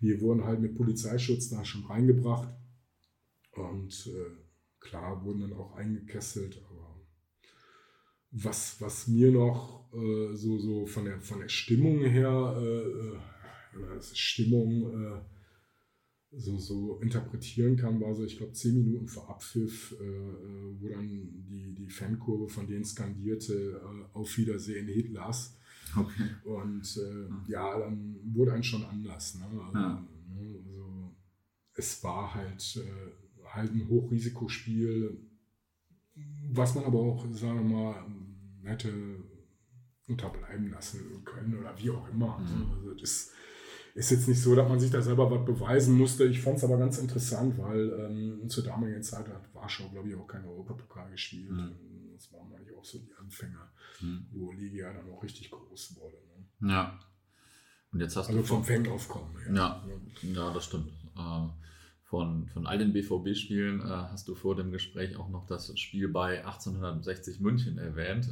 wir 0.00 0.20
wurden 0.20 0.44
halt 0.44 0.60
mit 0.60 0.76
Polizeischutz 0.76 1.50
da 1.50 1.64
schon 1.64 1.84
reingebracht. 1.84 2.48
Und 3.52 4.06
äh, 4.06 4.36
klar, 4.78 5.24
wurden 5.24 5.40
dann 5.40 5.52
auch 5.52 5.74
eingekesselt 5.74 6.62
was, 8.32 8.80
was 8.80 9.08
mir 9.08 9.32
noch 9.32 9.92
äh, 9.92 10.34
so, 10.34 10.58
so 10.58 10.86
von, 10.86 11.04
der, 11.04 11.20
von 11.20 11.40
der 11.40 11.48
Stimmung 11.48 12.00
her, 12.00 12.56
äh, 12.58 13.16
äh 13.76 14.00
Stimmung 14.14 14.90
äh, 14.92 15.20
so, 16.32 16.58
so 16.58 17.00
interpretieren 17.00 17.76
kann, 17.76 18.00
war 18.00 18.14
so, 18.14 18.24
ich 18.24 18.36
glaube, 18.36 18.52
zehn 18.52 18.74
Minuten 18.74 19.08
vor 19.08 19.28
Abpfiff, 19.28 19.96
äh, 20.00 20.04
äh, 20.04 20.80
wo 20.80 20.88
dann 20.88 21.08
die, 21.08 21.74
die 21.74 21.88
Fankurve 21.88 22.48
von 22.48 22.68
denen 22.68 22.84
skandierte, 22.84 23.80
auf 24.12 24.36
Wiedersehen 24.36 24.86
Hitlers. 24.86 25.56
Okay. 25.96 26.30
Und 26.44 27.00
ja, 27.48 27.80
dann 27.80 28.16
wurde 28.32 28.52
ein 28.52 28.62
schon 28.62 28.84
anders. 28.84 29.34
Ne? 29.34 29.44
Also, 29.44 29.78
ja. 29.78 30.06
ne, 30.28 30.56
also, 30.56 31.16
es 31.74 32.04
war 32.04 32.32
halt, 32.32 32.80
halt 33.52 33.72
ein 33.72 33.88
Hochrisikospiel, 33.88 35.18
was 36.52 36.76
man 36.76 36.84
aber 36.84 37.00
auch, 37.00 37.26
sagen 37.32 37.68
wir 37.68 37.76
mal, 37.76 38.04
hätte 38.64 38.92
unterbleiben 40.06 40.70
lassen 40.70 41.24
können 41.24 41.58
oder 41.58 41.76
wie 41.78 41.90
auch 41.90 42.08
immer. 42.10 42.38
Mhm. 42.38 42.72
Also 42.72 42.94
das 42.94 43.32
ist 43.94 44.10
jetzt 44.10 44.28
nicht 44.28 44.40
so, 44.40 44.54
dass 44.54 44.68
man 44.68 44.80
sich 44.80 44.90
da 44.90 45.02
selber 45.02 45.30
was 45.30 45.44
beweisen 45.44 45.96
musste. 45.96 46.24
Ich 46.24 46.40
fand 46.40 46.58
es 46.58 46.64
aber 46.64 46.78
ganz 46.78 46.98
interessant, 46.98 47.58
weil 47.58 47.92
ähm, 47.98 48.48
zur 48.48 48.64
damaligen 48.64 49.02
Zeit 49.02 49.28
hat 49.28 49.54
Warschau, 49.54 49.88
glaube 49.88 50.08
ich, 50.08 50.14
auch 50.14 50.26
kein 50.26 50.44
Europapokal 50.44 51.10
gespielt. 51.10 51.50
Mhm. 51.50 52.12
Das 52.14 52.32
waren 52.32 52.52
eigentlich 52.52 52.76
auch 52.76 52.84
so 52.84 52.98
die 52.98 53.14
Anfänger, 53.14 53.72
mhm. 54.00 54.26
wo 54.32 54.52
Ligia 54.52 54.92
dann 54.92 55.10
auch 55.10 55.22
richtig 55.22 55.50
groß 55.50 55.96
wurde. 55.96 56.16
Ne? 56.60 56.72
Ja. 56.72 57.00
Und 57.92 58.00
jetzt 58.00 58.16
hast 58.16 58.28
also 58.28 58.40
du 58.40 58.46
vom 58.46 58.64
Fangaufkommen 58.64 59.36
her. 59.38 59.54
Ja, 59.54 59.84
ja, 60.22 60.52
das 60.52 60.64
stimmt. 60.66 60.92
Äh, 61.16 61.48
von, 62.10 62.48
von 62.48 62.66
all 62.66 62.76
den 62.76 62.92
BVB-Spielen 62.92 63.80
äh, 63.80 63.84
hast 63.84 64.26
du 64.26 64.34
vor 64.34 64.56
dem 64.56 64.72
Gespräch 64.72 65.16
auch 65.16 65.28
noch 65.28 65.46
das 65.46 65.78
Spiel 65.78 66.08
bei 66.08 66.44
1860 66.44 67.38
München 67.38 67.78
erwähnt, 67.78 68.28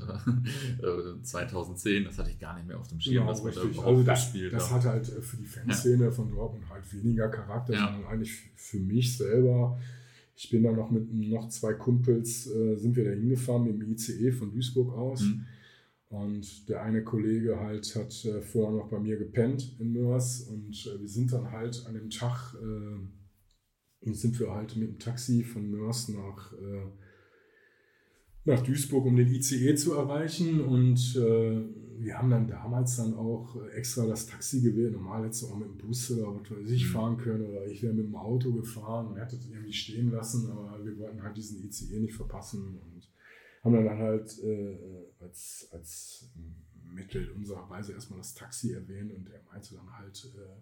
äh, 0.83 1.23
2010. 1.23 2.03
Das 2.03 2.19
hatte 2.19 2.31
ich 2.31 2.41
gar 2.41 2.57
nicht 2.57 2.67
mehr 2.67 2.77
auf 2.77 2.89
dem 2.89 2.99
Schirm. 2.99 3.27
Ja, 3.27 3.31
richtig. 3.31 3.79
also 3.79 4.03
das, 4.03 4.33
das 4.51 4.71
hat 4.73 4.85
halt 4.85 5.09
äh, 5.09 5.23
für 5.23 5.37
die 5.37 5.45
Fanszene 5.45 6.07
ja. 6.07 6.11
von 6.11 6.29
Dortmund 6.29 6.69
halt 6.69 6.93
weniger 6.93 7.29
Charakter, 7.29 7.75
ja. 7.75 7.87
sondern 7.87 8.11
eigentlich 8.11 8.51
für 8.57 8.81
mich 8.81 9.17
selber. 9.17 9.79
Ich 10.35 10.51
bin 10.51 10.65
da 10.65 10.73
noch 10.73 10.91
mit 10.91 11.15
noch 11.15 11.49
zwei 11.49 11.75
Kumpels, 11.75 12.49
äh, 12.49 12.75
sind 12.75 12.97
wir 12.97 13.05
da 13.05 13.11
hingefahren 13.11 13.63
mit 13.63 13.81
dem 13.81 13.93
ICE 13.93 14.33
von 14.33 14.51
Duisburg 14.51 14.93
aus. 14.93 15.21
Mhm. 15.21 15.45
Und 16.09 16.69
der 16.69 16.83
eine 16.83 17.05
Kollege 17.05 17.61
halt 17.61 17.95
hat 17.95 18.25
äh, 18.25 18.41
vorher 18.41 18.77
noch 18.77 18.89
bei 18.89 18.99
mir 18.99 19.19
gepennt 19.19 19.77
in 19.79 19.93
Mörs 19.93 20.41
und 20.41 20.75
äh, 20.87 21.01
wir 21.01 21.09
sind 21.09 21.33
dann 21.33 21.53
halt 21.53 21.85
an 21.87 21.95
dem 21.95 22.11
Tag 22.11 22.57
und 24.01 24.15
sind 24.15 24.39
wir 24.39 24.51
halt 24.53 24.77
mit 24.77 24.89
dem 24.89 24.99
Taxi 24.99 25.43
von 25.43 25.71
Mörs 25.71 26.09
nach, 26.09 26.53
äh, 26.53 26.87
nach 28.45 28.63
Duisburg, 28.63 29.05
um 29.07 29.17
den 29.17 29.29
ICE 29.29 29.75
zu 29.75 29.95
erreichen. 29.95 30.61
Und 30.61 31.17
äh, 31.17 31.61
wir 31.99 32.17
haben 32.17 32.31
dann 32.31 32.47
damals 32.47 32.97
dann 32.97 33.15
auch 33.15 33.57
extra 33.75 34.07
das 34.07 34.27
Taxi 34.27 34.61
gewählt. 34.61 34.93
Normal 34.93 35.25
hättest 35.25 35.43
du 35.43 35.47
auch 35.49 35.59
mit 35.59 35.69
dem 35.69 35.79
Bus 35.79 36.11
oder 36.13 36.35
was 36.35 36.51
weiß 36.51 36.71
ich 36.71 36.87
mhm. 36.87 36.93
fahren 36.93 37.17
können. 37.19 37.51
Oder 37.51 37.67
ich 37.67 37.83
wäre 37.83 37.93
mit 37.93 38.07
dem 38.07 38.17
Auto 38.17 38.53
gefahren 38.53 39.09
und 39.09 39.17
hätte 39.17 39.37
es 39.37 39.49
irgendwie 39.49 39.73
stehen 39.73 40.13
lassen. 40.13 40.51
Aber 40.51 40.85
wir 40.85 40.97
wollten 40.99 41.23
halt 41.23 41.37
diesen 41.37 41.63
ICE 41.65 41.99
nicht 41.99 42.15
verpassen. 42.15 42.79
Und 42.79 43.09
haben 43.65 43.85
dann 43.85 43.99
halt 43.99 44.39
äh, 44.45 44.77
als, 45.21 45.69
als 45.73 46.31
mittel 46.85 47.31
unsererweise 47.33 47.93
erstmal 47.93 48.19
das 48.19 48.35
Taxi 48.35 48.73
erwähnt 48.73 49.13
und 49.13 49.29
er 49.31 49.43
meinte 49.51 49.75
dann 49.75 49.99
halt 49.99 50.25
äh, 50.37 50.61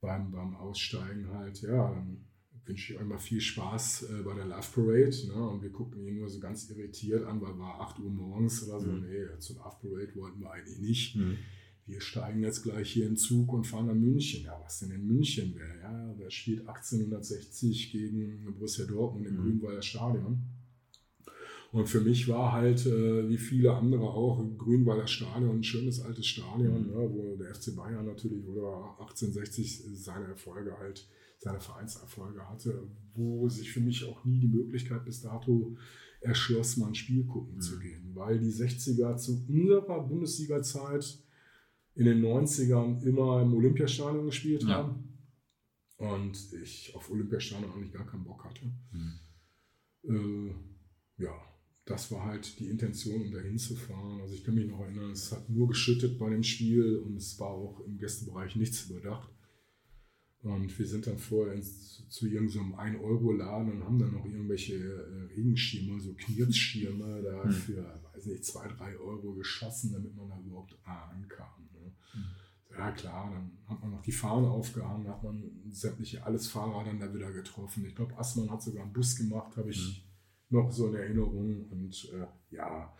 beim, 0.00 0.30
beim 0.30 0.56
Aussteigen 0.56 1.28
halt, 1.30 1.60
ja, 1.62 1.90
dann 1.90 2.25
wünsche 2.66 2.92
ich 2.92 2.98
euch 2.98 3.06
mal 3.06 3.18
viel 3.18 3.40
Spaß 3.40 4.10
äh, 4.10 4.22
bei 4.22 4.34
der 4.34 4.46
Love 4.46 4.66
Parade. 4.74 5.26
Ne? 5.28 5.48
Und 5.48 5.62
wir 5.62 5.70
gucken 5.70 6.06
ihn 6.06 6.18
nur 6.18 6.28
so 6.28 6.40
ganz 6.40 6.68
irritiert 6.70 7.24
an, 7.24 7.40
weil 7.40 7.58
war 7.58 7.80
8 7.80 8.00
Uhr 8.00 8.10
morgens 8.10 8.66
oder 8.66 8.80
so. 8.80 8.88
Mhm. 8.88 9.06
Nee, 9.06 9.38
zur 9.38 9.56
Love 9.56 9.76
Parade 9.82 10.14
wollten 10.16 10.40
wir 10.40 10.50
eigentlich 10.50 10.78
nicht. 10.78 11.16
Mhm. 11.16 11.38
Wir 11.86 12.00
steigen 12.00 12.42
jetzt 12.42 12.64
gleich 12.64 12.90
hier 12.90 13.06
in 13.06 13.16
Zug 13.16 13.52
und 13.52 13.64
fahren 13.64 13.86
nach 13.86 13.94
München. 13.94 14.44
Ja, 14.44 14.60
was 14.64 14.80
denn 14.80 14.90
in 14.90 15.06
München 15.06 15.54
wäre? 15.54 15.80
Ja, 15.80 16.14
der 16.14 16.30
spielt 16.30 16.66
1860 16.66 17.92
gegen 17.92 18.44
Borussia 18.44 18.84
Dortmund 18.86 19.26
im 19.26 19.36
mhm. 19.36 19.42
Grünwalder 19.42 19.82
Stadion. 19.82 20.42
Und 21.70 21.88
für 21.88 22.00
mich 22.00 22.26
war 22.26 22.52
halt, 22.52 22.86
äh, 22.86 23.28
wie 23.28 23.38
viele 23.38 23.74
andere 23.74 24.02
auch, 24.02 24.42
Grünwalder 24.58 25.06
Stadion 25.06 25.58
ein 25.58 25.64
schönes 25.64 26.00
altes 26.00 26.26
Stadion, 26.26 26.88
mhm. 26.88 26.90
ne, 26.90 27.10
wo 27.12 27.36
der 27.36 27.54
FC 27.54 27.76
Bayern 27.76 28.06
natürlich 28.06 28.44
oder 28.46 28.96
1860 28.98 29.84
seine 29.94 30.26
Erfolge 30.26 30.76
halt 30.78 31.06
seine 31.46 31.60
Vereinserfolge 31.60 32.48
hatte, 32.48 32.88
wo 33.14 33.48
sich 33.48 33.70
für 33.70 33.80
mich 33.80 34.04
auch 34.04 34.24
nie 34.24 34.40
die 34.40 34.48
Möglichkeit 34.48 35.04
bis 35.04 35.22
dato 35.22 35.76
erschloss, 36.20 36.76
mal 36.76 36.88
ein 36.88 36.94
Spiel 36.96 37.24
gucken 37.24 37.56
mhm. 37.56 37.60
zu 37.60 37.78
gehen, 37.78 38.10
weil 38.14 38.40
die 38.40 38.50
60er 38.50 39.16
zu 39.16 39.44
unserer 39.48 40.00
Bundesliga-Zeit 40.00 41.22
in 41.94 42.06
den 42.06 42.20
90ern 42.20 43.00
immer 43.04 43.42
im 43.42 43.54
Olympiastadion 43.54 44.26
gespielt 44.26 44.64
ja. 44.64 44.70
haben 44.70 45.18
und 45.98 46.36
ich 46.60 46.92
auf 46.96 47.10
Olympiastadion 47.10 47.70
eigentlich 47.72 47.92
gar 47.92 48.06
keinen 48.06 48.24
Bock 48.24 48.44
hatte. 48.44 48.66
Mhm. 48.90 49.20
Äh, 50.02 51.22
ja, 51.22 51.34
das 51.84 52.10
war 52.10 52.24
halt 52.24 52.58
die 52.58 52.66
Intention, 52.66 53.22
um 53.22 53.30
dahin 53.30 53.56
zu 53.56 53.76
fahren. 53.76 54.20
Also 54.20 54.34
ich 54.34 54.42
kann 54.42 54.56
mich 54.56 54.66
noch 54.66 54.80
erinnern, 54.80 55.12
es 55.12 55.30
hat 55.30 55.48
nur 55.48 55.68
geschüttet 55.68 56.18
bei 56.18 56.28
dem 56.28 56.42
Spiel 56.42 56.96
und 56.96 57.16
es 57.16 57.38
war 57.38 57.50
auch 57.50 57.80
im 57.86 57.98
Gästebereich 57.98 58.56
nichts 58.56 58.90
überdacht. 58.90 59.30
Und 60.46 60.78
wir 60.78 60.86
sind 60.86 61.06
dann 61.06 61.18
vorher 61.18 61.54
ins, 61.54 62.08
zu 62.08 62.26
irgendeinem 62.26 62.70
so 62.70 62.76
1-Euro-Laden 62.76 63.72
und 63.72 63.84
haben 63.84 63.98
dann 63.98 64.12
noch 64.12 64.24
irgendwelche 64.24 64.74
äh, 64.74 65.34
Regenschirme, 65.34 66.00
so 66.00 66.14
Knirpsschirme 66.14 67.22
da 67.22 67.44
mhm. 67.44 67.50
für, 67.50 68.00
weiß 68.14 68.26
nicht, 68.26 68.44
2, 68.44 68.68
3 68.68 68.96
Euro 68.98 69.34
geschossen, 69.34 69.92
damit 69.92 70.14
man 70.14 70.28
da 70.28 70.38
überhaupt 70.38 70.78
ankam. 70.84 71.68
Ne? 71.72 71.92
Mhm. 72.14 72.24
Ja 72.78 72.90
klar, 72.92 73.30
dann 73.32 73.58
hat 73.66 73.82
man 73.82 73.90
noch 73.90 74.02
die 74.02 74.12
Fahne 74.12 74.48
aufgehangen, 74.48 75.08
hat 75.08 75.22
man 75.22 75.50
sämtliche 75.70 76.24
alles 76.24 76.46
Fahrer 76.46 76.84
dann 76.84 77.00
da 77.00 77.12
wieder 77.12 77.32
getroffen. 77.32 77.84
Ich 77.84 77.96
glaube, 77.96 78.16
Assmann 78.16 78.50
hat 78.50 78.62
sogar 78.62 78.84
einen 78.84 78.92
Bus 78.92 79.16
gemacht, 79.16 79.56
habe 79.56 79.70
ich 79.70 80.04
mhm. 80.48 80.58
noch 80.58 80.70
so 80.70 80.88
in 80.88 80.94
Erinnerung. 80.94 81.64
Und 81.70 82.08
äh, 82.12 82.54
ja, 82.54 82.94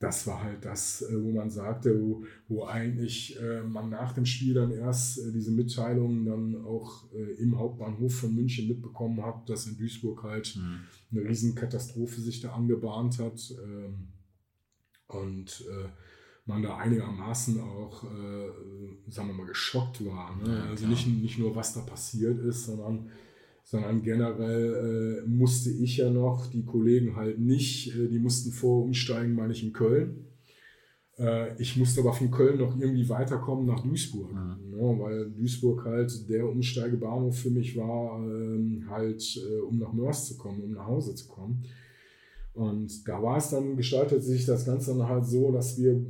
das 0.00 0.26
war 0.26 0.42
halt 0.42 0.64
das, 0.64 1.02
äh, 1.02 1.22
wo 1.22 1.30
man 1.30 1.50
sagte, 1.50 2.00
wo, 2.00 2.24
wo 2.48 2.64
eigentlich 2.64 3.38
äh, 3.38 3.62
man 3.62 3.90
nach 3.90 4.14
dem 4.14 4.24
Spiel 4.24 4.54
dann 4.54 4.72
erst 4.72 5.18
äh, 5.18 5.30
diese 5.30 5.52
Mitteilungen 5.52 6.24
dann 6.24 6.64
auch 6.64 7.04
im 7.38 7.58
Hauptbahnhof 7.58 8.14
von 8.14 8.34
München 8.34 8.66
mitbekommen 8.66 9.22
hat, 9.22 9.48
dass 9.48 9.66
in 9.66 9.76
Duisburg 9.76 10.22
halt 10.22 10.56
mhm. 10.56 10.80
eine 11.12 11.28
Riesenkatastrophe 11.28 12.20
sich 12.20 12.40
da 12.40 12.52
angebahnt 12.52 13.18
hat. 13.18 13.54
Ähm, 13.62 14.08
und 15.08 15.64
man 16.46 16.62
da 16.62 16.76
einigermaßen 16.76 17.60
auch, 17.60 18.04
sagen 19.08 19.28
wir 19.28 19.34
mal, 19.34 19.46
geschockt 19.46 20.04
war. 20.06 20.36
Ne? 20.36 20.66
also 20.68 20.86
nicht, 20.86 21.08
nicht 21.08 21.38
nur, 21.40 21.56
was 21.56 21.74
da 21.74 21.80
passiert 21.80 22.38
ist, 22.38 22.66
sondern 22.66 23.10
sondern 23.64 24.02
generell 24.02 25.22
äh, 25.24 25.28
musste 25.28 25.70
ich 25.70 25.98
ja 25.98 26.10
noch, 26.10 26.46
die 26.46 26.64
Kollegen 26.64 27.16
halt 27.16 27.38
nicht, 27.38 27.94
äh, 27.96 28.08
die 28.08 28.18
mussten 28.18 28.50
vor 28.52 28.84
umsteigen, 28.84 29.34
meine 29.34 29.52
ich 29.52 29.62
in 29.62 29.72
Köln. 29.72 30.26
Äh, 31.18 31.60
ich 31.60 31.76
musste 31.76 32.00
aber 32.00 32.12
von 32.12 32.30
Köln 32.30 32.58
noch 32.58 32.78
irgendwie 32.78 33.08
weiterkommen 33.08 33.66
nach 33.66 33.80
Duisburg, 33.80 34.32
mhm. 34.32 34.70
ne, 34.70 34.96
weil 34.98 35.30
Duisburg 35.30 35.84
halt 35.84 36.28
der 36.28 36.48
Umsteigebahnhof 36.48 37.36
für 37.36 37.50
mich 37.50 37.76
war, 37.76 38.18
ähm, 38.24 38.86
halt 38.88 39.22
äh, 39.36 39.60
um 39.60 39.78
nach 39.78 39.92
Mörs 39.92 40.26
zu 40.26 40.38
kommen, 40.38 40.62
um 40.62 40.72
nach 40.72 40.86
Hause 40.86 41.14
zu 41.14 41.28
kommen. 41.28 41.62
Und 42.54 43.06
da 43.06 43.22
war 43.22 43.36
es 43.36 43.50
dann, 43.50 43.76
gestaltet 43.76 44.24
sich 44.24 44.44
das 44.44 44.66
Ganze 44.66 44.96
dann 44.96 45.08
halt 45.08 45.26
so, 45.26 45.52
dass 45.52 45.80
wir 45.80 46.04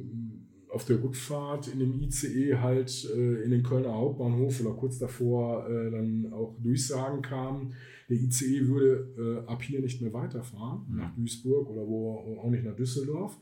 auf 0.72 0.84
der 0.84 1.02
Rückfahrt 1.02 1.68
in 1.68 1.80
dem 1.80 2.00
ICE 2.00 2.56
halt 2.58 3.08
äh, 3.14 3.42
in 3.42 3.50
den 3.50 3.62
Kölner 3.62 3.92
Hauptbahnhof 3.92 4.60
oder 4.60 4.74
kurz 4.74 4.98
davor 4.98 5.68
äh, 5.68 5.90
dann 5.90 6.32
auch 6.32 6.56
Durchsagen 6.60 7.22
kamen, 7.22 7.74
der 8.08 8.16
ICE 8.18 8.66
würde 8.68 9.44
äh, 9.46 9.50
ab 9.50 9.62
hier 9.62 9.80
nicht 9.80 10.00
mehr 10.00 10.12
weiterfahren 10.12 10.82
mhm. 10.88 10.96
nach 10.98 11.14
Duisburg 11.14 11.68
oder 11.68 11.86
wo 11.86 12.38
auch 12.40 12.50
nicht 12.50 12.64
nach 12.64 12.76
Düsseldorf, 12.76 13.38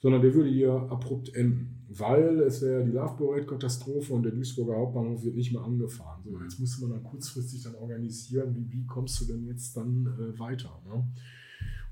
sondern 0.00 0.22
der 0.22 0.34
würde 0.34 0.50
hier 0.50 0.72
abrupt 0.72 1.34
enden, 1.34 1.84
weil 1.88 2.40
es 2.40 2.62
wäre 2.62 2.84
die 2.84 2.92
Love 2.92 3.16
Parade 3.16 3.46
Katastrophe 3.46 4.12
und 4.12 4.24
der 4.24 4.32
Duisburger 4.32 4.76
Hauptbahnhof 4.76 5.24
wird 5.24 5.36
nicht 5.36 5.52
mehr 5.52 5.62
angefahren. 5.62 6.22
So, 6.24 6.38
jetzt 6.42 6.58
musste 6.58 6.82
man 6.82 6.90
dann 6.90 7.04
kurzfristig 7.04 7.62
dann 7.62 7.74
organisieren, 7.76 8.54
wie, 8.54 8.72
wie 8.72 8.86
kommst 8.86 9.20
du 9.20 9.24
denn 9.26 9.46
jetzt 9.46 9.76
dann 9.76 10.06
äh, 10.06 10.38
weiter? 10.38 10.80
Ne? 10.86 11.04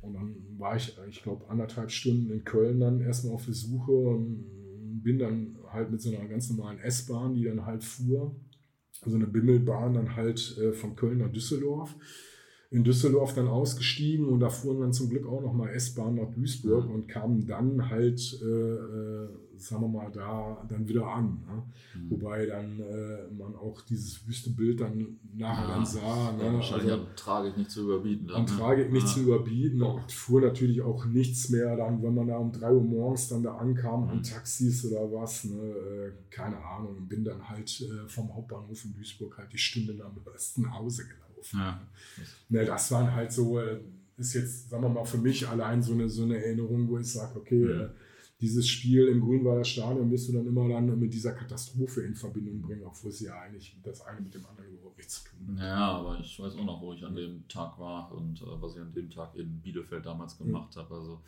Und 0.03 0.15
dann 0.15 0.37
war 0.59 0.77
ich, 0.77 0.97
ich 1.09 1.23
glaube, 1.23 1.49
anderthalb 1.49 1.91
Stunden 1.91 2.31
in 2.31 2.45
Köln 2.45 2.81
dann 2.81 3.01
erstmal 3.01 3.35
auf 3.35 3.47
der 3.47 3.55
Suche 3.55 3.93
und 3.93 4.45
bin 5.05 5.19
dann 5.19 5.57
halt 5.71 5.91
mit 5.91 6.01
so 6.01 6.15
einer 6.15 6.27
ganz 6.27 6.51
normalen 6.51 6.81
S-Bahn, 6.81 7.35
die 7.35 7.45
dann 7.45 7.65
halt 7.65 7.85
fuhr, 7.85 8.35
so 9.05 9.15
eine 9.15 9.27
Bimmelbahn 9.27 9.95
dann 9.95 10.17
halt 10.17 10.59
äh, 10.59 10.73
von 10.73 10.97
Köln 10.97 11.19
nach 11.19 11.31
Düsseldorf. 11.31 11.95
In 12.71 12.83
Düsseldorf 12.83 13.35
dann 13.35 13.47
ausgestiegen 13.47 14.27
und 14.27 14.41
da 14.41 14.49
fuhren 14.49 14.81
dann 14.81 14.93
zum 14.93 15.09
Glück 15.09 15.27
auch 15.27 15.41
nochmal 15.41 15.73
S-Bahn 15.75 16.17
nach 16.17 16.33
Duisburg 16.33 16.91
und 16.91 17.07
kamen 17.07 17.47
dann 17.47 17.89
halt 17.89 18.41
äh, 18.43 18.47
äh 18.47 19.29
sagen 19.59 19.83
wir 19.83 19.89
mal, 19.89 20.11
da 20.11 20.65
dann 20.69 20.89
wieder 20.89 21.07
an. 21.07 21.43
Ne? 21.47 21.63
Mhm. 21.95 22.11
Wobei 22.11 22.47
dann 22.47 22.81
äh, 22.81 23.33
man 23.33 23.55
auch 23.55 23.81
dieses 23.83 24.27
wüste 24.27 24.51
Bild 24.51 24.81
dann 24.81 25.19
nachher 25.35 25.69
ja, 25.69 25.75
dann 25.75 25.87
sah. 25.87 26.33
Ne? 26.33 26.45
Ja, 26.45 26.55
wahrscheinlich 26.55 26.93
also, 26.93 27.05
an 27.05 27.17
Tragik 27.17 27.57
nicht 27.57 27.71
zu 27.71 27.83
überbieten. 27.83 28.29
Dann, 28.29 28.37
an 28.37 28.45
ne? 28.45 28.51
Tragik 28.51 28.93
nicht 28.93 29.07
ja. 29.07 29.13
zu 29.13 29.21
überbieten. 29.23 29.83
Und 29.83 30.13
fuhr 30.13 30.41
natürlich 30.41 30.83
auch 30.83 31.05
nichts 31.07 31.49
mehr 31.51 31.77
dann, 31.77 32.03
wenn 32.03 32.15
man 32.15 32.29
da 32.29 32.37
um 32.37 32.53
3 32.53 32.73
Uhr 32.73 32.83
morgens 32.83 33.29
dann 33.29 33.43
da 33.43 33.57
ankam, 33.57 34.05
mhm. 34.05 34.11
an 34.11 34.23
Taxis 34.23 34.85
oder 34.85 35.13
was. 35.13 35.45
Ne? 35.45 35.57
Äh, 35.57 36.13
keine 36.31 36.57
Ahnung. 36.59 37.07
Bin 37.09 37.25
dann 37.25 37.49
halt 37.49 37.81
äh, 37.81 38.09
vom 38.09 38.35
Hauptbahnhof 38.35 38.85
in 38.85 38.95
Duisburg 38.95 39.39
halt 39.39 39.53
die 39.53 39.59
Stunde 39.59 40.03
am 40.05 40.23
besten 40.25 40.63
nach 40.63 40.79
Hause 40.79 41.05
gelaufen. 41.05 41.59
Ja. 41.59 41.81
Ne, 42.49 42.65
das 42.65 42.91
waren 42.91 43.13
halt 43.13 43.33
so, 43.33 43.59
äh, 43.59 43.81
ist 44.17 44.35
jetzt, 44.35 44.71
sagen 44.71 44.83
wir 44.83 44.89
mal, 44.89 45.05
für 45.05 45.19
mich 45.19 45.47
allein 45.49 45.83
so 45.83 45.93
eine, 45.93 46.09
so 46.09 46.23
eine 46.23 46.43
Erinnerung, 46.43 46.89
wo 46.89 46.99
ich 46.99 47.13
sage, 47.13 47.39
okay, 47.39 47.65
mhm 47.65 47.91
dieses 48.41 48.69
Spiel 48.69 49.07
im 49.09 49.21
Grünwalder 49.21 49.65
Stadion 49.65 50.11
wirst 50.11 50.29
du 50.29 50.33
dann 50.33 50.47
immer 50.47 50.69
dann 50.69 50.99
mit 50.99 51.15
dieser 51.15 51.33
Katastrophe 51.33 52.03
in 52.03 52.15
Verbindung 52.15 52.61
bringen, 52.61 52.85
obwohl 52.85 53.13
sie 53.13 53.27
ja 53.27 53.41
eigentlich 53.41 53.79
das 53.83 54.01
eine 54.03 54.21
mit 54.21 54.35
dem 54.35 54.45
anderen 54.45 54.73
überhaupt 54.73 54.99
nichts 54.99 55.23
zu 55.23 55.31
tun 55.31 55.59
hat. 55.59 55.65
Ja, 55.65 55.93
aber 55.93 56.19
ich 56.21 56.39
weiß 56.39 56.57
auch 56.57 56.65
noch, 56.65 56.83
wo 56.83 56.93
ich 56.93 57.05
an 57.05 57.15
dem 57.15 57.47
Tag 57.49 57.79
war 57.79 58.13
und 58.13 58.43
äh, 58.43 58.61
was 58.61 58.75
ich 58.75 58.83
an 58.83 58.93
dem 58.93 59.09
Tag 59.09 59.37
in 59.37 59.61
Bielefeld 59.61 60.05
damals 60.05 60.37
gemacht 60.37 60.75
mhm. 60.75 60.81
habe. 60.81 60.95
Also 60.95 61.23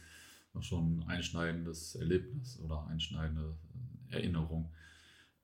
war 0.53 0.63
schon 0.63 0.99
ein 0.99 1.09
einschneidendes 1.09 1.95
Erlebnis 1.95 2.59
oder 2.61 2.87
einschneidende 2.89 3.57
Erinnerung. 4.09 4.71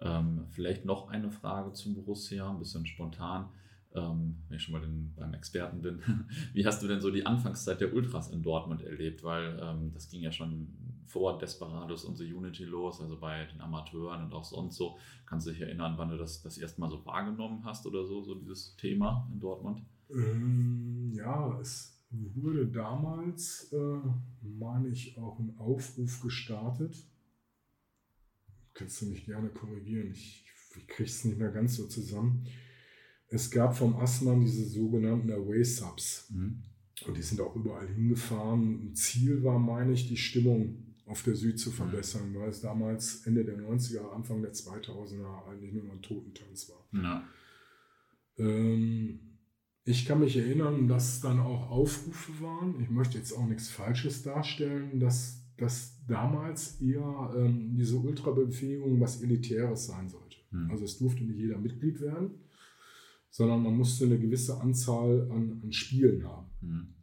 Ähm, 0.00 0.46
vielleicht 0.50 0.84
noch 0.84 1.08
eine 1.08 1.30
Frage 1.30 1.72
zum 1.74 1.94
Borussia, 1.94 2.50
ein 2.50 2.58
bisschen 2.58 2.86
spontan 2.86 3.50
ähm, 3.94 4.36
wenn 4.48 4.56
ich 4.56 4.62
schon 4.62 4.72
mal 4.72 4.80
den, 4.80 5.12
beim 5.14 5.34
Experten 5.34 5.82
bin, 5.82 6.00
wie 6.54 6.66
hast 6.66 6.82
du 6.82 6.88
denn 6.88 7.00
so 7.00 7.10
die 7.10 7.26
Anfangszeit 7.26 7.80
der 7.80 7.92
Ultras 7.92 8.30
in 8.30 8.42
Dortmund 8.42 8.82
erlebt? 8.82 9.22
Weil 9.22 9.58
ähm, 9.62 9.90
das 9.92 10.08
ging 10.08 10.22
ja 10.22 10.32
schon 10.32 10.68
vor 11.12 11.38
Desperados 11.38 12.04
und 12.04 12.16
The 12.16 12.32
Unity 12.32 12.64
los, 12.64 13.00
also 13.00 13.18
bei 13.18 13.44
den 13.46 13.60
Amateuren 13.60 14.24
und 14.24 14.32
auch 14.32 14.44
sonst 14.44 14.76
so. 14.76 14.98
Kannst 15.26 15.46
du 15.46 15.50
dich 15.50 15.60
erinnern, 15.60 15.94
wann 15.96 16.10
du 16.10 16.16
das 16.16 16.42
das 16.42 16.58
erste 16.58 16.80
Mal 16.80 16.90
so 16.90 17.04
wahrgenommen 17.04 17.64
hast 17.64 17.86
oder 17.86 18.04
so, 18.04 18.22
so 18.22 18.34
dieses 18.34 18.76
Thema 18.76 19.28
in 19.32 19.40
Dortmund? 19.40 19.82
Ähm, 20.10 21.12
ja, 21.14 21.58
es 21.60 22.02
wurde 22.10 22.66
damals, 22.66 23.72
äh, 23.72 23.98
meine 24.42 24.88
ich, 24.88 25.18
auch 25.18 25.38
ein 25.38 25.54
Aufruf 25.58 26.20
gestartet. 26.20 26.96
Kannst 28.74 29.02
du 29.02 29.06
mich 29.06 29.26
gerne 29.26 29.50
korrigieren, 29.50 30.10
ich, 30.10 30.46
ich 30.76 30.88
kriege 30.88 31.08
es 31.08 31.24
nicht 31.24 31.38
mehr 31.38 31.50
ganz 31.50 31.76
so 31.76 31.86
zusammen 31.86 32.46
es 33.32 33.50
gab 33.50 33.74
vom 33.76 33.96
Assmann 33.96 34.42
diese 34.42 34.66
sogenannten 34.66 35.32
Away-Subs. 35.32 36.30
Mhm. 36.30 36.62
Und 37.06 37.16
die 37.16 37.22
sind 37.22 37.40
auch 37.40 37.56
überall 37.56 37.88
hingefahren. 37.88 38.94
Ziel 38.94 39.42
war, 39.42 39.58
meine 39.58 39.92
ich, 39.92 40.06
die 40.06 40.18
Stimmung 40.18 40.81
auf 41.06 41.22
der 41.22 41.34
Süd 41.34 41.58
zu 41.58 41.70
mhm. 41.70 41.74
verbessern, 41.74 42.34
weil 42.34 42.48
es 42.48 42.60
damals 42.60 43.26
Ende 43.26 43.44
der 43.44 43.58
90er, 43.58 44.10
Anfang 44.12 44.42
der 44.42 44.52
2000er 44.52 45.48
eigentlich 45.48 45.72
nur 45.72 45.84
noch 45.84 45.92
ein 45.92 46.02
Totentanz 46.02 46.70
war. 46.70 47.02
Ja. 47.02 47.24
Ähm, 48.38 49.18
ich 49.84 50.06
kann 50.06 50.20
mich 50.20 50.36
erinnern, 50.36 50.86
dass 50.86 51.20
dann 51.20 51.40
auch 51.40 51.70
Aufrufe 51.70 52.40
waren. 52.40 52.80
Ich 52.80 52.88
möchte 52.88 53.18
jetzt 53.18 53.32
auch 53.32 53.46
nichts 53.46 53.68
Falsches 53.68 54.22
darstellen, 54.22 55.00
dass, 55.00 55.44
dass 55.56 56.04
damals 56.06 56.80
eher 56.80 57.34
ähm, 57.36 57.74
diese 57.76 57.96
Ultrabewegung 57.96 59.00
was 59.00 59.22
Elitäres 59.22 59.86
sein 59.86 60.08
sollte. 60.08 60.36
Mhm. 60.50 60.70
Also 60.70 60.84
es 60.84 60.98
durfte 60.98 61.24
nicht 61.24 61.38
jeder 61.38 61.58
Mitglied 61.58 62.00
werden 62.00 62.42
sondern 63.32 63.62
man 63.62 63.76
musste 63.76 64.04
eine 64.04 64.18
gewisse 64.18 64.60
Anzahl 64.60 65.28
an, 65.30 65.60
an 65.64 65.72
Spielen 65.72 66.22
haben. 66.24 66.46
Mhm. 66.60 66.94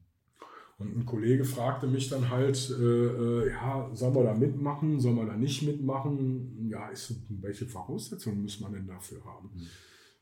Und 0.80 0.98
ein 0.98 1.06
Kollege 1.06 1.44
fragte 1.44 1.88
mich 1.88 2.08
dann 2.10 2.30
halt, 2.30 2.74
äh, 2.80 2.84
äh, 2.84 3.50
ja, 3.50 3.90
sollen 3.94 4.16
wir 4.16 4.24
da 4.24 4.34
mitmachen, 4.34 5.00
sollen 5.00 5.18
wir 5.18 5.26
da 5.26 5.36
nicht 5.36 5.62
mitmachen? 5.64 6.70
Ja, 6.70 6.90
ich 6.92 7.00
so, 7.00 7.16
welche 7.30 7.66
Voraussetzungen 7.66 8.42
muss 8.42 8.62
man 8.62 8.72
denn 8.72 8.88
dafür 8.88 9.24
haben? 9.26 9.50
Mhm. 9.54 9.68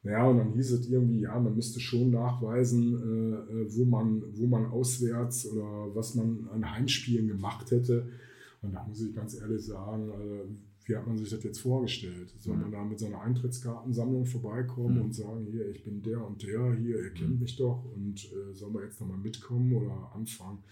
Naja, 0.01 0.25
und 0.25 0.37
dann 0.39 0.53
hieß 0.53 0.71
es 0.71 0.89
irgendwie, 0.89 1.21
ja, 1.21 1.39
man 1.39 1.55
müsste 1.55 1.79
schon 1.79 2.09
nachweisen, 2.09 2.95
äh, 2.95 3.53
äh, 3.53 3.77
wo, 3.77 3.85
man, 3.85 4.23
wo 4.35 4.47
man 4.47 4.65
auswärts 4.65 5.47
oder 5.51 5.95
was 5.95 6.15
man 6.15 6.47
an 6.51 6.71
Heimspielen 6.71 7.27
gemacht 7.27 7.69
hätte. 7.69 8.09
Und 8.63 8.73
da 8.73 8.83
muss 8.87 9.01
ich 9.01 9.13
ganz 9.13 9.39
ehrlich 9.39 9.63
sagen, 9.63 10.11
also, 10.11 10.45
wie 10.87 10.95
hat 10.95 11.05
man 11.05 11.17
sich 11.17 11.29
das 11.29 11.43
jetzt 11.43 11.59
vorgestellt? 11.59 12.33
Soll 12.39 12.55
man 12.55 12.69
mhm. 12.69 12.71
da 12.71 12.83
mit 12.83 12.97
so 12.97 13.07
einer 13.07 13.21
Eintrittskartensammlung 13.21 14.25
vorbeikommen 14.25 14.95
mhm. 14.95 15.01
und 15.01 15.13
sagen, 15.13 15.45
hier, 15.45 15.69
ich 15.69 15.83
bin 15.83 16.01
der 16.01 16.25
und 16.25 16.41
der, 16.41 16.73
hier, 16.75 17.03
ihr 17.03 17.13
kennt 17.13 17.35
mhm. 17.35 17.39
mich 17.39 17.57
doch 17.57 17.83
und 17.93 18.23
äh, 18.31 18.53
soll 18.53 18.71
man 18.71 18.83
jetzt 18.83 18.99
nochmal 19.01 19.17
mitkommen 19.17 19.73
oder 19.73 20.11
anfangen? 20.15 20.63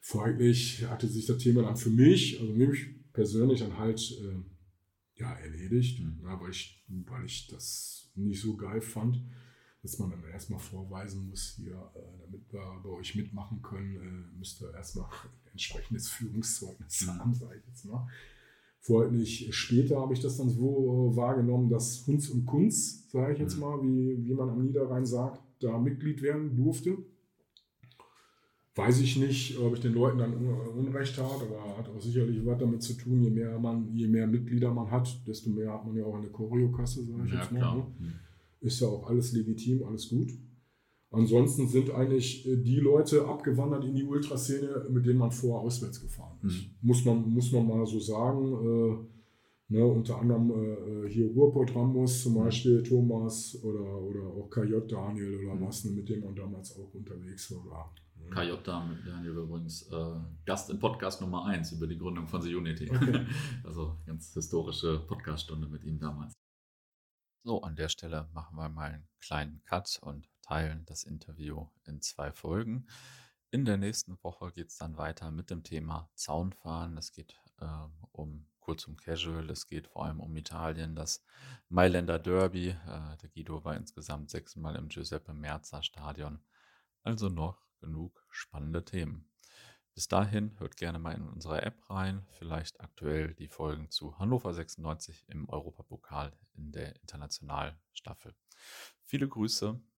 Folglich 0.00 0.86
hatte 0.86 1.08
sich 1.08 1.24
das 1.24 1.38
Thema 1.38 1.62
dann 1.62 1.76
für 1.76 1.90
mich, 1.90 2.38
also 2.38 2.52
mich 2.52 2.86
persönlich 3.14 3.60
dann 3.60 3.78
halt 3.78 3.98
äh, 4.20 5.20
ja, 5.20 5.32
erledigt, 5.32 6.00
mhm. 6.00 6.20
ja, 6.22 6.38
weil, 6.38 6.50
ich, 6.50 6.84
weil 6.88 7.24
ich 7.24 7.46
das 7.48 8.12
nicht 8.14 8.42
so 8.42 8.56
geil 8.56 8.82
fand, 8.82 9.24
dass 9.80 9.98
man 9.98 10.10
dann 10.10 10.24
erstmal 10.24 10.60
vorweisen 10.60 11.30
muss, 11.30 11.54
hier, 11.56 11.90
äh, 11.94 12.20
damit 12.26 12.52
wir 12.52 12.80
bei 12.84 12.90
euch 12.90 13.14
mitmachen 13.14 13.62
können, 13.62 13.96
äh, 13.96 14.38
müsst 14.38 14.60
ihr 14.60 14.74
erstmal 14.74 15.06
ein 15.46 15.52
entsprechendes 15.52 16.10
Führungszeugnis 16.10 17.06
mhm. 17.06 17.18
haben, 17.18 17.34
sage 17.34 17.58
ich 17.58 17.66
jetzt 17.66 17.86
mal 17.86 18.06
folglich 18.86 19.48
später 19.52 20.00
habe 20.00 20.14
ich 20.14 20.20
das 20.20 20.36
dann 20.36 20.48
so 20.48 21.10
äh, 21.12 21.16
wahrgenommen, 21.16 21.68
dass 21.68 22.06
Hunz 22.06 22.28
und 22.30 22.46
Kunz, 22.46 23.10
sage 23.10 23.32
ich 23.32 23.38
jetzt 23.40 23.56
mhm. 23.56 23.60
mal, 23.60 23.82
wie, 23.82 24.24
wie 24.24 24.32
man 24.32 24.48
am 24.48 24.64
Niederrhein 24.64 25.04
sagt, 25.04 25.42
da 25.60 25.76
Mitglied 25.76 26.22
werden 26.22 26.56
durfte. 26.56 26.96
Weiß 28.76 29.00
ich 29.00 29.16
nicht, 29.16 29.58
ob 29.58 29.74
ich 29.74 29.80
den 29.80 29.94
Leuten 29.94 30.18
dann 30.18 30.34
Unrecht 30.34 31.18
habe, 31.18 31.46
aber 31.46 31.78
hat 31.78 31.88
auch 31.88 32.00
sicherlich 32.00 32.44
was 32.44 32.58
damit 32.58 32.82
zu 32.82 32.92
tun, 32.92 33.22
je 33.22 33.30
mehr, 33.30 33.58
man, 33.58 33.92
je 33.94 34.06
mehr 34.06 34.26
Mitglieder 34.26 34.72
man 34.72 34.90
hat, 34.90 35.08
desto 35.26 35.50
mehr 35.50 35.72
hat 35.72 35.84
man 35.84 35.96
ja 35.96 36.04
auch 36.04 36.16
eine 36.16 36.28
Choreokasse, 36.28 37.04
sage 37.04 37.22
ich 37.24 37.32
ja, 37.32 37.40
jetzt 37.40 37.52
mal. 37.52 37.76
Ne? 37.76 37.86
Mhm. 37.98 38.12
Ist 38.60 38.80
ja 38.80 38.88
auch 38.88 39.08
alles 39.08 39.32
legitim, 39.32 39.82
alles 39.82 40.08
gut. 40.10 40.30
Ansonsten 41.16 41.68
sind 41.68 41.90
eigentlich 41.90 42.46
äh, 42.46 42.56
die 42.56 42.80
Leute 42.80 43.26
abgewandert 43.26 43.84
in 43.84 43.94
die 43.94 44.04
Ultraszene, 44.04 44.86
mit 44.90 45.06
denen 45.06 45.18
man 45.18 45.32
vorher 45.32 45.66
auswärts 45.66 46.00
gefahren 46.00 46.38
ist. 46.44 46.62
Mhm. 46.62 46.70
Muss, 46.82 47.04
man, 47.04 47.28
muss 47.28 47.52
man 47.52 47.66
mal 47.66 47.86
so 47.86 47.98
sagen. 47.98 48.52
Äh, 48.52 49.06
ne, 49.68 49.84
unter 49.84 50.18
anderem 50.18 50.50
äh, 50.50 51.08
hier 51.08 51.30
Ruhrpott 51.32 51.74
Rambus 51.74 52.22
zum 52.22 52.34
mhm. 52.34 52.44
Beispiel, 52.44 52.82
Thomas 52.82 53.58
oder, 53.62 54.00
oder 54.00 54.26
auch 54.26 54.50
KJ 54.50 54.86
Daniel 54.88 55.44
oder 55.44 55.54
mhm. 55.54 55.66
was, 55.66 55.84
ne, 55.84 55.92
mit 55.92 56.08
dem 56.08 56.24
man 56.24 56.34
damals 56.34 56.76
auch 56.76 56.92
unterwegs 56.94 57.52
war. 57.52 57.92
Mhm. 58.16 58.30
KJ 58.30 58.52
Daniel 58.64 59.36
übrigens 59.36 59.82
äh, 59.90 60.20
Gast 60.44 60.70
in 60.70 60.78
Podcast 60.78 61.20
Nummer 61.20 61.46
1 61.46 61.72
über 61.72 61.86
die 61.86 61.98
Gründung 61.98 62.26
von 62.28 62.42
The 62.42 62.54
Unity. 62.54 62.90
Okay. 62.90 63.26
also 63.64 63.96
ganz 64.06 64.32
historische 64.34 65.00
Podcaststunde 65.06 65.68
mit 65.68 65.84
ihm 65.84 65.98
damals. 65.98 66.32
So, 67.44 67.60
an 67.62 67.76
der 67.76 67.88
Stelle 67.88 68.28
machen 68.32 68.56
wir 68.56 68.68
mal 68.68 68.90
einen 68.90 69.08
kleinen 69.20 69.62
Cut 69.64 70.00
und 70.02 70.28
teilen 70.46 70.84
das 70.86 71.04
Interview 71.04 71.68
in 71.84 72.00
zwei 72.00 72.32
Folgen. 72.32 72.86
In 73.50 73.64
der 73.64 73.76
nächsten 73.76 74.22
Woche 74.22 74.52
geht 74.52 74.68
es 74.68 74.76
dann 74.76 74.96
weiter 74.96 75.30
mit 75.30 75.50
dem 75.50 75.62
Thema 75.62 76.10
Zaunfahren. 76.14 76.96
Es 76.98 77.12
geht 77.12 77.40
äh, 77.60 77.66
um 78.12 78.46
kurz 78.60 78.86
um 78.88 78.96
Casual, 78.96 79.48
es 79.50 79.66
geht 79.66 79.86
vor 79.86 80.04
allem 80.04 80.20
um 80.20 80.36
Italien, 80.36 80.96
das 80.96 81.24
Mailänder 81.68 82.18
Derby. 82.18 82.70
Äh, 82.70 83.16
der 83.22 83.28
Guido 83.32 83.64
war 83.64 83.76
insgesamt 83.76 84.30
sechsmal 84.30 84.76
im 84.76 84.88
Giuseppe 84.88 85.32
Merza 85.32 85.82
Stadion. 85.82 86.40
Also 87.02 87.28
noch 87.28 87.66
genug 87.78 88.26
spannende 88.30 88.84
Themen. 88.84 89.30
Bis 89.94 90.08
dahin 90.08 90.58
hört 90.58 90.76
gerne 90.76 90.98
mal 90.98 91.14
in 91.14 91.26
unsere 91.26 91.62
App 91.62 91.88
rein, 91.88 92.26
vielleicht 92.32 92.80
aktuell 92.82 93.34
die 93.34 93.48
Folgen 93.48 93.90
zu 93.90 94.18
Hannover 94.18 94.52
96 94.52 95.24
im 95.28 95.48
Europapokal 95.48 96.36
in 96.52 96.72
der 96.72 96.96
Internationalstaffel. 96.96 98.34
Viele 99.04 99.28
Grüße 99.28 99.80